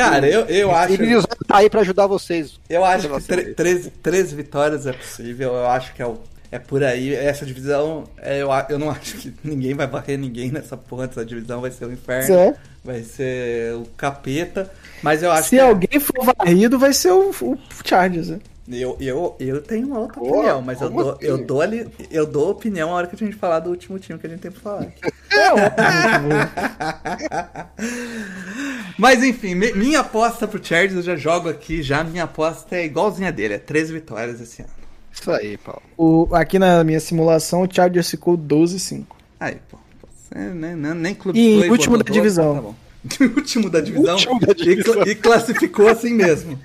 Cara, 0.00 0.28
eu, 0.28 0.46
eu 0.46 0.74
acho. 0.74 0.94
Ele 0.94 1.22
tá 1.46 1.58
aí 1.58 1.70
pra 1.70 1.80
ajudar 1.80 2.06
vocês. 2.06 2.58
Eu 2.68 2.84
acho 2.84 3.08
que 3.08 3.54
três, 3.54 3.90
três 4.02 4.32
vitórias 4.32 4.86
é 4.86 4.92
possível. 4.92 5.54
Eu 5.54 5.66
acho 5.66 5.94
que 5.94 6.02
é, 6.02 6.06
o, 6.06 6.18
é 6.50 6.58
por 6.58 6.82
aí. 6.82 7.14
Essa 7.14 7.44
divisão, 7.44 8.04
é, 8.18 8.42
eu, 8.42 8.48
eu 8.68 8.78
não 8.78 8.90
acho 8.92 9.16
que 9.16 9.34
ninguém 9.44 9.74
vai 9.74 9.86
varrer 9.86 10.18
ninguém 10.18 10.50
nessa 10.50 10.76
porra 10.76 11.06
dessa 11.06 11.24
divisão. 11.24 11.60
Vai 11.60 11.70
ser 11.70 11.84
o 11.84 11.92
inferno. 11.92 12.34
É. 12.34 12.54
Vai 12.84 13.02
ser 13.02 13.74
o 13.74 13.84
capeta. 13.96 14.70
Mas 15.02 15.22
eu 15.22 15.30
acho 15.30 15.44
Se 15.44 15.50
que. 15.50 15.56
Se 15.56 15.62
alguém 15.62 16.00
for 16.00 16.34
varrido, 16.36 16.78
vai 16.78 16.92
ser 16.92 17.12
o, 17.12 17.30
o 17.30 17.58
Chargers, 17.84 18.28
né? 18.28 18.38
Eu, 18.68 18.96
eu, 19.00 19.36
eu 19.40 19.62
tenho 19.62 19.88
uma 19.88 20.00
outra 20.00 20.20
Boa, 20.20 20.32
opinião, 20.32 20.62
mas 20.62 20.80
eu 20.80 20.90
dou, 20.90 21.10
assim? 21.10 21.24
eu, 21.24 21.44
dou 21.44 21.60
ali, 21.60 21.88
eu 22.10 22.26
dou 22.26 22.50
opinião 22.50 22.90
na 22.90 22.94
hora 22.94 23.06
que 23.06 23.16
a 23.16 23.18
gente 23.18 23.36
falar 23.36 23.60
do 23.60 23.70
último 23.70 23.98
time 23.98 24.18
que 24.18 24.26
a 24.26 24.30
gente 24.30 24.40
tem 24.40 24.50
pra 24.50 24.60
falar. 24.60 24.86
mas 28.98 29.24
enfim, 29.24 29.54
minha 29.54 30.00
aposta 30.00 30.46
pro 30.46 30.62
Chargers, 30.64 30.94
eu 30.94 31.02
já 31.02 31.16
jogo 31.16 31.48
aqui, 31.48 31.82
já 31.82 32.04
minha 32.04 32.24
aposta 32.24 32.76
é 32.76 32.84
igualzinha 32.84 33.32
dele, 33.32 33.54
é 33.54 33.58
13 33.58 33.92
vitórias 33.92 34.40
esse 34.40 34.62
ano. 34.62 34.70
Isso 35.12 35.30
aí, 35.30 35.58
Paulo. 35.58 35.82
O, 35.96 36.28
aqui 36.34 36.58
na 36.58 36.82
minha 36.84 37.00
simulação, 37.00 37.62
o 37.62 37.68
Chargers 37.72 38.10
ficou 38.10 38.38
12-5. 38.38 39.04
Aí, 39.40 39.56
pô. 39.68 39.78
Você, 40.12 40.38
nem, 40.38 40.76
nem, 40.76 40.94
nem 40.94 41.14
clube 41.14 41.38
E 41.38 41.68
último 41.68 41.98
da 41.98 42.04
divisão. 42.04 42.54
Tá 42.54 42.62
bom. 42.62 42.74
último 43.36 43.68
da 43.68 43.80
divisão. 43.80 44.14
Último 44.14 44.40
da 44.40 44.52
divisão. 44.52 45.02
E, 45.04 45.10
e 45.10 45.14
classificou 45.14 45.88
assim 45.88 46.14
mesmo. 46.14 46.58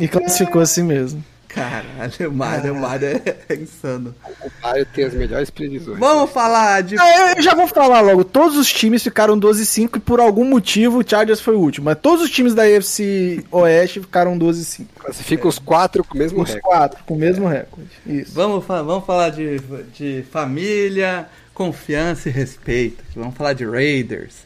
E 0.00 0.08
classificou 0.08 0.60
assim 0.60 0.82
mesmo. 0.82 1.24
Caralho, 1.54 2.30
o 2.30 2.34
Mario, 2.34 2.72
o 2.72 2.80
Mario 2.80 3.08
é, 3.08 3.36
é 3.48 3.54
insano. 3.54 4.12
O 4.42 4.50
Mario 4.60 4.84
tem 4.92 5.04
as 5.04 5.14
melhores 5.14 5.50
previsões. 5.50 6.00
Vamos 6.00 6.30
falar 6.32 6.82
de. 6.82 6.96
eu 6.96 7.40
já 7.40 7.54
vou 7.54 7.68
falar 7.68 8.00
logo. 8.00 8.24
Todos 8.24 8.56
os 8.56 8.72
times 8.72 9.04
ficaram 9.04 9.38
12-5 9.38 9.96
e 9.96 10.00
por 10.00 10.18
algum 10.18 10.44
motivo 10.44 10.98
o 10.98 11.08
Chargers 11.08 11.40
foi 11.40 11.54
o 11.54 11.60
último. 11.60 11.84
Mas 11.84 11.98
todos 12.00 12.24
os 12.24 12.30
times 12.30 12.54
da 12.54 12.64
AFC 12.64 13.44
Oeste 13.52 14.00
ficaram 14.00 14.36
12-5. 14.36 14.86
Classifica 14.98 15.44
é. 15.44 15.46
os 15.46 15.58
quatro 15.60 16.02
com 16.02 16.16
o 16.16 16.18
mesmo 16.18 16.42
os 16.42 16.48
recorde. 16.48 16.66
Os 16.66 16.76
quatro 16.76 17.04
com 17.04 17.14
o 17.14 17.18
mesmo 17.18 17.46
recorde. 17.46 17.90
Isso. 18.04 18.34
Vamos, 18.34 18.64
vamos 18.66 19.06
falar 19.06 19.30
de, 19.30 19.60
de 19.92 20.24
família, 20.32 21.28
confiança 21.54 22.28
e 22.28 22.32
respeito. 22.32 23.04
Vamos 23.14 23.36
falar 23.36 23.52
de 23.52 23.64
Raiders 23.64 24.44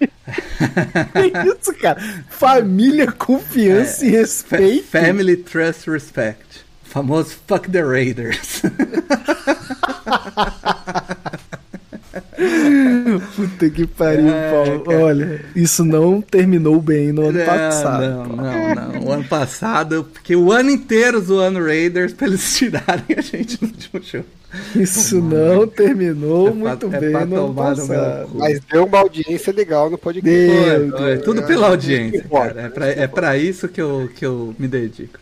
isso, 1.60 1.74
cara? 1.74 2.00
Família, 2.28 3.12
confiança 3.12 4.04
é, 4.04 4.08
e 4.08 4.10
respeito. 4.10 4.86
Family, 4.86 5.36
trust, 5.36 5.90
respect. 5.90 6.64
O 6.86 6.88
famoso 6.88 7.36
fuck 7.46 7.70
the 7.70 7.82
Raiders. 7.82 8.62
Puta 13.36 13.70
que 13.70 13.86
pariu, 13.86 14.28
é, 14.28 14.50
Paulo. 14.50 14.80
Cara. 14.80 14.98
Olha, 14.98 15.44
isso 15.54 15.84
não 15.84 16.20
terminou 16.20 16.80
bem 16.80 17.12
no 17.12 17.28
ano 17.28 17.38
não, 17.38 17.46
passado. 17.46 18.02
Não, 18.02 18.26
não, 18.26 18.74
não. 18.74 19.04
O 19.04 19.12
ano 19.12 19.24
passado, 19.24 20.08
porque 20.12 20.34
o 20.34 20.50
ano 20.50 20.70
inteiro 20.70 21.20
zoando 21.20 21.64
Raiders 21.64 22.12
pra 22.12 22.26
eles 22.26 22.56
tirarem 22.56 23.04
a 23.16 23.20
gente 23.20 23.58
no 23.62 23.68
último 23.68 24.02
jogo. 24.02 24.26
Isso 24.74 25.20
não 25.20 25.66
terminou 25.66 26.48
é 26.48 26.52
muito 26.52 26.88
pra, 26.88 26.98
é 26.98 27.00
bem 27.00 27.26
no 27.26 27.54
passado. 27.54 28.30
Mas 28.34 28.60
deu 28.60 28.84
uma 28.84 28.98
audiência 28.98 29.52
legal 29.52 29.88
no 29.88 29.96
podcast. 29.96 30.28
Deu, 30.28 30.90
deu, 30.90 31.08
é 31.08 31.16
tudo 31.18 31.42
pela 31.44 31.68
audiência, 31.68 32.24
cara. 32.28 32.62
É 32.62 32.68
pra, 32.68 32.88
é 32.88 33.06
pra 33.06 33.36
isso 33.38 33.68
que 33.68 33.80
eu, 33.80 34.10
que 34.14 34.26
eu 34.26 34.54
me 34.58 34.66
dedico. 34.66 35.18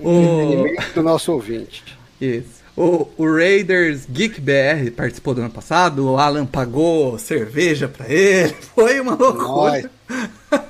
O 0.00 0.64
do 0.94 1.02
nosso 1.02 1.32
ouvinte. 1.32 1.96
Isso. 2.20 2.55
O, 2.76 3.08
o, 3.16 3.34
Raiders 3.34 4.06
Geek 4.06 4.38
BR 4.38 4.90
participou 4.94 5.34
do 5.34 5.40
ano 5.40 5.50
passado, 5.50 6.10
o 6.10 6.18
Alan 6.18 6.44
pagou 6.44 7.18
cerveja 7.18 7.88
pra 7.88 8.06
ele, 8.08 8.54
foi 8.74 9.00
uma 9.00 9.14
loucura. 9.14 9.90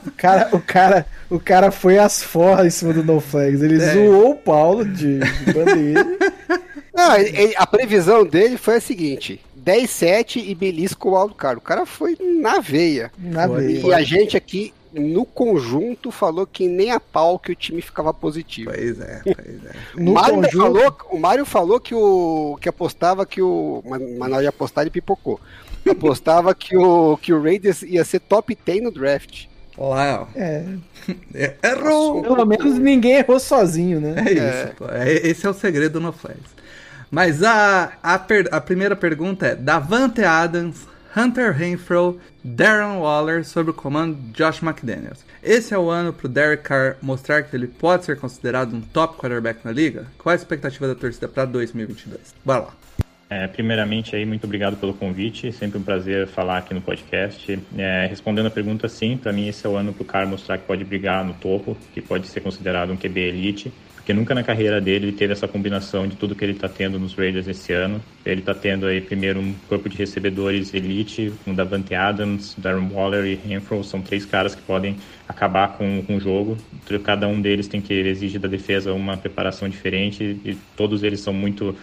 O 0.07 0.11
cara, 0.13 0.49
o 0.53 0.61
cara, 0.61 1.07
o 1.29 1.41
cara 1.41 1.71
foi 1.71 1.99
às 1.99 2.23
forras 2.23 2.67
em 2.67 2.71
cima 2.71 2.93
do 2.93 3.03
No 3.03 3.21
Flags. 3.21 3.61
Ele 3.61 3.83
é. 3.83 3.93
zoou 3.93 4.31
o 4.31 4.37
Paulo 4.37 4.85
de, 4.85 5.19
de 5.19 5.53
bandeira. 5.53 6.07
Não, 6.95 7.17
ele, 7.17 7.55
a 7.57 7.67
previsão 7.67 8.25
dele 8.25 8.57
foi 8.57 8.77
a 8.77 8.81
seguinte: 8.81 9.41
10-7 9.67 10.43
e 10.47 10.55
belisco 10.55 11.11
o 11.11 11.21
Wildcard. 11.21 11.59
O 11.59 11.61
cara 11.61 11.85
foi 11.85 12.17
na 12.41 12.61
veia. 12.61 13.11
Na 13.19 13.47
veia. 13.47 13.87
E 13.87 13.93
a 13.93 14.03
gente 14.03 14.37
aqui, 14.37 14.73
no 15.01 15.25
conjunto, 15.25 16.11
falou 16.11 16.47
que 16.47 16.67
nem 16.67 16.91
a 16.91 16.99
pau 16.99 17.39
que 17.39 17.53
o 17.53 17.55
time 17.55 17.81
ficava 17.81 18.13
positivo. 18.13 18.71
Pois 18.71 19.01
é, 19.01 19.23
pois 19.25 19.65
é. 19.65 19.73
o, 19.97 20.13
Mário 20.13 20.35
conjunto... 20.37 20.59
falou, 20.59 20.97
o 21.11 21.19
Mário 21.19 21.47
falou 21.47 21.81
que, 21.81 21.95
o, 21.95 22.59
que 22.61 22.69
apostava 22.69 23.27
que 23.27 23.41
o. 23.43 23.83
Mas 23.85 24.01
na 24.01 24.37
hora 24.37 24.43
de 24.43 24.49
apostar 24.49 24.83
ele 24.83 24.91
pipocou. 24.91 25.41
Apostava 25.89 26.55
que 26.55 26.77
o, 26.77 27.17
que 27.19 27.33
o 27.33 27.41
Raiders 27.41 27.83
ia 27.83 28.05
ser 28.05 28.21
top 28.21 28.59
10 28.65 28.83
no 28.83 28.91
draft. 28.91 29.47
Uau. 29.79 30.29
É. 30.35 30.65
Errou! 31.63 32.23
Pelo 32.23 32.47
menos 32.47 32.79
ninguém 32.79 33.17
errou 33.19 33.39
sozinho, 33.39 34.01
né? 34.01 34.15
É 34.17 34.33
isso, 34.33 34.43
é. 34.43 34.67
Pô. 34.77 34.85
É, 34.91 35.13
esse 35.13 35.47
é 35.47 35.51
o 35.51 35.55
segredo 35.55 36.01
no 36.01 36.13
Flags. 36.13 36.57
Mas 37.11 37.43
a, 37.43 37.93
a, 38.03 38.19
per, 38.19 38.49
a 38.51 38.61
primeira 38.61 38.97
pergunta 38.97 39.47
é: 39.47 39.55
Davante 39.55 40.25
Adams, 40.25 40.89
Hunter 41.17 41.51
Renfro, 41.51 42.21
Darren 42.45 42.99
Waller 43.01 43.43
sob 43.43 43.71
o 43.71 43.73
comando 43.73 44.15
de 44.17 44.33
Josh 44.33 44.63
McDaniels. 44.63 45.25
Esse 45.43 45.73
é 45.73 45.79
o 45.79 45.89
ano 45.89 46.13
para 46.13 46.27
o 46.27 46.29
Derek 46.29 46.63
Carr 46.63 46.97
mostrar 47.01 47.43
que 47.43 47.57
ele 47.57 47.67
pode 47.67 48.05
ser 48.05 48.21
considerado 48.21 48.77
um 48.77 48.83
top 48.83 49.17
quarterback 49.17 49.61
na 49.65 49.73
liga? 49.73 50.07
Qual 50.19 50.31
a 50.31 50.37
expectativa 50.37 50.87
da 50.87 50.95
torcida 50.95 51.27
para 51.27 51.47
2022? 51.47 52.35
Bora 52.45 52.61
lá. 52.61 52.75
É, 53.31 53.47
primeiramente, 53.47 54.15
aí, 54.15 54.27
muito 54.27 54.45
obrigado 54.45 54.77
pelo 54.77 54.93
convite. 54.93 55.51
Sempre 55.53 55.79
um 55.79 55.83
prazer 55.83 56.29
falar 56.29 56.59
aqui 56.59 56.75
no 56.75 56.83
podcast. 56.83 57.59
É, 57.79 58.07
respondendo 58.09 58.47
a 58.47 58.51
pergunta, 58.51 58.87
sim, 58.87 59.17
para 59.17 59.33
mim 59.33 59.49
esse 59.49 59.67
é 59.67 59.71
o 59.71 59.75
ano 59.75 59.95
para 59.95 60.03
o 60.03 60.05
Carr 60.05 60.29
mostrar 60.29 60.59
que 60.59 60.67
pode 60.67 60.85
brigar 60.85 61.25
no 61.25 61.33
topo, 61.33 61.79
que 61.95 62.03
pode 62.03 62.27
ser 62.27 62.41
considerado 62.41 62.93
um 62.93 62.97
QB 62.97 63.21
elite 63.21 63.73
porque 64.07 64.15
nunca 64.15 64.37
na 64.37 64.45
carreira 64.45 64.81
dele 64.81 65.09
ele 65.09 65.17
teve 65.17 65.33
essa 65.33 65.49
combinação 65.49 66.07
de 66.07 66.15
tudo 66.15 66.37
que 66.37 66.45
ele 66.45 66.53
está 66.53 66.69
tendo 66.69 66.97
nos 66.97 67.15
Raiders 67.15 67.49
esse 67.49 67.73
ano. 67.73 68.01
Ele 68.25 68.39
está 68.39 68.55
tendo 68.55 68.87
aí 68.87 69.01
primeiro 69.01 69.41
um 69.41 69.53
corpo 69.69 69.89
de 69.89 69.97
recebedores 69.97 70.73
elite, 70.73 71.33
com 71.45 71.53
Davante 71.53 71.93
Adams, 71.93 72.55
Darren 72.57 72.89
Waller 72.89 73.25
e 73.25 73.35
Renfro, 73.35 73.83
são 73.83 74.01
três 74.01 74.25
caras 74.25 74.55
que 74.55 74.63
podem 74.63 74.97
acabar 75.29 75.77
com, 75.77 76.03
com 76.07 76.17
o 76.17 76.21
jogo. 76.21 76.57
Cada 77.05 77.27
um 77.27 77.41
deles 77.41 77.67
tem 77.67 77.81
que 77.81 77.93
exigir 77.93 78.41
da 78.41 78.49
defesa 78.49 78.93
uma 78.93 79.17
preparação 79.17 79.69
diferente 79.69 80.23
e 80.45 80.57
todos 80.77 81.03
eles 81.03 81.21
são 81.21 81.33
muito 81.33 81.77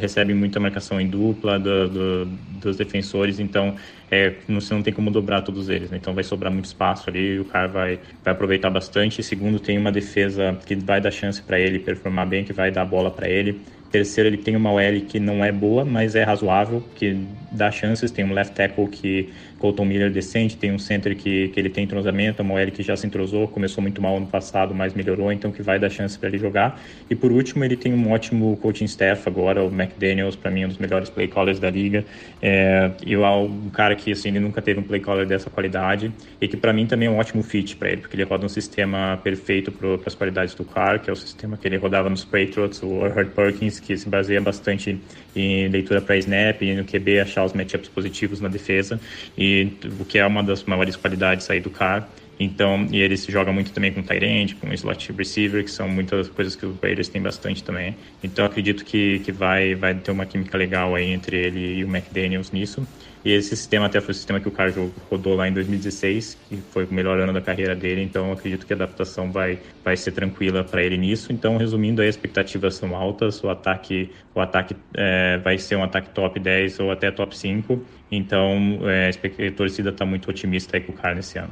recebem 0.00 0.34
muita 0.34 0.58
marcação 0.58 1.00
em 1.00 1.06
dupla 1.06 1.58
do, 1.58 1.88
do, 1.88 2.24
dos 2.60 2.76
defensores, 2.76 3.38
então 3.38 3.74
é, 4.10 4.32
você 4.48 4.72
não 4.72 4.82
tem 4.82 4.92
como 4.92 5.10
dobrar 5.10 5.42
todos 5.42 5.68
eles, 5.68 5.90
né? 5.90 5.98
então 6.00 6.14
vai 6.14 6.24
sobrar 6.24 6.50
muito 6.50 6.64
espaço 6.64 7.10
ali, 7.10 7.38
o 7.38 7.44
cara 7.44 7.68
vai, 7.68 7.98
vai 8.24 8.32
aproveitar 8.32 8.70
bastante. 8.70 9.22
Segundo, 9.22 9.60
tem 9.60 9.76
uma 9.76 9.92
defesa 9.92 10.58
que 10.64 10.74
vai 10.76 11.00
dar 11.00 11.10
chance 11.10 11.42
para 11.42 11.60
ele 11.60 11.78
performar 11.78 12.26
bem, 12.26 12.44
que 12.44 12.52
vai 12.52 12.70
dar 12.70 12.84
bola 12.84 13.10
para 13.10 13.28
ele. 13.28 13.60
Terceiro, 13.90 14.28
ele 14.28 14.38
tem 14.38 14.56
uma 14.56 14.72
OL 14.72 15.00
que 15.08 15.20
não 15.20 15.44
é 15.44 15.52
boa, 15.52 15.84
mas 15.84 16.16
é 16.16 16.24
razoável, 16.24 16.82
que 16.96 17.24
dá 17.52 17.70
chances. 17.70 18.10
Tem 18.10 18.24
um 18.24 18.32
left 18.32 18.54
tackle 18.54 18.88
que 18.88 19.32
Colton 19.58 19.84
Miller 19.84 20.10
decente, 20.10 20.56
tem 20.56 20.72
um 20.72 20.78
center 20.78 21.16
que, 21.16 21.48
que 21.48 21.58
ele 21.58 21.70
tem 21.70 21.84
entrosamento, 21.84 22.42
a 22.42 22.44
Moelle 22.44 22.70
que 22.70 22.82
já 22.82 22.96
se 22.96 23.06
entrosou, 23.06 23.48
começou 23.48 23.80
muito 23.82 24.00
mal 24.02 24.16
ano 24.16 24.26
passado, 24.26 24.74
mas 24.74 24.94
melhorou, 24.94 25.32
então 25.32 25.50
que 25.50 25.62
vai 25.62 25.78
dar 25.78 25.88
chance 25.90 26.18
para 26.18 26.28
ele 26.28 26.38
jogar. 26.38 26.80
E 27.08 27.14
por 27.14 27.32
último, 27.32 27.64
ele 27.64 27.76
tem 27.76 27.92
um 27.92 28.10
ótimo 28.10 28.56
coaching 28.58 28.84
staff 28.84 29.26
agora, 29.26 29.64
o 29.64 29.68
McDaniels, 29.68 30.36
para 30.36 30.50
mim, 30.50 30.64
um 30.64 30.68
dos 30.68 30.78
melhores 30.78 31.08
play 31.08 31.28
callers 31.28 31.58
da 31.58 31.70
liga. 31.70 32.04
É, 32.42 32.90
e 33.04 33.14
é 33.14 33.28
um 33.28 33.70
cara 33.70 33.94
que, 33.96 34.12
assim, 34.12 34.28
ele 34.28 34.40
nunca 34.40 34.60
teve 34.60 34.80
um 34.80 34.82
play 34.82 35.00
caller 35.00 35.26
dessa 35.26 35.48
qualidade 35.48 36.12
e 36.40 36.46
que 36.46 36.56
para 36.56 36.72
mim 36.72 36.86
também 36.86 37.08
é 37.08 37.10
um 37.10 37.16
ótimo 37.16 37.42
fit 37.42 37.76
para 37.76 37.90
ele, 37.90 38.00
porque 38.02 38.16
ele 38.16 38.24
roda 38.24 38.44
um 38.44 38.48
sistema 38.48 39.18
perfeito 39.22 39.72
para 39.72 39.98
as 40.06 40.14
qualidades 40.14 40.54
do 40.54 40.64
Carr, 40.64 41.00
que 41.00 41.08
é 41.08 41.12
o 41.12 41.16
sistema 41.16 41.56
que 41.56 41.66
ele 41.66 41.76
rodava 41.76 42.10
nos 42.10 42.24
Patriots, 42.24 42.82
o 42.82 43.04
Hurt 43.04 43.30
Perkins, 43.30 43.80
que 43.80 43.96
se 43.96 44.08
baseia 44.08 44.40
bastante 44.40 44.98
em 45.40 45.68
leitura 45.68 46.00
para 46.00 46.16
snap 46.16 46.62
no 46.62 46.84
QB 46.84 47.20
achar 47.20 47.44
os 47.44 47.52
matchups 47.52 47.88
positivos 47.88 48.40
na 48.40 48.48
defesa, 48.48 49.00
e 49.36 49.68
o 50.00 50.04
que 50.04 50.18
é 50.18 50.26
uma 50.26 50.42
das 50.42 50.64
maiores 50.64 50.96
qualidades 50.96 51.48
aí 51.50 51.60
do 51.60 51.70
Carr. 51.70 52.08
Então, 52.38 52.86
e 52.92 53.00
ele 53.00 53.16
se 53.16 53.32
joga 53.32 53.50
muito 53.50 53.72
também 53.72 53.92
com 53.92 54.02
end, 54.12 54.56
com 54.56 54.72
slot 54.74 55.12
receiver, 55.12 55.64
que 55.64 55.70
são 55.70 55.88
muitas 55.88 56.28
coisas 56.28 56.54
que 56.54 56.66
os 56.66 56.78
Raiders 56.82 57.08
têm 57.08 57.22
bastante 57.22 57.64
também. 57.64 57.96
Então, 58.22 58.44
acredito 58.44 58.84
que, 58.84 59.20
que 59.20 59.32
vai, 59.32 59.74
vai 59.74 59.94
ter 59.94 60.10
uma 60.10 60.26
química 60.26 60.58
legal 60.58 60.94
aí 60.94 61.10
entre 61.10 61.36
ele 61.36 61.78
e 61.78 61.84
o 61.84 61.88
McDaniels 61.88 62.50
nisso. 62.50 62.86
E 63.26 63.32
esse 63.32 63.56
sistema 63.56 63.86
até 63.86 64.00
foi 64.00 64.12
o 64.12 64.14
sistema 64.14 64.38
que 64.38 64.46
o 64.46 64.52
Carlos 64.52 64.92
rodou 65.10 65.34
lá 65.34 65.48
em 65.48 65.52
2016, 65.52 66.38
que 66.48 66.58
foi 66.70 66.84
o 66.84 66.94
melhor 66.94 67.18
ano 67.18 67.32
da 67.32 67.40
carreira 67.40 67.74
dele, 67.74 68.00
então 68.00 68.30
acredito 68.30 68.64
que 68.64 68.72
a 68.72 68.76
adaptação 68.76 69.32
vai, 69.32 69.58
vai 69.82 69.96
ser 69.96 70.12
tranquila 70.12 70.62
para 70.62 70.80
ele 70.80 70.96
nisso. 70.96 71.32
Então, 71.32 71.56
resumindo, 71.56 72.00
as 72.00 72.10
expectativas 72.10 72.76
são 72.76 72.94
altas, 72.94 73.42
o 73.42 73.50
ataque, 73.50 74.12
o 74.32 74.38
ataque 74.38 74.76
é, 74.94 75.38
vai 75.38 75.58
ser 75.58 75.74
um 75.74 75.82
ataque 75.82 76.10
top 76.10 76.38
10 76.38 76.78
ou 76.78 76.92
até 76.92 77.10
top 77.10 77.36
5, 77.36 77.84
então 78.12 78.78
é, 78.84 79.10
a 79.10 79.50
torcida 79.50 79.90
está 79.90 80.06
muito 80.06 80.30
otimista 80.30 80.76
aí 80.76 80.84
com 80.84 80.92
o 80.92 80.94
Carlos 80.94 81.16
nesse 81.16 81.36
ano. 81.36 81.50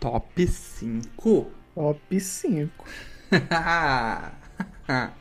Top 0.00 0.44
5? 0.44 1.52
Top 1.76 2.20
5. 2.20 2.84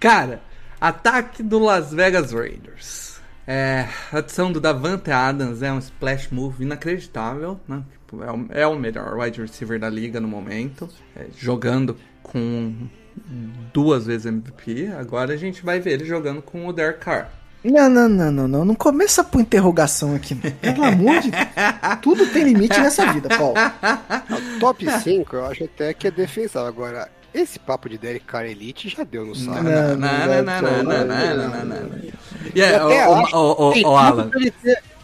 Cara, 0.00 0.42
ataque 0.80 1.40
do 1.40 1.60
Las 1.60 1.94
Vegas 1.94 2.32
Raiders. 2.32 3.03
É, 3.46 3.86
a 4.12 4.18
adição 4.18 4.50
do 4.50 4.60
Davante 4.60 5.10
Adams 5.10 5.62
é 5.62 5.72
um 5.72 5.78
splash 5.78 6.28
move 6.30 6.64
inacreditável, 6.64 7.60
né? 7.68 7.82
Tipo, 7.92 8.24
é 8.24 8.32
o, 8.32 8.46
é 8.50 8.66
o 8.66 8.78
melhor 8.78 9.18
wide 9.18 9.40
receiver 9.40 9.78
da 9.78 9.90
liga 9.90 10.20
no 10.20 10.28
momento, 10.28 10.88
é, 11.14 11.26
jogando 11.36 11.96
com 12.22 12.88
duas 13.72 14.06
vezes 14.06 14.26
MVP. 14.26 14.88
Agora 14.98 15.34
a 15.34 15.36
gente 15.36 15.64
vai 15.64 15.78
ver 15.78 15.92
ele 15.92 16.04
jogando 16.04 16.42
com 16.42 16.66
o 16.66 16.72
Derek 16.72 17.00
Carr. 17.00 17.30
Não, 17.62 17.88
não, 17.88 18.08
não, 18.08 18.30
não, 18.30 18.48
não. 18.48 18.64
Não 18.64 18.74
começa 18.74 19.24
por 19.24 19.40
interrogação 19.40 20.14
aqui. 20.14 20.34
Pelo 20.34 20.84
amor 20.84 21.20
de 21.20 21.30
Deus. 21.30 21.44
Tudo 22.02 22.26
tem 22.26 22.44
limite 22.44 22.78
nessa 22.78 23.10
vida, 23.10 23.28
Paulo. 23.30 23.54
top 24.60 24.84
5 25.00 25.34
eu 25.34 25.46
acho 25.46 25.64
até 25.64 25.94
que 25.94 26.08
é 26.08 26.10
defensável. 26.10 26.68
Agora, 26.68 27.08
esse 27.34 27.58
papo 27.58 27.88
de 27.88 27.98
Derek 27.98 28.24
Carr 28.24 28.46
Elite 28.46 28.88
já 28.88 29.02
deu 29.04 29.26
no 29.26 29.34
saco. 29.34 29.62
Não, 29.62 29.96
não, 29.96 29.98
não, 29.98 30.42
não, 30.42 30.82
não, 30.82 31.04
não, 31.04 31.48
não, 31.48 31.64
não. 31.64 31.90
E 32.54 32.62
aí, 32.62 32.74
o 33.84 33.96
Alan. 33.96 34.30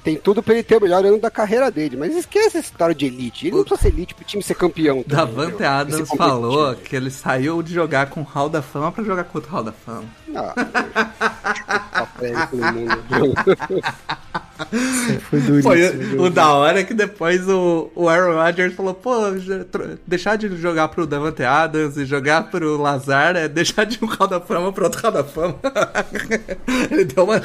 Tem 0.02 0.16
tudo 0.16 0.43
pra 0.43 0.55
ele 0.55 0.62
ter 0.62 0.77
o 0.78 0.81
melhor 0.81 1.05
ano 1.05 1.20
da 1.20 1.31
carreira 1.31 1.70
dele, 1.70 1.94
mas 1.94 2.16
esquece 2.16 2.57
essa 2.57 2.61
história 2.61 2.94
de 2.94 3.05
elite. 3.05 3.47
Ele 3.47 3.57
não 3.57 3.65
precisa 3.65 3.82
ser 3.82 3.89
elite 3.94 4.15
pro 4.15 4.24
time 4.24 4.43
ser 4.43 4.55
campeão. 4.55 5.05
Davante 5.07 5.62
Adams 5.62 6.09
falou 6.16 6.74
que 6.74 6.97
ele 6.97 7.11
saiu 7.11 7.62
de 7.62 7.74
jogar 7.74 8.09
com 8.09 8.23
o 8.23 8.24
Hall 8.24 8.48
da 8.48 8.62
Fama 8.62 8.90
pra 8.90 9.05
jogar 9.05 9.24
contra 9.24 9.51
o 9.51 9.52
Hall 9.52 9.65
da 9.65 9.73
Fama. 9.73 10.05
Ah, 10.35 10.55
foi 15.28 15.41
duríssimo. 15.41 15.62
Foi 15.62 16.19
o 16.19 16.31
da 16.31 16.53
hora 16.53 16.81
é 16.81 16.85
que 16.85 16.95
depois 16.95 17.49
o, 17.49 17.91
o 17.95 18.09
Aaron 18.09 18.37
Rodgers 18.37 18.74
falou, 18.74 18.95
pô, 18.95 19.12
deixar 20.07 20.37
de 20.37 20.55
jogar 20.57 20.89
pro 20.89 21.07
Davante 21.07 21.43
Adams 21.43 21.97
e 21.97 22.05
jogar 22.05 22.51
pro 22.51 22.77
Lazar 22.81 23.37
é 23.37 23.49
deixar 23.49 23.85
de 23.85 23.99
um 24.03 24.07
Hall 24.07 24.28
da 24.28 24.41
Fama 24.41 24.73
pro 24.73 24.85
outro 24.85 25.01
Hall 25.03 25.12
da 25.12 25.24
Fama. 25.24 25.57
Ele 26.91 27.05
deu 27.05 27.24
uma, 27.24 27.41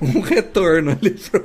um 0.00 0.20
retorno 0.20 0.92
ali 0.92 1.10
pro... 1.10 1.44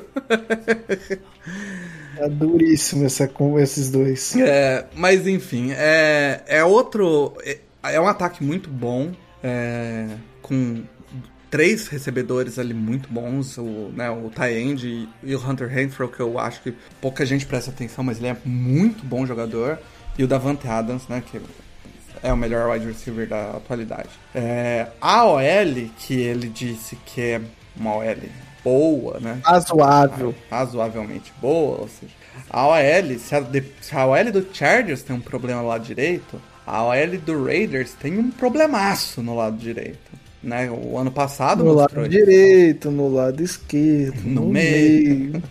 É 2.20 2.28
duríssimo 2.28 3.06
essa, 3.06 3.28
com 3.28 3.60
esses 3.60 3.92
dois. 3.92 4.36
É, 4.36 4.86
mas 4.96 5.28
enfim, 5.28 5.72
é, 5.72 6.42
é 6.48 6.64
outro. 6.64 7.34
É, 7.44 7.60
é 7.84 8.02
um 8.02 8.08
ataque 8.08 8.44
muito 8.44 8.70
bom. 8.70 9.12
É, 9.44 10.08
com 10.42 10.84
três 11.50 11.88
recebedores 11.88 12.60
ali 12.60 12.74
muito 12.74 13.10
bons, 13.10 13.58
o, 13.58 13.92
né, 13.94 14.10
o 14.10 14.30
Ty 14.30 15.08
e 15.24 15.36
o 15.36 15.50
Hunter 15.50 15.68
Renfro, 15.68 16.10
que 16.10 16.20
eu 16.20 16.38
acho 16.40 16.62
que 16.62 16.74
pouca 17.02 17.26
gente 17.26 17.46
presta 17.46 17.72
atenção, 17.72 18.04
mas 18.04 18.18
ele 18.18 18.28
é 18.28 18.38
muito 18.46 19.06
bom 19.06 19.26
jogador, 19.26 19.80
e 20.18 20.24
o 20.24 20.28
Davante 20.28 20.68
Adams, 20.68 21.08
né, 21.08 21.24
que 21.26 21.42
é 22.24 22.34
o 22.34 22.38
melhor 22.38 22.70
wide 22.72 22.86
receiver 22.86 23.28
da 23.28 23.52
atualidade. 23.52 24.10
É, 24.34 24.88
a 25.00 25.26
OL, 25.26 25.90
que 26.00 26.16
ele 26.16 26.50
disse 26.50 26.96
que 27.06 27.22
é 27.22 27.42
uma 27.76 27.96
OL 27.96 28.16
boa, 28.64 29.20
né? 29.20 29.40
Razoável. 29.44 30.36
Razoavelmente 30.50 31.32
boa, 31.40 31.82
ou 31.82 31.88
seja, 31.88 32.12
a 32.50 32.68
OL, 32.68 33.20
se 33.20 33.36
a, 33.36 33.44
se 33.82 33.96
a 33.96 34.06
OL 34.06 34.32
do 34.32 34.48
Chargers 34.54 35.04
tem 35.04 35.16
um 35.16 35.22
problema 35.22 35.62
lá 35.62 35.78
direito, 35.78 36.42
a 36.66 36.84
OL 36.84 37.18
do 37.24 37.46
Raiders 37.46 37.94
tem 37.94 38.18
um 38.18 38.30
problemaço 38.30 39.22
no 39.22 39.36
lado 39.36 39.58
direito. 39.58 40.18
Né? 40.48 40.72
O 40.72 40.98
ano 40.98 41.12
passado 41.12 41.62
no 41.62 41.74
lado 41.74 42.00
isso. 42.00 42.10
direito, 42.10 42.90
no 42.90 43.14
lado 43.14 43.44
esquerdo, 43.44 44.22
no, 44.24 44.46
no 44.46 44.48
meio. 44.48 45.34
meio. 45.34 45.44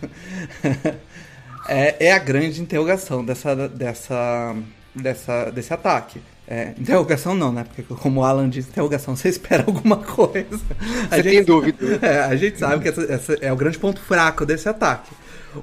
é, 1.69 2.07
é 2.07 2.11
a 2.11 2.17
grande 2.17 2.59
interrogação 2.63 3.23
dessa, 3.23 3.67
dessa, 3.69 4.55
dessa, 4.95 5.51
desse 5.51 5.71
ataque. 5.71 6.19
É, 6.47 6.73
interrogação 6.79 7.35
não, 7.35 7.51
né? 7.51 7.63
Porque 7.63 7.83
como 7.93 8.21
o 8.21 8.23
Alan 8.23 8.49
disse, 8.49 8.69
interrogação, 8.69 9.15
você 9.15 9.29
espera 9.29 9.65
alguma 9.67 9.97
coisa. 9.97 10.47
A 11.11 11.17
você 11.17 11.23
gente, 11.23 11.35
tem 11.35 11.43
dúvida. 11.43 11.77
É, 12.01 12.21
a 12.21 12.35
gente 12.35 12.57
sabe 12.57 12.81
que 12.81 12.89
essa, 12.89 13.03
essa 13.03 13.33
é 13.39 13.53
o 13.53 13.55
grande 13.55 13.77
ponto 13.77 14.01
fraco 14.01 14.47
desse 14.47 14.67
ataque. 14.67 15.11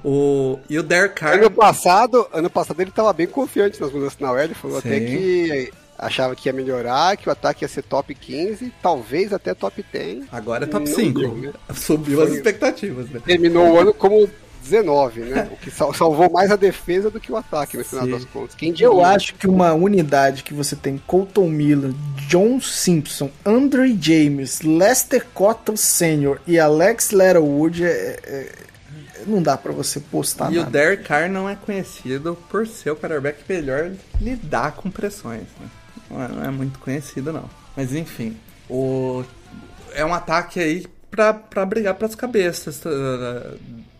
O, 0.04 0.60
e 0.70 0.78
o 0.78 0.82
Derek 0.84 1.16
Carr... 1.16 1.38
Ano 1.38 1.50
passado, 1.50 2.24
ano 2.32 2.48
passado 2.48 2.80
ele 2.80 2.90
estava 2.90 3.12
bem 3.12 3.26
confiante 3.26 3.80
nas 3.80 3.90
mudanças 3.90 4.18
na 4.20 4.30
OL, 4.30 4.38
ele 4.38 4.54
falou 4.54 4.80
Sim. 4.80 4.88
até 4.88 5.00
que 5.00 5.72
achava 6.04 6.36
que 6.36 6.48
ia 6.48 6.52
melhorar, 6.52 7.16
que 7.16 7.28
o 7.28 7.32
ataque 7.32 7.64
ia 7.64 7.68
ser 7.68 7.82
top 7.82 8.14
15, 8.14 8.72
talvez 8.82 9.32
até 9.32 9.54
top 9.54 9.84
10. 9.92 10.24
Agora 10.30 10.64
é 10.64 10.66
top 10.66 10.86
5. 10.86 11.18
Deu, 11.18 11.34
né? 11.34 11.52
Subiu 11.74 12.18
Foi, 12.18 12.26
as 12.26 12.32
expectativas, 12.34 13.08
né? 13.08 13.20
Terminou 13.24 13.72
o 13.72 13.78
ano 13.78 13.94
como 13.94 14.28
19, 14.62 15.20
né? 15.20 15.48
O 15.52 15.56
que 15.56 15.70
salvou 15.70 16.30
mais 16.30 16.50
a 16.50 16.56
defesa 16.56 17.10
do 17.10 17.20
que 17.20 17.32
o 17.32 17.36
ataque, 17.36 17.76
no 17.76 17.84
final 17.84 18.04
Sim. 18.04 18.10
das 18.10 18.24
contas. 18.26 18.54
Quem 18.54 18.74
Eu 18.78 19.04
acho 19.04 19.34
que 19.34 19.46
uma 19.46 19.72
unidade 19.72 20.42
que 20.42 20.52
você 20.52 20.76
tem 20.76 20.98
Colton 21.06 21.48
Miller, 21.48 21.92
John 22.28 22.60
Simpson, 22.60 23.30
Andre 23.44 23.96
James, 24.00 24.62
Lester 24.62 25.26
Cotton 25.32 25.76
Sr. 25.76 26.40
e 26.46 26.58
Alex 26.58 27.10
Leatherwood 27.10 27.84
é, 27.84 28.18
é, 28.24 28.52
não 29.26 29.42
dá 29.42 29.56
para 29.56 29.72
você 29.72 30.00
postar 30.00 30.52
e 30.52 30.56
nada. 30.56 30.66
E 30.66 30.68
o 30.68 30.70
Derek 30.70 31.04
Carr 31.04 31.30
não 31.30 31.48
é 31.48 31.56
conhecido 31.56 32.36
por 32.50 32.66
ser 32.66 32.90
o 32.90 32.96
quarterback 32.96 33.40
melhor 33.48 33.92
lidar 34.20 34.72
com 34.72 34.90
pressões. 34.90 35.44
Né? 35.60 35.68
Não, 36.14 36.22
é, 36.22 36.28
não 36.28 36.44
é 36.44 36.50
muito 36.50 36.78
conhecido, 36.78 37.32
não. 37.32 37.50
Mas 37.76 37.92
enfim, 37.92 38.36
o... 38.70 39.24
é 39.92 40.04
um 40.04 40.14
ataque 40.14 40.60
aí 40.60 40.86
para 41.10 41.66
brigar 41.66 41.94
para 41.94 42.06
as 42.06 42.14
cabeças 42.14 42.80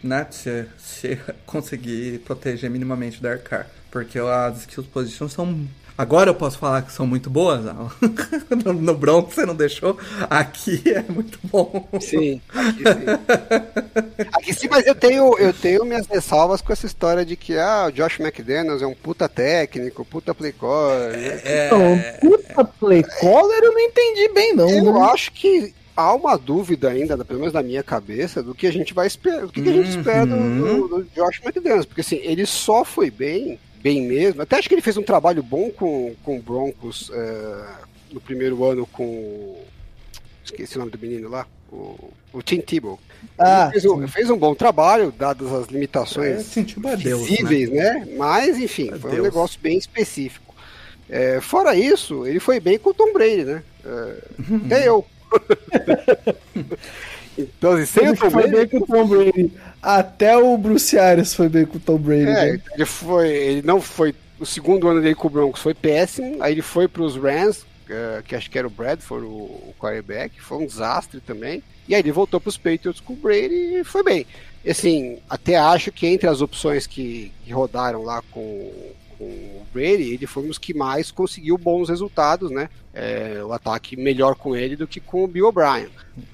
né? 0.05 0.27
Se, 0.31 0.67
se 0.79 1.19
conseguir 1.47 2.21
proteger 2.21 2.71
minimamente 2.71 3.19
o 3.19 3.23
Dark 3.23 3.43
Car. 3.43 3.67
Porque 3.91 4.19
as 4.19 4.61
skills 4.61 4.87
positions 4.89 5.33
são. 5.33 5.67
Agora 5.97 6.29
eu 6.29 6.35
posso 6.35 6.59
falar 6.59 6.83
que 6.83 6.93
são 6.93 7.07
muito 7.07 7.31
boas. 7.31 7.65
no, 8.65 8.73
no 8.73 8.95
Bronx 8.95 9.35
você 9.35 9.47
não 9.47 9.55
deixou. 9.55 9.97
Aqui 10.29 10.83
é 10.87 11.03
muito 11.03 11.39
bom. 11.45 11.89
Sim, 12.01 12.41
aqui 12.53 12.83
sim. 12.83 14.27
aqui 14.35 14.53
sim, 14.53 14.69
mas 14.69 14.85
eu 14.87 14.95
tenho, 14.97 15.39
eu 15.39 15.53
tenho 15.53 15.85
minhas 15.85 16.09
ressalvas 16.09 16.61
com 16.61 16.73
essa 16.73 16.87
história 16.87 17.25
de 17.25 17.37
que 17.37 17.57
ah, 17.57 17.87
o 17.87 17.93
Josh 17.93 18.19
McDaniels 18.19 18.83
é 18.83 18.87
um 18.87 18.95
puta 18.95 19.29
técnico, 19.29 20.05
puta 20.05 20.35
play 20.35 20.53
caller. 20.53 21.15
É, 21.45 21.67
então, 21.69 22.01
puta 22.21 22.65
play 22.65 23.05
caller 23.05 23.63
eu 23.63 23.73
não 23.73 23.81
entendi 23.81 24.29
bem, 24.35 24.53
não. 24.55 24.69
Eu 24.69 24.93
né? 24.93 25.01
acho 25.13 25.31
que 25.31 25.73
há 25.97 26.15
uma 26.15 26.37
dúvida 26.37 26.91
ainda, 26.91 27.23
pelo 27.25 27.41
menos 27.41 27.55
na 27.55 27.63
minha 27.63 27.83
cabeça, 27.83 28.43
do 28.43 28.55
que 28.55 28.67
a 28.67 28.73
gente 28.73 28.93
vai 28.93 29.07
esperar, 29.07 29.47
do 29.47 29.53
que, 29.53 29.61
uhum. 29.61 29.65
que 29.65 29.71
a 29.71 29.83
gente 29.83 29.97
espera 29.97 30.27
do, 30.27 30.37
do, 30.37 30.89
do 30.89 31.09
Josh 31.15 31.41
McDaniels, 31.45 31.87
porque 31.87 32.01
assim, 32.01 32.17
ele 32.23 32.47
só 32.47 32.85
foi 32.85 33.11
bem, 33.11 33.59
bem 33.83 34.03
mesmo, 34.03 34.43
até 34.43 34.57
acho 34.57 34.69
que 34.69 34.75
ele 34.75 34.83
fez 34.83 34.97
um 34.97 35.03
trabalho 35.03 35.43
bom 35.43 35.71
com, 35.71 36.15
com 36.23 36.39
o 36.39 36.43
Broncos 36.43 37.11
é, 37.13 37.67
no 38.13 38.21
primeiro 38.21 38.65
ano 38.65 38.87
com, 38.87 39.63
esqueci 40.45 40.77
o 40.77 40.81
nome 40.81 40.91
do 40.91 40.99
menino 40.99 41.29
lá, 41.29 41.47
o, 41.73 42.11
o 42.33 42.43
Tim 42.43 42.61
Tebow. 42.61 42.99
Ah, 43.39 43.71
fez 43.73 43.85
um, 43.85 44.07
fez, 44.07 44.31
um, 44.31 44.37
bom 44.37 44.55
trabalho, 44.55 45.13
dadas 45.13 45.51
as 45.53 45.67
limitações 45.69 46.57
é, 46.57 46.97
visíveis, 46.97 47.71
né? 47.71 47.95
né? 47.95 48.15
Mas, 48.17 48.59
enfim, 48.59 48.91
foi 48.91 49.11
Deus. 49.11 49.21
um 49.21 49.23
negócio 49.23 49.59
bem 49.61 49.79
específico. 49.79 50.55
É, 51.09 51.41
fora 51.41 51.75
isso, 51.75 52.27
ele 52.27 52.41
foi 52.41 52.61
bem 52.61 52.79
com 52.79 52.91
o 52.91 52.95
Tom 52.95 53.13
Brady, 53.13 53.45
né? 53.45 53.63
É, 53.85 53.89
uhum. 54.39 54.63
Até 54.65 54.89
eu 54.89 55.05
então, 57.37 57.73
assim, 57.73 57.87
sem 57.87 58.11
o 58.11 58.17
Tom 58.17 58.31
Brady. 58.31 58.51
Bem 58.51 58.69
com 58.69 58.77
o 58.79 58.87
Tom 58.87 59.07
Brady. 59.07 59.53
Até 59.83 60.37
o 60.37 60.57
Bruce 60.57 60.99
Arias 60.99 61.35
foi 61.35 61.49
bem 61.49 61.67
com 61.67 61.77
o 61.77 61.81
Tom 61.81 61.99
Brady. 61.99 62.23
É, 62.23 62.53
né? 62.53 62.61
ele 62.75 62.85
foi. 62.85 63.29
Ele 63.29 63.63
não 63.63 63.81
foi. 63.81 64.15
O 64.39 64.47
segundo 64.47 64.89
ano 64.89 65.01
dele 65.01 65.15
com 65.15 65.29
o 65.29 65.31
Broncos 65.31 65.61
foi 65.61 65.75
péssimo. 65.75 66.43
Aí 66.43 66.53
ele 66.53 66.63
foi 66.63 66.89
para 66.89 67.03
os 67.03 67.17
Rams, 67.17 67.63
uh, 67.63 68.23
que 68.25 68.35
acho 68.35 68.51
que 68.51 68.59
era 68.59 68.67
o 68.67 68.71
Bradford, 68.71 69.25
o, 69.25 69.31
o 69.31 69.75
quarterback. 69.79 70.41
Foi 70.41 70.59
um 70.59 70.67
desastre 70.67 71.21
também. 71.21 71.63
E 71.89 71.95
aí 71.95 72.01
ele 72.01 72.13
voltou 72.13 72.41
para 72.41 72.49
os 72.49 72.57
Patriots 72.57 73.01
com 73.01 73.13
o 73.13 73.17
Brady 73.17 73.81
e 73.81 73.85
foi 73.85 74.03
bem. 74.03 74.27
Assim, 74.67 75.19
até 75.29 75.57
acho 75.57 75.93
que 75.93 76.07
entre 76.07 76.27
as 76.27 76.41
opções 76.41 76.87
que, 76.87 77.31
que 77.45 77.53
rodaram 77.53 78.03
lá 78.03 78.23
com, 78.31 78.73
com 79.04 79.04
o 79.21 79.67
Brady, 79.73 80.15
ele 80.15 80.27
foi 80.27 80.45
um 80.45 80.49
dos 80.49 80.59
que 80.59 80.75
mais 80.75 81.11
conseguiu 81.11 81.57
bons 81.59 81.89
resultados, 81.89 82.51
né? 82.51 82.69
É, 82.93 83.43
o 83.45 83.53
ataque 83.53 83.97
melhor 83.97 84.35
com 84.35 84.55
ele 84.55 84.77
do 84.77 84.87
que 84.87 85.01
com 85.01 85.25
o 85.25 85.29
Bill 85.29 85.47
O'Brien. 85.47 85.89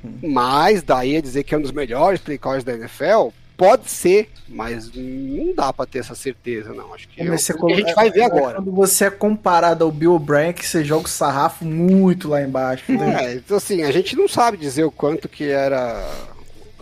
Uhum. 0.05 0.31
Mas 0.31 0.83
daí 0.83 1.17
a 1.17 1.21
dizer 1.21 1.45
que 1.45 1.55
é 1.55 1.59
um 1.59 1.63
dos 1.63 1.73
melhores 1.73 2.21
play 2.21 2.39
callers 2.39 2.65
da 2.65 2.75
NFL, 2.75 3.31
pode 3.61 3.91
ser, 3.91 4.31
mas 4.49 4.91
não 4.95 5.55
dá 5.55 5.71
para 5.71 5.85
ter 5.85 5.99
essa 5.99 6.15
certeza, 6.15 6.73
não. 6.73 6.95
Acho 6.95 7.07
que, 7.07 7.21
é 7.21 7.25
que 7.27 7.31
a 7.31 7.77
gente 7.77 7.95
vai 7.95 8.11
ver 8.11 8.23
agora. 8.23 8.57
Quando 8.57 8.73
você 8.73 9.05
é 9.05 9.11
comparado 9.11 9.85
ao 9.85 9.93
Bill 9.93 10.15
O'Brien, 10.15 10.55
que 10.55 10.67
você 10.67 10.83
joga 10.83 11.05
o 11.05 11.11
sarrafo 11.11 11.63
muito 11.67 12.27
lá 12.27 12.43
embaixo. 12.43 12.91
Né? 12.91 13.27
É, 13.27 13.35
então 13.35 13.59
assim, 13.59 13.83
a 13.83 13.93
gente 13.93 14.17
não 14.17 14.27
sabe 14.27 14.57
dizer 14.57 14.85
o 14.85 14.91
quanto 14.91 15.29
que 15.29 15.45
era 15.45 16.11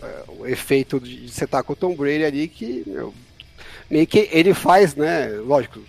é, 0.01 0.23
o 0.39 0.47
efeito 0.47 1.01
de 1.01 1.29
você 1.29 1.43
estar 1.43 1.63
com 1.63 1.73
o 1.73 1.75
Tom 1.75 1.93
Brady 1.93 2.23
ali, 2.23 2.47
que 2.47 2.83
meu, 2.87 3.13
meio 3.89 4.07
que 4.07 4.29
ele 4.31 4.53
faz, 4.53 4.95
né? 4.95 5.27
Lógico, 5.45 5.79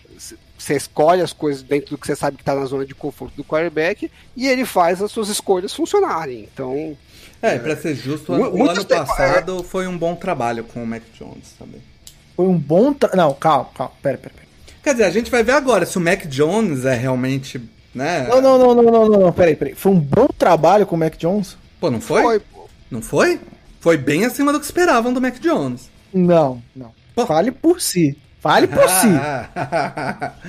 você 0.60 0.76
escolhe 0.76 1.22
as 1.22 1.32
coisas 1.32 1.62
dentro 1.62 1.90
do 1.90 1.98
que 1.98 2.06
você 2.06 2.14
sabe 2.14 2.36
que 2.36 2.42
está 2.42 2.54
na 2.54 2.64
zona 2.66 2.84
de 2.84 2.94
conforto 2.94 3.34
do 3.34 3.44
quarterback 3.44 4.10
e 4.36 4.46
ele 4.46 4.64
faz 4.64 5.00
as 5.00 5.10
suas 5.10 5.28
escolhas 5.28 5.74
funcionarem. 5.74 6.48
Então. 6.52 6.96
É, 7.42 7.54
é 7.54 7.58
para 7.58 7.76
ser 7.76 7.94
justo, 7.94 8.32
o, 8.32 8.68
ano 8.68 8.84
passado 8.84 9.60
é... 9.60 9.62
foi 9.62 9.86
um 9.86 9.96
bom 9.96 10.14
trabalho 10.14 10.62
com 10.64 10.82
o 10.82 10.86
Mac 10.86 11.02
Jones 11.18 11.54
também. 11.58 11.80
Foi 12.36 12.46
um 12.46 12.56
bom. 12.56 12.92
Tra... 12.92 13.10
Não, 13.14 13.32
calma, 13.32 13.70
calma, 13.74 13.92
pera, 14.02 14.18
pera, 14.18 14.34
pera. 14.34 14.48
Quer 14.82 14.92
dizer, 14.92 15.04
a 15.04 15.10
gente 15.10 15.30
vai 15.30 15.42
ver 15.42 15.52
agora 15.52 15.86
se 15.86 15.96
o 15.96 16.00
Mac 16.00 16.26
Jones 16.26 16.84
é 16.84 16.94
realmente. 16.94 17.60
Né? 17.92 18.28
Não, 18.28 18.40
não, 18.40 18.56
não, 18.56 18.74
não, 18.74 18.82
não, 18.82 19.08
não, 19.08 19.20
não, 19.20 19.32
peraí, 19.32 19.56
peraí. 19.56 19.74
Foi 19.74 19.90
um 19.90 19.98
bom 19.98 20.28
trabalho 20.38 20.86
com 20.86 20.94
o 20.94 20.98
Mac 20.98 21.16
Jones? 21.16 21.56
Pô, 21.80 21.90
não 21.90 22.00
foi? 22.00 22.22
Foi, 22.22 22.40
pô. 22.40 22.68
Não 22.90 23.02
foi? 23.02 23.40
Foi 23.80 23.96
bem 23.96 24.24
acima 24.24 24.52
do 24.52 24.60
que 24.60 24.66
esperavam 24.66 25.12
do 25.12 25.20
Mac 25.20 25.40
Jones. 25.40 25.90
Não, 26.12 26.62
não. 26.76 26.92
Fale 27.26 27.50
por 27.50 27.80
si. 27.80 28.16
Fale 28.40 28.66
por 28.66 28.88
si. 28.88 29.06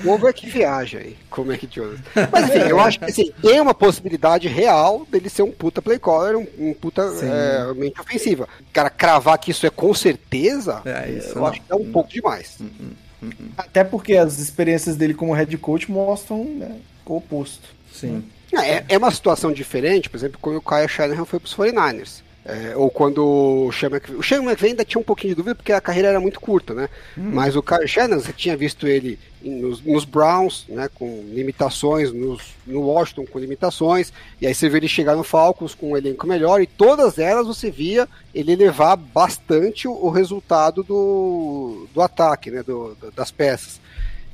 o 0.06 0.10
ovo 0.10 0.26
é 0.26 0.32
que 0.32 0.48
viaja 0.48 0.98
aí, 0.98 1.16
como 1.28 1.52
é 1.52 1.58
que 1.58 1.66
Jones. 1.66 2.00
Mas 2.32 2.48
enfim, 2.48 2.68
eu 2.68 2.80
acho 2.80 2.98
que 2.98 3.04
assim, 3.04 3.30
tem 3.42 3.60
uma 3.60 3.74
possibilidade 3.74 4.48
real 4.48 5.06
dele 5.10 5.28
ser 5.28 5.42
um 5.42 5.50
puta 5.50 5.82
play 5.82 5.98
caller, 5.98 6.38
um, 6.38 6.46
um 6.58 6.74
puta 6.74 7.02
é, 7.02 7.74
mente 7.74 8.00
ofensiva. 8.00 8.48
Cara, 8.72 8.88
cravar 8.88 9.36
que 9.38 9.50
isso 9.50 9.66
é 9.66 9.70
com 9.70 9.92
certeza, 9.92 10.80
é, 10.86 11.10
isso 11.10 11.30
eu 11.30 11.34
não. 11.36 11.46
acho 11.46 11.60
que 11.60 11.70
é 11.70 11.74
um 11.74 11.92
pouco 11.92 12.10
demais. 12.10 12.56
Hum, 12.58 12.70
hum, 12.80 12.90
hum, 13.24 13.48
Até 13.58 13.84
porque 13.84 14.16
as 14.16 14.38
experiências 14.38 14.96
dele 14.96 15.12
como 15.12 15.34
head 15.34 15.54
coach 15.58 15.90
mostram 15.90 16.44
né, 16.44 16.78
o 17.04 17.16
oposto. 17.16 17.68
Sim. 17.92 18.24
É, 18.54 18.84
é 18.88 18.98
uma 18.98 19.10
situação 19.10 19.52
diferente, 19.52 20.08
por 20.08 20.16
exemplo, 20.16 20.38
quando 20.40 20.56
o 20.56 20.62
Kyle 20.62 20.88
Shanahan 20.88 21.26
foi 21.26 21.38
para 21.38 21.46
os 21.46 21.54
49ers. 21.54 22.22
É, 22.44 22.76
ou 22.76 22.90
quando 22.90 23.24
o 23.24 23.72
Sean 23.72 23.90
McVay, 23.90 24.16
o 24.16 24.22
Sean 24.22 24.42
McVay 24.42 24.70
ainda 24.70 24.84
tinha 24.84 25.00
um 25.00 25.04
pouquinho 25.04 25.30
de 25.30 25.36
dúvida 25.36 25.54
porque 25.54 25.72
a 25.72 25.80
carreira 25.80 26.08
era 26.08 26.18
muito 26.18 26.40
curta, 26.40 26.74
né? 26.74 26.88
Hum. 27.16 27.30
Mas 27.32 27.54
o 27.54 27.62
Kyle 27.62 27.86
Shannon, 27.86 28.18
você 28.18 28.32
tinha 28.32 28.56
visto 28.56 28.88
ele 28.88 29.16
nos, 29.40 29.80
nos, 29.80 30.04
Browns, 30.04 30.64
né, 30.68 30.88
com 30.92 31.24
limitações, 31.28 32.12
nos, 32.12 32.54
no 32.66 32.80
Washington 32.80 33.26
com 33.26 33.38
limitações, 33.38 34.12
e 34.40 34.46
aí 34.46 34.54
você 34.54 34.68
vê 34.68 34.78
ele 34.78 34.88
chegar 34.88 35.14
no 35.14 35.22
Falcons 35.22 35.74
com 35.74 35.92
um 35.92 35.96
elenco 35.96 36.26
melhor, 36.26 36.60
e 36.60 36.66
todas 36.66 37.16
elas 37.16 37.46
você 37.46 37.70
via 37.70 38.08
ele 38.34 38.56
levar 38.56 38.96
bastante 38.96 39.86
o, 39.86 39.92
o 39.92 40.10
resultado 40.10 40.82
do, 40.82 41.86
do 41.94 42.02
ataque, 42.02 42.50
né, 42.50 42.62
do, 42.64 42.96
do, 42.96 43.12
das 43.12 43.30
peças. 43.30 43.80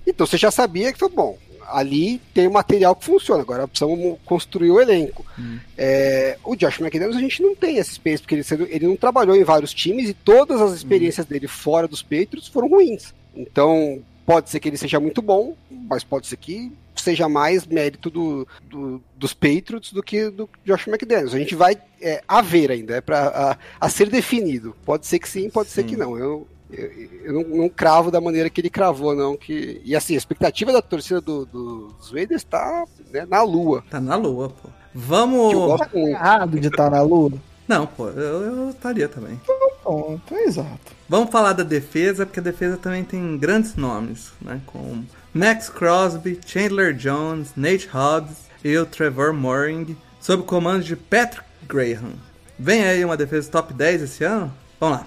Então 0.06 0.26
você 0.26 0.39
já 0.39 0.51
sabia 0.51 0.93
que 0.94 0.98
foi 0.98 1.10
bom 1.10 1.36
ali 1.70 2.20
tem 2.35 2.47
o 2.47 2.53
material 2.53 2.95
que 2.95 3.05
funciona, 3.05 3.43
agora 3.43 3.69
precisamos 3.69 4.19
construir 4.24 4.70
o 4.70 4.81
elenco. 4.81 5.24
Hum. 5.39 5.59
É, 5.77 6.39
o 6.45 6.57
Josh 6.57 6.81
McDaniels 6.81 7.16
a 7.16 7.20
gente 7.20 7.43
não 7.43 7.55
tem 7.55 7.78
essa 7.78 7.93
experiência, 7.93 8.23
porque 8.23 8.35
ele, 8.35 8.74
ele 8.74 8.86
não 8.86 8.97
trabalhou 8.97 9.36
em 9.36 9.45
vários 9.45 9.73
times 9.73 10.09
e 10.09 10.15
todas 10.15 10.61
as 10.61 10.73
experiências 10.73 11.27
hum. 11.27 11.28
dele 11.31 11.49
fora 11.49 11.89
dos 11.89 12.03
Patriots 12.03 12.49
foram 12.49 12.69
ruins. 12.69 13.15
Então, 13.35 14.03
pode 14.27 14.51
ser 14.51 14.61
que 14.61 14.69
ele 14.69 14.77
seja 14.77 14.99
muito 15.01 15.23
bom, 15.23 15.55
mas 15.70 16.05
pode 16.05 16.27
ser 16.27 16.36
que 16.36 16.73
seja 16.97 17.28
mais 17.28 17.66
mérito 17.66 18.11
do, 18.11 18.47
do, 18.69 19.03
dos 19.16 19.32
Patriots 19.32 19.93
do 19.93 20.03
que 20.03 20.31
do 20.31 20.49
Josh 20.65 20.86
McDaniels. 20.86 21.35
A 21.35 21.39
gente 21.39 21.55
vai 21.55 21.78
é, 22.01 22.23
a 22.27 22.43
ver 22.43 22.70
ainda, 22.70 22.97
é 22.97 23.01
para 23.01 23.28
a, 23.28 23.86
a, 23.86 23.89
ser 23.89 24.09
definido. 24.09 24.77
Pode 24.85 25.07
ser 25.07 25.19
que 25.19 25.28
sim, 25.28 25.49
pode 25.49 25.69
sim. 25.69 25.77
ser 25.77 25.85
que 25.85 25.97
não. 25.97 26.19
Eu, 26.19 26.47
eu, 26.70 27.09
eu 27.24 27.32
não, 27.32 27.43
não, 27.43 27.69
cravo 27.69 28.11
da 28.11 28.20
maneira 28.20 28.51
que 28.51 28.61
ele 28.61 28.70
cravou, 28.70 29.15
não. 29.15 29.36
Que, 29.36 29.81
e 29.85 29.97
assim, 29.97 30.15
a 30.15 30.19
expectativa 30.19 30.73
da 30.73 30.82
torcida 30.82 31.20
do, 31.20 31.47
do, 31.47 31.89
dos 31.99 32.12
Raiders 32.12 32.45
tá 32.45 32.85
né, 33.11 33.27
na 33.27 33.43
lua. 33.43 33.82
Tá 33.90 34.01
na 34.01 34.16
lua, 34.16 34.51
pô. 34.51 34.69
Vamos. 34.95 35.78
Tá 35.78 35.89
errado 35.95 36.61
de 36.61 36.69
estar 36.69 36.85
tá 36.85 36.90
na 36.90 37.03
lua? 37.03 37.32
Não, 37.66 37.86
pô, 37.86 38.09
eu, 38.09 38.43
eu 38.43 38.70
estaria 38.70 39.09
também. 39.09 39.40
Então, 39.43 40.20
então, 40.24 40.39
exato. 40.39 40.99
Vamos 41.09 41.31
falar 41.31 41.53
da 41.53 41.62
defesa, 41.62 42.27
porque 42.27 42.40
a 42.40 42.43
defesa 42.43 42.77
também 42.77 43.05
tem 43.05 43.39
grandes 43.39 43.77
nomes, 43.77 44.32
né? 44.40 44.61
Como 44.66 45.05
Max 45.32 45.69
Crosby, 45.69 46.39
Chandler 46.47 46.95
Jones, 46.95 47.53
Nate 47.57 47.89
Hobbs 47.89 48.36
e 48.65 48.77
o 48.77 48.85
Trevor 48.85 49.32
Moring, 49.32 49.97
sob 50.20 50.43
o 50.43 50.47
comando 50.47 50.82
de 50.82 50.97
Patrick 50.97 51.47
Graham. 51.66 52.12
Vem 52.59 52.85
aí 52.85 53.05
uma 53.05 53.16
defesa 53.16 53.51
top 53.51 53.73
10 53.73 54.03
esse 54.03 54.24
ano? 54.24 54.53
Vamos 54.81 54.99
lá. 54.99 55.07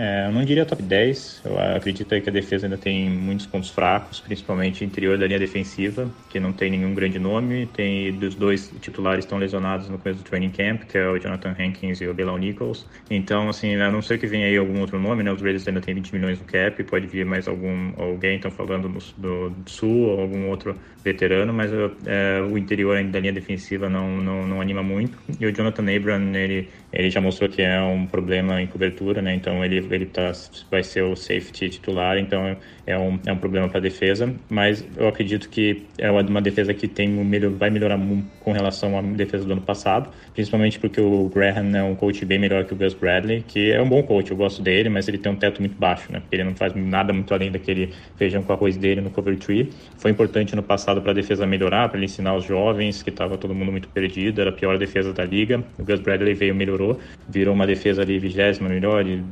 É, 0.00 0.28
eu 0.28 0.32
não 0.32 0.44
diria 0.44 0.64
top 0.64 0.80
10. 0.80 1.42
Eu 1.44 1.58
acredito 1.58 2.14
aí 2.14 2.20
que 2.20 2.30
a 2.30 2.32
defesa 2.32 2.66
ainda 2.66 2.78
tem 2.78 3.10
muitos 3.10 3.46
pontos 3.46 3.68
fracos, 3.68 4.20
principalmente 4.20 4.84
interior 4.84 5.18
da 5.18 5.26
linha 5.26 5.40
defensiva, 5.40 6.08
que 6.30 6.38
não 6.38 6.52
tem 6.52 6.70
nenhum 6.70 6.94
grande 6.94 7.18
nome. 7.18 7.66
Tem 7.66 8.12
dos 8.12 8.36
dois 8.36 8.72
titulares 8.80 9.24
estão 9.24 9.38
lesionados 9.38 9.88
no 9.88 9.98
começo 9.98 10.22
do 10.22 10.24
training 10.24 10.50
camp, 10.50 10.84
que 10.84 10.96
é 10.96 11.08
o 11.08 11.18
Jonathan 11.18 11.52
Hankins 11.58 12.00
e 12.00 12.06
o 12.06 12.14
Belão 12.14 12.38
Nichols. 12.38 12.86
Então, 13.10 13.48
assim, 13.48 13.74
a 13.74 13.90
não 13.90 14.00
ser 14.00 14.18
que 14.20 14.26
venha 14.28 14.46
aí 14.46 14.56
algum 14.56 14.78
outro 14.78 15.00
nome, 15.00 15.24
né? 15.24 15.32
Os 15.32 15.42
Raiders 15.42 15.66
ainda 15.66 15.80
tem 15.80 15.96
20 15.96 16.12
milhões 16.14 16.38
no 16.38 16.44
cap, 16.44 16.80
pode 16.84 17.08
vir 17.08 17.26
mais 17.26 17.48
algum 17.48 17.92
alguém, 17.96 18.36
estão 18.36 18.52
falando 18.52 18.88
do, 18.88 19.50
do, 19.50 19.68
Sul 19.68 20.10
ou 20.10 20.20
algum 20.20 20.48
outro 20.48 20.76
veterano, 21.02 21.52
mas 21.52 21.72
é, 22.06 22.40
o 22.48 22.56
interior 22.56 23.02
da 23.02 23.18
linha 23.18 23.32
defensiva 23.32 23.88
não, 23.88 24.18
não, 24.18 24.46
não 24.46 24.60
anima 24.60 24.82
muito. 24.82 25.18
E 25.40 25.46
o 25.46 25.52
Jonathan 25.52 25.84
Abram, 25.92 26.34
ele, 26.36 26.68
ele 26.92 27.10
já 27.10 27.20
mostrou 27.20 27.50
que 27.50 27.62
é 27.62 27.80
um 27.80 28.06
problema 28.06 28.62
em 28.62 28.66
cobertura, 28.68 29.20
né? 29.20 29.34
Então 29.34 29.64
ele 29.64 29.87
ele 29.94 30.06
tá, 30.06 30.32
vai 30.70 30.82
ser 30.82 31.02
o 31.02 31.16
safety 31.16 31.68
titular, 31.70 32.18
então 32.18 32.58
é 32.88 32.98
um, 32.98 33.18
é 33.26 33.32
um 33.32 33.36
problema 33.36 33.68
para 33.68 33.78
a 33.78 33.82
defesa, 33.82 34.34
mas 34.48 34.82
eu 34.96 35.06
acredito 35.06 35.50
que 35.50 35.86
é 35.98 36.10
uma 36.10 36.40
defesa 36.40 36.72
que 36.72 36.88
tem 36.88 37.18
vai 37.58 37.68
melhorar 37.68 38.00
com 38.40 38.52
relação 38.52 38.98
à 38.98 39.02
defesa 39.02 39.44
do 39.44 39.52
ano 39.52 39.60
passado, 39.60 40.08
principalmente 40.32 40.78
porque 40.78 40.98
o 41.00 41.28
Graham 41.28 41.76
é 41.76 41.82
um 41.82 41.94
coach 41.94 42.24
bem 42.24 42.38
melhor 42.38 42.64
que 42.64 42.72
o 42.72 42.76
Gus 42.76 42.94
Bradley, 42.94 43.44
que 43.46 43.70
é 43.70 43.82
um 43.82 43.88
bom 43.88 44.02
coach, 44.02 44.30
eu 44.30 44.36
gosto 44.36 44.62
dele, 44.62 44.88
mas 44.88 45.06
ele 45.06 45.18
tem 45.18 45.30
um 45.30 45.36
teto 45.36 45.60
muito 45.60 45.76
baixo, 45.76 46.10
né? 46.10 46.22
Ele 46.32 46.44
não 46.44 46.54
faz 46.54 46.74
nada 46.74 47.12
muito 47.12 47.32
além 47.34 47.50
daquele 47.50 47.92
feijão 48.16 48.42
com 48.42 48.54
arroz 48.54 48.76
dele 48.78 49.02
no 49.02 49.10
cover 49.10 49.36
tree. 49.36 49.70
Foi 49.98 50.10
importante 50.10 50.56
no 50.56 50.62
passado 50.62 51.02
para 51.02 51.10
a 51.10 51.14
defesa 51.14 51.46
melhorar, 51.46 51.88
para 51.90 51.98
ele 51.98 52.06
ensinar 52.06 52.34
os 52.36 52.44
jovens, 52.44 53.02
que 53.02 53.10
estava 53.10 53.36
todo 53.36 53.54
mundo 53.54 53.70
muito 53.70 53.88
perdido, 53.88 54.40
era 54.40 54.48
a 54.48 54.52
pior 54.52 54.78
defesa 54.78 55.12
da 55.12 55.24
liga. 55.24 55.62
O 55.78 55.84
Gus 55.84 56.00
Bradley 56.00 56.32
veio 56.32 56.54
melhorou, 56.54 56.98
virou 57.28 57.54
uma 57.54 57.66
defesa 57.66 58.00
ali 58.00 58.18
vigésima 58.18 58.68
melhor, 58.68 59.06
e, 59.06 59.22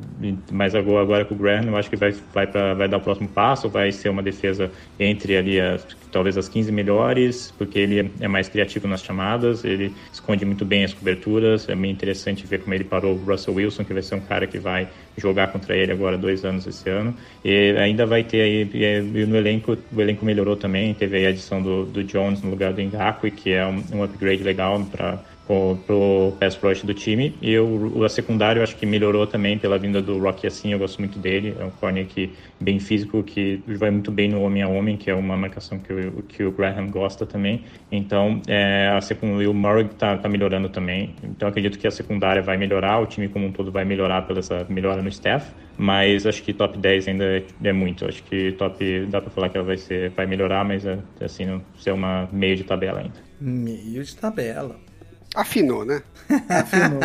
mas 0.53 0.75
agora, 0.75 1.03
agora 1.03 1.25
com 1.25 1.35
o 1.35 1.39
Graham 1.39 1.69
eu 1.69 1.77
acho 1.77 1.89
que 1.89 1.97
vai, 1.97 2.13
vai, 2.35 2.47
pra, 2.47 2.75
vai 2.75 2.89
dar 2.89 2.99
o 2.99 3.01
próximo 3.01 3.29
passo, 3.29 3.46
vai 3.69 3.93
ser 3.93 4.09
uma 4.09 4.23
defesa 4.23 4.71
entre 4.99 5.37
ali 5.37 5.61
as, 5.61 5.87
talvez 6.11 6.37
as 6.37 6.49
15 6.49 6.73
melhores, 6.73 7.53
porque 7.57 7.79
ele 7.79 8.13
é 8.21 8.29
mais 8.29 8.49
criativo 8.49 8.89
nas 8.89 9.03
chamadas, 9.03 9.65
ele 9.65 9.95
esconde 10.13 10.45
muito 10.45 10.65
bem 10.65 10.85
as 10.85 10.95
coberturas, 10.95 11.69
é 11.69 11.75
bem 11.75 11.91
interessante 11.91 12.47
ver 12.47 12.63
como 12.63 12.75
ele 12.75 12.85
parou 12.85 13.15
o 13.15 13.25
Russell 13.25 13.55
Wilson, 13.55 13.85
que 13.85 13.93
vai 13.93 14.03
ser 14.03 14.15
um 14.15 14.21
cara 14.21 14.47
que 14.47 14.59
vai 14.59 14.89
jogar 15.17 15.53
contra 15.53 15.77
ele 15.77 15.93
agora 15.93 16.19
dois 16.19 16.45
anos 16.45 16.67
esse 16.67 16.89
ano, 16.89 17.15
e 17.45 17.77
ainda 17.79 18.07
vai 18.07 18.25
ter 18.25 18.41
aí, 18.41 18.71
e 18.73 19.27
no 19.27 19.37
elenco, 19.37 19.77
o 19.93 20.01
elenco 20.01 20.25
melhorou 20.25 20.57
também, 20.57 20.95
teve 20.95 21.19
aí 21.19 21.27
a 21.27 21.31
adição 21.31 21.63
do, 21.63 21.85
do 21.85 22.03
Jones 22.03 22.43
no 22.43 22.51
lugar 22.51 22.73
do 22.73 22.83
Ngakwe, 22.83 23.31
que 23.31 23.53
é 23.53 23.67
um, 23.67 23.83
um 23.93 24.03
upgrade 24.03 24.43
legal 24.43 24.83
para 24.87 25.23
pro 25.47 26.33
pass 26.41 26.57
rush 26.57 26.83
do 26.83 26.93
time. 26.93 27.37
E 27.41 27.57
o, 27.59 28.05
a 28.05 28.09
secundária 28.09 28.59
eu 28.61 28.65
acho 28.65 28.77
que 28.77 28.85
melhorou 28.85 29.27
também 29.27 29.59
pela 29.59 29.79
vinda 29.79 30.03
do 30.03 30.19
Rocky 30.19 30.47
assim, 30.47 30.73
eu 30.73 30.79
gosto 30.79 30.99
muito 30.99 31.19
dele. 31.19 31.55
É 31.59 31.65
um 31.65 31.71
corner 31.71 32.07
que, 32.07 32.33
bem 32.61 32.79
físico, 32.79 33.23
que 33.23 33.63
vai 33.67 33.91
muito 33.91 34.11
bem 34.11 34.29
no 34.29 34.43
homem 34.43 34.63
a 34.63 34.69
homem, 34.69 34.97
que 34.97 35.11
é 35.11 35.15
uma 35.15 35.37
marcação 35.37 35.79
que 35.79 35.93
o, 35.93 36.23
que 36.23 36.45
o 36.45 36.51
Graham 36.51 36.89
gosta 36.89 37.25
também. 37.25 37.65
Então, 37.91 38.41
é, 38.47 38.89
a 38.89 39.01
secundária, 39.01 39.51
o 39.51 39.55
Murray 39.55 39.85
tá, 39.97 40.17
tá 40.17 40.29
melhorando 40.29 40.69
também. 40.69 41.15
Então, 41.23 41.49
acredito 41.49 41.79
que 41.79 41.87
a 41.87 41.91
secundária 41.91 42.43
vai 42.43 42.57
melhorar, 42.57 42.99
o 43.01 43.07
time 43.07 43.29
como 43.29 43.47
um 43.47 43.53
todo 43.53 43.71
vai 43.71 43.85
melhorar 43.85 44.23
pela 44.23 44.41
essa 44.41 44.67
melhora 44.69 45.03
no 45.03 45.09
staff. 45.09 45.53
Mas 45.79 46.25
acho 46.25 46.43
que 46.43 46.55
top 46.55 46.79
10 46.79 47.09
ainda 47.09 47.25
é, 47.25 47.45
é 47.65 47.73
muito. 47.73 48.07
Acho 48.07 48.23
que 48.23 48.53
top 48.53 49.07
dá 49.11 49.21
para 49.21 49.31
falar 49.31 49.49
que 49.51 49.59
ela 49.59 49.67
vai 49.67 49.77
ser 49.77 50.11
vai 50.11 50.27
melhorar, 50.27 50.65
mas 50.65 50.87
é, 50.87 50.99
assim 51.21 51.45
não 51.45 51.63
ser 51.79 51.93
uma 51.93 52.29
meio 52.33 52.57
de 52.57 52.65
tabela 52.65 53.01
ainda. 53.01 53.23
Meio 53.39 54.03
de 54.03 54.17
tabela. 54.17 54.86
Afinou, 55.35 55.85
né? 55.85 56.03
Afinou. 56.49 57.01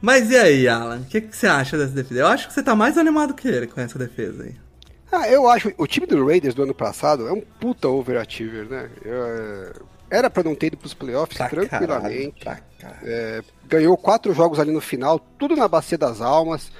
Mas 0.00 0.30
e 0.30 0.36
aí, 0.36 0.68
Alan? 0.68 1.00
O 1.00 1.04
que, 1.04 1.20
que, 1.20 1.36
você 1.36 1.46
acha 1.46 1.76
dessa 1.76 1.92
defesa? 1.92 2.20
Eu 2.20 2.26
acho 2.26 2.48
que 2.48 2.54
você 2.54 2.62
tá 2.62 2.74
mais 2.74 2.96
animado 2.96 3.34
que 3.34 3.48
ele 3.48 3.66
com 3.66 3.80
essa 3.80 3.98
defesa 3.98 4.44
aí. 4.44 4.54
Ah, 5.10 5.28
eu 5.28 5.48
acho. 5.48 5.72
O 5.76 5.86
time 5.86 6.06
do 6.06 6.24
Raiders 6.26 6.54
do 6.54 6.62
ano 6.62 6.74
passado 6.74 7.26
é 7.26 7.32
um 7.32 7.40
puta 7.40 7.88
overachiever, 7.88 8.68
né? 8.68 8.90
Eu, 9.04 9.88
era 10.10 10.30
pra 10.30 10.42
não 10.42 10.54
ter 10.54 10.68
ido 10.68 10.76
pros 10.76 10.94
playoffs 10.94 11.36
pra 11.36 11.48
tranquilamente. 11.48 12.44
Caralho, 12.44 12.62
é, 13.02 13.42
ganhou 13.66 13.96
quatro 13.96 14.32
jogos 14.32 14.58
ali 14.58 14.70
no 14.70 14.80
final, 14.80 15.18
tudo 15.18 15.56
na 15.56 15.68
bacia 15.68 15.98
das 15.98 16.20
almas. 16.20 16.70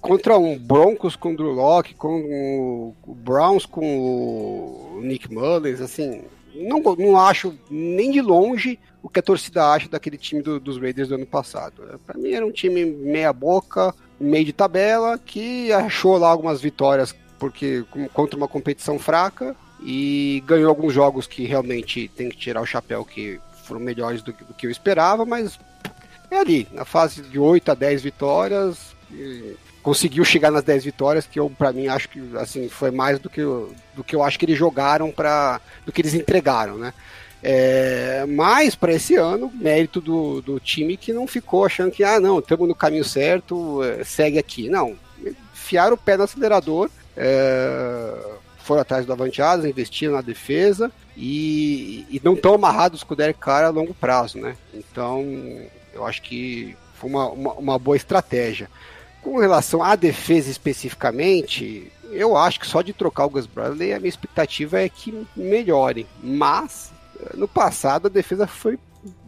contra 0.00 0.38
um 0.38 0.58
Broncos 0.58 1.16
com 1.16 1.32
o 1.32 1.36
Drew 1.36 1.52
Locke, 1.52 1.94
com 1.94 2.94
o 3.06 3.14
Browns 3.14 3.66
com 3.66 3.84
o 3.84 5.00
Nick 5.02 5.32
Mullins, 5.32 5.80
assim, 5.80 6.22
não, 6.58 6.80
não 6.96 7.18
acho 7.18 7.54
nem 7.70 8.10
de 8.10 8.20
longe 8.20 8.78
o 9.02 9.08
que 9.08 9.20
a 9.20 9.22
torcida 9.22 9.64
acha 9.64 9.88
daquele 9.88 10.18
time 10.18 10.42
do, 10.42 10.58
dos 10.58 10.78
Raiders 10.78 11.08
do 11.08 11.14
ano 11.14 11.26
passado. 11.26 12.00
Para 12.04 12.18
mim 12.18 12.32
era 12.32 12.44
um 12.44 12.50
time 12.50 12.84
meia 12.84 13.32
boca, 13.32 13.94
meio 14.18 14.44
de 14.44 14.52
tabela, 14.52 15.18
que 15.18 15.72
achou 15.72 16.18
lá 16.18 16.28
algumas 16.28 16.60
vitórias 16.60 17.14
porque 17.38 17.84
contra 18.12 18.36
uma 18.36 18.48
competição 18.48 18.98
fraca 18.98 19.54
e 19.80 20.42
ganhou 20.44 20.68
alguns 20.68 20.92
jogos 20.92 21.26
que 21.26 21.44
realmente 21.44 22.08
tem 22.08 22.28
que 22.28 22.36
tirar 22.36 22.60
o 22.60 22.66
chapéu 22.66 23.04
que 23.04 23.40
foram 23.62 23.80
melhores 23.80 24.22
do, 24.22 24.32
do 24.32 24.54
que 24.54 24.66
eu 24.66 24.70
esperava, 24.70 25.24
mas 25.24 25.58
é 26.30 26.38
ali, 26.38 26.66
na 26.72 26.84
fase 26.84 27.22
de 27.22 27.38
8 27.38 27.70
a 27.70 27.74
10 27.74 28.02
vitórias, 28.02 28.96
conseguiu 29.88 30.22
chegar 30.22 30.50
nas 30.50 30.62
10 30.64 30.84
vitórias, 30.84 31.26
que 31.26 31.40
eu, 31.40 31.48
para 31.48 31.72
mim, 31.72 31.88
acho 31.88 32.10
que 32.10 32.20
assim, 32.36 32.68
foi 32.68 32.90
mais 32.90 33.18
do 33.18 33.30
que, 33.30 33.40
eu, 33.40 33.72
do 33.94 34.04
que 34.04 34.14
eu 34.14 34.22
acho 34.22 34.38
que 34.38 34.44
eles 34.44 34.58
jogaram 34.58 35.10
para 35.10 35.62
do 35.86 35.90
que 35.90 36.02
eles 36.02 36.12
entregaram, 36.12 36.76
né? 36.76 36.92
É, 37.42 38.26
mas 38.28 38.74
para 38.74 38.92
esse 38.92 39.14
ano, 39.14 39.50
mérito 39.54 39.98
do, 39.98 40.42
do 40.42 40.60
time 40.60 40.94
que 40.94 41.10
não 41.10 41.26
ficou 41.26 41.64
achando 41.64 41.90
que, 41.90 42.04
ah, 42.04 42.20
não, 42.20 42.38
estamos 42.38 42.68
no 42.68 42.74
caminho 42.74 43.02
certo, 43.02 43.82
é, 43.82 44.04
segue 44.04 44.38
aqui. 44.38 44.68
Não, 44.68 44.94
enfiaram 45.54 45.94
o 45.94 45.98
pé 45.98 46.18
no 46.18 46.24
acelerador, 46.24 46.90
é, 47.16 48.14
foram 48.58 48.82
atrás 48.82 49.06
do 49.06 49.12
Avanteadas, 49.14 49.64
investiram 49.64 50.12
na 50.12 50.20
defesa 50.20 50.92
e, 51.16 52.04
e 52.10 52.20
não 52.22 52.34
estão 52.34 52.52
amarrados 52.52 53.02
com 53.02 53.14
o 53.14 53.16
Derek 53.16 53.40
Carr 53.40 53.64
a 53.64 53.70
longo 53.70 53.94
prazo, 53.94 54.36
né? 54.36 54.54
Então, 54.74 55.24
eu 55.94 56.06
acho 56.06 56.20
que 56.20 56.76
foi 56.92 57.08
uma, 57.08 57.30
uma, 57.30 57.52
uma 57.54 57.78
boa 57.78 57.96
estratégia. 57.96 58.68
Com 59.28 59.36
relação 59.36 59.82
à 59.82 59.94
defesa 59.94 60.50
especificamente, 60.50 61.92
eu 62.10 62.34
acho 62.34 62.58
que 62.58 62.66
só 62.66 62.80
de 62.80 62.94
trocar 62.94 63.26
o 63.26 63.28
Gus 63.28 63.44
Bradley, 63.44 63.92
a 63.92 63.98
minha 63.98 64.08
expectativa 64.08 64.80
é 64.80 64.88
que 64.88 65.26
melhore. 65.36 66.06
Mas, 66.22 66.90
no 67.34 67.46
passado, 67.46 68.06
a 68.06 68.08
defesa 68.08 68.46
foi 68.46 68.78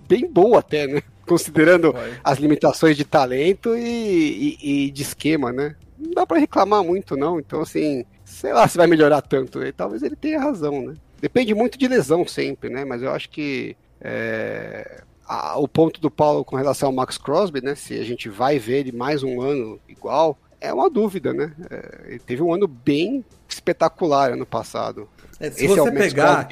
bem 0.09 0.27
boa 0.27 0.61
até, 0.61 0.87
né? 0.87 1.03
Considerando 1.29 1.93
Vai. 1.93 2.19
as 2.25 2.39
limitações 2.39 2.97
de 2.97 3.05
talento 3.05 3.77
e, 3.77 4.57
e, 4.59 4.87
e, 4.87 4.91
de 4.91 5.03
esquema, 5.03 5.53
né? 5.53 5.77
Não 5.99 6.13
dá 6.13 6.27
para 6.27 6.41
reclamar 6.41 6.83
muito, 6.83 7.15
não. 7.15 7.39
Então, 7.39 7.61
assim, 7.61 8.07
sei 8.25 8.55
lá 8.55 8.67
se 8.67 8.79
vai 8.79 8.87
melhorar 8.87 9.21
tanto. 9.21 9.63
E 9.63 9.71
talvez 9.71 10.03
ele 10.03 10.17
tenha 10.17 10.41
razão, 10.41 10.81
né? 10.81 10.95
Depende 11.21 11.55
muito 11.55 11.79
de 11.79 11.87
lesão 11.87 12.27
sempre, 12.27 12.71
né? 12.71 12.87
Mas 12.87 13.03
eu 13.03 13.13
acho 13.13 13.29
que 13.29 13.77
é, 14.01 15.03
a, 15.31 15.57
o 15.57 15.69
ponto 15.69 16.01
do 16.01 16.11
Paulo 16.11 16.45
com 16.45 16.57
relação 16.57 16.89
ao 16.89 16.93
Max 16.93 17.17
Crosby, 17.17 17.63
né? 17.63 17.77
Se 17.77 17.95
a 17.95 18.03
gente 18.03 18.29
vai 18.29 18.59
ver 18.59 18.81
ele 18.81 18.93
mais 18.93 19.23
um 19.23 19.41
ano 19.41 19.79
igual, 19.89 20.37
é 20.61 20.75
uma 20.75 20.91
dúvida, 20.91 21.33
né? 21.33 21.53
É, 21.71 22.01
ele 22.09 22.19
teve 22.19 22.43
um 22.43 22.53
ano 22.53 22.67
bem 22.67 23.25
espetacular 23.49 24.33
ano 24.33 24.45
passado. 24.45 25.09
É, 25.39 25.49
se 25.49 25.65
Esse 25.65 25.69
você 25.69 25.89
é 25.89 25.93
pegar, 25.93 26.49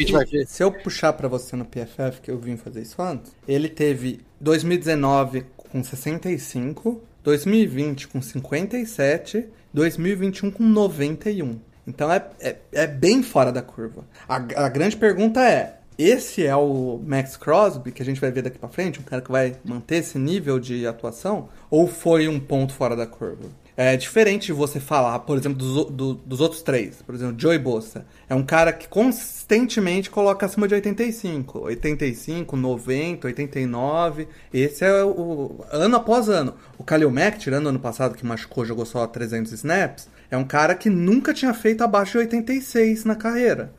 se 0.46 0.62
eu 0.62 0.70
puxar 0.70 1.12
para 1.12 1.26
você 1.26 1.56
no 1.56 1.64
PFF, 1.64 2.20
que 2.22 2.30
eu 2.30 2.38
vim 2.38 2.56
fazer 2.56 2.82
isso 2.82 3.02
antes, 3.02 3.32
ele 3.48 3.68
teve 3.68 4.20
2019 4.40 5.44
com 5.56 5.82
65, 5.82 7.02
2020 7.24 8.06
com 8.06 8.22
57, 8.22 9.48
2021 9.74 10.52
com 10.52 10.62
91. 10.62 11.58
Então 11.84 12.12
é, 12.12 12.24
é, 12.38 12.56
é 12.72 12.86
bem 12.86 13.24
fora 13.24 13.50
da 13.50 13.60
curva. 13.60 14.04
A, 14.28 14.36
a 14.36 14.68
grande 14.68 14.96
pergunta 14.96 15.42
é: 15.42 15.77
esse 15.98 16.46
é 16.46 16.54
o 16.54 17.00
Max 17.04 17.36
Crosby, 17.36 17.90
que 17.90 18.00
a 18.00 18.04
gente 18.04 18.20
vai 18.20 18.30
ver 18.30 18.42
daqui 18.42 18.56
para 18.56 18.68
frente, 18.68 19.00
um 19.00 19.02
cara 19.02 19.20
que 19.20 19.32
vai 19.32 19.56
manter 19.64 19.96
esse 19.96 20.16
nível 20.16 20.60
de 20.60 20.86
atuação, 20.86 21.48
ou 21.68 21.88
foi 21.88 22.28
um 22.28 22.38
ponto 22.38 22.72
fora 22.72 22.94
da 22.94 23.04
curva? 23.04 23.46
É 23.76 23.96
diferente 23.96 24.46
de 24.46 24.52
você 24.52 24.78
falar, 24.78 25.18
por 25.20 25.36
exemplo, 25.36 25.58
dos, 25.58 25.90
do, 25.90 26.14
dos 26.14 26.40
outros 26.40 26.62
três. 26.62 27.00
Por 27.02 27.14
exemplo, 27.14 27.34
Joey 27.38 27.58
Bossa. 27.58 28.06
É 28.28 28.34
um 28.34 28.42
cara 28.42 28.72
que 28.72 28.88
consistentemente 28.88 30.10
coloca 30.10 30.46
acima 30.46 30.66
de 30.66 30.74
85. 30.74 31.60
85, 31.60 32.56
90, 32.56 33.26
89. 33.28 34.26
Esse 34.52 34.84
é 34.84 35.04
o, 35.04 35.64
ano 35.70 35.96
após 35.96 36.28
ano. 36.28 36.54
O 36.76 36.82
Kalil 36.82 37.10
Mack, 37.10 37.38
tirando 37.38 37.68
ano 37.68 37.78
passado 37.78 38.16
que 38.16 38.26
machucou, 38.26 38.64
jogou 38.64 38.84
só 38.84 39.06
300 39.06 39.52
snaps, 39.52 40.08
é 40.28 40.36
um 40.36 40.44
cara 40.44 40.74
que 40.74 40.90
nunca 40.90 41.32
tinha 41.32 41.54
feito 41.54 41.82
abaixo 41.82 42.12
de 42.12 42.18
86 42.18 43.04
na 43.04 43.14
carreira 43.14 43.72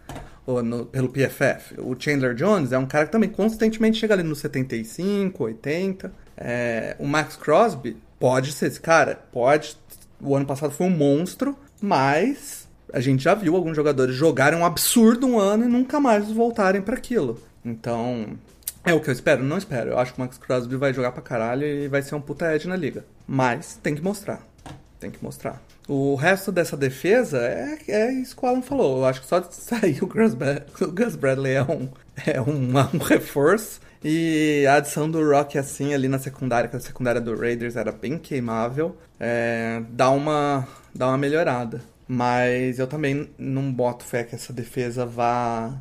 no, 0.64 0.86
pelo 0.86 1.10
PFF. 1.10 1.76
O 1.80 1.96
Chandler 1.98 2.34
Jones 2.34 2.72
é 2.72 2.78
um 2.78 2.86
cara 2.86 3.06
que 3.06 3.12
também 3.12 3.30
constantemente 3.30 3.98
chega 3.98 4.14
ali 4.14 4.24
no 4.24 4.36
75, 4.36 5.44
80. 5.44 6.12
É, 6.36 6.96
o 7.00 7.08
Max 7.08 7.36
Crosby 7.36 7.98
pode 8.20 8.52
ser 8.52 8.68
esse 8.68 8.80
cara, 8.80 9.20
pode. 9.32 9.78
O 10.22 10.36
ano 10.36 10.46
passado 10.46 10.72
foi 10.72 10.88
um 10.88 10.90
monstro, 10.90 11.56
mas 11.82 12.68
a 12.92 13.00
gente 13.00 13.24
já 13.24 13.34
viu 13.36 13.56
alguns 13.56 13.76
jogadores 13.76 14.16
jogarem 14.16 14.58
um 14.60 14.66
absurdo 14.66 15.28
um 15.28 15.40
ano 15.40 15.66
e 15.66 15.68
nunca 15.68 16.00
mais 16.00 16.30
voltarem 16.32 16.82
para 16.82 16.96
aquilo. 16.96 17.42
Então, 17.64 18.38
é 18.84 18.94
o 18.94 19.00
que 19.00 19.10
eu 19.10 19.14
espero? 19.14 19.44
Não 19.44 19.58
espero. 19.58 19.92
Eu 19.92 20.00
acho 20.00 20.14
que 20.14 20.20
o 20.20 20.22
Max 20.22 20.38
Crosby 20.38 20.76
vai 20.76 20.94
jogar 20.94 21.12
pra 21.12 21.22
caralho 21.22 21.66
e 21.66 21.88
vai 21.88 22.02
ser 22.02 22.16
um 22.16 22.22
puta 22.22 22.54
edge 22.54 22.68
na 22.68 22.76
liga. 22.76 23.06
Mas 23.28 23.80
tem 23.82 23.96
que 23.96 24.02
mostrar. 24.02 24.42
Tem 25.00 25.10
que 25.10 25.24
mostrar. 25.24 25.62
O 25.88 26.16
resto 26.16 26.52
dessa 26.52 26.76
defesa 26.76 27.40
é, 27.40 27.78
é 27.88 28.12
isso 28.12 28.36
que 28.36 28.46
o 28.46 28.48
Alan 28.48 28.62
falou. 28.62 29.00
Eu 29.00 29.06
acho 29.06 29.22
que 29.22 29.28
só 29.28 29.40
de 29.40 29.54
sair 29.56 30.04
o 30.04 30.08
Gus, 30.08 30.34
o 30.82 30.92
Gus 30.92 31.16
Bradley 31.16 31.54
é 31.54 31.64
um, 31.64 31.90
é 32.26 32.42
um, 32.42 32.74
um 32.94 32.98
reforço. 33.00 33.80
E 34.04 34.66
a 34.68 34.76
adição 34.76 35.10
do 35.10 35.22
Rock 35.28 35.58
assim 35.58 35.94
ali 35.94 36.08
na 36.08 36.20
secundária, 36.20 36.70
que 36.70 36.76
a 36.76 36.80
secundária 36.80 37.20
do 37.20 37.36
Raiders 37.36 37.76
era 37.76 37.92
bem 37.92 38.18
queimável, 38.18 38.96
é, 39.20 39.82
dá, 39.90 40.10
uma, 40.10 40.68
dá 40.94 41.08
uma 41.08 41.18
melhorada. 41.18 41.82
Mas 42.08 42.80
eu 42.80 42.88
também 42.88 43.30
não 43.38 43.72
boto 43.72 44.04
fé 44.04 44.24
que 44.24 44.36
essa 44.36 44.52
defesa 44.52 45.06
vá. 45.06 45.78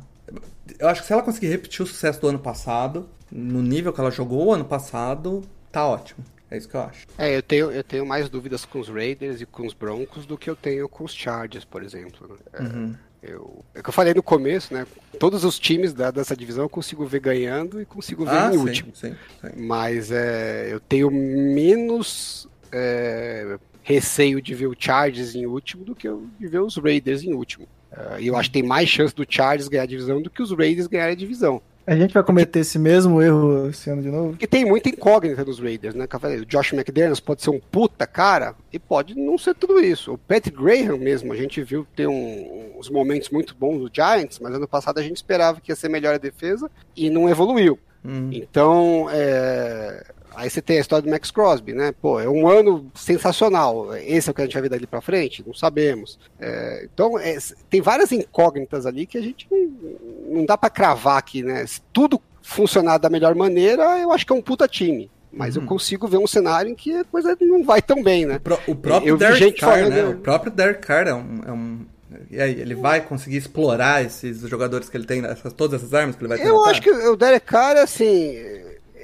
Eu 0.77 0.87
acho 0.87 1.01
que 1.01 1.07
se 1.07 1.13
ela 1.13 1.23
conseguir 1.23 1.47
repetir 1.47 1.81
o 1.81 1.87
sucesso 1.87 2.21
do 2.21 2.27
ano 2.27 2.39
passado, 2.39 3.09
no 3.31 3.61
nível 3.61 3.91
que 3.91 3.99
ela 3.99 4.11
jogou 4.11 4.47
o 4.47 4.53
ano 4.53 4.65
passado, 4.65 5.43
tá 5.71 5.87
ótimo. 5.87 6.23
É 6.51 6.57
isso 6.57 6.67
que 6.67 6.75
eu 6.75 6.81
acho. 6.81 7.07
É, 7.17 7.35
eu 7.35 7.43
tenho, 7.43 7.71
eu 7.71 7.83
tenho 7.83 8.05
mais 8.05 8.29
dúvidas 8.29 8.65
com 8.65 8.79
os 8.79 8.89
Raiders 8.89 9.41
e 9.41 9.45
com 9.45 9.65
os 9.65 9.73
Broncos 9.73 10.25
do 10.25 10.37
que 10.37 10.49
eu 10.49 10.55
tenho 10.55 10.89
com 10.89 11.03
os 11.03 11.13
Chargers, 11.13 11.63
por 11.63 11.83
exemplo. 11.83 12.27
Né? 12.27 12.37
É, 12.53 12.61
uhum. 12.63 12.95
Eu, 13.21 13.65
é 13.75 13.81
que 13.81 13.89
eu 13.89 13.93
falei 13.93 14.13
no 14.13 14.23
começo, 14.23 14.73
né? 14.73 14.87
Todos 15.19 15.43
os 15.43 15.59
times 15.59 15.93
da, 15.93 16.09
dessa 16.09 16.35
divisão 16.35 16.63
eu 16.63 16.69
consigo 16.69 17.05
ver 17.05 17.19
ganhando 17.19 17.81
e 17.81 17.85
consigo 17.85 18.23
ver 18.23 18.31
ah, 18.31 18.49
em 18.49 18.53
sim, 18.53 18.57
último. 18.57 18.95
Sim, 18.95 19.15
sim. 19.41 19.49
Mas 19.57 20.09
é, 20.09 20.69
eu 20.71 20.79
tenho 20.79 21.11
menos 21.11 22.47
é, 22.71 23.57
receio 23.83 24.41
de 24.41 24.55
ver 24.55 24.67
o 24.67 24.75
Chargers 24.77 25.35
em 25.35 25.45
último 25.45 25.83
do 25.83 25.93
que 25.93 26.07
eu, 26.07 26.25
de 26.39 26.47
ver 26.47 26.61
os 26.61 26.77
Raiders 26.77 27.23
em 27.23 27.33
último. 27.33 27.67
Uh, 27.91 28.19
e 28.19 28.27
eu 28.27 28.37
acho 28.37 28.49
que 28.49 28.53
tem 28.53 28.63
mais 28.63 28.87
chance 28.87 29.13
do 29.13 29.25
Chargers 29.27 29.67
ganhar 29.67 29.83
a 29.83 29.87
divisão 29.87 30.21
do 30.21 30.29
que 30.29 30.43
os 30.43 30.51
Raiders 30.51 30.87
ganharem 30.87 31.13
a 31.13 31.17
divisão. 31.17 31.61
A 31.89 31.95
gente 31.95 32.13
vai 32.13 32.21
cometer 32.21 32.59
esse 32.59 32.77
mesmo 32.77 33.19
erro 33.19 33.67
esse 33.67 33.89
ano 33.89 34.03
de 34.03 34.09
novo? 34.09 34.29
Porque 34.29 34.45
tem 34.45 34.63
muita 34.63 34.89
incógnita 34.89 35.43
nos 35.43 35.59
Raiders, 35.59 35.95
né? 35.95 36.05
O 36.39 36.45
Josh 36.45 36.71
McDaniels 36.71 37.19
pode 37.19 37.41
ser 37.41 37.49
um 37.49 37.59
puta 37.59 38.05
cara 38.05 38.53
e 38.71 38.77
pode 38.77 39.15
não 39.15 39.39
ser 39.39 39.55
tudo 39.55 39.79
isso. 39.79 40.13
O 40.13 40.17
Pat 40.19 40.51
Graham 40.51 40.99
mesmo, 40.99 41.33
a 41.33 41.35
gente 41.35 41.63
viu 41.63 41.87
ter 41.95 42.05
um, 42.05 42.73
uns 42.77 42.91
momentos 42.91 43.31
muito 43.31 43.55
bons 43.55 43.79
do 43.79 43.89
Giants, 43.91 44.37
mas 44.37 44.53
ano 44.53 44.67
passado 44.67 44.99
a 44.99 45.01
gente 45.01 45.17
esperava 45.17 45.59
que 45.59 45.71
ia 45.71 45.75
ser 45.75 45.89
melhor 45.89 46.13
a 46.13 46.19
defesa 46.19 46.69
e 46.95 47.09
não 47.09 47.27
evoluiu. 47.27 47.79
Hum. 48.05 48.29
Então, 48.33 49.07
é, 49.11 50.05
Aí 50.39 50.49
você 50.49 50.61
tem 50.61 50.77
a 50.77 50.79
história 50.79 51.03
do 51.03 51.09
Max 51.09 51.29
Crosby, 51.31 51.73
né? 51.73 51.93
Pô, 52.01 52.17
é 52.17 52.29
um 52.29 52.47
ano 52.47 52.89
sensacional. 52.95 53.93
Esse 53.97 54.29
é 54.29 54.31
o 54.31 54.33
que 54.33 54.41
a 54.41 54.45
gente 54.45 54.53
vai 54.53 54.61
ver 54.61 54.69
dali 54.69 54.87
para 54.87 55.01
frente? 55.01 55.43
Não 55.45 55.53
sabemos. 55.53 56.17
É, 56.39 56.87
então, 56.93 57.19
é, 57.19 57.37
tem 57.69 57.81
várias 57.81 58.13
incógnitas 58.13 58.85
ali 58.85 59.05
que 59.05 59.17
a 59.17 59.21
gente 59.21 59.45
não, 59.51 60.37
não 60.37 60.45
dá 60.45 60.57
para 60.57 60.69
cravar 60.69 61.17
aqui, 61.17 61.43
né? 61.43 61.65
Se 61.67 61.81
tudo 61.91 62.21
funcionar 62.41 62.99
da 62.99 63.09
melhor 63.09 63.35
maneira, 63.35 63.99
eu 63.99 64.13
acho 64.13 64.25
que 64.25 64.31
é 64.31 64.35
um 64.35 64.41
puta 64.41 64.65
time. 64.65 65.11
Mas 65.29 65.57
uhum. 65.57 65.63
eu 65.63 65.67
consigo 65.67 66.07
ver 66.07 66.19
um 66.19 66.27
cenário 66.27 66.71
em 66.71 66.75
que 66.75 66.95
a 66.95 67.03
coisa 67.03 67.37
não 67.41 67.61
vai 67.61 67.81
tão 67.81 68.01
bem, 68.01 68.25
né? 68.25 68.37
O, 68.37 68.39
pro, 68.39 68.59
o 68.65 68.75
próprio 68.75 69.09
eu 69.09 69.17
Derek 69.17 69.59
Carr, 69.59 69.89
né? 69.89 70.05
O 70.05 70.19
próprio 70.19 70.53
Derek 70.53 70.79
Carr 70.79 71.07
é 71.09 71.13
um, 71.13 71.41
é 71.45 71.51
um... 71.51 71.85
E 72.31 72.41
aí, 72.41 72.61
ele 72.61 72.75
vai 72.75 73.01
conseguir 73.01 73.37
explorar 73.37 74.05
esses 74.05 74.39
jogadores 74.41 74.87
que 74.87 74.95
ele 74.95 75.05
tem, 75.05 75.23
essas, 75.25 75.51
todas 75.51 75.81
essas 75.81 75.93
armas 75.93 76.15
que 76.15 76.21
ele 76.21 76.29
vai 76.29 76.37
ter? 76.37 76.47
Eu 76.47 76.63
acho 76.63 76.81
que 76.81 76.89
o 76.89 77.17
Derek 77.17 77.45
Carr, 77.45 77.75
assim, 77.75 78.35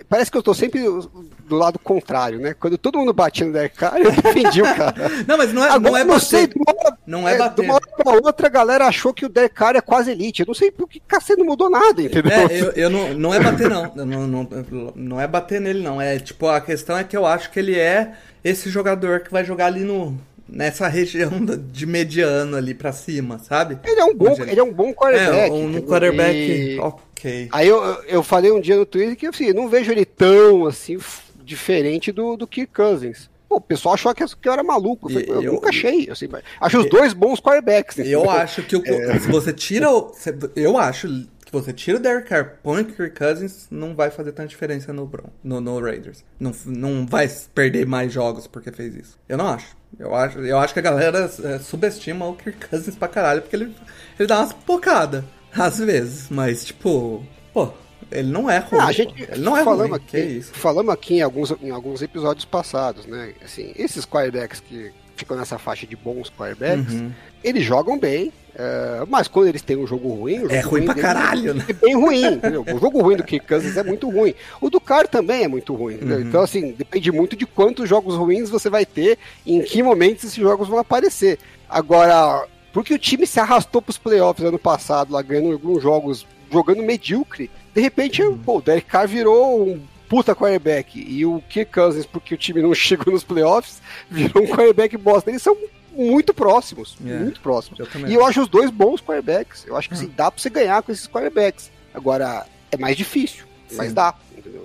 parece 0.07 0.31
que 0.31 0.37
eu 0.37 0.43
tô 0.43 0.53
sempre 0.53 0.81
do 0.81 1.55
lado 1.55 1.79
contrário, 1.79 2.39
né? 2.39 2.53
Quando 2.53 2.77
todo 2.77 2.97
mundo 2.97 3.13
batia 3.13 3.45
no 3.45 3.53
Derek 3.53 3.77
Carr, 3.77 3.97
eu 3.97 4.11
defendi 4.11 4.61
o 4.61 4.75
cara. 4.75 4.95
não, 5.27 5.37
mas 5.37 5.53
não 5.53 5.63
é, 5.63 5.69
Agora, 5.69 5.79
não 5.79 5.97
é 5.97 6.03
não 6.03 6.13
bater. 6.15 6.25
Sei, 6.25 6.49
uma, 6.55 6.97
não 7.05 7.29
é, 7.29 7.33
é 7.33 7.37
bater. 7.37 7.61
De 7.61 7.67
uma 7.67 7.75
hora 7.75 7.87
pra 7.95 8.13
outra, 8.13 8.47
a 8.47 8.49
galera 8.49 8.85
achou 8.85 9.13
que 9.13 9.25
o 9.25 9.29
Derek 9.29 9.55
Carr 9.55 9.75
é 9.75 9.81
quase 9.81 10.11
elite. 10.11 10.41
Eu 10.41 10.47
não 10.47 10.53
sei 10.53 10.71
porque 10.71 11.01
cacete 11.07 11.39
não 11.39 11.45
mudou 11.45 11.69
nada, 11.69 12.01
entendeu? 12.01 12.31
É, 12.31 12.45
eu, 12.45 12.71
eu 12.71 12.89
não, 12.89 13.13
não 13.13 13.33
é 13.33 13.39
bater, 13.39 13.69
não. 13.69 13.91
não, 13.95 14.27
não. 14.27 14.49
Não 14.95 15.21
é 15.21 15.27
bater 15.27 15.61
nele, 15.61 15.81
não. 15.81 16.01
É 16.01 16.17
tipo, 16.19 16.47
a 16.47 16.59
questão 16.61 16.97
é 16.97 17.03
que 17.03 17.15
eu 17.15 17.25
acho 17.25 17.51
que 17.51 17.59
ele 17.59 17.77
é 17.77 18.13
esse 18.43 18.69
jogador 18.69 19.21
que 19.21 19.31
vai 19.31 19.43
jogar 19.43 19.67
ali 19.67 19.83
no 19.83 20.17
nessa 20.47 20.87
região 20.87 21.31
de 21.71 21.85
mediano 21.85 22.55
ali 22.55 22.73
para 22.73 22.91
cima, 22.91 23.39
sabe? 23.39 23.79
Ele 23.83 23.99
é 23.99 24.05
um 24.05 24.15
bom, 24.15 24.35
ele... 24.39 24.59
é 24.59 24.63
um 24.63 24.73
bom 24.73 24.93
quarterback. 24.93 25.49
É, 25.49 25.53
um 25.53 25.81
quarterback, 25.81 26.37
e... 26.37 26.79
ok. 26.79 27.49
Aí 27.51 27.67
eu, 27.67 27.81
eu 28.07 28.23
falei 28.23 28.51
um 28.51 28.59
dia 28.59 28.77
no 28.77 28.85
Twitter 28.85 29.15
que 29.15 29.27
assim, 29.27 29.51
não 29.53 29.69
vejo 29.69 29.91
ele 29.91 30.05
tão 30.05 30.65
assim 30.65 30.97
diferente 31.43 32.11
do, 32.11 32.35
do 32.35 32.47
Kirk 32.47 32.73
Cousins. 32.73 33.29
Pô, 33.47 33.57
o 33.57 33.61
pessoal 33.61 33.93
achou 33.93 34.13
que 34.13 34.23
eu 34.23 34.53
era 34.53 34.63
maluco. 34.63 35.11
Eu, 35.11 35.19
eu, 35.21 35.41
eu 35.43 35.53
nunca 35.53 35.69
achei. 35.69 36.09
Assim, 36.09 36.27
acho 36.59 36.79
os 36.79 36.89
dois 36.89 37.13
bons 37.13 37.39
quarterbacks. 37.39 37.97
Eu 37.99 38.29
acho 38.29 38.63
que 38.63 38.75
o, 38.75 38.83
é. 38.85 39.19
se 39.19 39.27
você 39.29 39.53
tira 39.53 39.91
o. 39.91 40.11
Eu 40.55 40.77
acho 40.77 41.07
que 41.45 41.51
você 41.51 41.71
tira 41.71 41.97
o 41.97 42.01
Derek 42.01 42.27
Carr, 42.27 42.57
põe 42.63 42.81
o 42.81 42.85
Kirk 42.85 43.17
Cousins, 43.17 43.67
não 43.69 43.95
vai 43.95 44.09
fazer 44.09 44.31
tanta 44.31 44.49
diferença 44.49 44.91
no, 44.91 45.09
no, 45.43 45.61
no 45.61 45.79
Raiders. 45.79 46.23
Não, 46.39 46.51
não 46.65 47.05
vai 47.05 47.29
perder 47.53 47.85
mais 47.85 48.11
jogos 48.11 48.47
porque 48.47 48.71
fez 48.71 48.95
isso. 48.95 49.19
Eu 49.29 49.37
não 49.37 49.47
acho. 49.47 49.77
Eu 49.97 50.13
acho, 50.13 50.39
eu 50.39 50.57
acho 50.57 50.73
que 50.73 50.79
a 50.79 50.83
galera 50.83 51.31
é, 51.43 51.59
subestima 51.59 52.27
o 52.27 52.35
Kirk 52.35 52.67
Cousins 52.67 52.95
pra 52.95 53.07
caralho, 53.07 53.41
porque 53.41 53.55
ele, 53.55 53.75
ele 54.19 54.27
dá 54.27 54.39
umas 54.39 54.53
pocadas, 54.53 55.23
às 55.53 55.77
vezes. 55.77 56.29
Mas, 56.29 56.65
tipo, 56.65 57.25
pô, 57.53 57.71
ele 58.11 58.29
não 58.29 58.49
é 58.49 58.59
ruim. 58.59 58.81
Ah, 58.81 58.87
a 58.87 58.91
gente, 58.91 59.23
ele 59.23 59.41
não 59.41 59.55
é 59.55 59.63
falamos 59.63 59.89
ruim. 59.89 59.95
Aqui, 59.95 60.11
que 60.11 60.19
isso? 60.19 60.53
Falamos 60.53 60.93
aqui 60.93 61.15
em 61.15 61.21
alguns, 61.21 61.51
em 61.61 61.69
alguns 61.69 62.01
episódios 62.01 62.45
passados, 62.45 63.05
né? 63.05 63.33
Assim, 63.43 63.71
esses 63.75 64.05
quarterbacks 64.05 64.59
que 64.59 64.91
ficam 65.15 65.37
nessa 65.37 65.57
faixa 65.57 65.87
de 65.87 65.95
bons 65.95 66.29
quarterbacks, 66.29 66.93
uhum. 66.93 67.11
eles 67.43 67.63
jogam 67.63 67.97
bem, 67.97 68.31
uh, 68.55 69.07
mas 69.07 69.27
quando 69.27 69.47
eles 69.47 69.61
têm 69.61 69.77
um 69.77 69.85
jogo 69.85 70.09
ruim... 70.09 70.45
é 70.49 70.59
ruim 70.61 70.85
pra 70.85 70.95
caralho, 70.95 71.53
né? 71.53 71.65
É 71.67 71.73
bem 71.73 71.95
ruim, 71.95 72.25
entendeu? 72.25 72.63
O 72.63 72.79
jogo 72.79 73.01
ruim 73.01 73.15
do 73.15 73.23
Kirk 73.23 73.47
Cousins 73.47 73.77
é 73.77 73.83
muito 73.83 74.09
ruim. 74.09 74.33
O 74.59 74.69
do 74.69 74.79
Carr 74.79 75.07
também 75.07 75.43
é 75.43 75.47
muito 75.47 75.73
ruim, 75.73 75.97
uhum. 76.01 76.21
Então, 76.21 76.41
assim, 76.41 76.71
depende 76.71 77.11
muito 77.11 77.35
de 77.35 77.45
quantos 77.45 77.87
jogos 77.87 78.15
ruins 78.15 78.49
você 78.49 78.69
vai 78.69 78.85
ter 78.85 79.17
e 79.45 79.55
em 79.55 79.61
que 79.61 79.83
momentos 79.83 80.23
esses 80.23 80.35
jogos 80.35 80.67
vão 80.67 80.79
aparecer. 80.79 81.37
Agora, 81.69 82.45
porque 82.73 82.93
o 82.93 82.99
time 82.99 83.25
se 83.27 83.39
arrastou 83.39 83.81
pros 83.81 83.97
playoffs 83.97 84.45
ano 84.45 84.59
passado, 84.59 85.13
lá 85.13 85.21
ganhando 85.21 85.53
alguns 85.53 85.81
jogos, 85.81 86.25
jogando 86.51 86.83
medíocre, 86.83 87.49
de 87.73 87.81
repente, 87.81 88.23
uhum. 88.23 88.37
pô, 88.37 88.57
o 88.57 88.61
Derek 88.61 88.87
Carr 88.87 89.07
virou 89.07 89.67
um 89.67 89.81
puta 90.07 90.35
quarterback. 90.35 90.97
E 90.97 91.25
o 91.25 91.41
Kirk 91.49 91.71
Cousins, 91.71 92.05
porque 92.05 92.33
o 92.33 92.37
time 92.37 92.61
não 92.61 92.73
chegou 92.75 93.13
nos 93.13 93.23
playoffs, 93.23 93.81
virou 94.09 94.43
um 94.43 94.47
quarterback 94.47 94.95
bosta. 94.97 95.29
Eles 95.29 95.41
são 95.41 95.55
muito 95.95 96.33
próximos. 96.33 96.95
Yeah. 96.99 97.21
É, 97.21 97.23
muito 97.23 97.39
próximos. 97.39 97.79
Eu 97.79 97.87
e 98.07 98.13
eu 98.13 98.25
acho 98.25 98.41
os 98.41 98.47
dois 98.47 98.69
bons 98.69 99.01
quarterbacks. 99.01 99.65
Eu 99.65 99.75
acho 99.75 99.89
que 99.89 99.95
uhum. 99.95 100.11
dá 100.15 100.29
pra 100.29 100.41
você 100.41 100.49
ganhar 100.49 100.81
com 100.83 100.91
esses 100.91 101.07
quarterbacks. 101.07 101.71
Agora, 101.93 102.45
é 102.71 102.77
mais 102.77 102.97
difícil, 102.97 103.45
Sim. 103.67 103.77
mas 103.77 103.93
dá. 103.93 104.13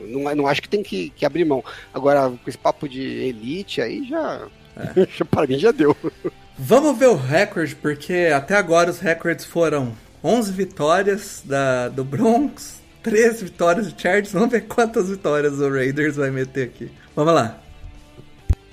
Não, 0.08 0.34
não 0.34 0.46
acho 0.46 0.60
que 0.60 0.68
tem 0.68 0.82
que, 0.82 1.10
que 1.10 1.24
abrir 1.24 1.44
mão. 1.44 1.64
Agora, 1.94 2.28
com 2.30 2.50
esse 2.50 2.58
papo 2.58 2.88
de 2.88 3.00
elite 3.00 3.80
aí 3.80 4.06
já. 4.08 4.48
É. 4.76 5.24
pra 5.30 5.46
mim 5.46 5.58
já 5.58 5.70
deu. 5.70 5.96
Vamos 6.58 6.98
ver 6.98 7.08
o 7.08 7.16
recorde, 7.16 7.74
porque 7.74 8.30
até 8.34 8.56
agora 8.56 8.90
os 8.90 8.98
recordes 8.98 9.44
foram 9.44 9.94
11 10.22 10.52
vitórias 10.52 11.42
da, 11.44 11.88
do 11.88 12.04
Broncos, 12.04 12.74
três 13.02 13.40
vitórias 13.40 13.92
de 13.92 14.00
Chargers. 14.00 14.32
Vamos 14.32 14.50
ver 14.50 14.62
quantas 14.62 15.08
vitórias 15.08 15.58
o 15.58 15.70
Raiders 15.70 16.16
vai 16.16 16.30
meter 16.30 16.64
aqui. 16.64 16.90
Vamos 17.16 17.32
lá. 17.32 17.58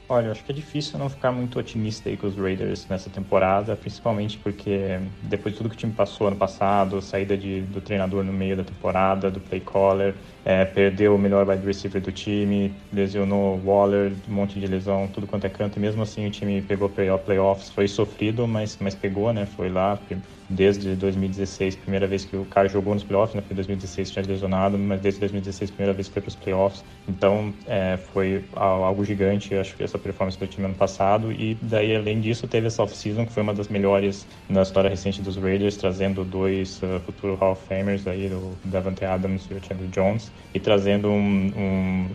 Olha, 0.10 0.32
acho 0.32 0.42
que 0.46 0.54
é 0.54 0.56
difícil 0.56 0.98
não 0.98 1.10
ficar 1.10 1.34
muito 1.34 1.60
otimista 1.60 2.08
aí 2.08 2.16
com 2.16 2.28
os 2.28 2.38
Raiders 2.38 2.88
nessa 2.88 3.10
temporada, 3.10 3.76
principalmente 3.76 4.38
porque 4.40 5.02
depois 5.22 5.54
de 5.54 5.58
tudo 5.58 5.70
que 5.70 5.76
o 5.76 5.78
time 5.78 5.92
passou 5.92 6.28
ano 6.28 6.38
passado, 6.38 7.02
saída 7.02 7.38
de, 7.38 7.64
do 7.64 7.82
treinador 7.82 8.24
no 8.24 8.32
meio 8.32 8.56
da 8.56 8.64
temporada, 8.64 9.30
do 9.30 9.42
play 9.42 9.60
caller, 9.60 10.16
é, 10.46 10.64
perdeu 10.64 11.14
o 11.14 11.20
melhor 11.20 11.46
wide 11.46 11.66
receiver 11.66 12.02
do 12.02 12.10
time, 12.14 12.74
lesionou 12.90 13.62
Waller, 13.62 14.14
um 14.30 14.34
monte 14.34 14.58
de 14.62 14.66
lesão, 14.66 15.10
tudo 15.10 15.28
quanto 15.28 15.46
é 15.46 15.50
canto, 15.50 15.76
e 15.76 15.82
mesmo 15.82 16.02
assim 16.02 16.26
o 16.26 16.32
time 16.32 16.62
pegou 16.62 16.88
playoffs, 16.90 17.70
foi 17.70 17.86
sofrido, 17.90 18.48
mas, 18.48 18.78
mas 18.78 18.96
pegou, 18.96 19.34
né? 19.34 19.46
Foi 19.46 19.68
lá, 19.68 20.00
desde 20.50 20.96
2016, 20.96 21.76
primeira 21.76 22.08
vez 22.08 22.26
que 22.26 22.36
o 22.36 22.46
cara 22.46 22.68
jogou 22.68 22.94
nos 22.94 23.04
playoffs, 23.04 23.36
né? 23.36 23.42
Foi 23.46 23.56
2016 23.56 24.12
tinha 24.12 24.26
lesionado, 24.26 24.78
mas 24.78 25.02
desde 25.02 25.20
2016, 25.20 25.72
primeira 25.72 25.94
vez 25.94 26.08
que 26.08 26.14
foi 26.14 26.22
para 26.22 26.30
os 26.30 26.36
playoffs. 26.36 26.84
Então, 27.08 27.54
é, 27.66 27.98
foi 28.14 28.44
algo 28.56 29.04
gigante, 29.04 29.54
acho 29.56 29.76
que 29.76 29.84
essa 29.84 29.98
performance 29.98 30.38
do 30.38 30.48
time 30.48 30.66
ano 30.66 30.76
passado. 30.76 31.32
E 31.32 31.58
daí, 31.62 31.96
além 31.96 32.22
disso, 32.22 32.48
teve 32.48 32.68
essa 32.68 32.84
off-season, 32.84 33.26
que 33.26 33.32
foi 33.32 33.44
uma 33.44 33.54
das 33.54 33.68
melhores 33.68 34.26
na 34.50 34.62
história 34.62 34.90
recente 34.90 35.22
dos 35.22 35.36
Raiders, 35.38 35.78
trazendo 35.78 36.24
dois 36.24 36.82
uh, 36.82 37.00
futuros 37.06 37.40
Hall 37.40 37.52
of 37.52 37.62
Famers 37.68 38.08
aí, 38.08 38.28
o 38.28 38.54
Davante 38.66 39.06
Adams 39.06 39.48
e 39.52 39.54
o 39.54 39.64
Chandler 39.64 39.90
Jones, 39.90 40.32
e 40.54 40.60
trazendo 40.60 41.10
um, 41.10 41.52
um, 41.56 42.10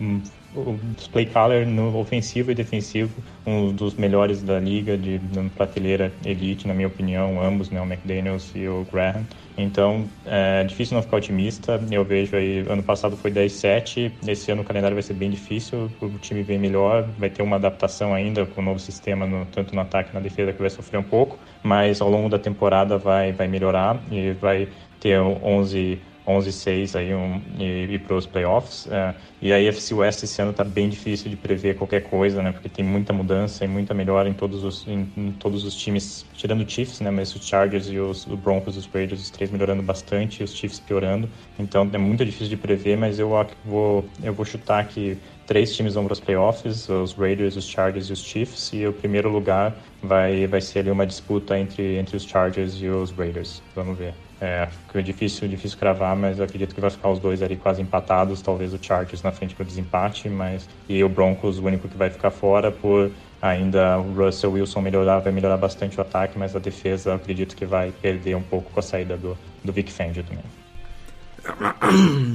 um 0.00 0.22
o 0.54 0.78
display 0.96 1.26
color 1.26 1.66
no 1.66 1.98
ofensivo 1.98 2.50
e 2.50 2.54
defensivo, 2.54 3.12
um 3.46 3.72
dos 3.72 3.94
melhores 3.94 4.42
da 4.42 4.58
liga, 4.58 4.96
de, 4.96 5.18
de 5.18 5.50
prateleira 5.50 6.12
elite, 6.24 6.66
na 6.66 6.74
minha 6.74 6.88
opinião, 6.88 7.42
ambos, 7.42 7.70
né, 7.70 7.80
o 7.80 7.84
McDaniels 7.84 8.50
e 8.54 8.68
o 8.68 8.86
Graham. 8.90 9.24
Então, 9.56 10.04
é 10.26 10.64
difícil 10.64 10.96
não 10.96 11.02
ficar 11.02 11.18
otimista. 11.18 11.80
Eu 11.90 12.04
vejo 12.04 12.36
aí, 12.36 12.64
ano 12.68 12.82
passado 12.82 13.16
foi 13.16 13.30
10-7, 13.30 14.10
esse 14.26 14.50
ano 14.50 14.62
o 14.62 14.64
calendário 14.64 14.94
vai 14.94 15.02
ser 15.02 15.14
bem 15.14 15.30
difícil, 15.30 15.90
o 16.00 16.18
time 16.18 16.42
vem 16.42 16.58
melhor, 16.58 17.08
vai 17.18 17.30
ter 17.30 17.42
uma 17.42 17.56
adaptação 17.56 18.12
ainda 18.14 18.44
com 18.46 18.60
o 18.60 18.64
novo 18.64 18.78
sistema, 18.78 19.26
no, 19.26 19.44
tanto 19.46 19.74
no 19.74 19.80
ataque 19.80 20.12
na 20.12 20.20
defesa, 20.20 20.52
que 20.52 20.60
vai 20.60 20.70
sofrer 20.70 20.98
um 20.98 21.04
pouco, 21.04 21.38
mas 21.62 22.00
ao 22.00 22.10
longo 22.10 22.28
da 22.28 22.38
temporada 22.38 22.98
vai, 22.98 23.32
vai 23.32 23.46
melhorar 23.46 24.00
e 24.10 24.32
vai 24.32 24.68
ter 25.00 25.20
11 25.20 26.00
11-6 26.26 26.98
aí 26.98 27.14
um, 27.14 27.40
e, 27.58 27.94
e 27.94 27.98
para 27.98 28.16
os 28.16 28.26
playoffs. 28.26 28.88
É, 28.90 29.14
e 29.42 29.52
a 29.52 29.56
AFC 29.56 29.92
West 29.94 30.22
esse 30.22 30.40
ano 30.40 30.52
está 30.52 30.64
bem 30.64 30.88
difícil 30.88 31.30
de 31.30 31.36
prever 31.36 31.76
qualquer 31.76 32.02
coisa, 32.02 32.42
né? 32.42 32.52
Porque 32.52 32.68
tem 32.68 32.84
muita 32.84 33.12
mudança 33.12 33.64
e 33.64 33.68
muita 33.68 33.92
melhora 33.92 34.28
em 34.28 34.32
todos 34.32 34.64
os, 34.64 34.86
em, 34.88 35.06
em 35.16 35.32
todos 35.32 35.64
os 35.64 35.74
times, 35.74 36.24
tirando 36.34 36.64
o 36.64 36.68
Chiefs, 36.68 37.00
né? 37.00 37.10
Mas 37.10 37.34
os 37.34 37.46
Chargers 37.46 37.88
e 37.88 37.98
os, 37.98 38.26
os 38.26 38.38
Broncos, 38.38 38.76
os 38.76 38.86
Raiders, 38.86 39.20
os 39.20 39.30
três 39.30 39.50
melhorando 39.50 39.82
bastante, 39.82 40.42
os 40.42 40.54
Chiefs 40.54 40.80
piorando. 40.80 41.28
Então 41.58 41.88
é 41.92 41.98
muito 41.98 42.24
difícil 42.24 42.48
de 42.48 42.56
prever, 42.56 42.96
mas 42.96 43.18
eu 43.18 43.28
vou, 43.64 44.04
eu 44.22 44.32
vou 44.32 44.46
chutar 44.46 44.86
que 44.88 45.18
três 45.46 45.76
times 45.76 45.94
vão 45.94 46.04
para 46.04 46.14
os 46.14 46.20
playoffs, 46.20 46.88
os 46.88 47.12
Raiders, 47.12 47.56
os 47.56 47.68
Chargers 47.68 48.08
e 48.08 48.12
os 48.12 48.24
Chiefs, 48.24 48.72
e 48.72 48.86
o 48.86 48.92
primeiro 48.92 49.28
lugar 49.28 49.76
vai, 50.02 50.46
vai 50.46 50.60
ser 50.60 50.80
ali 50.80 50.90
uma 50.90 51.06
disputa 51.06 51.58
entre, 51.58 51.96
entre 51.96 52.16
os 52.16 52.24
Chargers 52.24 52.80
e 52.80 52.88
os 52.88 53.10
Raiders. 53.10 53.62
Vamos 53.74 53.98
ver. 53.98 54.23
É, 54.44 54.68
é 54.92 55.00
difícil, 55.00 55.48
difícil 55.48 55.78
cravar, 55.78 56.14
mas 56.14 56.38
eu 56.38 56.44
acredito 56.44 56.74
que 56.74 56.80
vai 56.80 56.90
ficar 56.90 57.08
os 57.08 57.18
dois 57.18 57.40
ali 57.40 57.56
quase 57.56 57.80
empatados, 57.80 58.42
talvez 58.42 58.74
o 58.74 58.78
Chargers 58.80 59.22
na 59.22 59.32
frente 59.32 59.54
para 59.54 59.64
desempate, 59.64 60.28
mas 60.28 60.68
e 60.86 61.02
o 61.02 61.08
Broncos 61.08 61.58
o 61.58 61.64
único 61.64 61.88
que 61.88 61.96
vai 61.96 62.10
ficar 62.10 62.30
fora 62.30 62.70
por 62.70 63.10
ainda 63.40 63.98
o 63.98 64.12
Russell 64.12 64.52
Wilson 64.52 64.82
melhorar, 64.82 65.20
vai 65.20 65.32
melhorar 65.32 65.56
bastante 65.56 65.96
o 65.96 66.02
ataque, 66.02 66.38
mas 66.38 66.54
a 66.54 66.58
defesa 66.58 67.10
eu 67.10 67.14
acredito 67.14 67.56
que 67.56 67.64
vai 67.64 67.90
perder 68.02 68.34
um 68.34 68.42
pouco 68.42 68.70
com 68.70 68.80
a 68.80 68.82
saída 68.82 69.16
do, 69.16 69.34
do 69.64 69.72
Vic 69.72 69.90
Fangio 69.90 70.22
também. 70.22 70.44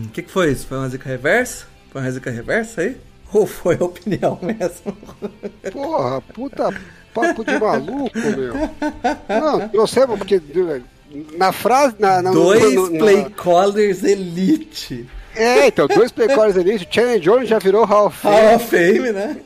O 0.06 0.10
que, 0.10 0.24
que 0.24 0.32
foi 0.32 0.52
isso? 0.52 0.66
Foi 0.66 0.80
uma 0.80 0.90
zica 0.90 1.08
reversa? 1.08 1.68
Foi 1.92 2.02
uma 2.02 2.10
zica 2.10 2.32
reversa 2.32 2.82
aí? 2.82 2.98
Ou 3.32 3.46
foi 3.46 3.78
a 3.80 3.84
opinião 3.84 4.38
mesmo? 4.42 4.98
Porra, 5.72 6.22
puta 6.22 6.74
papo 7.14 7.44
de 7.44 7.60
maluco, 7.60 8.18
meu. 8.18 8.54
Não, 9.28 9.70
eu 9.74 9.88
sei, 9.88 10.08
porque 10.08 10.40
na 11.38 11.52
frase. 11.52 11.96
Na, 12.00 12.22
na, 12.22 12.32
dois 12.32 12.74
no, 12.74 12.90
no, 12.90 13.00
play 13.00 13.26
callers 13.36 14.04
elite. 14.04 15.08
É, 15.36 15.68
então, 15.68 15.88
dois 15.88 16.12
play 16.12 16.28
callers 16.28 16.56
elite. 16.56 16.88
O 16.90 16.94
Chandler 16.94 17.20
Jones 17.20 17.50
já 17.50 17.60
virou 17.60 17.86
Hall 17.86 18.08
of 18.08 18.18
Fame. 18.18 18.36
Hall 18.36 18.56
of 18.56 18.68
Fame, 18.68 19.12
né? 19.12 19.38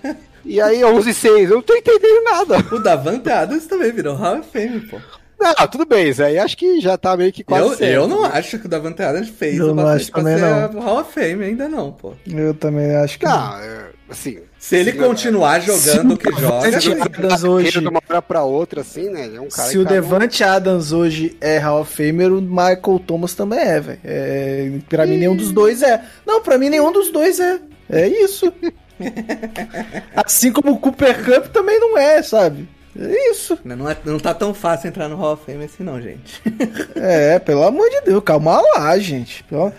E 0.45 0.59
aí 0.59 0.83
11 0.83 1.09
e 1.09 1.13
6, 1.13 1.49
eu 1.49 1.55
não 1.57 1.63
tô 1.63 1.73
entendendo 1.73 2.23
nada. 2.25 2.57
O 2.75 2.79
Davante 2.79 3.29
Adams 3.29 3.65
também 3.65 3.91
virou 3.91 4.15
Hall 4.15 4.39
of 4.39 4.49
Fame, 4.51 4.81
pô. 4.81 4.99
Não, 5.39 5.67
tudo 5.67 5.85
bem, 5.85 6.07
isso 6.07 6.23
aí 6.23 6.39
acho 6.39 6.55
que 6.55 6.79
já 6.79 6.97
tá 6.97 7.17
meio 7.17 7.31
que 7.31 7.43
quase 7.43 7.63
Eu, 7.63 7.75
certo, 7.75 7.93
eu 7.93 8.07
não 8.07 8.21
né? 8.21 8.31
acho 8.33 8.57
que 8.57 8.65
o 8.65 8.69
Davante 8.69 9.01
Adams 9.01 9.27
fez 9.27 9.57
eu 9.57 9.75
não 9.75 9.85
acho 9.87 10.09
também 10.09 10.37
não. 10.37 10.79
Hall 10.81 11.01
of 11.01 11.11
Fame 11.11 11.43
ainda 11.43 11.67
não, 11.67 11.91
pô. 11.91 12.13
Eu 12.25 12.53
também 12.53 12.95
acho 12.95 13.19
que 13.19 13.25
não. 13.25 13.37
não. 13.37 13.57
É, 13.57 13.89
assim, 14.09 14.39
se 14.63 14.77
ele 14.77 14.93
continuar 14.93 15.59
jogando 15.59 16.13
o 16.13 16.17
que 16.17 16.31
joga, 16.39 16.69
Adams 16.69 17.43
hoje 17.43 17.81
de 17.81 17.85
uma 17.85 18.01
hora 18.09 18.21
para 18.21 18.45
outra 18.45 18.79
assim, 18.79 19.09
né? 19.09 19.29
É 19.35 19.41
um 19.41 19.49
cara 19.49 19.67
Se 19.67 19.77
o 19.77 19.83
Devante 19.83 20.41
não... 20.41 20.49
Adams 20.49 20.93
hoje 20.93 21.35
é 21.41 21.57
Hall 21.57 21.81
of 21.81 21.93
Famer, 21.93 22.31
o 22.31 22.41
Michael 22.41 23.01
Thomas 23.05 23.33
também 23.33 23.59
é, 23.59 23.81
velho. 23.81 23.99
É, 24.05 24.71
para 24.87 25.05
mim 25.05 25.17
nenhum 25.17 25.35
dos 25.35 25.51
dois 25.51 25.81
é. 25.81 26.01
Não, 26.25 26.41
para 26.41 26.57
mim 26.57 26.69
nenhum 26.69 26.93
dos 26.93 27.11
dois 27.11 27.41
é. 27.41 27.59
É 27.89 28.07
isso. 28.07 28.53
assim 30.15 30.49
como 30.53 30.71
o 30.71 30.79
Cooper 30.79 31.25
Cup 31.25 31.47
também 31.47 31.77
não 31.77 31.97
é, 31.97 32.23
sabe? 32.23 32.65
É 32.97 33.31
isso. 33.31 33.59
Não, 33.65 33.89
é, 33.89 33.97
não 34.05 34.17
tá 34.17 34.33
tão 34.33 34.53
fácil 34.53 34.87
entrar 34.87 35.09
no 35.09 35.17
Hall 35.17 35.33
of 35.33 35.43
Fame 35.45 35.65
assim, 35.65 35.83
não, 35.83 36.01
gente. 36.01 36.41
é, 36.95 37.37
pelo 37.37 37.63
amor 37.63 37.89
de 37.89 37.99
Deus, 38.05 38.23
calma 38.23 38.61
lá, 38.61 38.97
gente. 38.97 39.43
Então, 39.45 39.73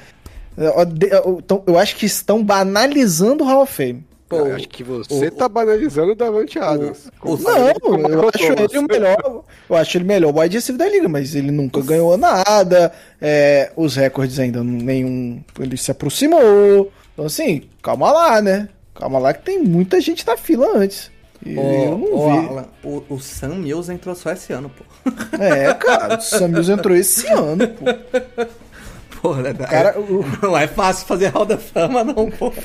eu 1.66 1.78
acho 1.78 1.96
que 1.96 2.04
estão 2.04 2.44
banalizando 2.44 3.44
o 3.44 3.46
Hall 3.46 3.62
of 3.62 3.72
Fame. 3.72 4.04
Pô, 4.38 4.46
eu 4.46 4.56
acho 4.56 4.68
que 4.68 4.82
você 4.82 5.26
o, 5.26 5.30
tá 5.30 5.48
banalizando 5.48 6.12
o 6.12 6.14
Davante 6.14 6.58
Adams. 6.58 7.10
O, 7.22 7.36
não, 7.36 8.08
eu 8.08 8.28
acho 8.28 8.44
ele 8.44 8.78
o 8.78 8.88
melhor. 8.88 9.44
Eu 9.68 9.76
acho 9.76 9.98
ele 9.98 10.04
melhor 10.04 10.36
wide 10.36 10.56
receiver 10.56 10.78
da 10.78 10.92
liga, 10.92 11.08
mas 11.08 11.34
ele 11.34 11.50
nunca 11.50 11.80
ganhou 11.80 12.16
nada. 12.16 12.92
É, 13.20 13.72
os 13.76 13.96
recordes 13.96 14.38
ainda 14.38 14.62
nenhum. 14.62 15.42
Ele 15.58 15.76
se 15.76 15.90
aproximou. 15.90 16.92
Então, 17.12 17.26
assim, 17.26 17.62
calma 17.82 18.10
lá, 18.10 18.42
né? 18.42 18.68
Calma 18.94 19.18
lá 19.18 19.32
que 19.34 19.42
tem 19.42 19.62
muita 19.62 20.00
gente 20.00 20.26
na 20.26 20.36
fila 20.36 20.76
antes. 20.76 21.10
E 21.44 21.54
eu 21.56 21.98
não 21.98 22.26
vi. 22.26 22.48
Alan, 22.48 22.66
o, 22.82 23.04
o 23.08 23.20
Sam 23.20 23.56
Mills 23.56 23.92
entrou 23.92 24.14
só 24.14 24.32
esse 24.32 24.52
ano, 24.52 24.70
pô. 24.70 24.84
É, 25.38 25.74
cara, 25.74 26.16
o 26.16 26.20
Sam 26.20 26.48
Mills 26.48 26.72
entrou 26.72 26.96
esse 26.96 27.26
ano, 27.32 27.68
pô. 27.68 27.84
Porra, 29.24 29.42
né? 29.42 29.54
cara, 29.54 29.98
o- 29.98 30.22
Não 30.42 30.56
é 30.58 30.66
fácil 30.66 31.06
fazer 31.06 31.28
Hall 31.28 31.46
da 31.46 31.56
Fama, 31.56 32.04
não. 32.04 32.30
Porra, 32.30 32.56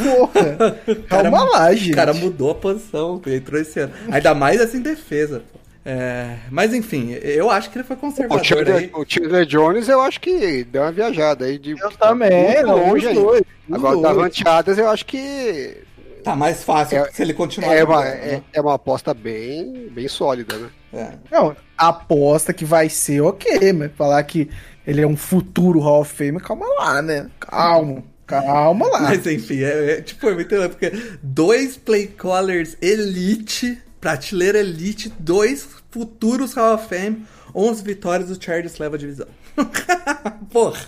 cara- 1.07 1.31
calma 1.31 1.43
lá, 1.45 1.73
gente. 1.73 1.93
O 1.93 1.95
cara 1.95 2.13
mudou 2.13 2.51
a 2.51 2.55
posição, 2.55 3.21
ele 3.25 3.37
entrou 3.37 3.61
esse 3.61 3.79
ano. 3.79 3.93
Ainda 4.11 4.33
mais 4.35 4.59
assim 4.59 4.81
defesa, 4.81 5.41
pô. 5.53 5.59
É, 5.85 6.35
mas 6.51 6.73
enfim, 6.73 7.13
eu 7.21 7.49
acho 7.49 7.69
que 7.69 7.77
ele 7.77 7.85
foi 7.85 7.95
O 7.95 7.99
conservador 7.99 8.43
Chandler, 8.45 8.89
o 8.93 9.05
Chandler 9.07 9.45
Jones, 9.45 9.87
eu 9.87 10.01
acho 10.01 10.19
que 10.19 10.65
deu 10.65 10.81
uma 10.81 10.91
viajada 10.91 11.45
aí 11.45 11.57
de. 11.57 11.71
Eu 11.79 11.91
também, 11.91 12.61
longe 12.63 13.05
os 13.05 13.11
aí. 13.11 13.15
dois, 13.15 13.41
os 13.69 13.75
Agora, 13.75 13.93
dois. 13.93 14.03
da 14.03 14.09
Davante 14.09 14.43
Adams, 14.47 14.77
eu 14.77 14.89
acho 14.89 15.05
que 15.05 15.77
Tá 16.23 16.35
mais 16.35 16.61
fácil 16.65 16.97
É- 16.97 17.11
se 17.13 17.21
ele 17.21 17.33
continuar. 17.33 17.73
é 17.73 17.81
uma, 17.85 18.03
jogando, 18.03 18.13
é, 18.21 18.31
né? 18.33 18.41
é 18.51 18.59
uma 18.61 18.73
aposta 18.73 19.13
bem, 19.13 19.87
bem 19.89 20.07
sólida, 20.09 20.57
né? 20.57 20.69
É. 20.93 21.07
Não, 21.31 21.55
aposta 21.77 22.51
que 22.53 22.65
vai 22.65 22.89
ser 22.89 23.21
ok, 23.21 23.71
mas 23.71 23.89
falar 23.95 24.21
que 24.23 24.49
ele 24.85 25.01
é 25.01 25.07
um 25.07 25.15
futuro 25.17 25.79
Hall 25.79 26.01
of 26.01 26.13
Fame, 26.13 26.39
calma 26.39 26.65
lá, 26.77 27.01
né? 27.01 27.29
Calma, 27.39 28.03
calma 28.25 28.87
lá. 28.87 29.01
Mas 29.01 29.25
enfim, 29.27 29.61
é, 29.63 29.91
é, 29.97 30.01
tipo, 30.01 30.27
é 30.29 30.33
muito 30.33 30.55
louco, 30.55 30.75
porque 30.77 30.91
dois 31.21 31.77
play 31.77 32.07
callers 32.07 32.75
elite, 32.81 33.77
prateleira 34.01 34.59
elite, 34.59 35.11
dois 35.19 35.67
futuros 35.91 36.53
Hall 36.53 36.75
of 36.75 36.87
Fame, 36.87 37.25
11 37.55 37.83
vitórias, 37.83 38.29
o 38.29 38.41
Chargers 38.41 38.77
leva 38.77 38.95
a 38.95 38.99
divisão. 38.99 39.27
Porra, 40.51 40.79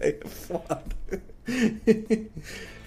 é 0.00 0.16
foda. 0.26 0.80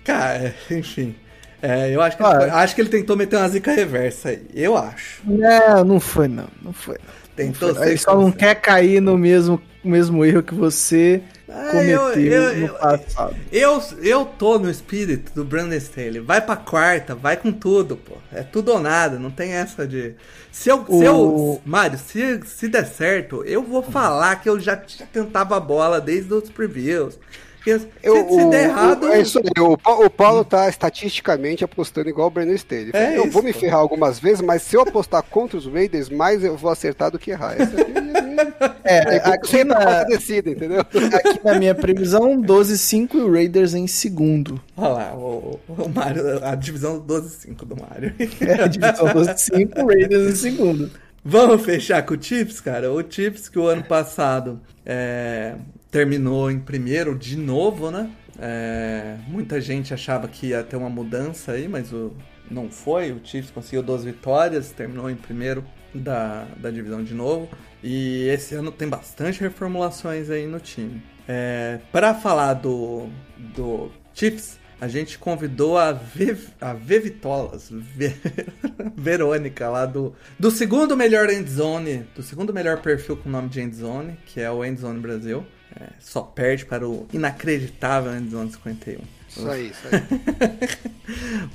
Cara, 0.03 0.53
enfim. 0.69 1.15
É, 1.61 1.91
eu 1.95 2.01
acho 2.01 2.17
que, 2.17 2.23
ele 2.23 2.33
Ah, 2.33 2.39
foi- 2.39 2.49
acho 2.49 2.75
que 2.75 2.81
ele 2.81 2.89
tentou 2.89 3.15
meter 3.15 3.35
uma 3.37 3.47
zica 3.49 3.71
reversa 3.71 4.29
aí. 4.29 4.41
Eu 4.53 4.75
acho. 4.75 5.21
Não, 5.23 5.83
não 5.83 5.99
foi 5.99 6.27
não, 6.27 6.47
não 6.61 6.73
foi. 6.73 6.95
não. 6.95 7.21
Tentou 7.35 7.69
Ele 7.85 7.97
só 7.97 8.19
não 8.19 8.31
quer 8.31 8.55
cair 8.55 8.99
no 8.99 9.17
mesmo, 9.17 9.61
mesmo 9.83 10.23
erro 10.25 10.43
que 10.43 10.53
você 10.53 11.21
Ah, 11.49 11.69
cometeu 11.71 12.09
eu- 12.21 12.41
eu- 12.53 12.67
no 12.67 12.73
passado. 12.75 13.35
Eu, 13.51 13.81
eu 14.01 14.25
tô 14.25 14.57
no 14.59 14.69
espírito 14.69 15.31
do 15.33 15.43
Brandon 15.43 15.75
Staley. 15.75 16.19
Vai 16.19 16.39
pra 16.41 16.55
quarta, 16.55 17.13
vai 17.15 17.35
com 17.37 17.51
tudo, 17.51 17.95
pô. 17.97 18.15
É 18.31 18.41
tudo 18.43 18.71
ou 18.73 18.79
nada, 18.79 19.17
não 19.19 19.31
tem 19.31 19.51
essa 19.53 19.87
de. 19.87 20.13
Se 20.51 20.69
eu. 20.69 20.85
Se 20.85 21.03
eu 21.03 21.15
O- 21.15 21.61
Mário, 21.65 21.97
se, 21.97 22.39
se 22.45 22.67
der 22.67 22.85
certo, 22.85 23.43
eu 23.45 23.63
vou 23.63 23.81
falar 23.83 24.35
que 24.41 24.47
eu 24.49 24.59
já, 24.59 24.75
já 24.87 25.05
cantava 25.07 25.57
a 25.57 25.59
bola 25.59 25.99
desde 25.99 26.33
os 26.33 26.49
previews. 26.49 27.17
Porque 27.63 27.77
se, 27.77 27.87
Eu, 28.01 28.15
se 28.27 28.41
o- 28.41 28.49
der 28.49 28.67
o- 28.67 28.69
errado. 28.71 29.07
é 29.13 29.21
isso 29.21 29.37
aí, 29.37 29.61
o, 29.61 29.73
o 30.05 30.09
Paulo 30.09 30.43
tá 30.43 30.67
estatisticamente 30.67 31.63
apostando 31.63 32.09
igual 32.09 32.27
o 32.27 32.31
Brandon 32.31 32.53
Staley. 32.53 32.89
É 32.93 33.15
eu 33.17 33.23
isso, 33.25 33.31
vou 33.31 33.43
me 33.43 33.53
pô. 33.53 33.59
ferrar 33.59 33.79
algumas 33.79 34.19
vezes, 34.19 34.41
mas 34.41 34.63
se 34.63 34.75
eu 34.75 34.81
apostar 34.81 35.21
contra 35.21 35.57
os 35.57 35.67
Raiders, 35.67 36.09
mais 36.09 36.43
eu 36.43 36.57
vou 36.57 36.71
acertar 36.71 37.11
do 37.11 37.19
que 37.19 37.29
errar. 37.29 37.55
Essa 37.61 37.75
é, 37.79 38.81
É, 38.83 39.15
é, 39.17 39.17
aqui, 39.27 39.63
na, 39.63 40.03
decida, 40.05 40.49
entendeu? 40.49 40.79
aqui 40.81 41.39
na 41.43 41.53
minha 41.59 41.75
previsão, 41.75 42.41
12-5 42.41 43.13
e 43.13 43.17
o 43.21 43.31
Raiders 43.31 43.75
em 43.75 43.85
segundo. 43.85 44.59
Olha 44.75 44.89
lá, 44.89 45.13
o, 45.15 45.59
o 45.67 45.89
Mário, 45.89 46.43
a 46.43 46.55
divisão 46.55 46.99
12-5 46.99 47.63
do 47.65 47.75
Mário. 47.79 48.13
É, 48.41 48.63
a 48.63 48.67
divisão 48.67 49.05
12-5, 49.07 49.83
o 49.83 49.87
Raiders 49.87 50.31
em 50.33 50.35
segundo. 50.35 50.89
Vamos 51.23 51.63
fechar 51.63 52.03
com 52.03 52.15
o 52.15 52.21
Chips, 52.21 52.59
cara? 52.59 52.91
O 52.91 53.03
Chips 53.07 53.47
que 53.47 53.59
o 53.59 53.67
ano 53.67 53.83
passado 53.83 54.59
é, 54.83 55.53
terminou 55.91 56.49
em 56.49 56.59
primeiro 56.59 57.17
de 57.17 57.37
novo, 57.37 57.91
né? 57.91 58.09
É, 58.39 59.17
muita 59.27 59.59
gente 59.59 59.93
achava 59.93 60.27
que 60.27 60.47
ia 60.47 60.63
ter 60.63 60.77
uma 60.77 60.89
mudança 60.89 61.51
aí, 61.51 61.67
mas 61.67 61.91
o, 61.91 62.13
não 62.49 62.71
foi. 62.71 63.11
O 63.11 63.19
Chiefs 63.23 63.51
conseguiu 63.51 63.83
duas 63.83 64.03
vitórias, 64.03 64.71
terminou 64.71 65.09
em 65.09 65.15
primeiro 65.15 65.63
da, 65.93 66.45
da 66.57 66.71
divisão 66.71 67.03
de 67.03 67.13
novo. 67.13 67.49
E 67.83 68.27
esse 68.29 68.55
ano 68.55 68.71
tem 68.71 68.87
bastante 68.87 69.41
reformulações 69.41 70.29
aí 70.29 70.47
no 70.47 70.59
time. 70.59 71.03
É, 71.27 71.79
para 71.91 72.15
falar 72.15 72.53
do, 72.55 73.09
do 73.37 73.91
Chiefs, 74.13 74.59
a 74.79 74.87
gente 74.87 75.19
convidou 75.19 75.77
a 75.77 75.91
V, 75.91 76.35
a 76.59 76.73
v 76.73 76.99
Vitolas, 76.99 77.69
V- 77.69 78.15
Verônica, 78.97 79.69
lá 79.69 79.85
do, 79.85 80.15
do 80.39 80.49
segundo 80.49 80.97
melhor 80.97 81.29
endzone, 81.29 82.07
do 82.15 82.23
segundo 82.23 82.51
melhor 82.51 82.81
perfil 82.81 83.15
com 83.17 83.29
o 83.29 83.31
nome 83.31 83.49
de 83.49 83.61
endzone, 83.61 84.17
que 84.25 84.41
é 84.41 84.49
o 84.49 84.65
Endzone 84.65 84.99
Brasil. 84.99 85.45
É, 85.79 85.89
só 85.99 86.21
perde 86.21 86.65
para 86.65 86.87
o 86.87 87.07
inacreditável 87.13 88.15
Endzone 88.15 88.51
51. 88.51 88.99
Isso 89.29 89.49
aí, 89.49 89.69
isso 89.69 89.81
aí. 89.87 90.91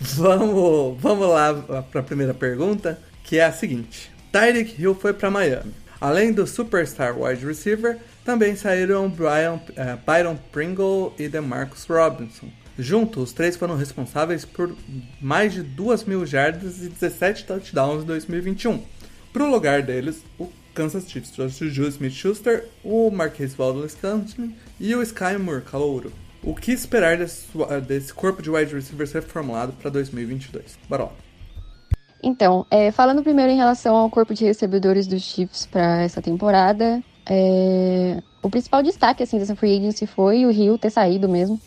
Vamos, 0.01 1.01
vamos 1.01 1.29
lá 1.29 1.83
para 1.83 2.01
a 2.01 2.03
primeira 2.03 2.33
pergunta, 2.33 2.99
que 3.23 3.39
é 3.39 3.45
a 3.45 3.53
seguinte: 3.53 4.11
Tyreek 4.33 4.81
Hill 4.81 4.95
foi 4.95 5.13
para 5.13 5.31
Miami. 5.31 5.73
Além 6.01 6.33
do 6.33 6.47
superstar 6.47 7.19
wide 7.19 7.45
receiver, 7.45 7.99
também 8.25 8.55
saíram 8.55 9.09
Brian, 9.09 9.61
eh, 9.75 9.97
Byron 10.07 10.37
Pringle 10.53 11.15
e 11.19 11.29
DeMarcus 11.29 11.87
Robinson. 11.87 12.49
Juntos, 12.79 13.23
os 13.23 13.33
três 13.33 13.57
foram 13.57 13.77
responsáveis 13.77 14.45
por 14.45 14.77
mais 15.21 15.55
de 15.55 15.63
2 15.63 16.05
mil 16.05 16.27
jardas 16.27 16.83
e 16.83 16.89
17 16.89 17.47
touchdowns 17.47 18.03
em 18.03 18.07
2021. 18.07 18.83
Para 19.33 19.45
o 19.45 19.51
lugar 19.51 19.83
deles, 19.83 20.23
o 20.39 20.51
Kansas 20.77 21.11
Chiefs 21.11 21.31
trouxe 21.31 21.65
o 21.65 21.71
Juju 21.71 21.89
Smith-Schuster, 21.89 22.69
o 22.85 23.11
Marquês 23.11 23.55
Valdez-Scantling 23.55 24.55
e 24.79 24.95
o 24.95 25.03
Sky 25.03 25.39
Moore, 25.41 25.63
calouro. 25.63 26.13
O 26.43 26.55
que 26.55 26.71
esperar 26.71 27.17
desse, 27.17 27.47
desse 27.89 28.13
corpo 28.13 28.43
de 28.43 28.51
wide 28.51 28.75
receivers 28.75 29.11
reformulado 29.11 29.73
para 29.73 29.91
2022? 29.91 30.79
Bora 30.87 31.05
lá. 31.05 31.13
Então, 32.23 32.67
é, 32.71 32.91
falando 32.91 33.23
primeiro 33.23 33.51
em 33.51 33.57
relação 33.57 33.97
ao 33.97 34.11
corpo 34.11 34.35
de 34.35 34.45
recebedores 34.45 35.07
dos 35.07 35.23
Chiefs 35.23 35.65
para 35.65 36.03
essa 36.03 36.21
temporada, 36.21 37.03
é, 37.25 38.23
o 38.43 38.51
principal 38.51 38.83
destaque 38.83 39.23
assim 39.23 39.39
dessa 39.39 39.57
free 39.57 39.79
agency 39.79 40.07
foi 40.07 40.45
o 40.45 40.51
Rio 40.51 40.77
ter 40.77 40.91
saído 40.91 41.27
mesmo. 41.27 41.59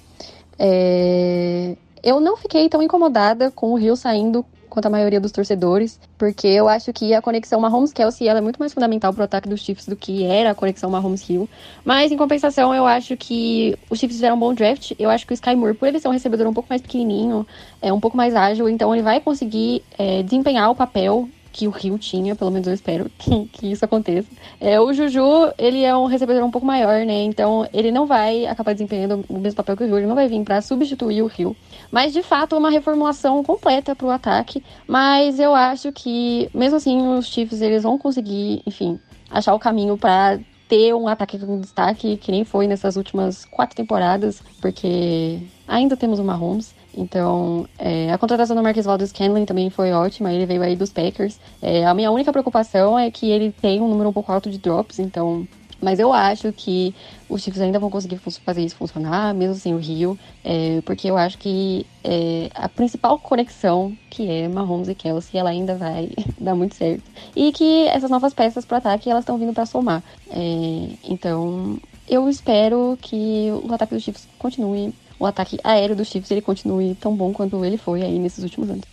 É, 0.57 1.75
eu 2.03 2.19
não 2.19 2.37
fiquei 2.37 2.69
tão 2.69 2.83
incomodada 2.83 3.49
com 3.49 3.71
o 3.71 3.75
Rio 3.75 3.95
saindo 3.95 4.45
quanto 4.79 4.85
a 4.85 4.89
maioria 4.89 5.19
dos 5.19 5.33
torcedores, 5.33 5.99
porque 6.17 6.47
eu 6.47 6.69
acho 6.69 6.93
que 6.93 7.13
a 7.13 7.21
conexão 7.21 7.59
Mahomes-Kelsey 7.59 8.29
ela 8.29 8.39
é 8.39 8.41
muito 8.41 8.57
mais 8.57 8.73
fundamental 8.73 9.13
para 9.13 9.21
o 9.21 9.25
ataque 9.25 9.49
dos 9.49 9.59
Chiefs 9.59 9.85
do 9.85 9.95
que 9.95 10.23
era 10.23 10.51
a 10.51 10.55
conexão 10.55 10.89
Mahomes-Hill. 10.89 11.49
Mas, 11.83 12.13
em 12.13 12.17
compensação, 12.17 12.73
eu 12.73 12.85
acho 12.85 13.17
que 13.17 13.77
os 13.89 13.99
Chiefs 13.99 14.15
fizeram 14.15 14.37
um 14.37 14.39
bom 14.39 14.53
draft. 14.53 14.93
Eu 14.97 15.09
acho 15.09 15.27
que 15.27 15.33
o 15.33 15.35
Sky 15.35 15.53
Moore, 15.53 15.73
por 15.73 15.89
ele 15.89 15.99
ser 15.99 16.07
um 16.07 16.11
recebedor 16.11 16.47
um 16.47 16.53
pouco 16.53 16.69
mais 16.69 16.81
pequenininho, 16.81 17.45
é 17.81 17.91
um 17.91 17.99
pouco 17.99 18.15
mais 18.15 18.33
ágil, 18.33 18.69
então 18.69 18.93
ele 18.95 19.03
vai 19.03 19.19
conseguir 19.19 19.83
é, 19.97 20.23
desempenhar 20.23 20.71
o 20.71 20.75
papel 20.75 21.27
que 21.59 21.67
o 21.67 21.71
Rio 21.71 21.99
tinha, 21.99 22.37
pelo 22.37 22.51
menos 22.51 22.69
eu 22.69 22.73
espero 22.73 23.11
que, 23.19 23.45
que 23.47 23.71
isso 23.71 23.83
aconteça. 23.83 24.29
É, 24.61 24.79
o 24.79 24.93
Juju, 24.93 25.51
ele 25.57 25.83
é 25.83 25.93
um 25.93 26.05
recebedor 26.05 26.41
um 26.41 26.51
pouco 26.51 26.65
maior, 26.65 27.05
né? 27.05 27.23
Então 27.23 27.67
ele 27.73 27.91
não 27.91 28.05
vai 28.05 28.45
acabar 28.45 28.71
desempenhando 28.71 29.25
o 29.27 29.37
mesmo 29.37 29.57
papel 29.57 29.75
que 29.75 29.83
o 29.83 29.85
Rio, 29.85 29.97
ele 29.97 30.07
não 30.07 30.15
vai 30.15 30.29
vir 30.29 30.41
para 30.45 30.61
substituir 30.61 31.21
o 31.21 31.27
Rio. 31.27 31.53
Mas 31.91 32.13
de 32.13 32.23
fato, 32.23 32.55
é 32.55 32.57
uma 32.57 32.69
reformulação 32.69 33.43
completa 33.43 33.93
para 33.93 34.07
o 34.07 34.09
ataque. 34.09 34.63
Mas 34.87 35.37
eu 35.37 35.53
acho 35.53 35.91
que, 35.91 36.49
mesmo 36.53 36.77
assim, 36.77 37.05
os 37.09 37.27
Chiefs 37.27 37.59
eles 37.59 37.83
vão 37.83 37.97
conseguir, 37.97 38.61
enfim, 38.65 38.97
achar 39.29 39.53
o 39.53 39.59
caminho 39.59 39.97
para 39.97 40.39
ter 40.69 40.93
um 40.93 41.09
ataque 41.09 41.37
com 41.37 41.59
destaque, 41.59 42.15
que 42.15 42.31
nem 42.31 42.45
foi 42.45 42.67
nessas 42.67 42.95
últimas 42.95 43.43
quatro 43.43 43.75
temporadas, 43.75 44.41
porque 44.61 45.41
ainda 45.67 45.97
temos 45.97 46.19
o 46.19 46.23
Mahomes. 46.23 46.73
Então, 46.95 47.67
é, 47.77 48.11
a 48.11 48.17
contratação 48.17 48.55
do 48.55 48.63
Marquis 48.63 48.85
Valdez 48.85 49.11
Scanlon 49.11 49.45
também 49.45 49.69
foi 49.69 49.91
ótima, 49.91 50.33
ele 50.33 50.45
veio 50.45 50.61
aí 50.61 50.75
dos 50.75 50.91
Packers. 50.91 51.39
É, 51.61 51.85
a 51.85 51.93
minha 51.93 52.11
única 52.11 52.31
preocupação 52.31 52.97
é 52.97 53.11
que 53.11 53.29
ele 53.29 53.51
tem 53.51 53.81
um 53.81 53.87
número 53.87 54.09
um 54.09 54.13
pouco 54.13 54.31
alto 54.31 54.49
de 54.49 54.57
drops, 54.57 54.99
então. 54.99 55.47
Mas 55.81 55.97
eu 55.97 56.11
acho 56.11 56.51
que 56.51 56.93
os 57.29 57.41
Chiefs 57.41 57.61
ainda 57.61 57.79
vão 57.79 57.89
conseguir 57.89 58.17
fazer 58.17 58.61
isso 58.65 58.75
funcionar, 58.75 59.33
mesmo 59.33 59.55
sem 59.55 59.73
o 59.73 59.77
Rio, 59.77 60.19
é, 60.43 60.81
porque 60.83 61.09
eu 61.09 61.15
acho 61.15 61.37
que 61.37 61.85
é, 62.03 62.49
a 62.53 62.67
principal 62.67 63.17
conexão, 63.17 63.95
que 64.09 64.29
é 64.29 64.49
Mahomes 64.49 64.89
e 64.89 64.95
Kelsey, 64.95 65.39
ela 65.39 65.51
ainda 65.51 65.75
vai 65.75 66.09
dar 66.37 66.53
muito 66.53 66.75
certo. 66.75 67.03
E 67.33 67.53
que 67.53 67.87
essas 67.87 68.11
novas 68.11 68.33
peças 68.33 68.65
para 68.65 68.79
ataque, 68.79 69.09
elas 69.09 69.21
estão 69.21 69.37
vindo 69.37 69.53
para 69.53 69.65
somar. 69.65 70.03
É, 70.29 70.89
então, 71.01 71.79
eu 72.09 72.27
espero 72.27 72.97
que 73.01 73.49
o 73.63 73.73
ataque 73.73 73.93
dos 73.93 74.03
Chiefs 74.03 74.27
continue 74.37 74.93
o 75.19 75.25
ataque 75.25 75.59
aéreo 75.63 75.95
dos 75.95 76.07
Chiefs 76.07 76.31
ele 76.31 76.41
continue 76.41 76.95
tão 76.95 77.15
bom 77.15 77.33
quanto 77.33 77.63
ele 77.65 77.77
foi 77.77 78.01
aí 78.01 78.17
nesses 78.17 78.43
últimos 78.43 78.69
anos. 78.69 78.85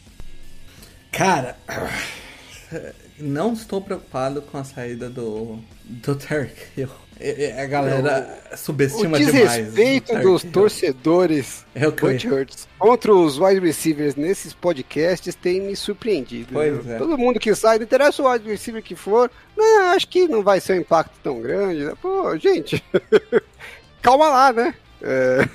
Cara, 1.12 1.56
não 3.18 3.52
estou 3.52 3.80
preocupado 3.80 4.42
com 4.42 4.58
a 4.58 4.64
saída 4.64 5.08
do, 5.08 5.58
do 5.84 6.14
Tarek 6.16 6.66
Hill. 6.76 6.90
A 7.58 7.64
galera 7.64 8.38
subestima 8.56 9.16
o 9.16 9.18
demais. 9.18 9.32
desrespeito 9.32 10.12
o 10.12 10.16
Tyreek 10.16 10.30
dos 10.30 10.44
Hill. 10.44 10.52
torcedores 10.52 11.64
É 11.74 11.86
contra 12.78 13.14
os 13.14 13.38
wide 13.38 13.60
receivers 13.60 14.16
nesses 14.16 14.52
podcasts 14.52 15.34
tem 15.34 15.62
me 15.62 15.74
surpreendido. 15.74 16.50
Pois 16.52 16.84
viu? 16.84 16.94
é. 16.94 16.98
Todo 16.98 17.16
mundo 17.16 17.40
que 17.40 17.54
sai, 17.54 17.78
não 17.78 17.84
interessa 17.84 18.22
o 18.22 18.30
wide 18.30 18.46
receiver 18.46 18.82
que 18.82 18.94
for, 18.94 19.30
não, 19.56 19.94
acho 19.94 20.06
que 20.08 20.28
não 20.28 20.42
vai 20.42 20.60
ser 20.60 20.74
um 20.74 20.80
impacto 20.80 21.18
tão 21.22 21.40
grande. 21.40 21.84
né? 21.84 21.94
Pô, 22.02 22.36
gente, 22.36 22.84
calma 24.02 24.28
lá, 24.28 24.52
né? 24.52 24.74
É, 25.06 25.48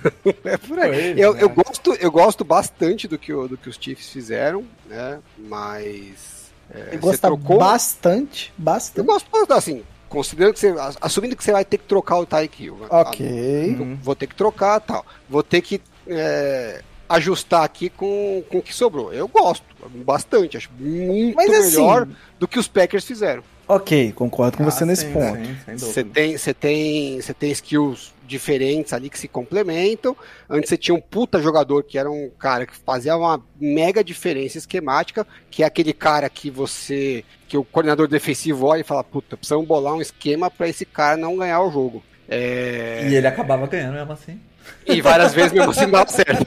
é 0.54 0.58
por 0.58 0.80
aí. 0.80 1.14
Pois 1.14 1.18
Eu, 1.18 1.36
é. 1.36 1.44
eu 1.44 1.50
gosto, 1.50 1.94
eu 1.96 2.12
gosto 2.12 2.44
bastante 2.46 3.08
do 3.08 3.18
que, 3.18 3.34
o- 3.34 3.48
do 3.48 3.58
que 3.58 3.68
os 3.70 3.78
Chiefs 3.80 4.10
fizeram, 4.10 4.64
né? 4.88 5.20
Mas. 5.38 6.52
é, 6.74 6.92
você 6.92 6.98
gosta 6.98 7.28
trocou- 7.28 7.60
bastante, 7.60 8.54
Eu 8.58 8.64
bastante. 8.64 9.06
gosto, 9.06 9.28
assim, 9.54 9.84
considerando 10.08 10.54
que 10.54 10.60
você. 10.60 10.74
Assumindo 11.02 11.36
que 11.36 11.44
você 11.44 11.52
vai 11.52 11.66
ter 11.66 11.78
que 11.78 11.86
trocar 11.86 12.18
o 12.20 12.26
Tyreek 12.26 12.64
Hill. 12.64 12.78
Ok. 12.90 13.76
Uhum. 13.80 13.98
Vou 14.02 14.16
ter 14.16 14.28
que 14.28 14.36
trocar 14.36 14.80
tal. 14.80 15.06
Vou 15.30 15.44
ter 15.44 15.62
que 15.62 15.82
é, 16.08 16.82
ajustar 17.10 17.64
aqui 17.64 17.90
com, 17.90 18.44
com 18.50 18.60
o 18.60 18.62
que 18.62 18.74
sobrou. 18.74 19.14
Eu 19.14 19.28
gosto 19.28 19.64
bastante, 20.06 20.58
acho 20.58 20.70
muito 20.80 21.36
Mas, 21.36 21.52
assim, 21.52 21.78
melhor 21.78 22.04
assim, 22.04 22.16
do 22.40 22.48
que 22.48 22.58
os 22.60 22.68
Packers 22.68 23.04
fizeram. 23.06 23.44
Ok, 23.68 24.12
concordo 24.14 24.58
com 24.58 24.64
ah, 24.64 24.70
você 24.70 24.84
nesse 24.84 25.06
sim, 25.06 25.14
ponto. 25.14 25.40
Você 25.78 26.04
tem, 26.04 26.38
você 26.38 26.54
tem, 26.54 27.22
você 27.22 27.34
tem 27.34 27.52
skills 27.52 28.14
diferentes 28.32 28.94
ali 28.94 29.10
que 29.10 29.20
se 29.20 29.28
complementam. 29.28 30.16
Antes 30.50 30.70
você 30.70 30.78
tinha 30.78 30.96
um 30.96 31.02
puta 31.02 31.42
jogador 31.42 31.84
que 31.84 31.98
era 31.98 32.10
um 32.10 32.30
cara 32.40 32.66
que 32.66 32.76
fazia 32.76 33.16
uma 33.16 33.42
mega 33.60 34.04
diferença 34.04 34.58
esquemática, 34.58 35.28
que 35.50 35.64
é 35.64 35.66
aquele 35.66 35.94
cara 35.94 36.30
que 36.30 36.50
você, 36.50 37.24
que 37.48 37.58
o 37.58 37.64
coordenador 37.64 38.08
defensivo 38.08 38.66
olha 38.66 38.82
e 38.82 38.86
fala, 38.86 39.04
puta, 39.04 39.38
precisamos 39.38 39.68
bolar 39.68 39.94
um 39.94 40.02
esquema 40.02 40.50
para 40.50 40.68
esse 40.68 40.86
cara 40.86 41.18
não 41.18 41.38
ganhar 41.38 41.62
o 41.62 41.72
jogo. 41.72 42.04
É... 42.28 43.08
E 43.10 43.16
ele 43.16 43.28
acabava 43.28 43.68
ganhando 43.68 43.94
mesmo 43.94 44.14
assim. 44.14 44.40
E 44.86 45.02
várias 45.02 45.34
vezes 45.34 45.52
mesmo 45.52 45.72
assim 45.72 45.82
não 45.82 45.92
dava 45.92 46.10
certo. 46.10 46.46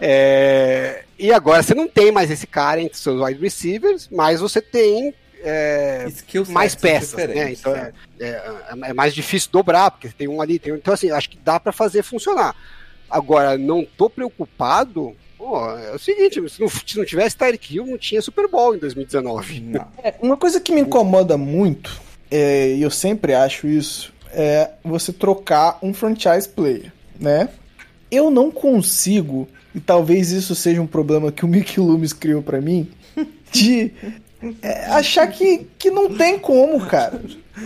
É... 0.00 1.04
E 1.18 1.32
agora 1.32 1.62
você 1.62 1.74
não 1.74 1.88
tem 1.88 2.10
mais 2.12 2.30
esse 2.30 2.46
cara 2.46 2.80
entre 2.80 2.98
seus 2.98 3.20
wide 3.20 3.40
receivers, 3.40 4.08
mas 4.10 4.40
você 4.40 4.60
tem 4.60 5.14
é, 5.42 6.06
mais 6.48 6.74
peças, 6.74 7.28
né? 7.28 7.52
Então 7.52 7.74
é, 7.74 7.92
é, 8.20 8.42
é, 8.84 8.92
mais 8.92 9.14
difícil 9.14 9.50
dobrar, 9.52 9.90
porque 9.90 10.08
tem 10.08 10.28
um 10.28 10.40
ali, 10.40 10.58
tem 10.58 10.72
um, 10.72 10.76
então 10.76 10.94
assim, 10.94 11.10
acho 11.10 11.30
que 11.30 11.38
dá 11.38 11.58
para 11.60 11.72
fazer 11.72 12.02
funcionar. 12.02 12.54
Agora, 13.10 13.56
não 13.56 13.86
tô 13.96 14.10
preocupado. 14.10 15.14
Pô, 15.38 15.70
é 15.70 15.94
o 15.94 15.98
seguinte, 15.98 16.34
se 16.48 16.60
não, 16.60 16.68
se 16.68 16.98
não 16.98 17.04
tivesse 17.04 17.36
Tyreek 17.36 17.74
Hill, 17.74 17.86
não 17.86 17.98
tinha 17.98 18.22
Super 18.22 18.48
Bowl 18.48 18.74
em 18.74 18.78
2019. 18.78 19.76
É, 20.02 20.14
uma 20.20 20.36
coisa 20.36 20.60
que 20.60 20.72
me 20.72 20.80
incomoda 20.80 21.36
muito, 21.36 22.00
é, 22.30 22.74
e 22.74 22.82
eu 22.82 22.90
sempre 22.90 23.34
acho 23.34 23.66
isso, 23.66 24.12
é 24.30 24.70
você 24.84 25.12
trocar 25.12 25.78
um 25.82 25.92
franchise 25.92 26.48
player, 26.48 26.92
né? 27.18 27.48
Eu 28.10 28.30
não 28.30 28.50
consigo, 28.50 29.48
e 29.74 29.80
talvez 29.80 30.30
isso 30.30 30.54
seja 30.54 30.80
um 30.80 30.86
problema 30.86 31.32
que 31.32 31.44
o 31.44 31.48
Mickey 31.48 31.80
Loomis 31.80 32.12
criou 32.12 32.42
para 32.42 32.60
mim, 32.60 32.88
de 33.52 33.92
é, 34.62 34.86
achar 34.86 35.26
que, 35.28 35.66
que 35.78 35.90
não 35.90 36.14
tem 36.14 36.38
como, 36.38 36.84
cara. 36.86 37.22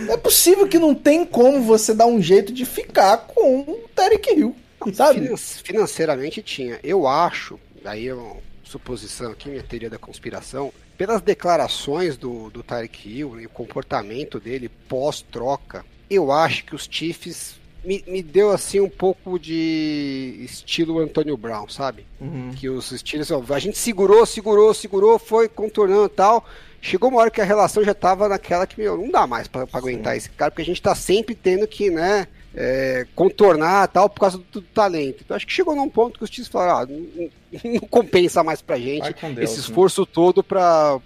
É 0.07 0.15
possível 0.15 0.67
que 0.67 0.79
não 0.79 0.95
tem 0.95 1.25
como 1.25 1.61
você 1.61 1.93
dar 1.93 2.05
um 2.05 2.21
jeito 2.21 2.53
de 2.53 2.65
ficar 2.65 3.17
com 3.17 3.59
o 3.59 3.89
Tarek 3.93 4.33
Hill, 4.33 4.55
sabe? 4.93 5.35
Financeiramente 5.37 6.41
tinha. 6.41 6.79
Eu 6.81 7.07
acho, 7.07 7.59
aí 7.83 8.07
é 8.07 8.13
uma 8.13 8.37
suposição 8.63 9.31
aqui, 9.31 9.49
minha 9.49 9.63
teoria 9.63 9.89
da 9.89 9.97
conspiração, 9.97 10.71
pelas 10.97 11.21
declarações 11.21 12.15
do, 12.15 12.49
do 12.49 12.63
Tarek 12.63 13.09
Hill 13.09 13.41
e 13.41 13.45
o 13.45 13.49
comportamento 13.49 14.39
dele 14.39 14.69
pós-troca, 14.87 15.83
eu 16.09 16.31
acho 16.31 16.63
que 16.65 16.75
os 16.75 16.87
Chiefs 16.89 17.55
me, 17.83 18.03
me 18.07 18.21
deu 18.21 18.51
assim 18.51 18.79
um 18.79 18.89
pouco 18.89 19.39
de 19.39 20.37
estilo 20.43 20.99
Antônio 20.99 21.35
Brown, 21.35 21.67
sabe? 21.67 22.05
Uhum. 22.19 22.51
Que 22.55 22.69
os 22.69 22.91
estilos, 22.91 23.31
a 23.31 23.59
gente 23.59 23.77
segurou, 23.77 24.25
segurou, 24.25 24.73
segurou, 24.73 25.19
foi 25.19 25.47
contornando 25.47 26.05
e 26.05 26.09
tal. 26.09 26.45
Chegou 26.81 27.09
uma 27.09 27.21
hora 27.21 27.31
que 27.31 27.41
a 27.41 27.45
relação 27.45 27.83
já 27.83 27.93
tava 27.93 28.27
naquela 28.27 28.65
que, 28.65 28.79
meu, 28.79 28.97
não 28.97 29.09
dá 29.09 29.27
mais 29.27 29.47
para 29.47 29.67
aguentar 29.71 30.17
esse 30.17 30.29
cara, 30.31 30.49
porque 30.49 30.63
a 30.63 30.65
gente 30.65 30.81
tá 30.81 30.95
sempre 30.95 31.35
tendo 31.35 31.67
que, 31.67 31.91
né, 31.91 32.27
é, 32.55 33.05
contornar 33.15 33.87
tal 33.87 34.09
por 34.09 34.19
causa 34.19 34.37
do, 34.37 34.43
do, 34.43 34.61
talento. 34.61 35.21
Então 35.23 35.37
acho 35.37 35.45
que 35.45 35.53
chegou 35.53 35.75
num 35.75 35.89
ponto 35.89 36.17
que 36.17 36.23
os 36.23 36.29
times 36.29 36.47
falaram, 36.47 36.79
ah, 36.79 36.85
não, 36.85 37.71
não, 37.73 37.79
compensa 37.81 38.43
mais 38.43 38.61
pra 38.61 38.77
gente 38.77 39.13
Deus, 39.13 39.37
esse 39.37 39.57
né? 39.57 39.59
esforço 39.59 40.01
né? 40.01 40.07
todo 40.11 40.43
pra, 40.43 40.99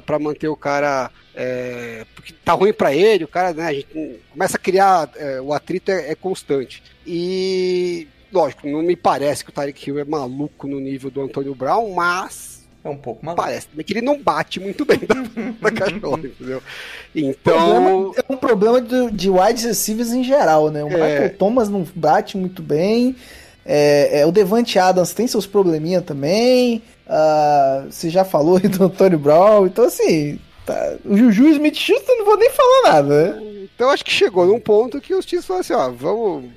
para 0.00 0.18
manter 0.18 0.48
o 0.48 0.56
cara. 0.56 1.10
É, 1.34 2.06
porque 2.14 2.32
tá 2.44 2.52
ruim 2.52 2.72
para 2.72 2.94
ele, 2.94 3.24
o 3.24 3.28
cara, 3.28 3.52
né? 3.52 3.66
A 3.66 3.72
gente 3.72 4.20
começa 4.30 4.56
a 4.56 4.60
criar. 4.60 5.10
É, 5.16 5.40
o 5.40 5.52
atrito 5.52 5.90
é, 5.90 6.10
é, 6.10 6.14
constante. 6.14 6.82
E, 7.06 8.06
lógico, 8.32 8.66
não 8.68 8.82
me 8.82 8.96
parece 8.96 9.44
que 9.44 9.50
o 9.50 9.52
Tarek 9.52 9.88
Hill 9.88 9.98
é 9.98 10.04
maluco 10.04 10.66
no 10.66 10.80
nível 10.80 11.10
do 11.10 11.22
Antônio 11.22 11.54
Brown, 11.54 11.92
mas. 11.92 12.64
É 12.84 12.88
um 12.88 12.96
pouco 12.98 13.24
maluco. 13.24 13.42
Parece 13.42 13.68
que 13.68 13.92
ele 13.94 14.02
não 14.02 14.20
bate 14.20 14.60
muito 14.60 14.84
bem 14.84 15.00
na, 15.60 15.70
cachorra, 15.72 16.18
entendeu? 16.18 16.62
Então. 17.14 18.12
é 18.14 18.32
um 18.32 18.36
problema 18.36 18.80
de, 18.80 19.10
de 19.10 19.30
wide 19.30 19.66
receivers 19.66 20.12
em 20.12 20.22
geral, 20.22 20.70
né? 20.70 20.84
O 20.84 20.88
é... 20.88 20.90
Michael 20.90 21.36
Thomas 21.38 21.68
não 21.70 21.86
bate 21.94 22.36
muito 22.36 22.62
bem. 22.62 23.16
É, 23.64 24.20
é, 24.20 24.26
o 24.26 24.32
Devante 24.32 24.78
Adams 24.78 25.14
tem 25.14 25.26
seus 25.26 25.46
probleminha 25.46 26.02
também. 26.02 26.82
Uh, 27.06 27.90
você 27.90 28.10
já 28.10 28.24
falou 28.24 28.58
do 28.60 28.84
Antônio 28.84 29.18
Brown, 29.18 29.66
então 29.66 29.84
assim, 29.84 30.38
tá, 30.64 30.96
o 31.04 31.16
Juju 31.16 31.48
Smith 31.48 31.76
Schuster 31.76 32.16
não 32.18 32.24
vou 32.24 32.36
nem 32.36 32.50
falar 32.50 32.92
nada, 32.92 33.32
né? 33.32 33.54
Então 33.74 33.90
acho 33.90 34.04
que 34.04 34.10
chegou 34.10 34.46
num 34.46 34.60
ponto 34.60 35.00
que 35.00 35.14
os 35.14 35.26
times 35.26 35.44
falaram 35.44 35.60
assim, 35.62 35.72
ó, 35.72 35.90
vamos. 35.90 36.50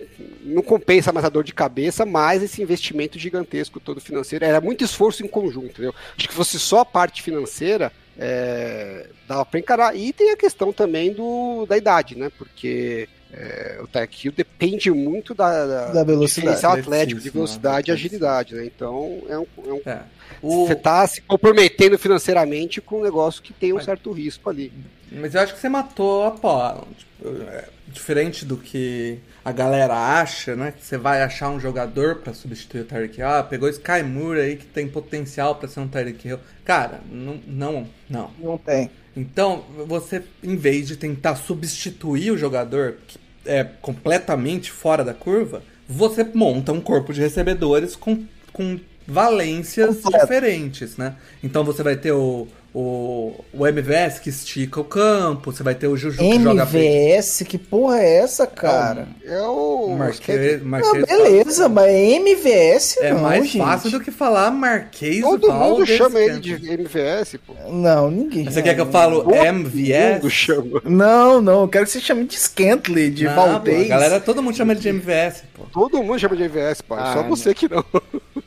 Não 0.44 0.62
compensa 0.62 1.12
mais 1.12 1.26
a 1.26 1.30
dor 1.30 1.44
de 1.44 1.54
cabeça, 1.54 2.06
mais 2.06 2.44
esse 2.44 2.62
investimento 2.62 3.18
gigantesco 3.18 3.80
todo 3.80 4.00
financeiro. 4.00 4.46
Era 4.46 4.62
muito 4.62 4.84
esforço 4.84 5.26
em 5.26 5.28
conjunto, 5.28 5.66
entendeu? 5.66 5.94
Acho 6.16 6.28
que 6.28 6.34
fosse 6.34 6.60
só 6.60 6.82
a 6.82 6.86
parte 6.86 7.22
financeira, 7.22 7.92
é, 8.18 9.08
dava 9.28 9.44
pra 9.46 9.60
encarar. 9.60 9.96
E 9.96 10.14
tem 10.14 10.32
a 10.32 10.38
questão 10.38 10.72
também 10.72 11.12
do, 11.12 11.66
da 11.66 11.76
idade, 11.76 12.16
né? 12.16 12.32
Porque 12.38 13.10
é, 13.34 13.80
o 13.82 13.88
Tech 13.88 14.26
Hill 14.26 14.34
depende 14.36 14.90
muito 14.90 15.34
da, 15.34 15.66
da, 15.66 15.86
da 15.92 16.04
velocidade, 16.04 16.56
diferencial 16.56 16.74
atlético, 16.74 17.22
de 17.22 17.30
velocidade 17.30 17.90
e 17.90 17.94
agilidade, 17.94 18.56
né? 18.56 18.66
Então 18.66 19.22
é 19.28 19.38
um, 19.38 19.46
é 19.66 19.74
um 19.74 19.82
é. 19.86 20.02
O... 20.42 20.68
Você 20.68 20.74
está 20.74 21.06
se 21.08 21.22
comprometendo 21.22 21.98
financeiramente 21.98 22.82
com 22.82 23.00
um 23.00 23.04
negócio 23.04 23.42
que 23.42 23.54
tem 23.54 23.72
um 23.72 23.78
mas, 23.78 23.86
certo 23.86 24.12
risco 24.12 24.50
ali. 24.50 24.72
Mas 25.12 25.34
eu 25.34 25.42
acho 25.42 25.54
que 25.54 25.60
você 25.60 25.70
matou 25.70 26.26
a 26.26 26.32
pau. 26.32 26.88
Tipo, 26.98 27.42
é, 27.44 27.70
diferente 27.88 28.46
do 28.46 28.58
que 28.58 29.20
a 29.44 29.52
galera 29.52 29.96
acha, 29.96 30.56
né? 30.56 30.74
Que 30.78 30.86
você 30.86 30.98
vai 30.98 31.22
achar 31.22 31.50
um 31.50 31.60
jogador 31.60 32.18
para 32.18 32.34
substituir 32.34 32.82
o 32.82 32.86
Tyreek 32.86 33.20
Hill. 33.20 33.28
Ah, 33.28 33.44
pegou 33.44 33.70
Sky 33.70 34.04
Moore 34.04 34.40
aí 34.40 34.56
que 34.58 34.66
tem 34.66 34.88
potencial 34.88 35.56
para 35.56 35.68
ser 35.68 35.80
um 35.80 35.88
Tyreek 35.88 36.28
Hill. 36.28 36.40
Cara, 36.66 37.02
não, 37.10 37.40
não, 37.48 37.88
não. 38.10 38.32
Não 38.40 38.58
tem. 38.58 38.90
Então, 39.16 39.64
você, 39.88 40.24
em 40.44 40.56
vez 40.56 40.88
de 40.88 40.96
tentar 40.96 41.36
substituir 41.36 42.32
o 42.32 42.38
jogador 42.38 42.98
que 43.08 43.18
é 43.46 43.64
completamente 43.64 44.72
fora 44.72 45.04
da 45.04 45.14
curva, 45.14 45.64
você 45.88 46.24
monta 46.24 46.72
um 46.72 46.82
corpo 46.82 47.14
de 47.14 47.22
recebedores 47.22 47.96
com, 47.96 48.26
com 48.52 48.78
valências 49.08 49.98
Completo. 49.98 50.26
diferentes, 50.26 50.98
né? 50.98 51.16
Então 51.42 51.64
você 51.64 51.82
vai 51.82 51.96
ter 51.96 52.12
o, 52.12 52.48
o, 52.74 53.34
o 53.54 53.66
MVS 53.66 54.20
que 54.20 54.30
estica 54.30 54.82
o 54.82 54.84
campo, 54.84 55.52
você 55.52 55.64
vai 55.64 55.74
ter 55.74 55.88
o 55.88 55.96
Juju 55.96 56.20
que 56.20 56.40
joga. 56.44 56.64
MVS? 56.64 57.44
Que 57.48 57.58
porra 57.58 58.00
é 58.00 58.18
essa, 58.18 58.46
cara? 58.46 59.08
É 59.26 59.42
o. 59.42 59.96
Marquês. 59.98 60.62
Ah, 60.62 61.06
beleza, 61.08 61.70
mas 61.70 61.88
é 61.88 62.16
MVS 62.18 62.98
é 62.98 63.14
não, 63.14 63.22
mais 63.22 63.46
gente. 63.46 63.58
fácil 63.58 63.92
do 63.92 64.00
que 64.02 64.12
falar 64.12 64.52
Marquês 64.52 65.22
Todo 65.22 65.52
mundo 65.52 65.86
chama 65.86 66.20
ele 66.20 66.40
de 66.40 66.54
MVS, 66.54 67.38
pô. 67.46 67.54
Não, 67.70 68.12
ninguém. 68.12 68.44
Você 68.46 68.62
quer 68.62 68.76
que 68.76 68.82
eu 68.82 68.92
falo 68.92 69.24
Todo 69.24 69.36
MVS? 69.36 70.16
Mundo 70.16 70.30
chama. 70.30 70.82
Não, 70.84 71.42
não, 71.42 71.62
eu 71.62 71.68
quero 71.68 71.86
que 71.86 71.92
você 71.92 72.02
chame 72.02 72.26
de 72.26 72.38
Scantley, 72.38 73.10
de 73.10 73.24
não, 73.26 73.36
Valdez. 73.36 73.84
Pô, 73.84 73.90
galera, 73.90 74.20
todo 74.20 74.44
mundo 74.44 74.56
chama 74.56 74.74
ele 74.74 74.82
de 74.82 74.90
MVS, 74.90 75.44
pô. 75.56 75.64
Todo 75.72 76.04
mundo 76.04 76.20
chama 76.20 76.36
de 76.36 76.44
MVS, 76.44 76.82
pô. 76.82 76.96
Ah, 76.96 77.14
Só 77.14 77.24
você 77.24 77.54
que 77.54 77.70
não. 77.70 77.84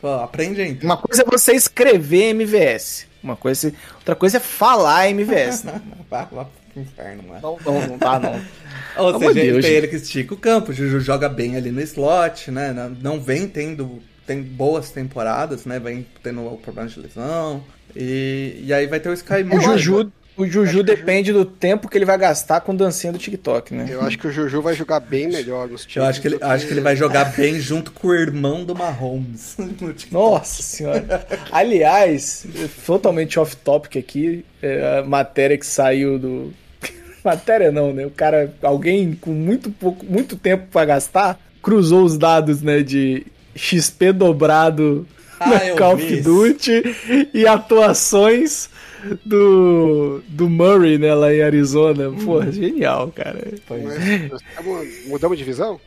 Pô, 0.00 0.08
aprende 0.14 0.60
aí. 0.60 0.78
Uma 0.82 0.96
coisa 0.96 1.22
é 1.22 1.24
você 1.24 1.52
escrever 1.52 2.30
MVS. 2.34 3.06
Uma 3.22 3.36
coisa, 3.36 3.72
outra 3.96 4.16
coisa 4.16 4.38
é 4.38 4.40
falar 4.40 5.08
MVS. 5.10 5.64
Né? 5.64 5.80
Vá 6.08 6.26
lá 6.32 6.46
pro 6.72 6.82
inferno, 6.82 7.24
mano. 7.24 7.40
Não, 7.42 7.58
não, 7.64 7.86
não 7.88 7.98
tá, 7.98 8.18
não. 8.18 8.40
Ou 8.96 9.18
seja, 9.18 9.40
ele, 9.40 9.66
ele 9.66 9.88
que 9.88 9.96
estica 9.96 10.34
o 10.34 10.36
campo, 10.36 10.70
o 10.70 10.74
Juju 10.74 11.00
joga 11.00 11.28
bem 11.28 11.56
ali 11.56 11.70
no 11.70 11.80
slot, 11.80 12.50
né? 12.50 12.74
Não 13.00 13.20
vem 13.20 13.46
tendo 13.46 14.02
tem 14.30 14.42
boas 14.42 14.90
temporadas, 14.90 15.64
né? 15.64 15.80
Vem 15.80 16.06
tendo 16.22 16.56
problemas 16.62 16.92
de 16.92 17.00
lesão. 17.00 17.64
E, 17.96 18.60
e 18.64 18.72
aí 18.72 18.86
vai 18.86 19.00
ter 19.00 19.08
o 19.08 19.12
Sky 19.12 19.42
Moore. 19.42 19.66
O 19.66 19.78
Juju, 19.78 20.12
o 20.40 20.46
Juju 20.46 20.82
depende 20.82 21.32
do 21.32 21.44
tempo 21.44 21.88
que 21.88 21.98
ele 21.98 22.04
vai 22.04 22.16
gastar 22.16 22.60
com 22.60 22.74
dancinha 22.74 23.12
do 23.12 23.18
TikTok, 23.18 23.74
né? 23.74 23.86
Eu 23.88 24.00
acho 24.00 24.18
que 24.18 24.26
o 24.26 24.32
Juju 24.32 24.62
vai 24.62 24.74
jogar 24.74 25.00
bem 25.00 25.28
melhor 25.28 25.68
nos 25.68 25.82
times. 25.82 25.96
Eu 25.96 26.04
acho 26.04 26.20
que 26.20 26.28
ele, 26.28 26.38
acho 26.40 26.66
que 26.66 26.72
ele 26.72 26.80
vai 26.80 26.96
jogar 26.96 27.24
bem 27.36 27.60
junto 27.60 27.92
com 27.92 28.08
o 28.08 28.14
irmão 28.14 28.64
do 28.64 28.74
Mahomes. 28.74 29.56
Nossa 30.10 30.62
senhora. 30.62 31.26
Aliás, 31.50 32.46
totalmente 32.86 33.38
off-topic 33.38 33.96
aqui, 33.96 34.44
é 34.62 35.00
a 35.00 35.02
matéria 35.02 35.58
que 35.58 35.66
saiu 35.66 36.18
do. 36.18 36.54
matéria 37.22 37.70
não, 37.70 37.92
né? 37.92 38.06
O 38.06 38.10
cara, 38.10 38.54
alguém 38.62 39.14
com 39.14 39.32
muito 39.32 39.70
pouco, 39.70 40.06
muito 40.06 40.36
tempo 40.36 40.68
para 40.72 40.86
gastar, 40.86 41.38
cruzou 41.62 42.04
os 42.04 42.16
dados, 42.16 42.62
né, 42.62 42.82
de 42.82 43.26
XP 43.54 44.12
dobrado 44.12 45.06
ah, 45.38 45.76
Call 45.76 45.94
of 45.94 46.16
Duty 46.20 46.82
e 47.34 47.46
atuações 47.46 48.69
do, 49.24 50.22
do 50.28 50.48
Murray, 50.48 50.98
né, 50.98 51.14
lá 51.14 51.32
em 51.32 51.42
Arizona. 51.42 52.10
Pô, 52.24 52.40
hum. 52.40 52.52
genial, 52.52 53.12
cara. 53.14 53.40
Mas, 53.68 54.42
mudamos 55.06 55.38
de 55.38 55.44
visão? 55.44 55.80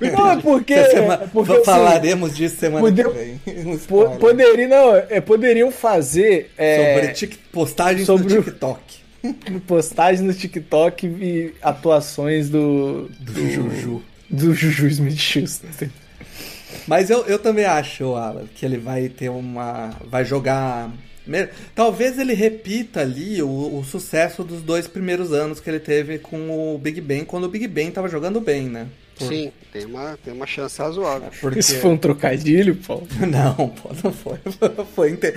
Não, 0.00 0.30
é 0.30 0.36
porque. 0.40 0.74
É 0.74 1.26
porque 1.32 1.52
assim, 1.52 1.64
falaremos 1.64 2.30
assim, 2.30 2.38
disso 2.38 2.56
semana 2.56 2.80
poder, 2.80 3.08
que 3.08 3.12
vem. 3.12 3.78
Poderia, 4.18 4.68
não, 4.68 4.94
é, 4.94 5.20
poderiam 5.20 5.70
fazer. 5.70 6.50
É, 6.56 6.94
sobre 6.94 7.12
tic, 7.12 7.38
postagens 7.52 8.06
sobre 8.06 8.34
no 8.34 8.42
TikTok. 8.42 8.80
Postagem 9.66 10.24
no 10.24 10.34
TikTok 10.34 11.06
e 11.06 11.54
atuações 11.62 12.48
do. 12.48 13.08
Do 13.20 13.50
Juju. 13.50 14.02
Do 14.28 14.54
Juju 14.54 14.86
Smith 14.88 15.18
Schuster. 15.18 15.90
Mas 16.86 17.10
eu, 17.10 17.24
eu 17.26 17.38
também 17.38 17.64
acho, 17.64 18.14
Alan, 18.14 18.44
que 18.54 18.64
ele 18.64 18.78
vai 18.78 19.08
ter 19.08 19.28
uma. 19.28 19.90
Vai 20.06 20.24
jogar. 20.24 20.90
Talvez 21.74 22.18
ele 22.18 22.34
repita 22.34 23.00
ali 23.00 23.42
o, 23.42 23.78
o, 23.78 23.84
sucesso 23.84 24.44
dos 24.44 24.62
dois 24.62 24.86
primeiros 24.86 25.32
anos 25.32 25.60
que 25.60 25.68
ele 25.68 25.80
teve 25.80 26.18
com 26.18 26.74
o 26.74 26.78
Big 26.78 27.00
Ben, 27.00 27.24
quando 27.24 27.44
o 27.44 27.48
Big 27.48 27.66
Ben 27.66 27.90
tava 27.90 28.08
jogando 28.08 28.40
bem, 28.40 28.68
né? 28.68 28.86
Por... 29.18 29.28
Sim, 29.28 29.50
tem 29.72 29.86
uma, 29.86 30.18
tem 30.22 30.32
uma 30.32 30.46
chance 30.46 30.78
razoável. 30.78 31.30
Porque... 31.40 31.60
Isso 31.60 31.78
foi 31.78 31.90
um 31.90 31.96
trocadilho, 31.96 32.76
Paulo? 32.76 33.08
Não, 33.26 33.70
pô, 33.70 33.90
não 34.04 34.12
foi. 34.12 34.38
Foi 34.94 35.10
inte... 35.10 35.32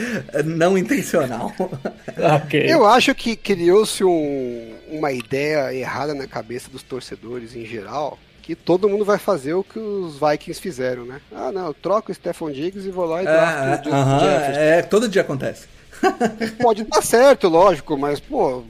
não 0.46 0.78
intencional. 0.78 1.54
okay. 2.44 2.72
Eu 2.72 2.86
acho 2.86 3.16
que 3.16 3.36
criou-se 3.36 4.04
um, 4.04 4.76
uma 4.90 5.12
ideia 5.12 5.74
errada 5.74 6.14
na 6.14 6.28
cabeça 6.28 6.70
dos 6.70 6.84
torcedores 6.84 7.56
em 7.56 7.66
geral, 7.66 8.20
que 8.42 8.56
todo 8.56 8.90
mundo 8.90 9.06
vai 9.06 9.18
fazer 9.18 9.54
o 9.54 9.64
que 9.64 9.80
os 9.80 10.20
Vikings 10.20 10.60
fizeram, 10.60 11.06
né? 11.06 11.22
Ah, 11.32 11.52
não, 11.52 11.68
eu 11.68 11.74
troco 11.74 12.12
o 12.12 12.16
Stephon 12.16 12.52
Diggs 12.52 12.88
e 12.88 12.92
vou 12.92 13.06
lá 13.06 13.22
e 13.22 13.26
draft 13.26 13.86
é, 13.86 13.90
o 13.90 13.92
uh 13.92 13.96
-huh, 13.96 14.58
É, 14.58 14.82
todo 14.82 15.08
dia 15.08 15.22
acontece. 15.22 15.68
Pode 16.62 16.84
dar 16.84 17.02
certo, 17.02 17.48
lógico, 17.48 17.98
mas, 17.98 18.20
pô, 18.20 18.64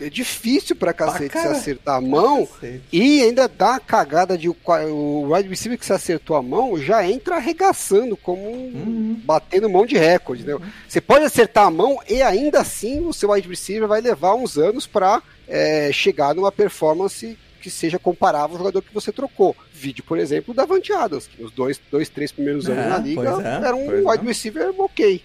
é 0.00 0.10
difícil 0.10 0.76
pra 0.76 0.92
cacete 0.92 1.38
se 1.38 1.46
acertar 1.46 1.96
a 1.96 2.00
mão 2.00 2.46
e 2.92 3.22
ainda 3.22 3.48
dá 3.48 3.76
a 3.76 3.80
cagada 3.80 4.36
de 4.36 4.48
o, 4.48 4.56
o 4.66 5.34
wide 5.34 5.48
receiver 5.48 5.78
que 5.78 5.86
se 5.86 5.92
acertou 5.92 6.36
a 6.36 6.42
mão 6.42 6.78
já 6.78 7.06
entra 7.08 7.36
arregaçando, 7.36 8.16
como 8.16 8.42
uhum. 8.42 9.20
batendo 9.24 9.70
mão 9.70 9.86
de 9.86 9.96
recorde. 9.96 10.44
Né? 10.44 10.56
Você 10.86 11.00
pode 11.00 11.24
acertar 11.24 11.66
a 11.66 11.70
mão 11.70 11.98
e 12.08 12.20
ainda 12.22 12.60
assim 12.60 13.06
o 13.06 13.12
seu 13.12 13.30
wide 13.30 13.48
receiver 13.48 13.88
vai 13.88 14.00
levar 14.00 14.34
uns 14.34 14.58
anos 14.58 14.86
para 14.86 15.22
é, 15.48 15.90
chegar 15.92 16.34
numa 16.34 16.52
performance 16.52 17.38
que 17.60 17.70
seja 17.70 17.98
comparável 17.98 18.54
ao 18.54 18.58
jogador 18.58 18.82
que 18.82 18.92
você 18.92 19.12
trocou. 19.12 19.54
Vídeo, 19.72 20.02
por 20.02 20.18
exemplo, 20.18 20.54
da 20.54 20.62
Davante 20.62 20.92
Adams, 20.92 21.26
que 21.26 21.42
os 21.42 21.52
dois, 21.52 21.80
dois 21.90 22.08
três 22.08 22.32
primeiros 22.32 22.68
anos 22.68 22.84
é, 22.84 22.88
na 22.88 22.98
liga 22.98 23.42
é, 23.42 23.66
era 23.66 23.76
um 23.76 24.08
wide 24.08 24.24
é. 24.24 24.28
receiver 24.28 24.74
ok. 24.78 25.22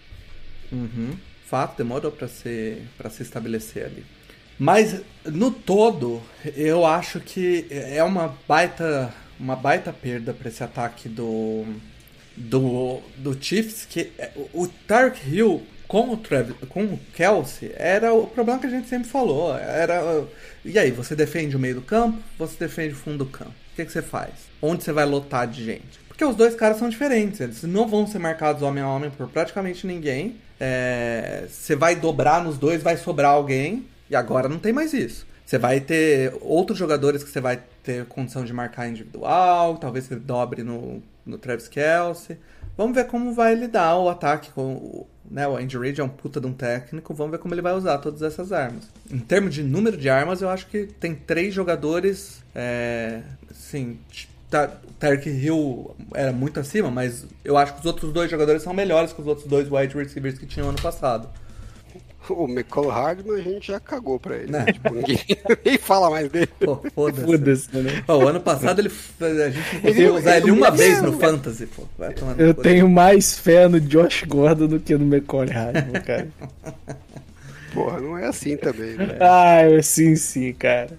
Uhum. 0.76 1.16
Fato, 1.46 1.78
demorou 1.78 2.12
para 2.12 2.28
se, 2.28 2.82
pra 2.98 3.10
se 3.10 3.24
estabelecer 3.24 3.86
ali. 3.86 4.06
Mas 4.58 5.02
no 5.26 5.52
todo, 5.52 6.22
eu 6.56 6.86
acho 6.86 7.20
que 7.20 7.68
é 7.70 8.04
uma 8.04 8.36
baita, 8.48 9.14
uma 9.40 9.56
baita 9.56 9.92
perda 9.92 10.34
para 10.34 10.50
esse 10.50 10.64
ataque 10.64 11.10
do 11.10 11.66
do, 12.38 13.02
do 13.18 13.38
Chiefs 13.42 13.86
que 13.86 14.12
é, 14.18 14.32
o 14.54 14.68
Tark 14.68 15.18
Hill 15.26 15.66
com 15.88 16.10
o 16.12 16.18
Travis, 16.18 16.56
com 16.68 16.84
o 16.84 17.00
Kelsey 17.14 17.72
era 17.76 18.14
o 18.14 18.28
problema 18.28 18.60
que 18.60 18.68
a 18.68 18.70
gente 18.70 18.90
sempre 18.90 19.08
falou. 19.08 19.56
Era 19.58 20.26
e 20.64 20.80
aí, 20.80 20.90
você 20.90 21.16
defende 21.16 21.56
o 21.56 21.60
meio 21.60 21.76
do 21.76 21.82
campo, 21.82 22.18
você 22.40 22.56
defende 22.58 22.94
o 22.94 22.98
fundo 22.98 23.20
do 23.20 23.26
campo. 23.28 23.52
O 23.52 23.76
que, 23.76 23.86
que 23.86 23.92
você 23.92 24.02
faz? 24.02 24.32
Onde 24.60 24.84
você 24.84 24.92
vai 24.92 25.06
lotar 25.06 25.48
de 25.48 25.64
gente? 25.64 26.00
Porque 26.16 26.24
os 26.24 26.36
dois 26.38 26.56
caras 26.56 26.78
são 26.78 26.88
diferentes, 26.88 27.42
eles 27.42 27.62
não 27.64 27.86
vão 27.86 28.08
ser 28.08 28.20
marcados 28.20 28.62
homem 28.62 28.82
a 28.82 28.88
homem 28.88 29.12
por 29.12 29.28
praticamente 29.28 29.86
ninguém. 29.86 30.38
É, 30.58 31.46
você 31.50 31.76
vai 31.76 31.94
dobrar 31.94 32.42
nos 32.42 32.58
dois, 32.58 32.82
vai 32.82 32.96
sobrar 32.96 33.32
alguém. 33.32 33.86
E 34.10 34.16
agora 34.16 34.48
não 34.48 34.58
tem 34.58 34.72
mais 34.72 34.94
isso. 34.94 35.28
Você 35.46 35.58
vai 35.58 35.82
ter 35.82 36.34
outros 36.40 36.80
jogadores 36.80 37.22
que 37.22 37.30
você 37.30 37.42
vai 37.42 37.60
ter 37.84 38.06
condição 38.06 38.46
de 38.46 38.54
marcar 38.54 38.88
individual, 38.88 39.78
talvez 39.78 40.06
você 40.06 40.16
dobre 40.16 40.64
no, 40.64 41.04
no 41.26 41.38
Travis 41.38 41.68
Kelsey. 41.68 42.38
Vamos 42.78 42.96
ver 42.96 43.08
como 43.08 43.34
vai 43.34 43.54
lidar 43.54 43.98
o 43.98 44.08
ataque 44.08 44.52
com 44.52 45.06
né, 45.30 45.46
o 45.46 45.58
Andy 45.58 45.78
Reid 45.78 46.00
é 46.00 46.04
um 46.04 46.10
puta 46.10 46.40
de 46.40 46.48
um 46.48 46.54
técnico, 46.54 47.14
vamos 47.14 47.32
ver 47.32 47.40
como 47.40 47.54
ele 47.54 47.62
vai 47.62 47.74
usar 47.74 47.98
todas 47.98 48.22
essas 48.22 48.54
armas. 48.54 48.90
Em 49.12 49.20
termos 49.20 49.54
de 49.54 49.64
número 49.64 49.98
de 49.98 50.10
armas, 50.10 50.42
eu 50.42 50.50
acho 50.50 50.68
que 50.68 50.86
tem 50.86 51.14
três 51.14 51.54
jogadores, 51.54 52.42
é, 52.54 53.22
assim, 53.50 54.00
tá, 54.50 54.72
Tarek 55.00 55.30
Hill 55.30 55.96
era 56.14 56.32
muito 56.32 56.60
acima, 56.60 56.90
mas 56.90 57.26
eu 57.44 57.58
acho 57.58 57.74
que 57.74 57.80
os 57.80 57.86
outros 57.86 58.12
dois 58.14 58.30
jogadores 58.30 58.62
são 58.62 58.74
melhores 58.74 59.14
que 59.14 59.22
os 59.22 59.28
outros 59.28 59.48
dois 59.48 59.70
wide 59.72 59.96
receivers 59.96 60.38
que 60.38 60.46
tinham 60.46 60.70
ano 60.70 60.82
passado. 60.82 61.30
O 62.28 62.48
Michael 62.48 62.90
Hardman 62.90 63.40
a 63.40 63.44
gente 63.44 63.68
já 63.68 63.80
cagou 63.80 64.20
pra 64.20 64.36
ele. 64.36 64.52
Né? 64.52 64.66
Tipo, 64.74 64.96
ninguém, 64.96 65.20
ninguém 65.48 65.78
fala 65.78 66.10
mais 66.10 66.28
dele. 66.30 66.50
Foda-se. 66.96 67.70
Foda 67.70 67.84
né? 67.84 68.04
o 68.08 68.28
ano 68.28 68.40
passado 68.40 68.80
ele, 68.80 68.92
a 69.20 69.50
gente 69.50 69.80
conseguiu 69.80 70.16
usar 70.16 70.38
ele 70.38 70.50
uma 70.50 70.72
vez 70.72 71.02
no 71.04 71.20
Fantasy. 71.20 71.68
Pô. 71.68 71.84
Eu 72.38 72.54
tenho 72.56 72.90
mais 72.90 73.38
fé 73.38 73.68
no 73.68 73.80
Josh 73.80 74.24
Gordon 74.24 74.68
do 74.68 74.80
que 74.80 74.98
no 74.98 75.06
Michael 75.06 75.52
Hardman, 75.52 76.02
cara. 76.02 76.28
Porra, 77.74 78.00
não 78.00 78.18
é 78.18 78.26
assim 78.26 78.56
também, 78.56 78.96
né? 78.96 79.18
Ah, 79.20 79.62
é 79.62 79.82
sim, 79.82 80.16
sim, 80.16 80.54
cara. 80.54 80.98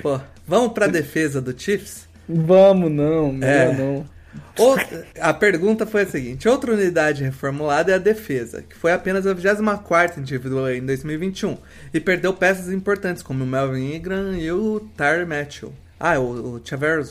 Pô, 0.00 0.20
vamos 0.46 0.72
pra 0.72 0.86
defesa 0.86 1.40
do 1.40 1.58
Chiefs? 1.58 2.08
Vamos, 2.28 2.90
não, 2.90 3.32
melhor 3.32 3.74
é. 3.74 3.76
não. 3.76 4.12
Outra, 4.58 5.06
a 5.20 5.32
pergunta 5.32 5.86
foi 5.86 6.02
a 6.02 6.06
seguinte: 6.06 6.48
outra 6.48 6.72
unidade 6.72 7.22
reformulada 7.22 7.92
é 7.92 7.94
a 7.94 7.98
defesa, 7.98 8.62
que 8.62 8.74
foi 8.74 8.92
apenas 8.92 9.26
a 9.26 9.32
24 9.32 10.20
individual 10.20 10.70
em 10.70 10.84
2021 10.84 11.56
e 11.92 12.00
perdeu 12.00 12.32
peças 12.32 12.72
importantes 12.72 13.22
como 13.22 13.44
o 13.44 13.46
Melvin 13.46 13.94
Ingram 13.94 14.34
e 14.34 14.50
o 14.50 14.80
Tyre 14.96 15.26
Matthew. 15.26 15.72
Ah, 15.98 16.18
o, 16.18 16.56
o 16.56 16.60
Chavez 16.64 17.10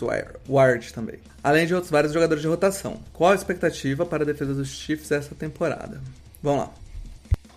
Ward 0.49 0.93
também. 0.93 1.19
Além 1.43 1.65
de 1.65 1.73
outros 1.73 1.91
vários 1.91 2.13
jogadores 2.13 2.41
de 2.41 2.47
rotação. 2.47 2.99
Qual 3.13 3.31
a 3.31 3.35
expectativa 3.35 4.05
para 4.05 4.23
a 4.23 4.25
defesa 4.25 4.53
dos 4.53 4.69
Chiefs 4.69 5.11
essa 5.11 5.33
temporada? 5.33 6.01
Vamos 6.43 6.65
lá. 6.65 6.80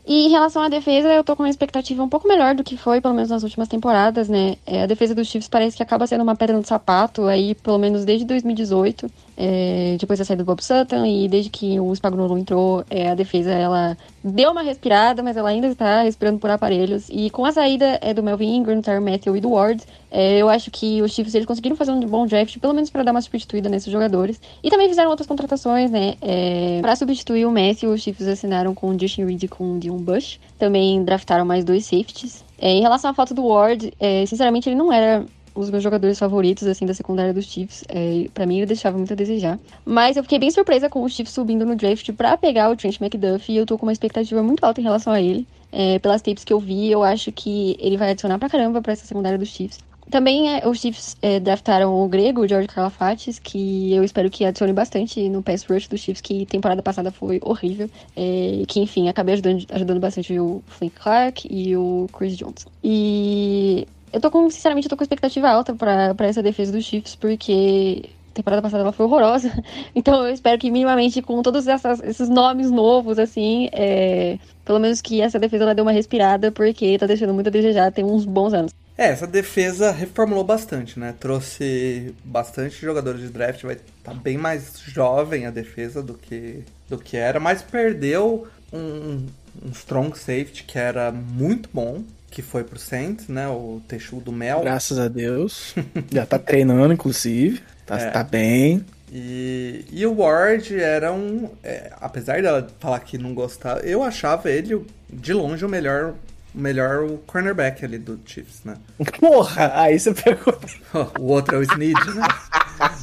E 0.06 0.26
em 0.26 0.30
relação 0.30 0.62
à 0.62 0.68
defesa, 0.68 1.08
eu 1.12 1.24
tô 1.24 1.34
com 1.34 1.42
uma 1.42 1.48
expectativa 1.48 2.02
um 2.02 2.08
pouco 2.08 2.28
melhor 2.28 2.54
do 2.54 2.62
que 2.62 2.76
foi, 2.76 3.00
pelo 3.00 3.14
menos 3.14 3.30
nas 3.30 3.42
últimas 3.42 3.68
temporadas, 3.68 4.28
né? 4.28 4.56
É, 4.66 4.82
a 4.82 4.86
defesa 4.86 5.14
dos 5.14 5.26
Chiefs 5.28 5.48
parece 5.48 5.76
que 5.76 5.82
acaba 5.82 6.06
sendo 6.06 6.22
uma 6.22 6.36
pedra 6.36 6.56
no 6.56 6.64
sapato 6.64 7.24
aí, 7.24 7.54
pelo 7.54 7.78
menos 7.78 8.04
desde 8.04 8.26
2018 8.26 9.10
é, 9.36 9.96
depois 9.98 10.18
da 10.18 10.24
saída 10.24 10.44
do 10.44 10.46
Bob 10.46 10.62
Sutton 10.62 11.04
e 11.04 11.28
desde 11.28 11.50
que 11.50 11.78
o 11.80 11.92
Spagnolo 11.94 12.38
entrou, 12.38 12.84
é, 12.88 13.10
a 13.10 13.14
defesa 13.14 13.50
ela 13.50 13.96
deu 14.22 14.50
uma 14.50 14.62
respirada, 14.62 15.22
mas 15.22 15.36
ela 15.36 15.48
ainda 15.48 15.66
está 15.66 16.02
respirando 16.02 16.38
por 16.38 16.50
aparelhos. 16.50 17.08
E 17.10 17.30
com 17.30 17.44
a 17.44 17.52
saída 17.52 17.98
é, 18.00 18.14
do 18.14 18.22
Melvin 18.22 18.56
Ingram, 18.56 18.80
Tyre 18.80 19.00
Matthew 19.00 19.36
e 19.36 19.40
do 19.40 19.50
Ward, 19.50 19.82
é, 20.10 20.38
eu 20.38 20.48
acho 20.48 20.70
que 20.70 21.02
os 21.02 21.12
Chiefs 21.12 21.34
eles 21.34 21.46
conseguiram 21.46 21.76
fazer 21.76 21.90
um 21.90 22.00
bom 22.00 22.26
draft, 22.26 22.58
pelo 22.58 22.72
menos 22.72 22.90
para 22.90 23.02
dar 23.02 23.10
uma 23.10 23.20
substituída 23.20 23.68
nesses 23.68 23.92
jogadores. 23.92 24.40
E 24.62 24.70
também 24.70 24.88
fizeram 24.88 25.10
outras 25.10 25.26
contratações, 25.26 25.90
né? 25.90 26.14
É, 26.22 26.78
para 26.80 26.94
substituir 26.94 27.44
o 27.44 27.50
Matthew, 27.50 27.92
os 27.92 28.02
Chiefs 28.02 28.28
assinaram 28.28 28.74
com 28.74 28.90
o 28.90 28.98
Justin 28.98 29.24
Reed 29.24 29.42
e 29.42 29.48
com 29.48 29.76
o 29.76 29.78
Dion 29.78 29.96
Bush. 29.96 30.38
Também 30.58 31.02
draftaram 31.02 31.44
mais 31.44 31.64
dois 31.64 31.84
safeties. 31.84 32.44
É, 32.58 32.70
em 32.70 32.80
relação 32.80 33.10
à 33.10 33.14
foto 33.14 33.34
do 33.34 33.46
Ward, 33.46 33.92
é, 33.98 34.24
sinceramente 34.26 34.68
ele 34.68 34.76
não 34.76 34.92
era 34.92 35.26
os 35.54 35.70
meus 35.70 35.82
jogadores 35.82 36.18
favoritos, 36.18 36.66
assim, 36.66 36.84
da 36.84 36.94
secundária 36.94 37.32
dos 37.32 37.46
Chiefs. 37.46 37.84
É, 37.88 38.28
para 38.34 38.46
mim, 38.46 38.56
ele 38.58 38.66
deixava 38.66 38.96
muito 38.96 39.12
a 39.12 39.16
desejar. 39.16 39.58
Mas 39.84 40.16
eu 40.16 40.22
fiquei 40.22 40.38
bem 40.38 40.50
surpresa 40.50 40.88
com 40.88 41.02
os 41.02 41.14
Chiefs 41.14 41.34
subindo 41.34 41.64
no 41.64 41.76
draft 41.76 42.10
para 42.12 42.36
pegar 42.36 42.70
o 42.70 42.76
Trent 42.76 43.00
McDuff 43.00 43.50
e 43.50 43.56
eu 43.56 43.66
tô 43.66 43.78
com 43.78 43.86
uma 43.86 43.92
expectativa 43.92 44.42
muito 44.42 44.64
alta 44.64 44.80
em 44.80 44.84
relação 44.84 45.12
a 45.12 45.20
ele. 45.20 45.46
É, 45.70 45.98
pelas 45.98 46.22
tapes 46.22 46.44
que 46.44 46.52
eu 46.52 46.60
vi, 46.60 46.90
eu 46.90 47.02
acho 47.02 47.32
que 47.32 47.76
ele 47.80 47.96
vai 47.96 48.10
adicionar 48.10 48.38
pra 48.38 48.48
caramba 48.48 48.80
pra 48.80 48.92
essa 48.92 49.06
secundária 49.06 49.38
dos 49.38 49.48
Chiefs. 49.48 49.78
Também 50.10 50.54
é, 50.54 50.68
os 50.68 50.80
Chiefs 50.80 51.16
é, 51.22 51.40
draftaram 51.40 52.02
o 52.02 52.06
grego, 52.06 52.42
o 52.42 52.48
George 52.48 52.68
Karlafatis, 52.68 53.38
que 53.38 53.92
eu 53.92 54.04
espero 54.04 54.30
que 54.30 54.44
adicione 54.44 54.72
bastante 54.72 55.28
no 55.28 55.42
pass 55.42 55.64
rush 55.64 55.88
dos 55.88 56.00
Chiefs, 56.00 56.20
que 56.20 56.46
temporada 56.46 56.82
passada 56.82 57.10
foi 57.10 57.40
horrível. 57.42 57.88
É, 58.14 58.62
que, 58.68 58.80
enfim, 58.80 59.08
acabei 59.08 59.34
ajudando, 59.34 59.64
ajudando 59.70 60.00
bastante 60.00 60.38
o 60.38 60.62
Flint 60.66 60.92
Clark 60.94 61.48
e 61.50 61.76
o 61.76 62.06
Chris 62.12 62.36
Johnson. 62.36 62.68
E 62.82 63.88
eu 64.14 64.20
tô 64.20 64.30
com, 64.30 64.48
sinceramente, 64.48 64.86
eu 64.86 64.90
tô 64.90 64.96
com 64.96 65.02
expectativa 65.02 65.48
alta 65.48 65.74
para 65.74 66.14
essa 66.20 66.42
defesa 66.42 66.70
dos 66.70 66.84
Chiefs, 66.84 67.16
porque 67.16 68.08
temporada 68.32 68.62
passada 68.62 68.82
ela 68.82 68.92
foi 68.92 69.06
horrorosa. 69.06 69.50
Então 69.94 70.26
eu 70.26 70.32
espero 70.32 70.58
que 70.58 70.70
minimamente 70.70 71.22
com 71.22 71.42
todos 71.42 71.66
essas, 71.66 72.00
esses 72.02 72.28
nomes 72.28 72.70
novos, 72.70 73.18
assim, 73.18 73.68
é, 73.72 74.38
pelo 74.64 74.78
menos 74.78 75.00
que 75.00 75.20
essa 75.20 75.38
defesa 75.38 75.64
ela 75.64 75.74
dê 75.74 75.82
uma 75.82 75.92
respirada, 75.92 76.50
porque 76.50 76.98
tá 76.98 77.06
deixando 77.06 77.34
muito 77.34 77.48
a 77.48 77.50
desejar, 77.50 77.92
tem 77.92 78.04
uns 78.04 78.24
bons 78.24 78.52
anos. 78.52 78.72
É, 78.96 79.08
essa 79.08 79.26
defesa 79.26 79.90
reformulou 79.90 80.44
bastante, 80.44 80.98
né? 80.98 81.14
Trouxe 81.18 82.14
bastante 82.24 82.80
jogadores 82.80 83.20
de 83.20 83.28
draft, 83.28 83.62
vai 83.62 83.78
tá 84.02 84.14
bem 84.14 84.38
mais 84.38 84.78
jovem 84.78 85.46
a 85.46 85.50
defesa 85.50 86.00
do 86.02 86.14
que, 86.14 86.62
do 86.88 86.98
que 86.98 87.16
era, 87.16 87.40
mas 87.40 87.62
perdeu 87.62 88.46
um, 88.72 89.26
um 89.64 89.70
strong 89.72 90.16
safety 90.16 90.62
que 90.64 90.78
era 90.78 91.10
muito 91.10 91.68
bom 91.72 92.02
que 92.34 92.42
foi 92.42 92.64
pro 92.64 92.78
Saints, 92.78 93.28
né? 93.28 93.46
O 93.46 93.80
Teixu 93.86 94.16
do 94.16 94.32
Mel. 94.32 94.60
Graças 94.60 94.98
a 94.98 95.06
Deus. 95.06 95.72
Já 96.10 96.26
tá 96.26 96.36
treinando, 96.36 96.92
inclusive. 96.92 97.62
Tá, 97.86 97.96
é. 97.96 98.10
tá 98.10 98.24
bem. 98.24 98.84
E, 99.12 99.84
e 99.92 100.04
o 100.04 100.16
Ward 100.16 100.76
era 100.76 101.12
um. 101.12 101.48
É, 101.62 101.92
apesar 102.00 102.42
dela 102.42 102.66
falar 102.80 102.98
que 102.98 103.16
não 103.16 103.32
gostava, 103.34 103.80
eu 103.80 104.02
achava 104.02 104.50
ele 104.50 104.84
de 105.08 105.32
longe 105.32 105.64
o 105.64 105.68
melhor. 105.68 106.14
O 106.52 106.58
melhor 106.58 107.04
o 107.04 107.18
cornerback 107.18 107.84
ali 107.84 107.98
do 107.98 108.18
Chiefs, 108.24 108.62
né? 108.64 108.74
Porra! 109.20 109.72
Aí 109.74 109.98
você 109.98 110.12
pegou. 110.12 110.58
o 111.18 111.26
outro 111.26 111.54
é 111.54 111.58
o 111.58 111.62
Snead, 111.62 112.14
né? 112.14 112.26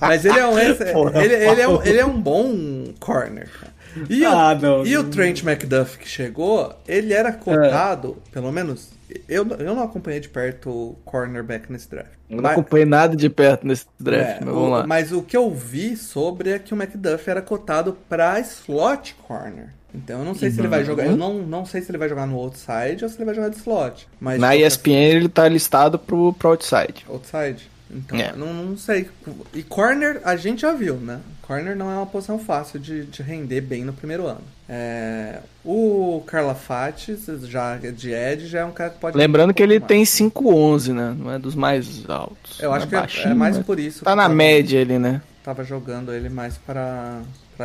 Mas 0.02 0.26
ele 0.26 0.40
é 0.40 0.48
um. 0.48 0.94
Porra, 0.94 1.24
ele, 1.24 1.34
ele, 1.34 1.62
é 1.62 1.68
um 1.68 1.84
ele 1.84 2.00
é 2.00 2.06
um 2.06 2.20
bom 2.20 2.94
corner, 3.00 3.50
cara. 3.50 3.72
E, 4.10 4.26
Ah, 4.26 4.52
o, 4.52 4.62
não, 4.62 4.86
e 4.86 4.98
o 4.98 5.04
não. 5.04 5.10
Trent 5.10 5.44
McDuff 5.44 5.98
que 5.98 6.08
chegou, 6.08 6.74
ele 6.88 7.14
era 7.14 7.32
cotado, 7.32 8.18
pelo 8.32 8.52
menos. 8.52 8.90
Eu, 9.28 9.48
eu 9.48 9.76
não 9.76 9.84
acompanhei 9.84 10.20
de 10.20 10.30
perto 10.30 10.70
o 10.70 10.96
cornerback 11.06 11.72
nesse 11.72 11.90
draft. 11.90 12.12
Eu 12.30 12.38
não 12.38 12.44
Mas- 12.44 12.52
acompanhei 12.54 12.86
nada 12.86 13.16
de 13.16 13.30
perto 13.30 13.66
nesse 13.68 13.86
draft, 14.00 14.42
é, 14.42 14.46
mas 14.46 14.50
o- 14.50 14.54
vamos 14.58 14.72
lá. 14.72 14.88
mas 14.88 15.12
o 15.12 15.22
que 15.22 15.36
eu 15.36 15.50
vi 15.54 15.96
sobre 15.98 16.52
é 16.52 16.60
que 16.60 16.74
o 16.74 16.78
McDuff 16.82 17.30
era 17.30 17.42
cotado 17.42 17.98
pra 18.08 18.40
slot 18.40 19.16
corner. 19.28 19.70
Então 19.94 20.20
eu 20.20 20.26
não 20.26 20.34
sei 20.34 20.50
se 20.50 20.58
ele 20.60 20.68
Uhum. 20.68 20.72
vai 20.72 20.84
jogar. 20.86 21.06
Eu 21.06 21.18
não, 21.18 21.34
não 21.40 21.66
sei 21.66 21.82
se 21.82 21.92
ele 21.92 21.98
vai 21.98 22.08
jogar 22.08 22.26
no 22.26 22.38
outside 22.38 23.04
ou 23.04 23.10
se 23.10 23.18
ele 23.18 23.26
vai 23.26 23.36
jogar 23.36 23.50
de 23.50 23.58
slot. 23.58 24.08
Mas 24.22 24.40
Na 24.40 24.56
ESPN 24.56 24.94
ele 25.16 25.28
tá 25.28 25.48
listado 25.50 26.00
pro, 26.00 26.32
pro 26.34 26.50
outside. 26.52 27.06
Outside. 27.10 27.70
Então, 27.94 28.18
É. 28.18 28.34
não, 28.36 28.54
não 28.54 28.78
sei. 28.78 29.10
E 29.54 29.62
corner, 29.64 30.22
a 30.24 30.36
gente 30.36 30.62
já 30.62 30.74
viu, 30.74 30.96
né? 30.96 31.20
Corner 31.42 31.76
não 31.76 31.92
é 31.92 31.96
uma 31.96 32.06
posição 32.06 32.40
fácil 32.40 32.80
de, 32.80 33.04
de 33.06 33.22
render 33.22 33.62
bem 33.62 33.84
no 33.84 33.92
primeiro 33.94 34.26
ano. 34.28 34.42
É, 34.70 35.40
o 35.66 36.24
Carla 36.26 36.56
Fates, 36.56 37.26
já 37.44 37.76
de 37.78 38.12
Ed, 38.14 38.48
já 38.48 38.62
é 38.62 38.66
um 38.66 38.72
cara 38.72 38.92
que 38.92 39.00
pode. 39.00 39.18
Lembrando 39.18 39.54
que 39.54 39.62
ele 39.62 39.80
mais. 39.80 39.88
tem 39.88 40.04
5'11, 40.04 40.94
né? 40.94 41.16
Não 41.20 41.32
é 41.32 41.38
dos 41.38 41.56
mais 41.56 42.10
altos. 42.10 42.60
Eu 42.62 42.72
acho 42.72 42.86
é 42.86 42.90
que 42.90 42.96
é- 42.96 42.98
é, 42.98 43.02
baixinho, 43.02 43.36
mais 43.36 43.58
por 43.58 43.78
isso. 43.80 44.06
Tá 44.06 44.16
na 44.16 44.24
tava- 44.24 44.34
média 44.36 44.80
ali, 44.82 44.98
né? 44.98 45.22
Tava 45.44 45.64
jogando 45.64 46.14
ele 46.14 46.30
mais 46.30 46.58
pra, 46.58 47.20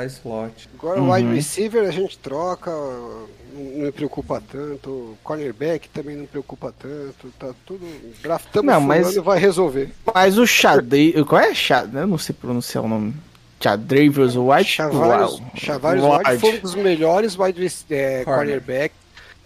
slot. 0.05 0.69
Agora 0.79 1.01
o 1.01 1.13
wide 1.13 1.35
receiver 1.35 1.89
a 1.89 1.91
gente 1.91 2.19
troca, 2.19 2.71
não 2.71 3.85
me 3.85 3.93
preocupa 3.93 4.41
tanto. 4.41 5.17
Cornerback 5.25 5.89
também 5.89 6.15
não 6.15 6.23
me 6.23 6.29
preocupa 6.29 6.75
tanto. 6.79 7.33
Tá 7.39 7.55
tudo. 7.65 7.87
Draftamos 8.23 8.73
Não, 8.73 8.81
mas- 8.81 9.15
vai 9.17 9.39
resolver. 9.39 9.91
Mas 10.15 10.39
o 10.39 10.47
Xadrez. 10.47 11.15
Qual 11.25 11.41
é 11.41 11.55
Xadrez? 11.55 12.03
Eu 12.03 12.07
não 12.07 12.19
sei 12.19 12.35
pronunciar 12.35 12.85
o 12.85 12.89
nome. 12.89 13.15
Xadrez 13.61 14.15
White? 14.37 14.65
Chavarius 14.65 16.05
Ward. 16.05 16.29
White 16.31 16.41
foi 16.41 16.59
um 16.59 16.61
dos 16.61 16.75
melhores 16.75 17.39
wide 17.39 17.67
é, 17.91 18.23
Corner. 18.23 18.25
cornerback 18.25 18.95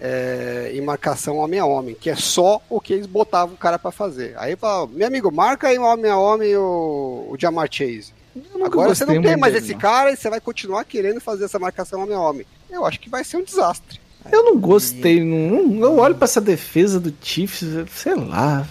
é, 0.01 0.73
em 0.75 0.81
marcação 0.81 1.37
homem 1.37 1.61
a 1.61 1.67
homem, 1.67 1.95
que 1.95 2.11
é 2.11 2.17
só 2.17 2.61
o 2.69 2.81
que 2.81 2.95
eles 2.95 3.07
botavam 3.07 3.55
o 3.55 3.59
cara 3.59 3.79
pra 3.79 3.91
fazer. 3.91 4.35
Aí 4.39 4.57
fala, 4.57 4.87
meu 4.89 5.07
amigo, 5.07 5.31
marca 5.31 5.69
aí 5.69 5.79
homem 5.79 6.11
a 6.11 6.17
homem 6.17 6.57
o, 6.57 7.29
o 7.31 7.37
Jamar 7.39 7.69
Chase. 7.71 8.13
Nunca 8.35 8.67
Agora 8.67 8.95
você 8.95 9.05
não 9.05 9.21
tem 9.21 9.37
mais 9.37 9.53
dele, 9.55 9.65
esse 9.65 9.73
não. 9.75 9.81
cara 9.81 10.13
e 10.13 10.17
você 10.17 10.31
vai 10.31 10.41
continuar 10.41 10.85
querendo 10.85 11.21
fazer 11.21 11.45
essa 11.45 11.59
marcação 11.59 12.03
homem 12.03 12.15
a 12.17 12.21
homem. 12.21 12.47
Eu 12.71 12.85
acho 12.87 13.01
que 13.01 13.09
vai 13.11 13.25
ser 13.25 13.37
um 13.39 13.43
desastre. 13.45 14.01
Eu 14.31 14.45
não 14.45 14.59
gostei. 14.59 15.25
Não, 15.25 15.81
eu 15.83 15.97
olho 15.99 16.15
pra 16.15 16.27
essa 16.27 16.41
defesa 16.41 17.01
do 17.01 17.13
Chiefs, 17.23 17.67
sei 17.95 18.15
lá. 18.15 18.67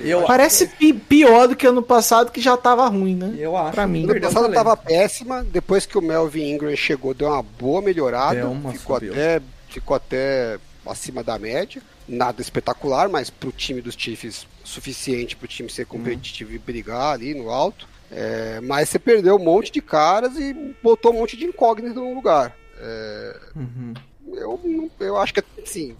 Eu, 0.00 0.22
Parece 0.22 0.68
pi- 0.68 0.92
pior 0.92 1.48
do 1.48 1.56
que 1.56 1.66
ano 1.66 1.82
passado, 1.82 2.30
que 2.30 2.40
já 2.40 2.56
tava 2.56 2.86
ruim, 2.88 3.16
né? 3.16 3.34
eu 3.36 3.56
acho 3.56 3.72
pra 3.72 3.86
mim. 3.86 4.04
Ano 4.08 4.20
passado 4.20 4.52
tava 4.52 4.76
péssima, 4.76 5.42
depois 5.44 5.84
que 5.86 5.98
o 5.98 6.00
Melvin 6.02 6.52
Ingram 6.52 6.74
chegou, 6.76 7.12
deu 7.12 7.28
uma 7.28 7.42
boa 7.42 7.82
melhorada, 7.82 8.48
uma 8.48 8.72
ficou, 8.72 8.94
subiu. 8.96 9.12
até, 9.12 9.42
ficou 9.68 9.96
até 9.96 10.58
acima 10.86 11.22
da 11.24 11.36
média. 11.38 11.82
Nada 12.06 12.40
espetacular, 12.40 13.08
mas 13.08 13.28
pro 13.28 13.50
time 13.52 13.82
dos 13.82 13.94
Chiefs, 13.98 14.46
suficiente 14.64 15.36
pro 15.36 15.48
time 15.48 15.68
ser 15.68 15.84
competitivo 15.84 16.52
e 16.52 16.58
brigar 16.58 17.12
ali 17.14 17.34
no 17.34 17.50
alto. 17.50 17.86
É, 18.10 18.60
mas 18.62 18.88
você 18.88 18.98
perdeu 18.98 19.36
um 19.36 19.44
monte 19.44 19.70
de 19.70 19.82
caras 19.82 20.36
e 20.36 20.54
botou 20.82 21.12
um 21.12 21.18
monte 21.18 21.36
de 21.36 21.44
incógnito 21.44 21.96
no 22.00 22.14
lugar. 22.14 22.56
É, 22.80 23.36
Uhum. 23.56 23.92
eu, 24.34 24.90
eu 25.00 25.16
acho 25.18 25.34
que 25.34 25.42
assim, 25.62 25.94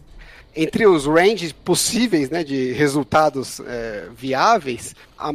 entre 0.56 0.86
os 0.86 1.06
ranges 1.06 1.52
possíveis 1.52 2.30
né, 2.30 2.42
de 2.42 2.72
resultados 2.72 3.60
é, 3.66 4.08
viáveis, 4.16 4.94
a- 5.18 5.30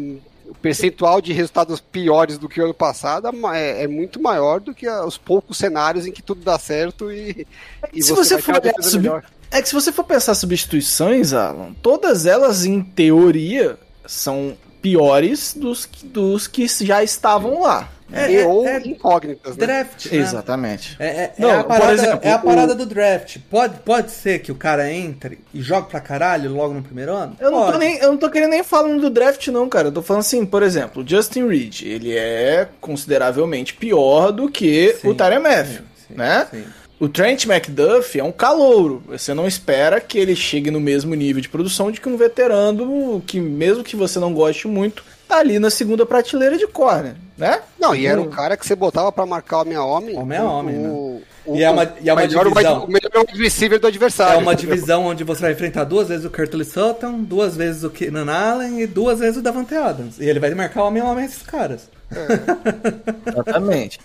o 0.45 0.53
percentual 0.61 1.21
de 1.21 1.31
resultados 1.31 1.79
piores 1.79 2.37
do 2.37 2.49
que 2.49 2.59
o 2.59 2.65
ano 2.65 2.73
passado 2.73 3.29
é, 3.53 3.83
é 3.83 3.87
muito 3.87 4.21
maior 4.21 4.59
do 4.59 4.73
que 4.73 4.89
os 4.89 5.17
poucos 5.17 5.57
cenários 5.57 6.05
em 6.05 6.11
que 6.11 6.21
tudo 6.21 6.41
dá 6.43 6.59
certo 6.59 7.09
e, 7.11 7.47
e 7.93 8.03
se 8.03 8.11
você 8.11 8.37
vai 8.37 8.59
ter 8.59 8.73
for 8.73 8.83
sub- 8.83 9.01
melhor. 9.03 9.23
É 9.49 9.61
que 9.61 9.69
se 9.69 9.73
você 9.75 9.91
for 9.91 10.03
pensar 10.03 10.33
substituições, 10.35 11.31
Alan, 11.31 11.73
todas 11.81 12.25
elas, 12.25 12.65
em 12.65 12.81
teoria, 12.83 13.77
são 14.05 14.57
piores 14.83 15.53
dos, 15.55 15.85
que- 15.85 16.05
dos 16.05 16.45
que 16.45 16.67
já 16.67 17.01
estavam 17.01 17.61
lá. 17.61 17.89
É, 18.11 18.31
é- 18.41 18.45
ou 18.45 18.67
é 18.67 18.77
incógnitas, 18.85 19.57
né? 19.57 19.65
Draft, 19.65 20.05
né? 20.11 20.17
Exatamente. 20.19 20.95
É, 20.99 21.07
é- 21.07 21.33
é 21.35 21.41
Não, 21.41 21.61
a 21.61 21.63
parada, 21.63 21.93
exemplo, 21.93 22.19
é 22.21 22.31
a 22.31 22.35
o- 22.35 22.41
parada 22.41 22.75
do 22.75 22.85
draft. 22.85 23.37
Pode, 23.49 23.79
pode 23.79 24.11
ser 24.11 24.37
que 24.39 24.51
o 24.51 24.55
cara 24.55 24.91
entre 24.91 25.39
e 25.51 25.61
jogue 25.63 25.89
pra 25.89 25.99
caralho 25.99 26.51
logo 26.53 26.75
no 26.75 26.83
primeiro 26.83 27.11
ano? 27.15 27.35
Eu 27.39 27.49
não, 27.49 27.71
tô 27.71 27.77
nem, 27.79 27.97
eu 27.97 28.09
não 28.09 28.17
tô 28.17 28.29
querendo 28.29 28.51
nem 28.51 28.61
falando 28.61 29.01
do 29.01 29.09
draft, 29.09 29.47
não, 29.47 29.67
cara. 29.67 29.87
Eu 29.87 29.91
tô 29.91 30.03
falando 30.03 30.19
assim, 30.19 30.45
por 30.45 30.61
exemplo, 30.61 31.01
o 31.01 31.07
Justin 31.07 31.47
Reed, 31.47 31.81
ele 31.83 32.15
é 32.15 32.67
consideravelmente 32.79 33.73
pior 33.73 34.31
do 34.31 34.47
que 34.51 34.95
Sim, 35.01 35.07
o 35.09 35.15
Matthew, 35.15 35.81
sim, 36.07 36.13
né? 36.15 36.47
sim. 36.51 36.63
O 37.03 37.09
Trent 37.09 37.45
McDuff 37.45 38.17
é 38.17 38.23
um 38.23 38.31
calouro. 38.31 39.03
Você 39.07 39.33
não 39.33 39.45
espera 39.45 39.99
que 39.99 40.17
ele 40.17 40.35
chegue 40.35 40.71
no 40.71 40.79
mesmo 40.79 41.13
nível 41.15 41.41
de 41.41 41.49
produção 41.49 41.91
de 41.91 41.99
que 41.99 42.07
um 42.07 42.15
veterano 42.15 43.21
que, 43.27 43.39
mesmo 43.41 43.83
que 43.83 43.95
você 43.95 44.19
não 44.19 44.33
goste 44.33 44.67
muito, 44.69 45.03
tá 45.27 45.37
ali 45.39 45.59
na 45.59 45.69
segunda 45.69 46.05
prateleira 46.05 46.57
de 46.57 46.65
corner, 46.65 47.15
né? 47.37 47.59
Não, 47.77 47.93
e 47.93 48.05
era 48.05 48.21
um 48.21 48.29
cara 48.29 48.55
que 48.55 48.65
você 48.65 48.73
botava 48.75 49.11
pra 49.11 49.25
marcar 49.25 49.61
homem 49.61 49.75
a 49.75 49.83
homem. 49.83 50.17
Homem 50.17 50.37
a 50.37 50.43
homem, 50.45 50.75
né? 50.77 50.89
o, 50.89 51.21
o, 51.45 51.55
E 51.57 51.63
é 51.63 51.69
uma- 51.69 51.93
e 52.01 52.09
é 52.09 52.13
uma 52.13 52.21
melhor 52.21 52.47
divisão. 52.47 52.85
o 52.85 52.87
melhor 52.87 53.25
receiver 53.33 53.79
do 53.79 53.87
adversário. 53.87 54.35
É 54.35 54.41
uma 54.41 54.55
divisão 54.55 55.03
onde 55.05 55.25
você 55.25 55.41
vai 55.41 55.51
enfrentar 55.51 55.83
duas 55.83 56.07
vezes 56.07 56.23
o 56.25 56.29
Curtis 56.29 56.69
Sutton, 56.69 57.21
duas 57.23 57.57
vezes 57.57 57.83
o 57.83 57.89
Keenan 57.89 58.31
Allen 58.31 58.79
e 58.81 58.87
duas 58.87 59.19
vezes 59.19 59.37
o 59.37 59.41
Davante 59.41 59.75
Adams. 59.75 60.17
E 60.19 60.23
ele 60.25 60.39
vai 60.39 60.53
marcar 60.55 60.83
homem 60.85 61.01
a 61.03 61.05
homem 61.05 61.25
esses 61.25 61.41
caras. 61.43 61.89
Exatamente. 63.27 63.99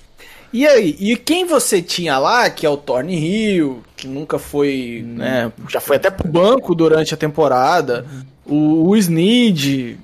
E 0.52 0.66
aí, 0.66 0.96
e 0.98 1.16
quem 1.16 1.44
você 1.44 1.82
tinha 1.82 2.18
lá, 2.18 2.48
que 2.48 2.64
é 2.64 2.70
o 2.70 2.76
Thorne 2.76 3.14
Hill, 3.14 3.82
que 3.96 4.06
nunca 4.06 4.38
foi, 4.38 5.04
né, 5.06 5.52
já 5.68 5.80
foi 5.80 5.96
até 5.96 6.10
pro 6.10 6.26
banco 6.26 6.74
durante 6.74 7.12
a 7.12 7.16
temporada, 7.16 8.06
o, 8.46 8.88
o 8.88 8.96
Snead, 8.96 9.98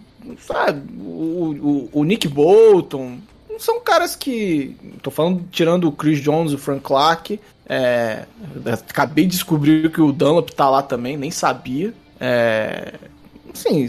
sabe, 0.47 0.83
o, 0.99 1.89
o, 1.93 2.01
o 2.01 2.05
Nick 2.05 2.29
Bolton, 2.29 3.19
são 3.59 3.81
caras 3.81 4.15
que, 4.15 4.77
tô 5.01 5.11
falando, 5.11 5.45
tirando 5.51 5.89
o 5.89 5.93
Chris 5.93 6.21
Jones 6.21 6.53
e 6.53 6.57
o 6.57 6.59
Frank 6.59 6.83
Clark, 6.83 7.41
é, 7.67 8.25
acabei 8.91 9.25
de 9.25 9.33
descobrir 9.33 9.91
que 9.91 10.01
o 10.01 10.13
Dunlap 10.13 10.51
tá 10.51 10.69
lá 10.69 10.83
também, 10.83 11.17
nem 11.17 11.31
sabia, 11.31 11.95
é, 12.21 12.95
assim, 13.53 13.89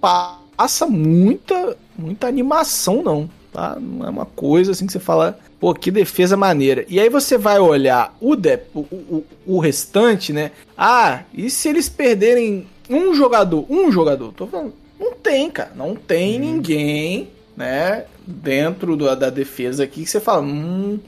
passa 0.00 0.86
muita, 0.86 1.76
muita 1.98 2.28
animação 2.28 3.02
não, 3.02 3.28
tá? 3.52 3.76
Não 3.80 4.06
é 4.06 4.10
uma 4.10 4.26
coisa 4.26 4.72
assim 4.72 4.86
que 4.86 4.92
você 4.92 5.00
fala, 5.00 5.38
pô, 5.60 5.74
que 5.74 5.90
defesa 5.90 6.36
maneira. 6.36 6.84
E 6.88 6.98
aí 6.98 7.08
você 7.10 7.36
vai 7.36 7.58
olhar 7.60 8.16
o, 8.20 8.34
de, 8.34 8.58
o, 8.74 8.80
o, 8.80 9.24
o 9.46 9.58
restante, 9.60 10.32
né? 10.32 10.50
Ah, 10.76 11.22
e 11.34 11.50
se 11.50 11.68
eles 11.68 11.88
perderem 11.88 12.66
um 12.88 13.14
jogador, 13.14 13.66
um 13.70 13.92
jogador, 13.92 14.32
tô 14.32 14.46
falando, 14.46 14.72
não 14.98 15.12
tem, 15.14 15.50
cara, 15.50 15.70
não 15.76 15.94
tem 15.94 16.38
ninguém, 16.40 17.28
né, 17.56 18.04
dentro 18.26 18.96
do- 18.96 19.14
da 19.14 19.28
defesa 19.30 19.84
aqui 19.84 20.02
que 20.04 20.10
você 20.10 20.18
fala, 20.18 20.42
hum, 20.42 20.98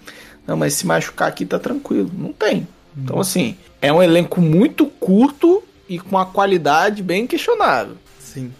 não, 0.46 0.56
mas 0.56 0.74
se 0.74 0.86
machucar 0.86 1.28
aqui 1.28 1.44
tá 1.46 1.58
tranquilo, 1.58 2.10
não 2.16 2.32
tem. 2.32 2.68
Então 2.96 3.18
assim, 3.18 3.56
é 3.80 3.92
um 3.92 4.02
elenco 4.02 4.40
muito 4.40 4.86
curto 4.86 5.62
e 5.88 5.98
com 5.98 6.10
uma 6.10 6.26
qualidade 6.26 7.02
bem 7.02 7.26
questionável. 7.26 7.96
Sim. 8.20 8.52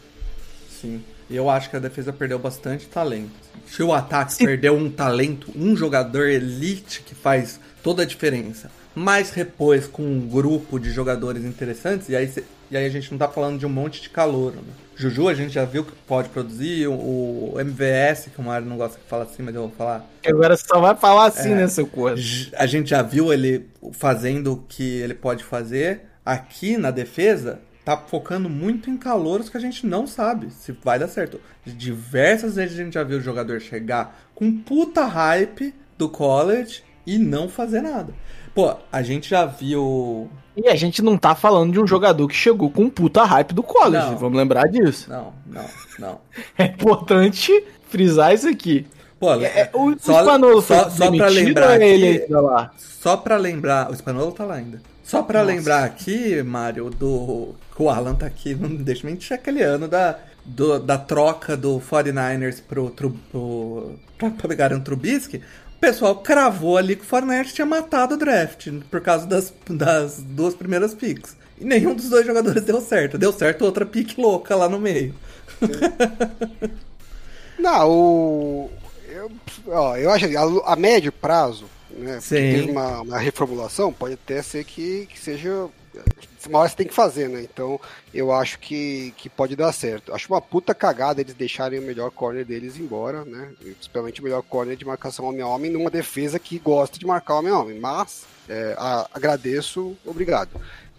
Sim. 0.81 1.03
E 1.31 1.37
eu 1.37 1.49
acho 1.49 1.71
que 1.71 1.77
a 1.77 1.81
defesa 1.81 2.13
perdeu 2.13 2.39
bastante 2.39 2.87
talento. 2.87 3.31
Se 3.75 3.83
o 3.83 3.93
ataque 3.93 4.37
perdeu 4.45 4.77
um 4.77 4.91
talento, 4.91 5.51
um 5.57 5.75
jogador 5.75 6.29
elite 6.29 7.03
que 7.03 7.15
faz 7.15 7.59
toda 7.83 8.03
a 8.03 8.07
diferença, 8.07 8.71
mas 8.95 9.31
repôs 9.31 9.87
com 9.87 10.03
um 10.03 10.21
grupo 10.29 10.79
de 10.79 10.91
jogadores 10.91 11.43
interessantes, 11.43 12.11
e 12.11 12.15
aí, 12.15 12.29
cê- 12.29 12.45
e 12.71 12.77
aí 12.77 12.85
a 12.85 12.91
gente 12.91 13.11
não 13.11 13.17
tá 13.19 13.27
falando 13.29 13.59
de 13.59 13.65
um 13.65 13.71
monte 13.71 14.03
de 14.03 14.11
calor. 14.11 14.53
Né? 14.53 14.61
Juju 14.95 15.27
a 15.27 15.33
gente 15.33 15.55
já 15.55 15.65
viu 15.65 15.85
que 15.85 15.93
pode 16.07 16.29
produzir, 16.29 16.87
o, 16.87 16.93
o 17.55 17.55
MVS, 17.59 18.29
que 18.35 18.39
o 18.39 18.43
Mário 18.45 18.67
não 18.67 18.77
gosta 18.77 18.99
que 18.99 19.09
fala 19.09 19.25
assim, 19.25 19.43
mas 19.43 19.55
eu 19.55 19.63
vou 19.63 19.71
falar. 19.71 20.07
Agora 20.27 20.55
só 20.55 20.79
vai 20.79 20.95
falar 20.95 21.27
assim, 21.29 21.55
né, 21.55 21.67
seu 21.67 21.87
corpo? 21.87 22.21
A 22.57 22.67
gente 22.67 22.91
já 22.91 23.01
viu 23.01 23.33
ele 23.33 23.67
fazendo 23.93 24.53
o 24.53 24.57
que 24.69 25.01
ele 25.01 25.15
pode 25.15 25.43
fazer. 25.45 26.03
Aqui 26.27 26.77
na 26.77 26.91
defesa, 26.91 27.59
tá 27.85 27.97
focando 27.97 28.49
muito 28.49 28.89
em 28.91 28.97
calouros 28.97 29.49
que 29.49 29.57
a 29.57 29.61
gente 29.61 29.87
não 29.87 30.07
sabe 30.07 30.51
se 30.51 30.73
vai 30.85 30.99
dar 30.99 31.09
certo. 31.09 31.41
Diversas 31.65 32.57
vezes 32.57 32.79
a 32.79 32.83
gente 32.85 32.95
já 32.95 33.03
viu 33.03 33.19
o 33.19 33.23
jogador 33.23 33.61
chegar 33.61 34.21
com 34.35 34.53
puta 34.57 35.05
hype 35.05 35.75
do 35.99 36.09
college 36.09 36.83
e 37.07 37.19
não 37.19 37.49
fazer 37.49 37.81
nada. 37.81 38.15
Pô, 38.55 38.75
a 38.91 39.03
gente 39.03 39.29
já 39.31 39.47
viu. 39.47 40.31
E 40.57 40.69
a 40.69 40.77
gente 40.77 41.01
não 41.03 41.17
tá 41.17 41.35
falando 41.35 41.73
de 41.73 41.81
um 41.81 41.87
jogador 41.87 42.29
que 42.29 42.35
chegou 42.35 42.71
com 42.71 42.89
puta 42.91 43.25
hype 43.25 43.55
do 43.55 43.63
college, 43.63 44.11
Não. 44.11 44.19
vamos 44.19 44.39
lembrar 44.39 44.69
disso. 44.69 45.09
Não, 45.11 45.33
não, 45.47 45.65
não. 45.99 46.21
É 46.59 46.67
importante 46.67 47.65
frisar 47.89 48.35
isso 48.35 48.49
aqui. 48.49 48.87
Pô, 49.19 49.33
É, 49.35 49.71
o 49.73 49.97
só, 49.99 50.25
só, 50.61 50.91
só 50.91 51.11
pra 51.17 51.29
lembrar 51.29 51.81
é 51.81 51.89
ele 51.89 52.23
ainda 52.23 52.41
lá? 52.41 52.73
Só 52.77 53.17
pra 53.17 53.37
lembrar, 53.37 53.91
o 53.91 53.95
Espanhol 53.95 54.31
tá 54.33 54.45
lá 54.45 54.57
ainda. 54.57 54.83
Só 55.13 55.23
pra 55.23 55.43
lembrar 55.43 55.85
aqui, 55.85 56.43
Mário, 56.43 56.89
do. 56.89 57.55
que 57.77 57.83
O 57.83 57.91
Alan 57.91 58.15
tá 58.15 58.25
aqui, 58.25 58.55
não 58.55 58.75
deixa 58.75 59.07
eu 59.07 59.11
mentir 59.11 59.35
aquele 59.35 59.63
ano 59.63 59.87
da, 59.87 60.19
do- 60.43 60.79
da 60.81 60.97
troca 60.97 61.55
do 61.55 61.79
49ers 61.81 62.63
pro, 62.67 62.89
pro, 62.89 63.15
pra, 64.17 64.49
pegar 64.49 64.73
um 64.73 64.81
Trubisky. 64.81 65.43
pessoal 65.79 66.17
cravou 66.23 66.79
ali 66.79 66.97
que 66.97 67.03
o 67.03 67.07
Fournette 67.07 67.53
tinha 67.53 67.67
matado 67.67 68.15
o 68.15 68.17
draft 68.17 68.69
por 68.91 69.03
causa 69.03 69.27
das, 69.27 69.53
das 69.69 70.23
duas 70.23 70.55
primeiras 70.55 70.95
picks. 70.95 71.37
E 71.61 71.65
nenhum 71.67 71.95
dos 71.95 72.09
dois 72.09 72.25
jogadores 72.27 72.63
deu 72.65 72.81
certo. 72.81 73.19
Deu 73.19 73.35
certo 73.35 73.67
outra 73.67 73.85
pique 73.85 74.19
louca 74.19 74.57
lá 74.57 74.67
no 74.67 74.79
meio. 74.81 75.15
Não, 77.59 77.91
o. 77.91 78.71
Eu, 79.09 79.31
ó, 79.67 79.95
eu 79.95 80.11
acho 80.11 80.27
que 80.27 80.37
a, 80.39 80.43
a 80.43 80.75
médio 80.75 81.13
prazo, 81.13 81.67
né? 81.97 82.21
Sim. 82.21 82.37
Tem 82.37 82.71
uma, 82.71 83.01
uma 83.03 83.19
reformulação, 83.19 83.93
pode 83.93 84.15
até 84.15 84.43
ser 84.43 84.65
que, 84.65 85.07
que 85.07 85.19
seja. 85.19 85.69
Uma 86.49 86.61
hora 86.61 86.69
você 86.69 86.77
tem 86.77 86.87
que 86.87 86.95
fazer, 86.95 87.29
né? 87.29 87.43
Então 87.43 87.79
eu 88.15 88.33
acho 88.33 88.59
que, 88.59 89.13
que 89.17 89.29
pode 89.29 89.55
dar 89.55 89.71
certo. 89.73 90.13
Acho 90.15 90.33
uma 90.33 90.41
puta 90.41 90.75
cagada 90.75 91.21
eles 91.21 91.35
deixarem 91.35 91.79
o 91.79 91.83
melhor 91.83 92.11
corner 92.11 92.45
deles 92.45 92.77
embora, 92.79 93.25
né? 93.25 93.51
Principalmente 93.61 94.21
o 94.21 94.25
melhor 94.25 94.43
corner 94.43 94.75
de 94.77 94.85
marcação 94.85 95.27
homem 95.27 95.43
a 95.43 95.47
homem 95.47 95.71
numa 95.71 95.91
defesa 95.91 96.39
que 96.39 96.59
gosta 96.59 96.99
de 96.99 97.07
marcar 97.07 97.35
homem 97.37 97.53
a 97.53 97.59
homem. 97.59 97.79
Mas 97.79 98.25
é, 98.49 98.75
a- 98.79 99.07
agradeço, 99.13 99.95
obrigado. 100.05 100.51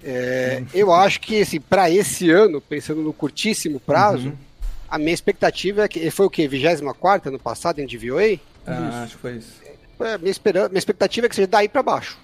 É, 0.03 0.63
eu 0.73 0.93
acho 0.93 1.19
que 1.21 1.41
assim, 1.41 1.59
para 1.59 1.89
esse 1.89 2.29
ano, 2.29 2.61
pensando 2.61 3.01
no 3.01 3.11
curtíssimo 3.13 3.79
prazo, 3.79 4.33
a 4.89 4.97
minha 4.99 5.13
expectativa 5.13 5.83
é 5.83 5.87
que 5.87 5.97
ele 5.99 6.11
foi 6.11 6.25
o 6.25 6.29
quê? 6.29 6.47
24 6.47 7.29
ano 7.29 7.39
passado 7.39 7.79
em 7.79 7.87
DVOA? 7.87 8.37
Ah, 8.67 9.03
acho 9.03 9.15
que 9.15 9.21
foi 9.21 9.37
isso. 9.37 9.62
É, 10.03 10.17
minha, 10.17 10.31
esperança, 10.31 10.69
minha 10.69 10.79
expectativa 10.79 11.25
é 11.25 11.29
que 11.29 11.35
seja 11.35 11.47
daí 11.47 11.67
para 11.69 11.81
baixo. 11.83 12.17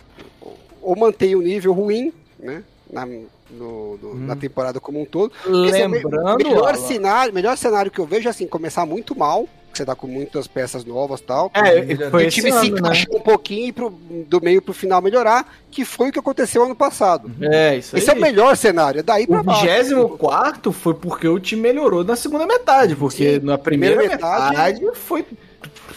Ou 0.82 0.96
mantenha 0.96 1.38
o 1.38 1.42
nível 1.42 1.74
ruim, 1.74 2.12
né? 2.40 2.64
Na, 2.92 3.06
no- 3.06 3.98
no- 4.02 4.16
na 4.16 4.36
temporada 4.36 4.80
como 4.80 5.02
um 5.02 5.06
todo. 5.06 5.32
Esse 5.68 5.82
é 5.82 5.88
o 5.88 5.92
Lembrando, 5.92 6.38
melhor 6.38 6.70
Alan. 6.70 6.88
cenário, 6.88 7.34
melhor 7.34 7.58
cenário 7.58 7.92
que 7.92 8.00
eu 8.00 8.06
vejo 8.06 8.28
é 8.28 8.32
assim, 8.32 8.48
começar 8.48 8.86
muito 8.86 9.16
mal, 9.18 9.48
que 9.72 9.78
você 9.78 9.86
tá 9.86 9.94
com 9.96 10.08
muitas 10.08 10.48
peças 10.48 10.84
novas 10.84 11.20
e 11.20 11.24
tal. 11.24 11.52
É, 11.54 12.10
foi 12.10 12.26
o 12.26 12.30
time 12.32 12.52
se 12.52 12.72
né? 12.72 12.80
encaixar 12.80 13.08
um 13.16 13.20
pouquinho 13.20 13.68
e 13.68 13.72
pro, 13.72 13.90
do 13.92 14.42
meio 14.42 14.62
pro 14.62 14.74
final 14.74 15.02
melhorar, 15.02 15.48
que 15.70 15.86
foi 15.86 16.10
o 16.10 16.12
que 16.12 16.18
aconteceu 16.18 16.64
ano 16.64 16.76
passado. 16.76 17.30
É, 17.42 17.78
isso 17.78 17.96
aí. 17.96 18.02
Esse 18.02 18.10
é 18.10 18.14
o 18.14 18.20
melhor 18.20 18.58
cenário, 18.58 19.00
é 19.02 19.04
daí 19.04 19.28
pra 19.28 19.42
O 19.42 19.44
baixo. 19.44 19.62
24 19.68 20.72
foi 20.72 20.94
porque 20.96 21.28
o 21.28 21.40
time 21.40 21.62
melhorou 21.62 22.04
na 22.04 22.16
segunda 22.16 22.48
metade, 22.48 22.96
porque 22.96 23.40
Sim, 23.40 23.46
na 23.46 23.58
primeira, 23.60 23.98
primeira 23.98 24.16
metade, 24.16 24.82
metade- 24.82 24.98
foi 24.98 25.24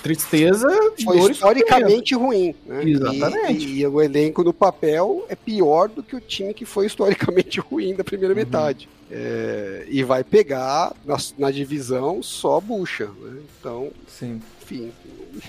tristeza 0.03 0.69
foi 1.05 1.31
historicamente 1.31 2.15
ruim. 2.15 2.55
Né? 2.67 2.83
Exatamente. 2.85 3.67
E, 3.67 3.81
e 3.81 3.87
o 3.87 4.01
elenco 4.03 4.43
no 4.43 4.53
papel 4.53 5.25
é 5.29 5.35
pior 5.37 5.89
do 5.89 6.03
que 6.03 6.17
o 6.17 6.21
time 6.21 6.53
que 6.53 6.65
foi 6.65 6.87
historicamente 6.87 7.61
ruim 7.71 7.93
da 7.95 7.99
Uhum. 7.99 8.05
primeira 8.05 8.35
metade. 8.35 8.89
É, 9.11 9.85
e 9.89 10.03
vai 10.03 10.25
pegar 10.25 10.93
na, 11.05 11.17
na 11.39 11.51
divisão 11.51 12.23
só 12.23 12.59
bucha. 12.61 13.07
Né? 13.21 13.41
Então, 13.61 13.91
Sim. 14.09 14.41
enfim, 14.63 14.91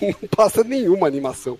não 0.22 0.28
passa 0.28 0.62
nenhuma 0.62 1.06
animação. 1.06 1.58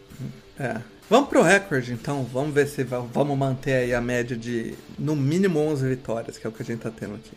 É. 0.59 0.81
Vamos 1.11 1.29
pro 1.29 1.43
recorde, 1.43 1.93
então. 1.93 2.25
Vamos 2.33 2.55
ver 2.55 2.67
se 2.67 2.83
va- 2.85 3.01
vamos 3.01 3.37
manter 3.37 3.75
aí 3.75 3.95
a 3.95 4.01
média 4.01 4.35
de 4.37 4.75
no 4.99 5.15
mínimo 5.15 5.59
11 5.61 5.87
vitórias, 5.87 6.39
que 6.39 6.47
é 6.47 6.51
o 6.51 6.53
que 6.53 6.63
a 6.63 6.65
gente 6.65 6.81
tá 6.81 6.91
tendo 6.91 7.15
aqui. 7.17 7.33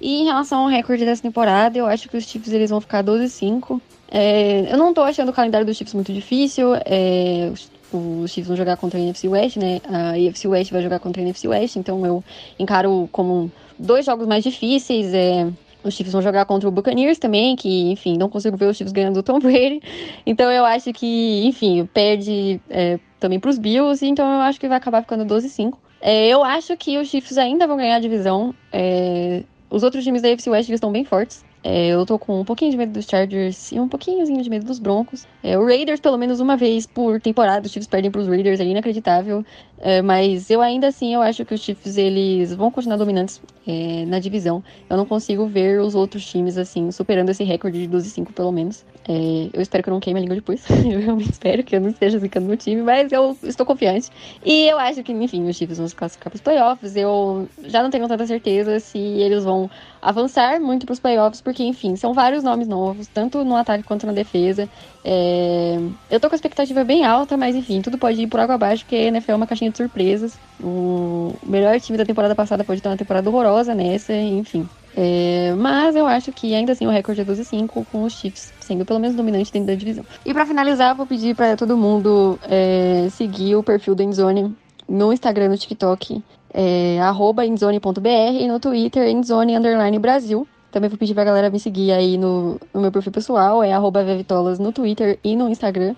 E 0.00 0.22
em 0.22 0.24
relação 0.24 0.62
ao 0.62 0.68
recorde 0.68 1.04
dessa 1.04 1.22
temporada, 1.22 1.76
eu 1.76 1.86
acho 1.86 2.08
que 2.08 2.16
os 2.16 2.24
Chiefs 2.24 2.52
eles 2.52 2.70
vão 2.70 2.80
ficar 2.80 3.02
12-5. 3.02 3.80
É, 4.10 4.72
eu 4.72 4.78
não 4.78 4.94
tô 4.94 5.02
achando 5.02 5.30
o 5.30 5.32
calendário 5.32 5.66
dos 5.66 5.76
Chiefs 5.76 5.94
muito 5.94 6.12
difícil. 6.12 6.74
É, 6.84 7.50
os, 7.52 7.70
os 7.92 8.30
Chiefs 8.30 8.48
vão 8.48 8.56
jogar 8.56 8.76
contra 8.76 8.98
a 8.98 9.02
NFC 9.02 9.28
West, 9.28 9.56
né? 9.56 9.80
A 9.88 10.18
NFC 10.18 10.46
West 10.46 10.70
vai 10.70 10.82
jogar 10.82 11.00
contra 11.00 11.20
a 11.20 11.24
NFC 11.24 11.48
West, 11.48 11.76
então 11.76 12.04
eu 12.06 12.22
encaro 12.58 13.08
como 13.10 13.50
dois 13.78 14.06
jogos 14.06 14.26
mais 14.26 14.44
difíceis. 14.44 15.12
É, 15.12 15.48
os 15.82 15.94
Chiefs 15.94 16.12
vão 16.12 16.22
jogar 16.22 16.44
contra 16.44 16.68
o 16.68 16.72
Buccaneers 16.72 17.18
também, 17.18 17.56
que, 17.56 17.90
enfim, 17.90 18.16
não 18.16 18.28
consigo 18.28 18.56
ver 18.56 18.66
os 18.66 18.76
Chiefs 18.76 18.92
ganhando 18.92 19.14
do 19.14 19.22
Tom 19.22 19.38
Brady. 19.40 19.80
Então 20.24 20.50
eu 20.50 20.64
acho 20.64 20.92
que, 20.92 21.44
enfim, 21.44 21.86
perde 21.86 22.60
é, 22.68 22.98
também 23.18 23.38
pros 23.40 23.58
Bills, 23.58 24.04
então 24.04 24.26
eu 24.26 24.40
acho 24.40 24.60
que 24.60 24.68
vai 24.68 24.76
acabar 24.76 25.02
ficando 25.02 25.24
12-5. 25.24 25.74
É, 26.00 26.28
eu 26.28 26.44
acho 26.44 26.76
que 26.76 26.96
os 26.98 27.08
Chiefs 27.08 27.38
ainda 27.38 27.66
vão 27.66 27.76
ganhar 27.76 27.96
a 27.96 28.00
divisão. 28.00 28.54
É, 28.72 29.42
os 29.70 29.82
outros 29.82 30.04
times 30.04 30.22
da 30.22 30.32
AFC 30.32 30.50
West 30.50 30.68
estão 30.70 30.92
bem 30.92 31.04
fortes. 31.04 31.44
É, 31.70 31.88
eu 31.88 32.06
tô 32.06 32.18
com 32.18 32.40
um 32.40 32.44
pouquinho 32.46 32.70
de 32.70 32.78
medo 32.78 32.92
dos 32.92 33.04
Chargers 33.04 33.72
e 33.72 33.78
um 33.78 33.86
pouquinhozinho 33.86 34.42
de 34.42 34.48
medo 34.48 34.64
dos 34.64 34.78
Broncos. 34.78 35.26
É, 35.42 35.58
o 35.58 35.66
Raiders, 35.66 36.00
pelo 36.00 36.16
menos 36.16 36.40
uma 36.40 36.56
vez 36.56 36.86
por 36.86 37.20
temporada, 37.20 37.66
os 37.66 37.70
Chiefs 37.70 37.86
perdem 37.86 38.10
pros 38.10 38.26
Raiders, 38.26 38.58
é 38.58 38.64
inacreditável. 38.64 39.44
É, 39.78 40.00
mas 40.00 40.50
eu 40.50 40.62
ainda 40.62 40.88
assim, 40.88 41.12
eu 41.12 41.20
acho 41.20 41.44
que 41.44 41.52
os 41.52 41.60
Chiefs, 41.60 41.98
eles 41.98 42.54
vão 42.54 42.70
continuar 42.70 42.96
dominantes 42.96 43.42
é, 43.66 44.06
na 44.06 44.18
divisão. 44.18 44.64
Eu 44.88 44.96
não 44.96 45.04
consigo 45.04 45.46
ver 45.46 45.78
os 45.80 45.94
outros 45.94 46.24
times, 46.24 46.56
assim, 46.56 46.90
superando 46.90 47.28
esse 47.28 47.44
recorde 47.44 47.86
de 47.86 47.96
12-5, 47.96 48.32
pelo 48.32 48.50
menos. 48.50 48.82
É, 49.06 49.50
eu 49.52 49.60
espero 49.60 49.84
que 49.84 49.90
eu 49.90 49.92
não 49.92 50.00
queime 50.00 50.20
a 50.20 50.22
língua 50.22 50.36
depois. 50.36 50.64
eu 50.72 51.00
realmente 51.00 51.30
espero 51.30 51.62
que 51.62 51.76
eu 51.76 51.82
não 51.82 51.90
esteja 51.90 52.18
ficando 52.18 52.48
no 52.48 52.56
time, 52.56 52.80
mas 52.80 53.12
eu 53.12 53.36
estou 53.42 53.66
confiante. 53.66 54.08
E 54.42 54.66
eu 54.66 54.78
acho 54.78 55.02
que, 55.02 55.12
enfim, 55.12 55.46
os 55.46 55.54
Chiefs 55.54 55.76
vão 55.76 55.86
se 55.86 55.94
classificar 55.94 56.30
pros 56.30 56.40
playoffs. 56.40 56.96
Eu 56.96 57.46
já 57.64 57.82
não 57.82 57.90
tenho 57.90 58.08
tanta 58.08 58.26
certeza 58.26 58.80
se 58.80 58.98
eles 58.98 59.44
vão 59.44 59.70
avançar 60.00 60.60
muito 60.60 60.86
pros 60.86 61.00
playoffs, 61.00 61.40
porque, 61.40 61.62
enfim, 61.62 61.96
são 61.96 62.12
vários 62.12 62.42
nomes 62.42 62.68
novos, 62.68 63.06
tanto 63.06 63.44
no 63.44 63.56
ataque 63.56 63.84
quanto 63.84 64.06
na 64.06 64.12
defesa. 64.12 64.68
É, 65.04 65.78
Eu 66.10 66.20
tô 66.20 66.28
com 66.28 66.34
a 66.34 66.36
expectativa 66.36 66.84
bem 66.84 67.04
alta, 67.04 67.36
mas 67.36 67.54
enfim, 67.54 67.80
tudo 67.80 67.98
pode 67.98 68.22
ir 68.22 68.26
por 68.26 68.40
água 68.40 68.54
abaixo, 68.54 68.84
porque 68.84 68.96
a 68.96 69.04
NFL 69.04 69.32
é 69.32 69.36
uma 69.36 69.46
caixinha 69.46 69.70
de 69.70 69.76
surpresas. 69.76 70.36
O 70.62 71.34
melhor 71.42 71.78
time 71.80 71.96
da 71.96 72.04
temporada 72.04 72.34
passada 72.34 72.64
pode 72.64 72.80
ter 72.80 72.88
uma 72.88 72.96
temporada 72.96 73.28
horrorosa 73.28 73.74
nessa, 73.74 74.14
enfim. 74.14 74.68
É, 74.96 75.54
mas 75.56 75.94
eu 75.94 76.06
acho 76.06 76.32
que 76.32 76.54
ainda 76.54 76.72
assim 76.72 76.86
o 76.86 76.90
recorde 76.90 77.20
é 77.20 77.24
12-5 77.24 77.86
com 77.92 78.02
os 78.02 78.14
Chiefs 78.14 78.52
sendo 78.60 78.84
pelo 78.84 78.98
menos 78.98 79.16
dominante 79.16 79.52
dentro 79.52 79.68
da 79.68 79.74
divisão. 79.74 80.04
E 80.26 80.34
pra 80.34 80.44
finalizar, 80.44 80.94
vou 80.94 81.06
pedir 81.06 81.36
pra 81.36 81.56
todo 81.56 81.76
mundo 81.76 82.38
é, 82.48 83.08
seguir 83.10 83.54
o 83.54 83.62
perfil 83.62 83.94
do 83.94 84.02
Endzone 84.02 84.54
no 84.88 85.12
Instagram, 85.12 85.50
no 85.50 85.56
TikTok, 85.56 86.22
é, 86.52 87.00
arroba 87.00 87.44
endzone.br 87.44 88.08
e 88.40 88.46
no 88.46 88.58
Twitter, 88.58 89.08
endzone 89.08 89.56
underline 89.56 89.98
Brasil. 89.98 90.46
Também 90.70 90.90
vou 90.90 90.98
pedir 90.98 91.14
pra 91.14 91.24
galera 91.24 91.50
me 91.50 91.58
seguir 91.58 91.92
aí 91.92 92.18
no, 92.18 92.60
no 92.74 92.80
meu 92.80 92.92
perfil 92.92 93.12
pessoal, 93.12 93.62
é 93.62 93.72
arroba 93.72 94.04
vevitolas 94.04 94.58
no 94.58 94.72
Twitter 94.72 95.18
e 95.24 95.34
no 95.34 95.48
Instagram. 95.48 95.94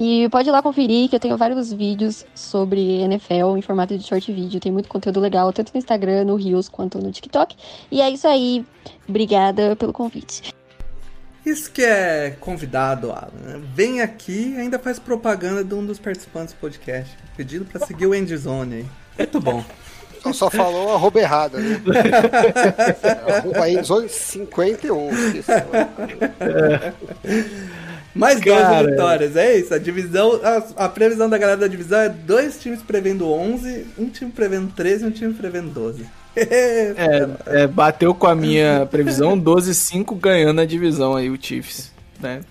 E 0.00 0.28
pode 0.28 0.48
ir 0.48 0.52
lá 0.52 0.62
conferir 0.62 1.08
que 1.10 1.16
eu 1.16 1.20
tenho 1.20 1.36
vários 1.36 1.72
vídeos 1.72 2.24
sobre 2.32 3.00
NFL 3.02 3.56
em 3.56 3.62
formato 3.62 3.98
de 3.98 4.06
short 4.06 4.32
vídeo. 4.32 4.60
Tem 4.60 4.70
muito 4.70 4.88
conteúdo 4.88 5.18
legal, 5.18 5.52
tanto 5.52 5.72
no 5.74 5.78
Instagram, 5.78 6.24
no 6.24 6.36
Reels, 6.36 6.68
quanto 6.68 6.98
no 6.98 7.10
TikTok. 7.10 7.56
E 7.90 8.00
é 8.00 8.08
isso 8.08 8.28
aí. 8.28 8.64
Obrigada 9.08 9.74
pelo 9.74 9.92
convite. 9.92 10.54
Isso 11.44 11.72
que 11.72 11.82
é 11.82 12.36
convidado, 12.38 13.10
Alan. 13.10 13.30
né? 13.42 13.60
Vem 13.74 14.00
aqui 14.00 14.56
ainda 14.56 14.78
faz 14.78 15.00
propaganda 15.00 15.64
de 15.64 15.74
um 15.74 15.84
dos 15.84 15.98
participantes 15.98 16.54
do 16.54 16.60
podcast. 16.60 17.16
Pedindo 17.36 17.64
pra 17.64 17.84
seguir 17.84 18.06
o 18.06 18.14
Endzone 18.14 18.74
aí. 18.74 18.86
Muito 19.18 19.40
bom. 19.40 19.64
Só, 20.22 20.32
só 20.32 20.50
falou 20.50 20.90
a 20.90 20.94
arroba 20.94 21.20
errada, 21.20 21.58
né? 21.58 21.80
arroba 23.38 23.64
aí, 23.64 23.82
zone 23.82 24.08
51. 24.08 25.10
esqueci. 25.10 25.52
Mais 28.14 28.40
Cara. 28.40 28.78
12 28.82 28.90
vitórias, 28.90 29.36
é 29.36 29.58
isso. 29.58 29.72
A 29.72 29.78
divisão, 29.78 30.40
a, 30.42 30.84
a 30.84 30.88
previsão 30.88 31.28
da 31.28 31.38
galera 31.38 31.60
da 31.60 31.68
divisão 31.68 32.00
é 32.00 32.08
dois 32.08 32.58
times 32.58 32.82
prevendo 32.82 33.30
11, 33.30 33.86
um 33.96 34.08
time 34.08 34.30
prevendo 34.30 34.72
13 34.74 35.04
e 35.04 35.06
um 35.06 35.10
time 35.10 35.34
prevendo 35.34 35.70
12. 35.70 36.04
É, 36.40 37.62
é, 37.62 37.66
bateu 37.66 38.14
com 38.14 38.28
a 38.28 38.34
minha 38.34 38.86
previsão, 38.86 39.36
12-5 39.36 40.16
ganhando 40.20 40.60
a 40.60 40.64
divisão 40.64 41.16
aí, 41.16 41.28
o 41.28 41.36
Chiefs. 41.40 41.90
Né? 42.20 42.42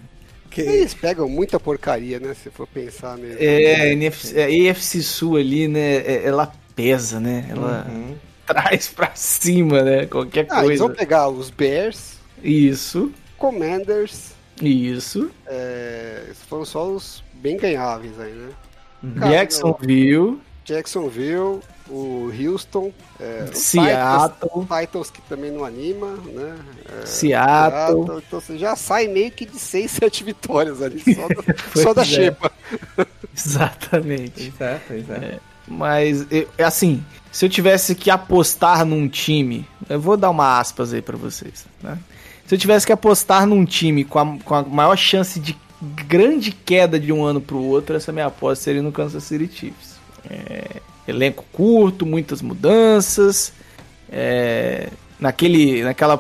Que 0.64 0.70
Eles 0.70 0.94
pegam 0.94 1.28
muita 1.30 1.60
porcaria, 1.60 2.20
né? 2.20 2.34
Se 2.34 2.50
for 2.50 2.68
pensar 2.68 3.18
mesmo. 3.18 3.38
É, 3.40 3.82
a 3.82 3.88
NFC, 3.88 4.36
a 4.42 4.72
AFC 4.72 5.02
Sul 5.02 5.38
ali, 5.38 5.68
né? 5.68 5.98
é- 5.98 6.22
Ela 6.26 6.52
pesa, 6.76 7.20
né? 7.20 7.46
Ela 7.50 7.86
traz 8.46 8.88
pra 8.88 9.12
cima, 9.16 9.82
né? 9.84 10.06
Qualquer 10.06 10.48
Ah, 10.50 10.66
eles 10.66 10.80
vão 10.80 10.88
coisa. 10.90 11.00
pegar 11.00 11.30
os 11.30 11.50
Bears, 11.50 12.18
Isso, 12.44 13.12
Commanders, 13.38 14.32
isso. 14.62 15.30
é, 15.46 16.24
foram 16.50 16.66
só 16.66 16.88
os 16.90 17.24
bem 17.34 17.58
ganháveis 17.58 18.20
aí, 18.20 18.34
né? 18.34 18.50
Cara, 19.20 19.32
Jacksonville, 19.32 20.40
Jacksonville, 20.66 21.60
o 21.90 22.32
Houston, 22.32 22.92
é, 23.20 23.50
o 23.52 23.56
Seattle, 23.56 24.62
Titans, 24.62 24.80
Titans 24.82 25.10
que 25.10 25.22
também 25.24 25.52
não 25.52 25.64
anima, 25.64 26.16
né? 26.26 26.56
É, 27.02 27.06
Seattle. 27.06 28.22
Então 28.26 28.40
você 28.40 28.58
já 28.58 28.76
sai 28.76 29.08
meio 29.08 29.32
que 29.32 29.46
de 29.46 29.60
6, 29.60 29.92
7 29.92 30.24
vitórias 30.26 30.82
ali, 30.82 31.02
só 31.02 31.28
da, 31.28 31.44
só 31.84 31.94
da 31.94 32.02
é. 32.02 32.06
xepa. 32.06 32.52
Exatamente. 33.36 34.54
Pois 34.58 34.70
é, 34.70 34.82
pois 34.88 35.10
é. 35.10 35.40
Mas, 35.68 36.26
é 36.32 36.64
assim, 36.64 37.04
se 37.32 37.46
eu 37.46 37.50
tivesse 37.50 37.94
que 37.94 38.10
apostar 38.10 38.86
num 38.86 39.08
time, 39.08 39.68
eu 39.90 40.00
vou 40.00 40.16
dar 40.16 40.30
uma 40.30 40.60
aspas 40.60 40.94
aí 40.94 41.02
pra 41.02 41.18
vocês, 41.18 41.66
né? 41.84 41.98
Se 42.46 42.56
eu 42.56 42.60
tivesse 42.60 42.86
que 42.86 42.94
apostar 42.94 43.46
num 43.46 43.66
time 43.66 44.06
com 44.06 44.20
a, 44.20 44.40
com 44.40 44.56
a 44.56 44.64
maior 44.64 44.96
chance 44.96 45.38
de 45.38 45.58
grande 45.82 46.52
queda 46.52 46.98
de 46.98 47.12
um 47.12 47.24
ano 47.24 47.42
pro 47.42 47.62
outro, 47.62 47.96
essa 47.96 48.12
minha 48.14 48.28
aposta 48.28 48.64
seria 48.64 48.82
no 48.82 48.92
Kansas 48.92 49.24
City 49.24 49.54
Chiefs. 49.54 49.98
É, 50.30 50.82
elenco 51.08 51.46
curto, 51.52 52.06
muitas 52.06 52.42
mudanças, 52.42 53.54
é, 54.12 54.90
naquele, 55.20 55.84
naquela 55.84 56.18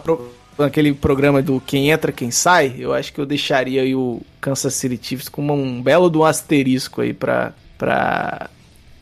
naquele 0.57 0.93
programa 0.93 1.41
do 1.41 1.61
quem 1.61 1.89
entra, 1.89 2.11
quem 2.11 2.31
sai, 2.31 2.75
eu 2.79 2.93
acho 2.93 3.13
que 3.13 3.21
eu 3.21 3.25
deixaria 3.25 3.81
aí 3.81 3.93
o 3.93 4.21
Kansas 4.41 4.73
City 4.73 4.99
Chiefs 5.01 5.29
com 5.29 5.45
um 5.47 5.81
belo 5.81 6.09
do 6.09 6.25
asterisco 6.25 7.01
aí 7.01 7.13
pra, 7.13 7.53
pra, 7.77 8.49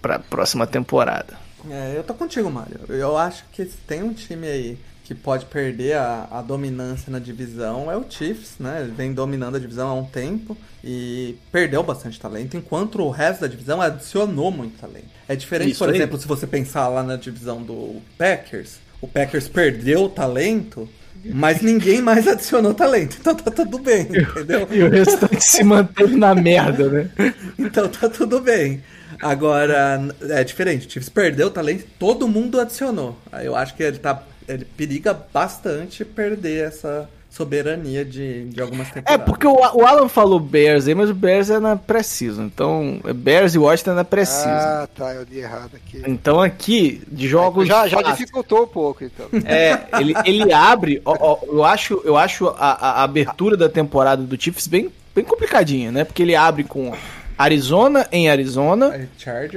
pra 0.02 0.20
próxima 0.20 0.68
temporada. 0.68 1.38
É, 1.70 1.94
eu 1.96 2.04
tô 2.04 2.14
contigo, 2.14 2.50
Mário. 2.52 2.80
Eu 2.90 3.18
acho 3.18 3.44
que 3.52 3.66
tem 3.66 4.04
um 4.04 4.14
time 4.14 4.48
aí 4.48 4.78
que 5.06 5.14
pode 5.14 5.46
perder 5.46 5.98
a, 5.98 6.28
a, 6.32 6.42
dominância 6.42 7.12
na 7.12 7.20
divisão 7.20 7.92
é 7.92 7.96
o 7.96 8.04
Chiefs, 8.10 8.56
né? 8.60 8.82
Ele 8.82 8.92
vem 8.92 9.14
dominando 9.14 9.56
a 9.56 9.60
divisão 9.60 9.88
há 9.88 9.94
um 9.94 10.04
tempo 10.04 10.58
e 10.84 11.38
perdeu 11.52 11.84
bastante 11.84 12.20
talento, 12.20 12.58
enquanto 12.58 13.00
o 13.00 13.12
resto 13.12 13.42
da 13.42 13.48
divisão 13.48 13.80
adicionou 13.80 14.50
muito 14.50 14.80
talento. 14.80 15.06
É 15.28 15.36
diferente, 15.36 15.72
Isso 15.72 15.80
por 15.86 15.90
aí. 15.90 15.96
exemplo, 15.96 16.18
se 16.18 16.28
você 16.28 16.48
pensar 16.48 16.88
lá 16.88 17.04
na 17.04 17.18
divisão 17.18 17.62
do 17.62 18.02
Packers, 18.18 18.80
o 19.00 19.08
Packers 19.08 19.48
perdeu 19.48 20.06
o 20.06 20.10
talento, 20.10 20.90
mas 21.24 21.62
ninguém 21.62 22.02
mais 22.02 22.26
adicionou 22.28 22.74
talento, 22.74 23.18
então 23.22 23.36
tá 23.36 23.52
tudo 23.52 23.78
bem, 23.78 24.08
entendeu? 24.08 24.68
E 24.72 24.82
o 24.82 24.90
restante 24.90 25.44
se 25.44 25.64
manteve 25.64 26.16
na 26.16 26.34
merda, 26.34 26.90
né? 26.90 27.12
Então 27.60 27.88
tá 27.88 28.10
tudo 28.10 28.42
bem. 28.42 28.84
Agora, 29.22 30.02
é 30.30 30.44
diferente, 30.44 30.88
o 30.88 30.92
Chiefs 30.92 31.10
perdeu 31.10 31.48
o 31.48 31.52
talento, 31.52 31.86
todo 32.00 32.28
mundo 32.28 32.60
adicionou. 32.60 33.18
Eu 33.44 33.56
acho 33.56 33.76
que 33.76 33.84
ele 33.84 34.00
tá 34.00 34.24
ele 34.48 34.66
periga 34.66 35.14
bastante 35.14 36.04
perder 36.04 36.68
essa 36.68 37.10
soberania 37.36 38.06
de, 38.06 38.46
de 38.46 38.62
algumas 38.62 38.88
temporadas. 38.88 39.14
É, 39.14 39.18
porque 39.18 39.46
o, 39.46 39.54
o 39.54 39.86
Alan 39.86 40.08
falou 40.08 40.40
Bears 40.40 40.88
aí, 40.88 40.96
mas 40.96 41.10
o 41.10 41.14
Bears 41.14 41.50
é 41.50 41.60
na 41.60 41.76
preciso. 41.76 42.42
Então, 42.42 43.02
é 43.04 43.12
Bears 43.12 43.54
e 43.54 43.58
Washington 43.58 43.92
é 43.92 43.96
na 43.96 44.04
preciso. 44.06 44.48
Ah, 44.48 44.88
tá, 44.96 45.14
eu 45.14 45.24
li 45.24 45.40
errado 45.40 45.72
aqui. 45.76 46.02
Então 46.08 46.42
aqui, 46.42 47.02
de 47.12 47.28
jogos. 47.28 47.68
Já, 47.68 47.90
já 47.90 48.02
dificultou 48.02 48.64
um 48.64 48.68
pouco, 48.68 49.04
então. 49.04 49.28
É, 49.44 49.82
ele, 50.00 50.14
ele 50.24 50.54
abre. 50.54 51.02
Ó, 51.04 51.16
ó, 51.20 51.40
eu 51.46 51.64
acho, 51.66 52.02
eu 52.06 52.16
acho 52.16 52.48
a, 52.48 53.02
a, 53.02 53.04
abertura 53.04 53.58
da 53.58 53.68
temporada 53.68 54.24
do 54.24 54.42
Chiefs 54.42 54.68
bem, 54.68 54.90
bem 55.14 55.26
complicadinha, 55.26 55.92
né? 55.92 56.06
Porque 56.06 56.24
ele 56.24 56.36
abre 56.36 56.64
com 56.64 56.94
Arizona 57.38 58.08
em 58.14 58.30
Arizona, 58.30 59.10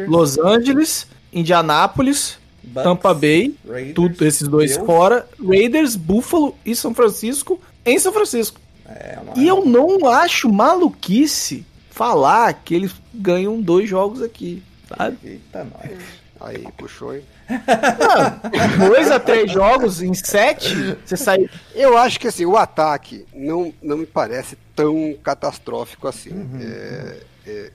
Los 0.08 0.36
Angeles, 0.36 1.06
Indianápolis. 1.32 2.38
Bucks, 2.68 2.84
Tampa 2.84 3.14
Bay, 3.14 3.54
Raiders, 3.66 3.94
tudo, 3.94 4.26
esses 4.26 4.48
dois 4.48 4.74
Deus. 4.74 4.86
fora, 4.86 5.26
Raiders, 5.42 5.96
Buffalo 5.96 6.54
e 6.64 6.74
São 6.74 6.94
Francisco 6.94 7.60
em 7.84 7.98
São 7.98 8.12
Francisco. 8.12 8.60
É, 8.86 9.18
e 9.36 9.46
eu 9.46 9.64
não 9.64 10.06
acho 10.06 10.50
maluquice 10.50 11.64
falar 11.90 12.52
que 12.54 12.74
eles 12.74 12.94
ganham 13.12 13.60
dois 13.60 13.88
jogos 13.88 14.22
aqui, 14.22 14.62
sabe? 14.88 15.18
Eita, 15.24 15.64
nós. 15.64 15.98
Aí, 16.40 16.64
puxou, 16.76 17.16
hein? 17.16 17.22
Não, 17.48 18.88
dois 18.88 19.10
a 19.10 19.18
três 19.18 19.50
jogos 19.50 20.00
em 20.00 20.14
sete, 20.14 20.96
você 21.04 21.16
sai. 21.16 21.48
Eu 21.74 21.98
acho 21.98 22.20
que 22.20 22.28
assim, 22.28 22.44
o 22.44 22.56
ataque 22.56 23.24
não, 23.34 23.72
não 23.82 23.96
me 23.96 24.06
parece 24.06 24.56
tão 24.76 25.16
catastrófico 25.22 26.06
assim. 26.06 26.30
Uhum. 26.30 26.60
É, 26.60 27.16
é, 27.46 27.70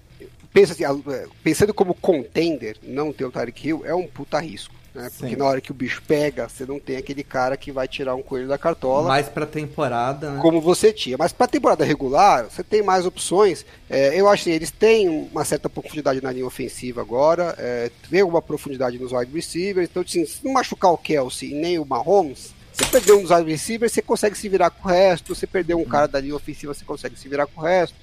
pensa 0.54 0.74
assim, 0.74 0.86
é, 0.86 1.26
pensando 1.44 1.74
como 1.74 1.94
contender, 1.94 2.78
não 2.84 3.12
ter 3.12 3.26
o 3.26 3.32
Tarek 3.32 3.68
Hill 3.68 3.82
é 3.84 3.94
um 3.94 4.08
puta 4.08 4.40
risco. 4.40 4.74
Né? 4.94 5.10
Porque 5.18 5.36
na 5.36 5.46
hora 5.46 5.60
que 5.60 5.72
o 5.72 5.74
bicho 5.74 6.04
pega, 6.06 6.48
você 6.48 6.66
não 6.66 6.80
tem 6.80 6.98
aquele 6.98 7.24
cara 7.24 7.58
que 7.58 7.72
vai 7.72 7.88
tirar 7.88 8.16
um 8.16 8.22
coelho 8.22 8.48
da 8.48 8.58
cartola. 8.58 9.08
Mais 9.08 9.28
pra 9.28 9.46
temporada, 9.46 10.32
né? 10.32 10.42
Como 10.42 10.62
você 10.62 10.94
tinha. 10.94 11.18
Mas 11.18 11.34
pra 11.34 11.48
temporada 11.48 11.84
regular, 11.84 12.46
você 12.46 12.64
tem 12.64 12.84
mais 12.84 13.06
opções. 13.06 13.66
É, 13.90 14.20
eu 14.20 14.28
acho 14.28 14.44
que 14.44 14.52
eles 14.52 14.70
têm 14.70 15.10
uma 15.10 15.44
certa 15.44 15.68
profundidade 15.68 16.22
na 16.22 16.32
linha 16.32 16.46
ofensiva 16.46 17.02
agora. 17.02 17.56
É, 17.58 17.90
tem 18.10 18.22
alguma 18.22 18.42
profundidade 18.42 19.00
nos 19.00 19.12
wide 19.12 19.32
receivers. 19.34 19.90
Então, 19.90 20.04
assim, 20.04 20.26
se 20.26 20.46
não 20.46 20.54
machucar 20.54 20.92
o 20.92 20.98
Kelsey 20.98 21.52
e 21.52 21.56
nem 21.56 21.80
o 21.80 21.86
Mahomes, 21.86 22.54
você 22.72 22.86
perdeu 22.86 23.18
um 23.18 23.24
dos 23.24 23.32
wide 23.32 23.50
receivers, 23.50 23.92
você 23.92 24.02
consegue 24.02 24.38
se 24.38 24.48
virar 24.48 24.70
com 24.70 24.88
o 24.88 24.92
resto. 24.92 25.34
Você 25.34 25.48
perdeu 25.48 25.80
um 25.80 25.86
cara 25.86 26.08
da 26.08 26.20
linha 26.20 26.36
ofensiva, 26.36 26.74
você 26.74 26.86
consegue 26.86 27.18
se 27.18 27.28
virar 27.28 27.48
com 27.48 27.62
o 27.62 27.64
resto. 27.64 27.96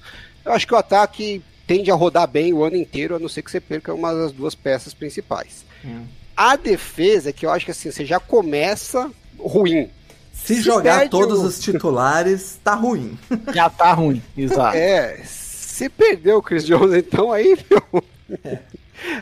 Eu 0.43 0.51
acho 0.51 0.67
que 0.67 0.73
o 0.73 0.77
ataque 0.77 1.41
tende 1.65 1.89
a 1.89 1.95
rodar 1.95 2.27
bem 2.27 2.53
o 2.53 2.65
ano 2.65 2.75
inteiro, 2.75 3.15
a 3.15 3.19
não 3.19 3.29
ser 3.29 3.43
que 3.43 3.51
você 3.51 3.61
perca 3.61 3.93
uma 3.93 4.13
das 4.13 4.33
duas 4.33 4.53
peças 4.55 4.93
principais. 4.93 5.63
Hum. 5.85 6.05
A 6.41 6.55
defesa, 6.55 7.31
que 7.31 7.45
eu 7.45 7.51
acho 7.51 7.65
que 7.65 7.69
assim, 7.69 7.91
você 7.91 8.03
já 8.03 8.19
começa 8.19 9.11
ruim. 9.37 9.87
Se, 10.33 10.55
se 10.55 10.61
jogar 10.63 11.07
todos 11.07 11.39
o... 11.39 11.45
os 11.45 11.59
titulares, 11.59 12.59
tá 12.63 12.73
ruim. 12.73 13.15
Já 13.53 13.69
tá 13.69 13.93
ruim, 13.93 14.23
exato. 14.35 14.75
É, 14.75 15.21
se 15.23 15.87
perder 15.87 16.33
o 16.33 16.41
Chris 16.41 16.65
Jones, 16.65 16.95
então 16.95 17.31
aí, 17.31 17.55
meu, 17.69 18.03
é. 18.43 18.57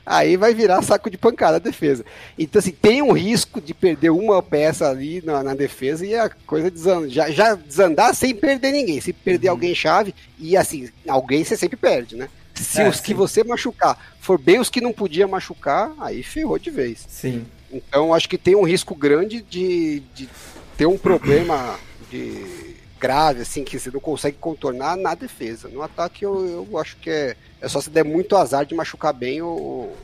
aí 0.06 0.38
vai 0.38 0.54
virar 0.54 0.82
saco 0.82 1.10
de 1.10 1.18
pancada 1.18 1.58
a 1.58 1.60
defesa. 1.60 2.06
Então, 2.38 2.60
assim, 2.60 2.72
tem 2.72 3.02
um 3.02 3.12
risco 3.12 3.60
de 3.60 3.74
perder 3.74 4.12
uma 4.12 4.42
peça 4.42 4.88
ali 4.88 5.22
na, 5.22 5.44
na 5.44 5.54
defesa 5.54 6.06
e 6.06 6.16
a 6.16 6.30
coisa 6.30 6.72
desandar, 6.72 7.10
já, 7.10 7.30
já 7.30 7.54
desandar 7.54 8.16
sem 8.16 8.34
perder 8.34 8.72
ninguém. 8.72 9.02
Se 9.02 9.12
perder 9.12 9.50
uhum. 9.50 9.56
alguém 9.56 9.76
chave, 9.76 10.16
e 10.38 10.56
assim, 10.56 10.88
alguém 11.06 11.44
você 11.44 11.58
sempre 11.58 11.76
perde, 11.76 12.16
né? 12.16 12.30
Se 12.64 12.82
é, 12.82 12.90
os 12.90 12.98
sim. 12.98 13.04
que 13.04 13.14
você 13.14 13.44
machucar 13.44 13.98
for 14.30 14.38
bem 14.38 14.60
os 14.60 14.70
que 14.70 14.80
não 14.80 14.94
podia 14.94 15.28
machucar, 15.28 15.92
aí 16.00 16.22
ferrou 16.22 16.60
de 16.60 16.70
vez. 16.70 17.06
Sim. 17.10 17.46
Então 17.72 18.14
acho 18.14 18.30
que 18.30 18.38
tem 18.38 18.56
um 18.56 18.64
risco 18.64 18.94
grande 18.94 19.42
de, 19.42 20.02
de 20.14 20.30
ter 20.78 20.86
um 20.86 20.98
problema 20.98 21.80
de 22.12 22.76
grave, 23.00 23.42
assim, 23.42 23.64
que 23.64 23.80
você 23.80 23.90
não 23.90 24.00
consegue 24.00 24.38
contornar 24.40 24.98
na 24.98 25.16
defesa. 25.16 25.68
No 25.70 25.82
ataque 25.82 26.24
eu, 26.24 26.68
eu 26.70 26.78
acho 26.78 26.98
que 26.98 27.10
é, 27.10 27.36
é 27.62 27.68
só 27.68 27.80
se 27.82 27.90
der 27.90 28.04
muito 28.04 28.36
azar 28.36 28.66
de 28.66 28.76
machucar 28.76 29.14
bem 29.14 29.42
o, 29.42 29.48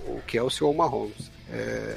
o 0.07 0.22
Kelsey 0.26 0.64
ou 0.64 0.72
o 0.72 0.77
Mahomes. 0.77 1.30
É, 1.52 1.95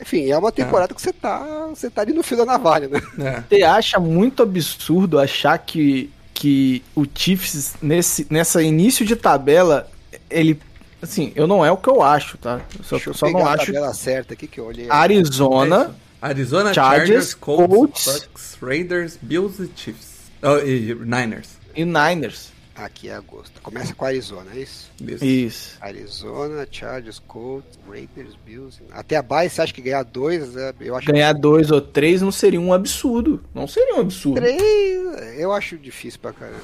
enfim, 0.00 0.30
é 0.30 0.36
uma 0.36 0.52
temporada 0.52 0.92
é. 0.92 0.94
que 0.94 1.00
você 1.00 1.12
tá, 1.12 1.68
você 1.68 1.88
tá 1.88 2.02
ali 2.02 2.12
no 2.12 2.22
fio 2.22 2.36
da 2.36 2.44
navalha, 2.44 2.88
né? 2.88 3.00
É. 3.18 3.42
Você 3.48 3.62
acha 3.62 3.98
muito 3.98 4.42
absurdo 4.42 5.18
achar 5.18 5.56
que 5.58 6.10
que 6.36 6.84
o 6.94 7.06
Chiefs, 7.12 7.76
nesse, 7.80 8.26
nessa 8.28 8.62
início 8.62 9.06
de 9.06 9.16
tabela, 9.16 9.88
ele. 10.28 10.60
Assim, 11.00 11.32
eu 11.34 11.46
não 11.46 11.64
é 11.64 11.72
o 11.72 11.76
que 11.78 11.88
eu 11.88 12.02
acho, 12.02 12.36
tá? 12.36 12.60
Eu 12.78 12.84
só, 12.84 12.96
Deixa 12.96 13.10
eu 13.10 13.14
só 13.14 13.30
não 13.30 13.46
acho. 13.46 13.66
Tabela 13.66 13.94
certa 13.94 14.34
aqui 14.34 14.46
que 14.46 14.60
eu 14.60 14.66
olhei. 14.66 14.86
Arizona. 14.90 15.94
É 16.22 16.28
Arizona, 16.28 16.74
Chargers, 16.74 17.08
Chargers 17.08 17.34
Colts, 17.34 17.68
Colts, 17.68 18.04
Bucks, 18.04 18.58
Raiders, 18.60 19.18
Bills 19.20 19.62
e 19.62 19.70
Chiefs. 19.74 20.30
Oh, 20.42 20.58
e 20.58 20.94
Niners. 20.94 21.48
E 21.74 21.84
Niners. 21.84 22.52
Aqui 22.76 23.08
é 23.08 23.14
agosto. 23.14 23.60
Começa 23.62 23.94
com 23.94 24.04
Arizona, 24.04 24.50
é 24.54 24.58
isso? 24.58 24.90
Isso. 25.00 25.24
isso. 25.24 25.78
Arizona, 25.80 26.68
Chargers, 26.70 27.18
Colts, 27.26 27.78
Raiders, 27.88 28.34
Bills. 28.44 28.82
Até 28.92 29.16
a 29.16 29.22
base, 29.22 29.50
você 29.50 29.62
acha 29.62 29.72
que 29.72 29.80
ganhar 29.80 30.02
dois? 30.02 30.54
É, 30.56 30.74
eu 30.80 30.94
acho 30.94 31.06
ganhar 31.10 31.34
que... 31.34 31.40
dois 31.40 31.70
ou 31.70 31.80
três 31.80 32.20
não 32.20 32.30
seria 32.30 32.60
um 32.60 32.74
absurdo. 32.74 33.42
Não 33.54 33.66
seria 33.66 33.96
um 33.96 34.00
absurdo. 34.00 34.40
Três, 34.40 35.38
eu 35.38 35.52
acho 35.52 35.78
difícil 35.78 36.20
pra 36.20 36.34
caramba. 36.34 36.60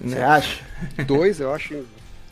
Você 0.00 0.18
acha? 0.18 0.64
Dois, 1.06 1.40
eu 1.40 1.52
acho. 1.52 1.84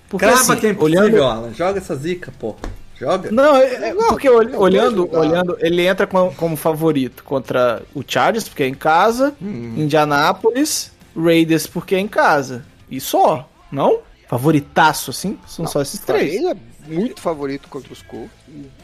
Porque, 0.09 0.25
Crava 0.25 0.55
assim, 0.55 0.69
é 0.69 0.77
olhando... 0.79 1.23
Alan. 1.23 1.53
Joga 1.53 1.79
essa 1.79 1.97
zica, 1.97 2.33
pô. 2.39 2.55
Joga? 2.95 3.31
Não, 3.33 3.57
é, 3.57 3.91
é 3.91 3.95
porque 3.95 4.29
olhando, 4.29 5.09
olhando, 5.13 5.57
ele 5.61 5.85
entra 5.85 6.07
como, 6.07 6.33
como, 6.35 6.57
favorito 6.57 7.25
contra 7.25 7.83
o 7.93 8.03
Chargers, 8.07 8.49
porque 8.49 8.63
é 8.63 8.69
em 8.69 8.75
casa, 8.75 9.35
hum. 9.43 9.75
Indianápolis, 9.77 10.93
Raiders, 11.17 11.67
porque 11.67 11.97
é 11.97 11.99
em 11.99 12.07
casa. 12.07 12.65
E 12.97 13.01
só, 13.01 13.49
não? 13.73 14.01
Favoritaço, 14.29 15.11
assim? 15.11 15.39
São 15.47 15.65
não, 15.65 15.73
só 15.73 15.83
esses 15.83 16.01
três. 16.01 16.35
Ele 16.35 16.49
é 16.49 16.57
muito 16.87 17.21
favorito 17.21 17.69
contra 17.69 17.93
os 17.93 18.03
Colts. 18.03 18.31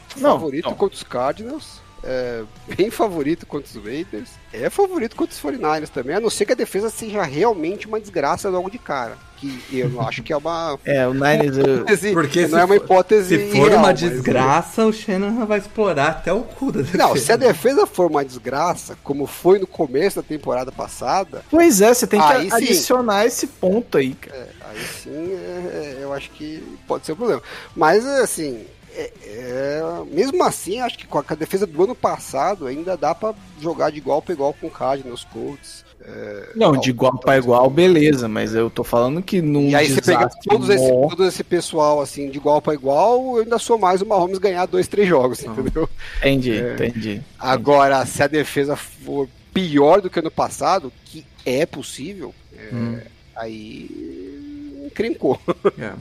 Favorito 0.09 0.65
não, 0.65 0.71
não. 0.71 0.77
contra 0.77 0.95
os 0.95 1.03
Cardinals. 1.03 1.81
É 2.03 2.43
bem 2.75 2.89
favorito 2.89 3.45
contra 3.45 3.67
os 3.67 3.85
Raiders. 3.85 4.31
É 4.51 4.69
favorito 4.69 5.15
contra 5.15 5.33
os 5.33 5.41
49ers 5.41 5.89
também, 5.89 6.15
a 6.15 6.19
não 6.19 6.29
ser 6.29 6.45
que 6.45 6.51
a 6.51 6.55
defesa 6.55 6.89
seja 6.89 7.21
realmente 7.23 7.87
uma 7.87 7.99
desgraça 7.99 8.49
logo 8.49 8.69
de 8.69 8.79
cara. 8.79 9.17
Que 9.41 9.79
eu 9.79 9.89
não 9.89 10.07
acho 10.07 10.21
que 10.21 10.31
é 10.31 10.37
uma. 10.37 10.77
É, 10.85 11.07
o 11.07 11.13
Niners. 11.13 11.57
Eu... 11.57 12.13
Porque 12.13 12.47
não 12.47 12.59
é 12.59 12.65
uma 12.65 12.75
hipótese. 12.75 13.37
Se 13.37 13.57
for 13.57 13.69
real, 13.69 13.79
uma 13.79 13.93
desgraça, 13.93 14.85
mas... 14.85 14.95
o 14.95 14.99
Shannon 14.99 15.45
vai 15.45 15.57
explorar 15.57 16.09
até 16.09 16.31
o 16.31 16.41
cu 16.41 16.71
da 16.71 16.81
defesa. 16.81 16.97
Não, 16.97 17.15
se 17.15 17.31
a 17.31 17.35
defesa 17.35 17.87
for 17.87 18.09
uma 18.09 18.23
desgraça, 18.23 18.97
como 19.03 19.25
foi 19.25 19.57
no 19.57 19.67
começo 19.67 20.17
da 20.17 20.23
temporada 20.23 20.71
passada. 20.71 21.43
Pois 21.49 21.81
é, 21.81 21.93
você 21.93 22.05
tem 22.05 22.19
que 22.19 22.53
adicionar 22.53 23.21
sim. 23.21 23.27
esse 23.27 23.47
ponto 23.47 23.97
aí, 23.97 24.13
cara. 24.13 24.37
É, 24.37 24.47
aí 24.69 24.79
sim, 24.79 25.33
é, 25.33 25.97
é, 25.99 26.03
eu 26.03 26.13
acho 26.13 26.29
que 26.31 26.63
pode 26.87 27.05
ser 27.05 27.13
um 27.13 27.15
problema. 27.15 27.41
Mas, 27.75 28.05
assim, 28.05 28.65
é, 28.93 29.11
é, 29.23 29.81
mesmo 30.11 30.43
assim, 30.43 30.79
acho 30.79 30.97
que 30.97 31.07
com 31.07 31.19
a 31.19 31.35
defesa 31.35 31.65
do 31.65 31.83
ano 31.83 31.95
passado 31.95 32.67
ainda 32.67 32.97
dá 32.97 33.15
para 33.15 33.33
jogar 33.59 33.89
de 33.89 33.97
igual 33.97 34.21
para 34.21 34.33
igual 34.33 34.53
com 34.53 34.67
o 34.67 34.71
Cardinals, 34.71 35.25
Colts. 35.25 35.85
É, 36.03 36.49
não, 36.55 36.71
de 36.71 36.89
igual 36.89 37.17
para 37.19 37.37
igual, 37.37 37.69
beleza, 37.69 38.27
mas 38.27 38.55
eu 38.55 38.69
tô 38.69 38.83
falando 38.83 39.21
que 39.21 39.41
num 39.41 39.69
E 39.69 39.75
aí 39.75 39.87
você 39.87 40.01
pega 40.01 40.29
todos 40.43 40.69
esse, 40.69 40.87
todo 40.87 41.25
esse 41.25 41.43
pessoal 41.43 42.01
assim, 42.01 42.29
de 42.29 42.37
igual 42.37 42.61
para 42.61 42.73
igual, 42.73 43.37
eu 43.37 43.43
ainda 43.43 43.59
sou 43.59 43.77
mais 43.77 44.01
o 44.01 44.05
Mahomes 44.05 44.39
ganhar 44.39 44.65
dois, 44.65 44.87
três 44.87 45.07
jogos, 45.07 45.41
uhum. 45.43 45.53
entendeu? 45.53 45.89
Entendi, 46.17 46.59
é, 46.59 46.73
entendi. 46.73 47.21
Agora, 47.37 47.97
entendi. 47.97 48.11
se 48.11 48.23
a 48.23 48.27
defesa 48.27 48.75
for 48.75 49.29
pior 49.53 50.01
do 50.01 50.09
que 50.09 50.19
ano 50.19 50.31
passado, 50.31 50.91
que 51.05 51.25
é 51.45 51.65
possível, 51.65 52.33
é, 52.57 52.75
hum. 52.75 52.99
aí 53.35 54.85
encrencou. 54.87 55.39
É. 55.77 55.93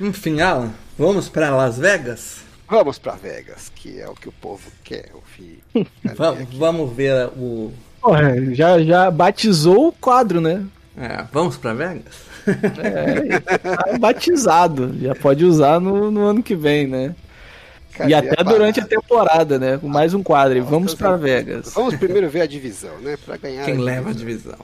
Enfim, 0.00 0.40
Alan, 0.40 0.72
vamos 0.98 1.28
para 1.28 1.50
Las 1.50 1.78
Vegas? 1.78 2.42
Vamos 2.68 2.98
pra 2.98 3.12
Vegas, 3.14 3.70
que 3.74 4.00
é 4.00 4.08
o 4.08 4.14
que 4.14 4.28
o 4.28 4.32
povo 4.32 4.70
quer 4.82 5.10
ouvir. 5.14 5.62
Va- 6.16 6.36
vamos 6.54 6.92
ver 6.94 7.28
o. 7.36 7.72
Porra, 8.02 8.54
já, 8.54 8.82
já 8.82 9.10
batizou 9.10 9.88
o 9.88 9.92
quadro, 9.92 10.40
né? 10.40 10.64
É, 10.98 11.24
vamos 11.32 11.56
pra 11.56 11.72
Vegas? 11.72 12.02
É, 12.46 13.38
tá 13.40 13.98
batizado. 13.98 14.94
Já 15.00 15.14
pode 15.14 15.44
usar 15.44 15.80
no, 15.80 16.10
no 16.10 16.20
ano 16.26 16.42
que 16.42 16.54
vem, 16.56 16.86
né? 16.86 17.14
Cadê 17.94 18.10
e 18.10 18.14
até 18.14 18.34
a 18.40 18.42
durante 18.42 18.80
a 18.80 18.84
temporada, 18.86 19.58
né? 19.58 19.78
Com 19.78 19.86
mais 19.88 20.12
um 20.14 20.22
quadro. 20.22 20.62
Vamos 20.64 20.94
pra 20.94 21.16
Vegas. 21.16 21.72
Vamos 21.74 21.94
primeiro 21.94 22.28
ver 22.28 22.40
a 22.42 22.46
divisão, 22.46 22.98
né? 23.00 23.16
Pra 23.24 23.36
ganhar. 23.36 23.64
Quem 23.64 23.76
a 23.76 23.80
leva 23.80 24.10
a 24.10 24.12
divisão. 24.12 24.58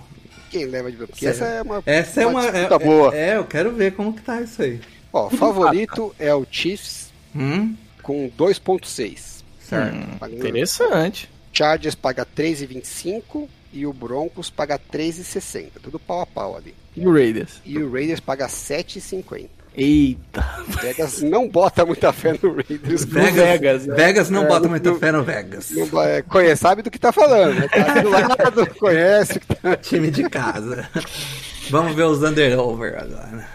Quem 0.50 0.64
leva 0.66 0.88
a 0.88 0.90
divisão? 0.90 1.06
Porque 1.08 1.26
essa 1.26 1.44
é 1.44 1.62
uma. 1.62 1.82
Essa 1.86 2.22
é 2.22 2.26
uma. 2.26 2.44
É, 2.46 2.50
disputa 2.52 2.78
boa. 2.78 3.14
é, 3.14 3.36
eu 3.36 3.44
quero 3.44 3.70
ver 3.72 3.92
como 3.92 4.12
que 4.14 4.22
tá 4.22 4.40
isso 4.40 4.60
aí. 4.62 4.80
Ó, 5.12 5.30
favorito 5.30 6.14
é 6.18 6.34
o 6.34 6.44
Chiefs 6.50 7.08
Hum? 7.36 7.74
com 8.02 8.30
2,6. 8.36 9.42
Certo. 9.60 10.18
Pagando- 10.18 10.38
Interessante. 10.38 11.30
Chargers 11.52 11.94
paga 11.94 12.26
3,25 12.36 13.48
e 13.72 13.86
o 13.86 13.92
Broncos 13.92 14.50
paga 14.50 14.78
3,60. 14.78 15.70
Tudo 15.82 15.98
pau 15.98 16.20
a 16.20 16.26
pau 16.26 16.56
ali. 16.56 16.74
E 16.96 17.06
o 17.06 17.12
Raiders? 17.12 17.60
E 17.64 17.78
o 17.78 17.90
Raiders 17.92 18.20
paga 18.20 18.46
7,50. 18.46 19.48
Eita. 19.76 20.44
Vegas 20.82 21.22
não 21.22 21.48
bota 21.48 21.86
muita 21.86 22.12
fé 22.12 22.32
no 22.42 22.54
Raiders. 22.56 23.04
Vegas, 23.04 23.34
Vegas, 23.34 23.86
Vegas, 23.86 24.30
né? 24.30 24.36
não 24.38 24.44
É, 24.44 24.48
bota 24.48 24.68
muita 24.68 24.90
no- 24.90 24.98
fé 24.98 25.12
no 25.12 25.22
Vegas. 25.22 25.70
Não 25.70 25.86
vai- 25.86 26.22
conhece, 26.22 26.62
sabe 26.62 26.82
do 26.82 26.90
que 26.90 26.98
tá 26.98 27.12
falando. 27.12 27.60
Né? 27.60 27.68
Tá 27.68 28.00
do 28.00 28.08
lado, 28.10 28.66
conhece 28.74 29.38
o 29.38 29.40
que 29.40 29.54
tá. 29.54 29.76
Time 29.76 30.10
de 30.10 30.28
casa. 30.28 30.88
Vamos 31.70 31.94
ver 31.94 32.04
os 32.04 32.22
under-over 32.22 32.96
agora. 33.00 33.46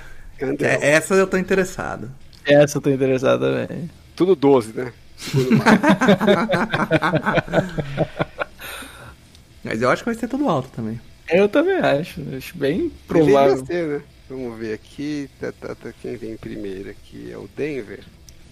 André, 0.41 0.77
É, 0.81 0.91
essa 0.91 1.13
eu 1.15 1.27
tô 1.27 1.37
interessado. 1.37 2.09
Essa 2.45 2.77
eu 2.77 2.81
tô 2.81 2.89
interessado 2.89 3.41
também. 3.41 3.89
Tudo 4.15 4.35
12, 4.35 4.71
né? 4.73 4.93
Mas 9.63 9.81
eu 9.81 9.89
acho 9.89 10.03
que 10.03 10.09
vai 10.09 10.15
ser 10.19 10.27
tudo 10.27 10.49
alto 10.49 10.69
também. 10.75 10.99
Eu 11.29 11.47
também 11.47 11.77
acho. 11.77 12.21
Acho 12.37 12.57
bem 12.57 12.91
provável. 13.07 13.65
ser, 13.65 13.87
né? 13.87 14.01
Vamos 14.29 14.57
ver 14.59 14.73
aqui. 14.73 15.29
Tá, 15.39 15.53
tá, 15.53 15.73
tá, 15.75 15.93
quem 16.01 16.17
vem 16.17 16.35
primeiro 16.35 16.89
aqui 16.89 17.31
é 17.31 17.37
o 17.37 17.47
Denver. 17.55 18.01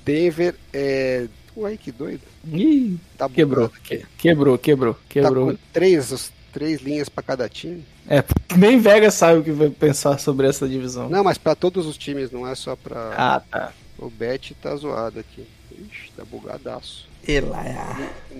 Denver 0.05 0.55
é. 0.73 1.27
Uai, 1.55 1.77
que 1.77 1.91
doido. 1.91 2.21
Ih, 2.47 2.97
Tá 3.17 3.27
quebrou. 3.27 3.67
bugado. 3.67 3.83
que- 3.83 4.05
Quebrou, 4.17 4.57
quebrou, 4.57 4.93
Tá 4.93 4.99
quebrou. 5.09 5.51
com 5.51 5.57
três, 5.73 6.11
os- 6.13 6.31
três 6.53 6.81
linhas 6.81 7.09
pra 7.09 7.21
cada 7.21 7.49
time. 7.49 7.83
É, 8.07 8.21
porque 8.21 8.55
nem 8.55 8.79
Vegas 8.79 9.15
sabe 9.15 9.39
o 9.39 9.43
que 9.43 9.51
vai 9.51 9.69
pensar 9.69 10.17
sobre 10.17 10.47
essa 10.47 10.65
divisão. 10.67 11.09
Não, 11.09 11.25
mas 11.25 11.37
pra 11.37 11.55
todos 11.55 11.85
os 11.85 11.97
times, 11.97 12.31
não 12.31 12.47
é 12.47 12.55
só 12.55 12.73
pra. 12.77 13.13
Ah, 13.17 13.41
tá. 13.51 13.73
O 14.01 14.09
Bet 14.09 14.53
tá 14.55 14.75
zoado 14.75 15.19
aqui. 15.19 15.45
Ixi, 15.71 16.11
tá 16.17 16.25
bugadaço. 16.25 17.07
Elaia. 17.27 17.85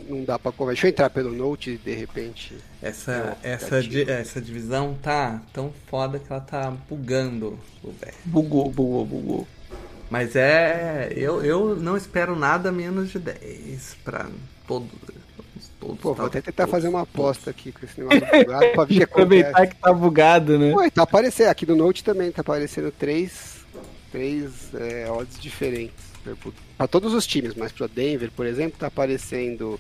Não 0.09 0.23
dá 0.23 0.39
pra 0.39 0.51
conversar. 0.51 0.73
Deixa 0.81 0.88
eu 0.88 0.89
entrar 0.89 1.09
pelo 1.11 1.31
Note 1.31 1.77
de 1.77 1.93
repente. 1.93 2.57
Essa, 2.81 3.38
É, 3.43 3.51
essa, 3.53 3.81
di- 3.81 4.09
essa 4.09 4.41
divisão 4.41 4.97
tá 5.01 5.39
tão 5.53 5.71
foda 5.88 6.17
que 6.19 6.31
ela 6.31 6.41
tá 6.41 6.73
bugando 6.89 7.57
o 7.83 7.91
velho. 7.91 8.13
Bugou, 8.25 8.69
bugou, 8.71 9.05
bugou. 9.05 9.47
Mas 10.09 10.35
é. 10.35 11.13
Eu, 11.15 11.43
eu 11.45 11.75
não 11.75 11.95
espero 11.95 12.35
nada 12.35 12.71
menos 12.71 13.11
de 13.11 13.19
10 13.19 13.97
pra 14.03 14.27
todos. 14.67 14.89
todos 15.79 15.99
Pô, 16.01 16.13
vou 16.15 16.25
até 16.25 16.41
tentar 16.41 16.63
todos, 16.65 16.71
fazer 16.71 16.88
uma 16.89 17.05
todos. 17.05 17.13
aposta 17.13 17.49
aqui 17.51 17.71
com 17.71 17.85
esse 17.85 17.99
negócio 18.01 18.19
bugado 18.19 18.65
pra 18.73 18.83
ver 18.83 18.93
o 18.93 18.97
que 18.97 19.03
Aproveitar 19.03 19.67
que 19.67 19.75
tá 19.75 19.93
bugado, 19.93 20.57
né? 20.59 20.73
Ué, 20.73 20.89
tá 20.89 21.03
aparecendo. 21.03 21.47
Aqui 21.49 21.65
no 21.67 21.75
Note 21.75 22.03
também 22.03 22.31
tá 22.31 22.41
aparecendo 22.41 22.91
três, 22.91 23.60
três 24.11 24.73
é, 24.73 25.09
odds 25.09 25.39
diferentes. 25.39 26.11
Pra 26.77 26.88
todos 26.88 27.13
os 27.13 27.25
times, 27.25 27.55
mas 27.55 27.71
pro 27.71 27.88
Denver, 27.88 28.29
por 28.35 28.45
exemplo, 28.45 28.77
tá 28.77 28.88
aparecendo 28.88 29.79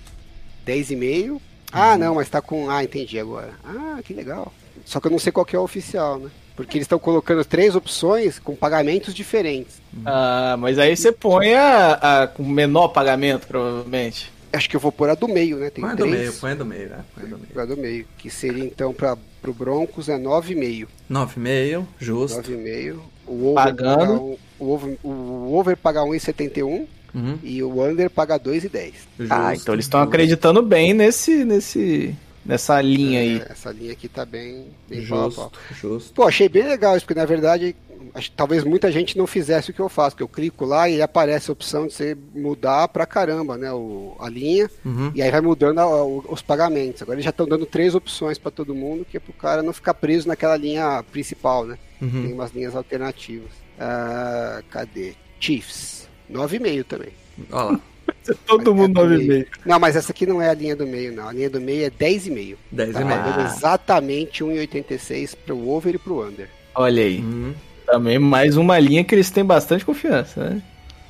10,5. 0.65 1.39
Ah, 1.71 1.97
não, 1.97 2.15
mas 2.15 2.29
tá 2.29 2.41
com. 2.41 2.69
Ah, 2.69 2.83
entendi 2.83 3.19
agora. 3.19 3.53
Ah, 3.63 3.99
que 4.03 4.13
legal. 4.13 4.51
Só 4.85 4.99
que 4.99 5.07
eu 5.07 5.11
não 5.11 5.19
sei 5.19 5.31
qual 5.31 5.45
que 5.45 5.55
é 5.55 5.59
o 5.59 5.63
oficial, 5.63 6.19
né? 6.19 6.29
Porque 6.55 6.77
eles 6.77 6.85
estão 6.85 6.99
colocando 6.99 7.45
três 7.45 7.75
opções 7.75 8.39
com 8.39 8.55
pagamentos 8.55 9.13
diferentes. 9.13 9.81
Ah, 10.05 10.55
mas 10.59 10.77
aí 10.77 10.95
você 10.97 11.11
põe 11.11 11.53
a, 11.53 11.93
a 12.23 12.27
com 12.27 12.43
menor 12.43 12.89
pagamento, 12.89 13.47
provavelmente. 13.47 14.31
Acho 14.51 14.69
que 14.69 14.75
eu 14.75 14.79
vou 14.81 14.91
pôr 14.91 15.09
a 15.09 15.15
do 15.15 15.29
meio, 15.29 15.57
né? 15.57 15.69
Tem 15.69 15.81
Põe 15.81 15.91
a 15.91 15.95
do 15.95 16.03
três. 16.03 16.19
meio, 16.19 16.33
põe 16.33 16.51
a 16.51 16.55
do 16.55 16.65
meio, 16.65 16.89
né? 16.89 17.05
Põe 17.15 17.23
a 17.23 17.27
do 17.27 17.37
meio. 17.37 17.59
A 17.61 17.65
do 17.65 17.77
meio. 17.77 18.05
Que 18.17 18.29
seria 18.29 18.65
então 18.65 18.93
para 18.93 19.17
pro 19.41 19.53
Broncos 19.53 20.09
é 20.09 20.17
9,5. 20.17 20.87
9,5, 21.09 21.85
justo. 21.97 22.41
9,5. 22.51 22.99
O 23.27 23.47
over 23.51 23.53
Pagando. 23.55 23.97
paga 23.99 24.13
um- 24.13 24.37
o, 24.59 24.69
over, 24.73 24.97
o 25.03 25.53
over 25.57 25.77
paga 25.77 26.03
1,71 26.03 26.85
Uhum, 27.13 27.37
e 27.43 27.61
o 27.61 27.83
under 27.83 28.09
paga 28.09 28.37
2,10. 28.39 28.93
Ah, 29.29 29.53
então 29.55 29.73
eles 29.75 29.85
estão 29.85 30.01
acreditando 30.01 30.61
bem 30.61 30.93
nesse, 30.93 31.43
nesse, 31.43 32.15
nessa 32.45 32.79
linha 32.81 33.19
aí. 33.19 33.39
É, 33.39 33.51
essa 33.51 33.69
linha 33.71 33.91
aqui 33.91 34.07
tá 34.07 34.23
bem, 34.25 34.67
bem 34.89 35.05
pau 35.07 35.25
Justo, 35.25 35.41
pau. 35.41 35.51
justo. 35.73 36.13
Pô, 36.13 36.23
achei 36.23 36.47
bem 36.47 36.63
legal 36.63 36.95
isso, 36.95 37.05
porque 37.05 37.19
na 37.19 37.25
verdade 37.25 37.75
acho 38.13 38.31
talvez 38.31 38.63
muita 38.63 38.91
gente 38.91 39.17
não 39.17 39.25
fizesse 39.27 39.71
o 39.71 39.73
que 39.73 39.79
eu 39.79 39.89
faço, 39.89 40.15
que 40.15 40.23
eu 40.23 40.27
clico 40.27 40.65
lá 40.65 40.89
e 40.89 41.01
aparece 41.01 41.49
a 41.49 41.53
opção 41.53 41.87
de 41.87 41.93
você 41.93 42.17
mudar 42.35 42.87
pra 42.89 43.05
caramba, 43.05 43.57
né, 43.57 43.71
o, 43.71 44.15
a 44.19 44.29
linha, 44.29 44.69
Uhum. 44.85 45.11
e 45.15 45.21
aí 45.21 45.29
vai 45.31 45.41
mudando 45.41 45.79
a- 45.79 46.03
o- 46.05 46.25
os 46.29 46.41
pagamentos. 46.41 47.01
Agora 47.01 47.15
eles 47.15 47.25
já 47.25 47.29
estão 47.31 47.47
dando 47.47 47.65
três 47.65 47.95
opções 47.95 48.37
pra 48.37 48.51
todo 48.51 48.75
mundo, 48.75 49.05
que 49.09 49.17
é 49.17 49.19
pro 49.19 49.33
cara 49.33 49.61
não 49.63 49.73
ficar 49.73 49.93
preso 49.93 50.27
naquela 50.27 50.55
linha 50.57 51.03
principal, 51.11 51.65
né? 51.65 51.77
Tem 51.99 52.09
Uhum. 52.09 52.33
umas 52.33 52.51
linhas 52.51 52.75
alternativas. 52.75 53.51
Ah, 53.79 54.61
cadê? 54.69 55.13
Chiefs. 55.39 56.07
9,5 56.29 56.83
também. 56.85 57.09
Olha 57.51 57.63
lá, 57.71 57.79
Todo 58.45 58.75
mundo 58.75 58.99
é 58.99 59.03
do 59.03 59.09
9,5. 59.15 59.27
meio. 59.27 59.47
Não, 59.65 59.79
mas 59.79 59.95
essa 59.95 60.11
aqui 60.11 60.25
não 60.25 60.41
é 60.41 60.49
a 60.49 60.53
linha 60.53 60.75
do 60.75 60.85
meio, 60.85 61.11
não. 61.13 61.27
A 61.29 61.33
linha 61.33 61.49
do 61.49 61.59
meio 61.59 61.85
é 61.85 61.89
10,5. 61.89 62.57
10 62.71 62.93
Tá 62.93 63.01
e 63.01 63.05
meio. 63.05 63.19
pagando 63.19 63.47
exatamente 63.47 64.43
1,86 64.43 65.35
pro 65.35 65.67
over 65.69 65.95
e 65.95 65.97
pro 65.97 66.23
under. 66.27 66.49
Olha 66.75 67.03
aí. 67.03 67.19
Uhum. 67.19 67.53
Também 67.91 68.17
mais 68.17 68.55
uma 68.55 68.79
linha 68.79 69.03
que 69.03 69.13
eles 69.13 69.29
têm 69.29 69.43
bastante 69.43 69.83
confiança, 69.83 70.49
né? 70.49 70.61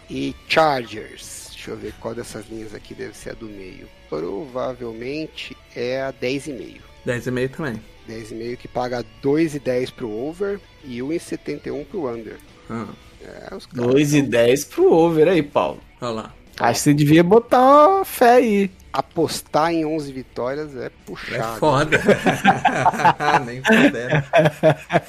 E 0.10 0.36
Chargers. 0.49 1.49
Deixa 1.52 1.70
eu 1.72 1.78
ver 1.78 1.94
qual 1.99 2.16
dessas 2.16 2.49
linhas 2.49 2.74
aqui 2.74 2.95
deve 2.95 3.16
ser 3.16 3.30
a 3.30 3.34
do 3.34 3.45
meio. 3.45 3.88
Provavelmente 4.10 5.56
é 5.76 6.02
a 6.02 6.12
10,5. 6.12 6.78
10 7.06 7.28
e 7.28 7.32
meio 7.32 7.49
também. 7.49 7.80
10,5 8.10 8.58
que 8.58 8.68
paga 8.68 9.06
2,10 9.24 9.91
pro 9.94 10.10
over 10.10 10.60
e 10.84 10.99
1,71 10.99 11.86
pro 11.86 12.10
under. 12.10 12.38
Ah, 12.68 12.88
É, 13.24 13.56
os 13.56 13.68
caras 13.68 13.91
2 13.91 14.14
e 14.16 14.22
10 14.24 14.66
pro 14.66 14.91
over 14.91 15.28
aí, 15.28 15.44
Paulo. 15.44 15.80
olha 16.02 16.12
lá. 16.12 16.34
Acho 16.62 16.74
que 16.80 16.84
você 16.84 16.94
devia 16.94 17.24
botar 17.24 17.88
uma 17.88 18.06
fé 18.06 18.34
aí. 18.36 18.72
apostar 18.94 19.72
em 19.74 19.86
11 19.86 20.12
vitórias 20.12 20.76
é 20.76 20.86
É 20.88 20.92
puxado. 21.06 21.60
foda. 21.60 21.98
Nem 23.46 23.62
fodendo. 23.64 24.24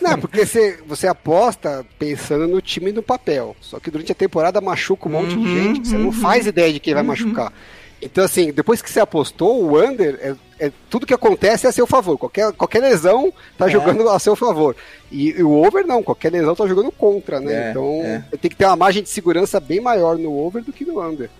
Não, 0.00 0.18
porque 0.20 0.46
você, 0.46 0.78
você 0.86 1.06
aposta 1.06 1.84
pensando 1.98 2.46
no 2.46 2.60
time 2.60 2.92
no 2.92 3.02
papel. 3.02 3.56
Só 3.60 3.78
que 3.80 3.90
durante 3.90 4.12
a 4.12 4.14
temporada 4.14 4.60
machuca 4.60 5.08
um 5.08 5.12
monte 5.12 5.30
de 5.30 5.36
Uhum, 5.36 5.46
gente, 5.46 5.80
que 5.80 5.88
você 5.88 5.98
não 5.98 6.12
faz 6.12 6.46
ideia 6.46 6.72
de 6.72 6.80
quem 6.80 6.94
vai 6.94 7.02
machucar. 7.02 7.52
Então, 8.04 8.24
assim, 8.24 8.52
depois 8.52 8.82
que 8.82 8.90
você 8.90 8.98
apostou, 8.98 9.62
o 9.64 9.80
under, 9.80 10.18
é, 10.20 10.66
é- 10.66 10.72
tudo 10.90 11.06
que 11.06 11.14
acontece 11.14 11.66
é 11.66 11.68
a 11.68 11.72
seu 11.72 11.86
favor. 11.86 12.18
Qualquer, 12.18 12.52
qualquer 12.52 12.80
lesão 12.80 13.32
tá 13.56 13.68
jogando 13.68 14.08
a 14.08 14.18
seu 14.18 14.34
favor. 14.34 14.74
E, 15.10 15.28
e 15.38 15.42
o 15.44 15.52
over 15.52 15.86
não, 15.86 16.02
qualquer 16.02 16.32
lesão 16.32 16.52
tá 16.56 16.66
jogando 16.66 16.90
contra, 16.90 17.38
né? 17.40 17.68
É, 17.68 17.70
então, 17.70 18.00
é. 18.02 18.24
tem 18.38 18.50
que 18.50 18.56
ter 18.56 18.64
uma 18.64 18.74
margem 18.74 19.04
de 19.04 19.08
segurança 19.08 19.60
bem 19.60 19.80
maior 19.80 20.18
no 20.18 20.36
over 20.36 20.64
do 20.64 20.72
que 20.72 20.84
no 20.84 21.00
under. 21.00 21.30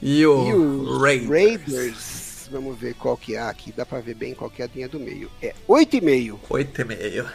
E 0.00 0.24
o, 0.26 0.46
E 0.46 0.52
os 0.54 1.02
Raiders. 1.02 1.28
Raiders, 1.28 2.48
vamos 2.52 2.78
ver 2.78 2.94
qual 2.94 3.16
que 3.16 3.34
é. 3.34 3.38
Ah, 3.40 3.48
Aqui 3.48 3.72
dá 3.72 3.84
pra 3.84 4.00
ver 4.00 4.14
bem 4.14 4.34
qual 4.34 4.50
que 4.50 4.62
é 4.62 4.64
a 4.64 4.68
linha 4.72 4.88
do 4.88 4.98
meio. 5.00 5.30
É 5.42 5.54
8,5. 5.68 6.38
8 6.48 6.80
e 6.80 6.84
meio. 6.84 7.26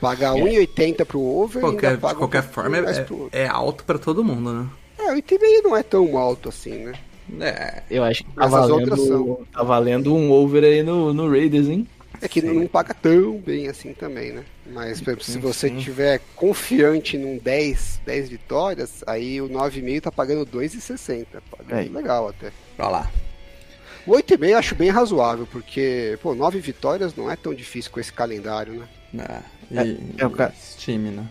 Paga 0.00 0.32
1,80 0.32 1.04
pro 1.04 1.20
over 1.20 1.58
e 1.58 1.60
Qualquer, 1.60 1.96
de 1.96 2.00
qualquer 2.14 2.40
um 2.42 2.48
forma, 2.48 2.76
é, 2.76 2.80
over. 2.80 3.28
é 3.30 3.46
alto 3.46 3.84
pra 3.84 3.98
todo 3.98 4.24
mundo, 4.24 4.52
né? 4.52 4.68
É, 4.98 5.14
8,5 5.14 5.62
não 5.62 5.76
é 5.76 5.82
tão 5.82 6.18
alto 6.18 6.48
assim, 6.48 6.86
né? 6.86 6.92
É. 7.40 7.82
Eu 7.88 8.02
acho 8.02 8.24
que 8.24 8.30
tá 8.32 8.42
Mas 8.48 8.54
as 8.54 8.68
outras 8.70 8.98
valendo, 8.98 9.46
tá 9.52 9.62
valendo 9.62 10.14
um 10.14 10.30
over 10.32 10.64
aí 10.64 10.82
no, 10.82 11.14
no 11.14 11.30
Raiders, 11.30 11.68
hein? 11.68 11.86
É 12.20 12.28
que 12.28 12.42
não 12.42 12.66
paga 12.66 12.94
tão 12.94 13.38
bem 13.38 13.68
assim 13.68 13.92
também, 13.92 14.32
né? 14.32 14.44
Mas 14.66 15.00
por 15.00 15.10
exemplo, 15.10 15.24
se 15.24 15.38
você 15.38 15.70
tiver 15.70 16.20
confiante 16.36 17.18
num 17.18 17.38
10, 17.38 18.00
10 18.06 18.28
vitórias, 18.28 19.02
aí 19.06 19.40
o 19.40 19.48
9,5 19.48 20.00
tá 20.02 20.12
pagando 20.12 20.46
2,60. 20.46 21.26
Pagando 21.50 21.78
Aí. 21.78 21.88
legal 21.88 22.28
até. 22.28 22.52
Olha 22.78 22.88
lá. 22.88 23.10
O 24.06 24.12
8,5 24.12 24.48
eu 24.48 24.58
acho 24.58 24.74
bem 24.74 24.90
razoável, 24.90 25.46
porque, 25.50 26.18
pô, 26.22 26.34
9 26.34 26.58
vitórias 26.60 27.14
não 27.14 27.30
é 27.30 27.36
tão 27.36 27.54
difícil 27.54 27.90
com 27.90 28.00
esse 28.00 28.12
calendário, 28.12 28.84
né? 29.12 29.42
É, 29.70 29.84
e, 29.84 29.98
É, 30.18 30.22
é 30.22 30.26
o 30.26 30.30
cara. 30.30 30.52
esse 30.56 30.76
time, 30.78 31.10
né? 31.10 31.28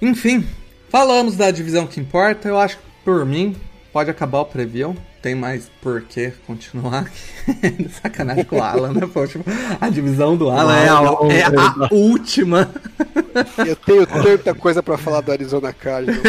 Enfim, 0.00 0.46
falamos 0.88 1.36
da 1.36 1.50
divisão 1.50 1.86
que 1.86 2.00
importa. 2.00 2.48
Eu 2.48 2.58
acho 2.58 2.76
que 2.78 2.82
por 3.04 3.26
mim 3.26 3.56
pode 3.92 4.10
acabar 4.10 4.40
o 4.40 4.44
preview. 4.44 4.96
Tem 5.20 5.34
mais 5.34 5.68
por 5.82 6.02
que 6.02 6.32
continuar. 6.46 7.10
Sacanagem 8.00 8.44
com 8.44 8.56
o 8.56 8.62
Alan, 8.62 8.92
né? 8.92 9.00
Tipo, 9.00 9.44
a 9.80 9.88
divisão 9.88 10.36
do 10.36 10.48
Alan 10.48 10.76
é 10.76 10.88
a, 10.88 10.92
é 11.32 11.42
a 11.42 11.88
última. 11.90 12.70
Eu 13.66 13.74
tenho 13.76 14.06
tanta 14.06 14.54
coisa 14.54 14.82
pra 14.82 14.96
falar 14.96 15.20
do 15.20 15.32
Arizona 15.32 15.72
Cardinals. 15.72 16.22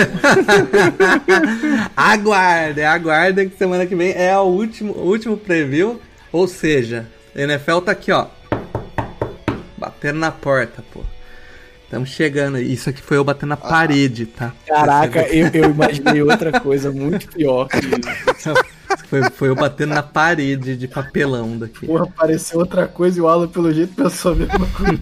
aguardem, 1.95 2.85
aguardem 2.85 3.49
que 3.49 3.57
semana 3.57 3.85
que 3.85 3.95
vem 3.95 4.11
é 4.11 4.35
o 4.37 4.43
último, 4.43 4.93
o 4.93 5.07
último 5.07 5.37
preview. 5.37 6.01
Ou 6.31 6.47
seja, 6.47 7.07
NFL 7.35 7.79
tá 7.79 7.91
aqui, 7.91 8.11
ó. 8.11 8.27
Batendo 9.77 10.19
na 10.19 10.31
porta, 10.31 10.83
pô. 10.91 11.01
Estamos 11.89 12.09
chegando. 12.09 12.59
Isso 12.59 12.87
aqui 12.87 13.01
foi 13.01 13.17
eu 13.17 13.23
batendo 13.23 13.49
na 13.49 13.55
ah. 13.55 13.57
parede, 13.57 14.27
tá? 14.27 14.53
Caraca, 14.67 15.27
eu, 15.27 15.47
eu, 15.47 15.71
imaginei 15.71 16.21
outra 16.21 16.59
coisa 16.59 16.91
muito 16.91 17.27
pior 17.29 17.67
que 17.67 17.77
isso. 18.37 18.53
Foi, 19.07 19.23
foi 19.31 19.49
eu 19.49 19.55
batendo 19.55 19.95
na 19.95 20.03
parede 20.03 20.77
de 20.77 20.87
papelão 20.87 21.57
daqui. 21.57 21.87
Porra, 21.87 22.03
apareceu 22.03 22.59
outra 22.59 22.87
coisa 22.87 23.17
e 23.17 23.21
o 23.23 23.27
Alan, 23.27 23.47
pelo 23.47 23.73
jeito, 23.73 23.95
pensou 23.95 24.33
a 24.33 24.35
mesma 24.35 24.67
coisa. 24.77 25.01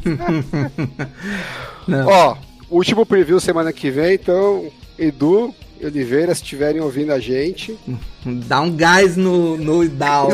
Ó, 2.08 2.38
último 2.70 3.06
preview 3.06 3.42
semana 3.42 3.74
que 3.74 3.92
vem, 3.92 4.14
então, 4.14 4.72
Edu, 4.98 5.54
Oliveira, 5.84 6.34
se 6.34 6.42
estiverem 6.42 6.82
ouvindo 6.82 7.12
a 7.12 7.20
gente. 7.20 7.78
Dá 8.26 8.62
um 8.62 8.76
gás 8.76 9.16
no, 9.16 9.58
no 9.58 9.88
down. 9.88 10.30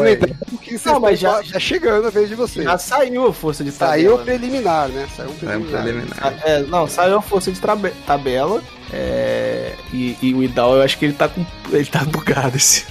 Não, 0.86 1.00
mas 1.00 1.20
já, 1.20 1.42
já 1.42 1.60
chegando 1.60 2.08
a 2.08 2.10
vez 2.10 2.30
de 2.30 2.36
vocês. 2.36 2.66
Já 2.66 2.78
saiu 2.78 3.28
a 3.28 3.34
força 3.34 3.64
de 3.64 3.72
tabela. 3.72 3.94
Saiu 3.94 4.18
né? 4.18 4.24
preliminar, 4.24 4.90
né? 4.90 5.08
Saiu 5.16 5.30
preliminar. 5.32 5.84
preliminar. 5.84 6.40
É, 6.44 6.64
não, 6.64 6.88
saiu 6.88 7.18
a 7.18 7.22
força 7.22 7.52
de 7.52 7.60
tabela. 8.06 8.62
É, 8.92 9.74
e, 9.92 10.18
e 10.22 10.34
o 10.34 10.44
Idal, 10.44 10.76
eu 10.76 10.82
acho 10.82 10.98
que 10.98 11.06
ele 11.06 11.14
tá 11.14 11.28
com. 11.28 11.46
Ele 11.72 11.86
tá 11.86 12.04
bugado 12.06 12.58
esse 12.58 12.86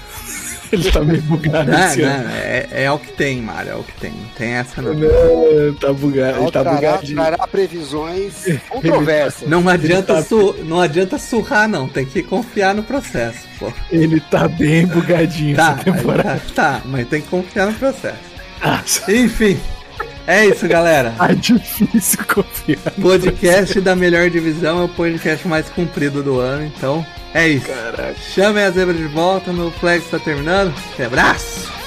ele 0.83 0.91
tá 0.91 1.01
meio 1.01 1.21
bugado 1.23 1.71
não, 1.71 1.87
esse 1.87 2.01
não. 2.01 2.09
É, 2.09 2.69
é 2.71 2.91
o 2.91 2.99
que 2.99 3.13
tem, 3.13 3.43
Mário, 3.43 3.73
é 3.73 3.77
o 3.77 3.85
que 3.85 3.93
tem. 4.01 4.11
Não 4.11 4.29
tem 4.37 4.53
essa 4.53 4.81
não. 4.81 4.95
não 4.95 5.75
tá 5.75 5.93
bugado, 5.93 6.41
ele 6.41 6.51
tá 6.51 6.65
bugado. 6.65 7.07
Trará 7.07 7.47
previsões 7.47 8.47
controversas. 8.71 9.49
Não 9.49 9.69
adianta, 9.69 10.15
tá... 10.15 10.23
su, 10.23 10.57
não 10.65 10.81
adianta 10.81 11.19
surrar, 11.19 11.69
não. 11.69 11.87
Tem 11.87 12.07
que 12.07 12.23
confiar 12.23 12.75
no 12.75 12.83
processo, 12.83 13.47
pô. 13.59 13.71
Ele 13.91 14.19
tá 14.19 14.49
bem 14.49 14.87
bugadinho 14.87 15.55
tá, 15.55 15.73
essa 15.73 15.85
temporada. 15.85 16.43
Tá, 16.55 16.79
tá, 16.79 16.83
mas 16.87 17.07
tem 17.07 17.21
que 17.21 17.29
confiar 17.29 17.67
no 17.67 17.75
processo. 17.75 18.33
Nossa. 18.65 19.13
Enfim. 19.13 19.61
É 20.27 20.47
isso, 20.47 20.67
galera. 20.69 21.15
É 21.29 21.35
difícil 21.35 22.25
confiar. 22.27 22.93
Podcast 23.01 23.81
da 23.81 23.97
melhor 23.97 24.31
divisão 24.31 24.81
é 24.81 24.85
o 24.85 24.89
podcast 24.89 25.47
mais 25.49 25.69
comprido 25.71 26.23
do 26.23 26.39
ano, 26.39 26.65
então 26.65 27.05
é 27.35 27.49
isso. 27.49 27.67
Caraca. 27.67 28.15
Chamem 28.35 28.65
a 28.65 28.71
zebra 28.71 28.95
de 28.95 29.07
volta, 29.07 29.53
meu 29.53 29.71
flex 29.71 30.05
está 30.05 30.19
terminando. 30.19 30.75
Um 30.99 31.07
abraço! 31.07 31.82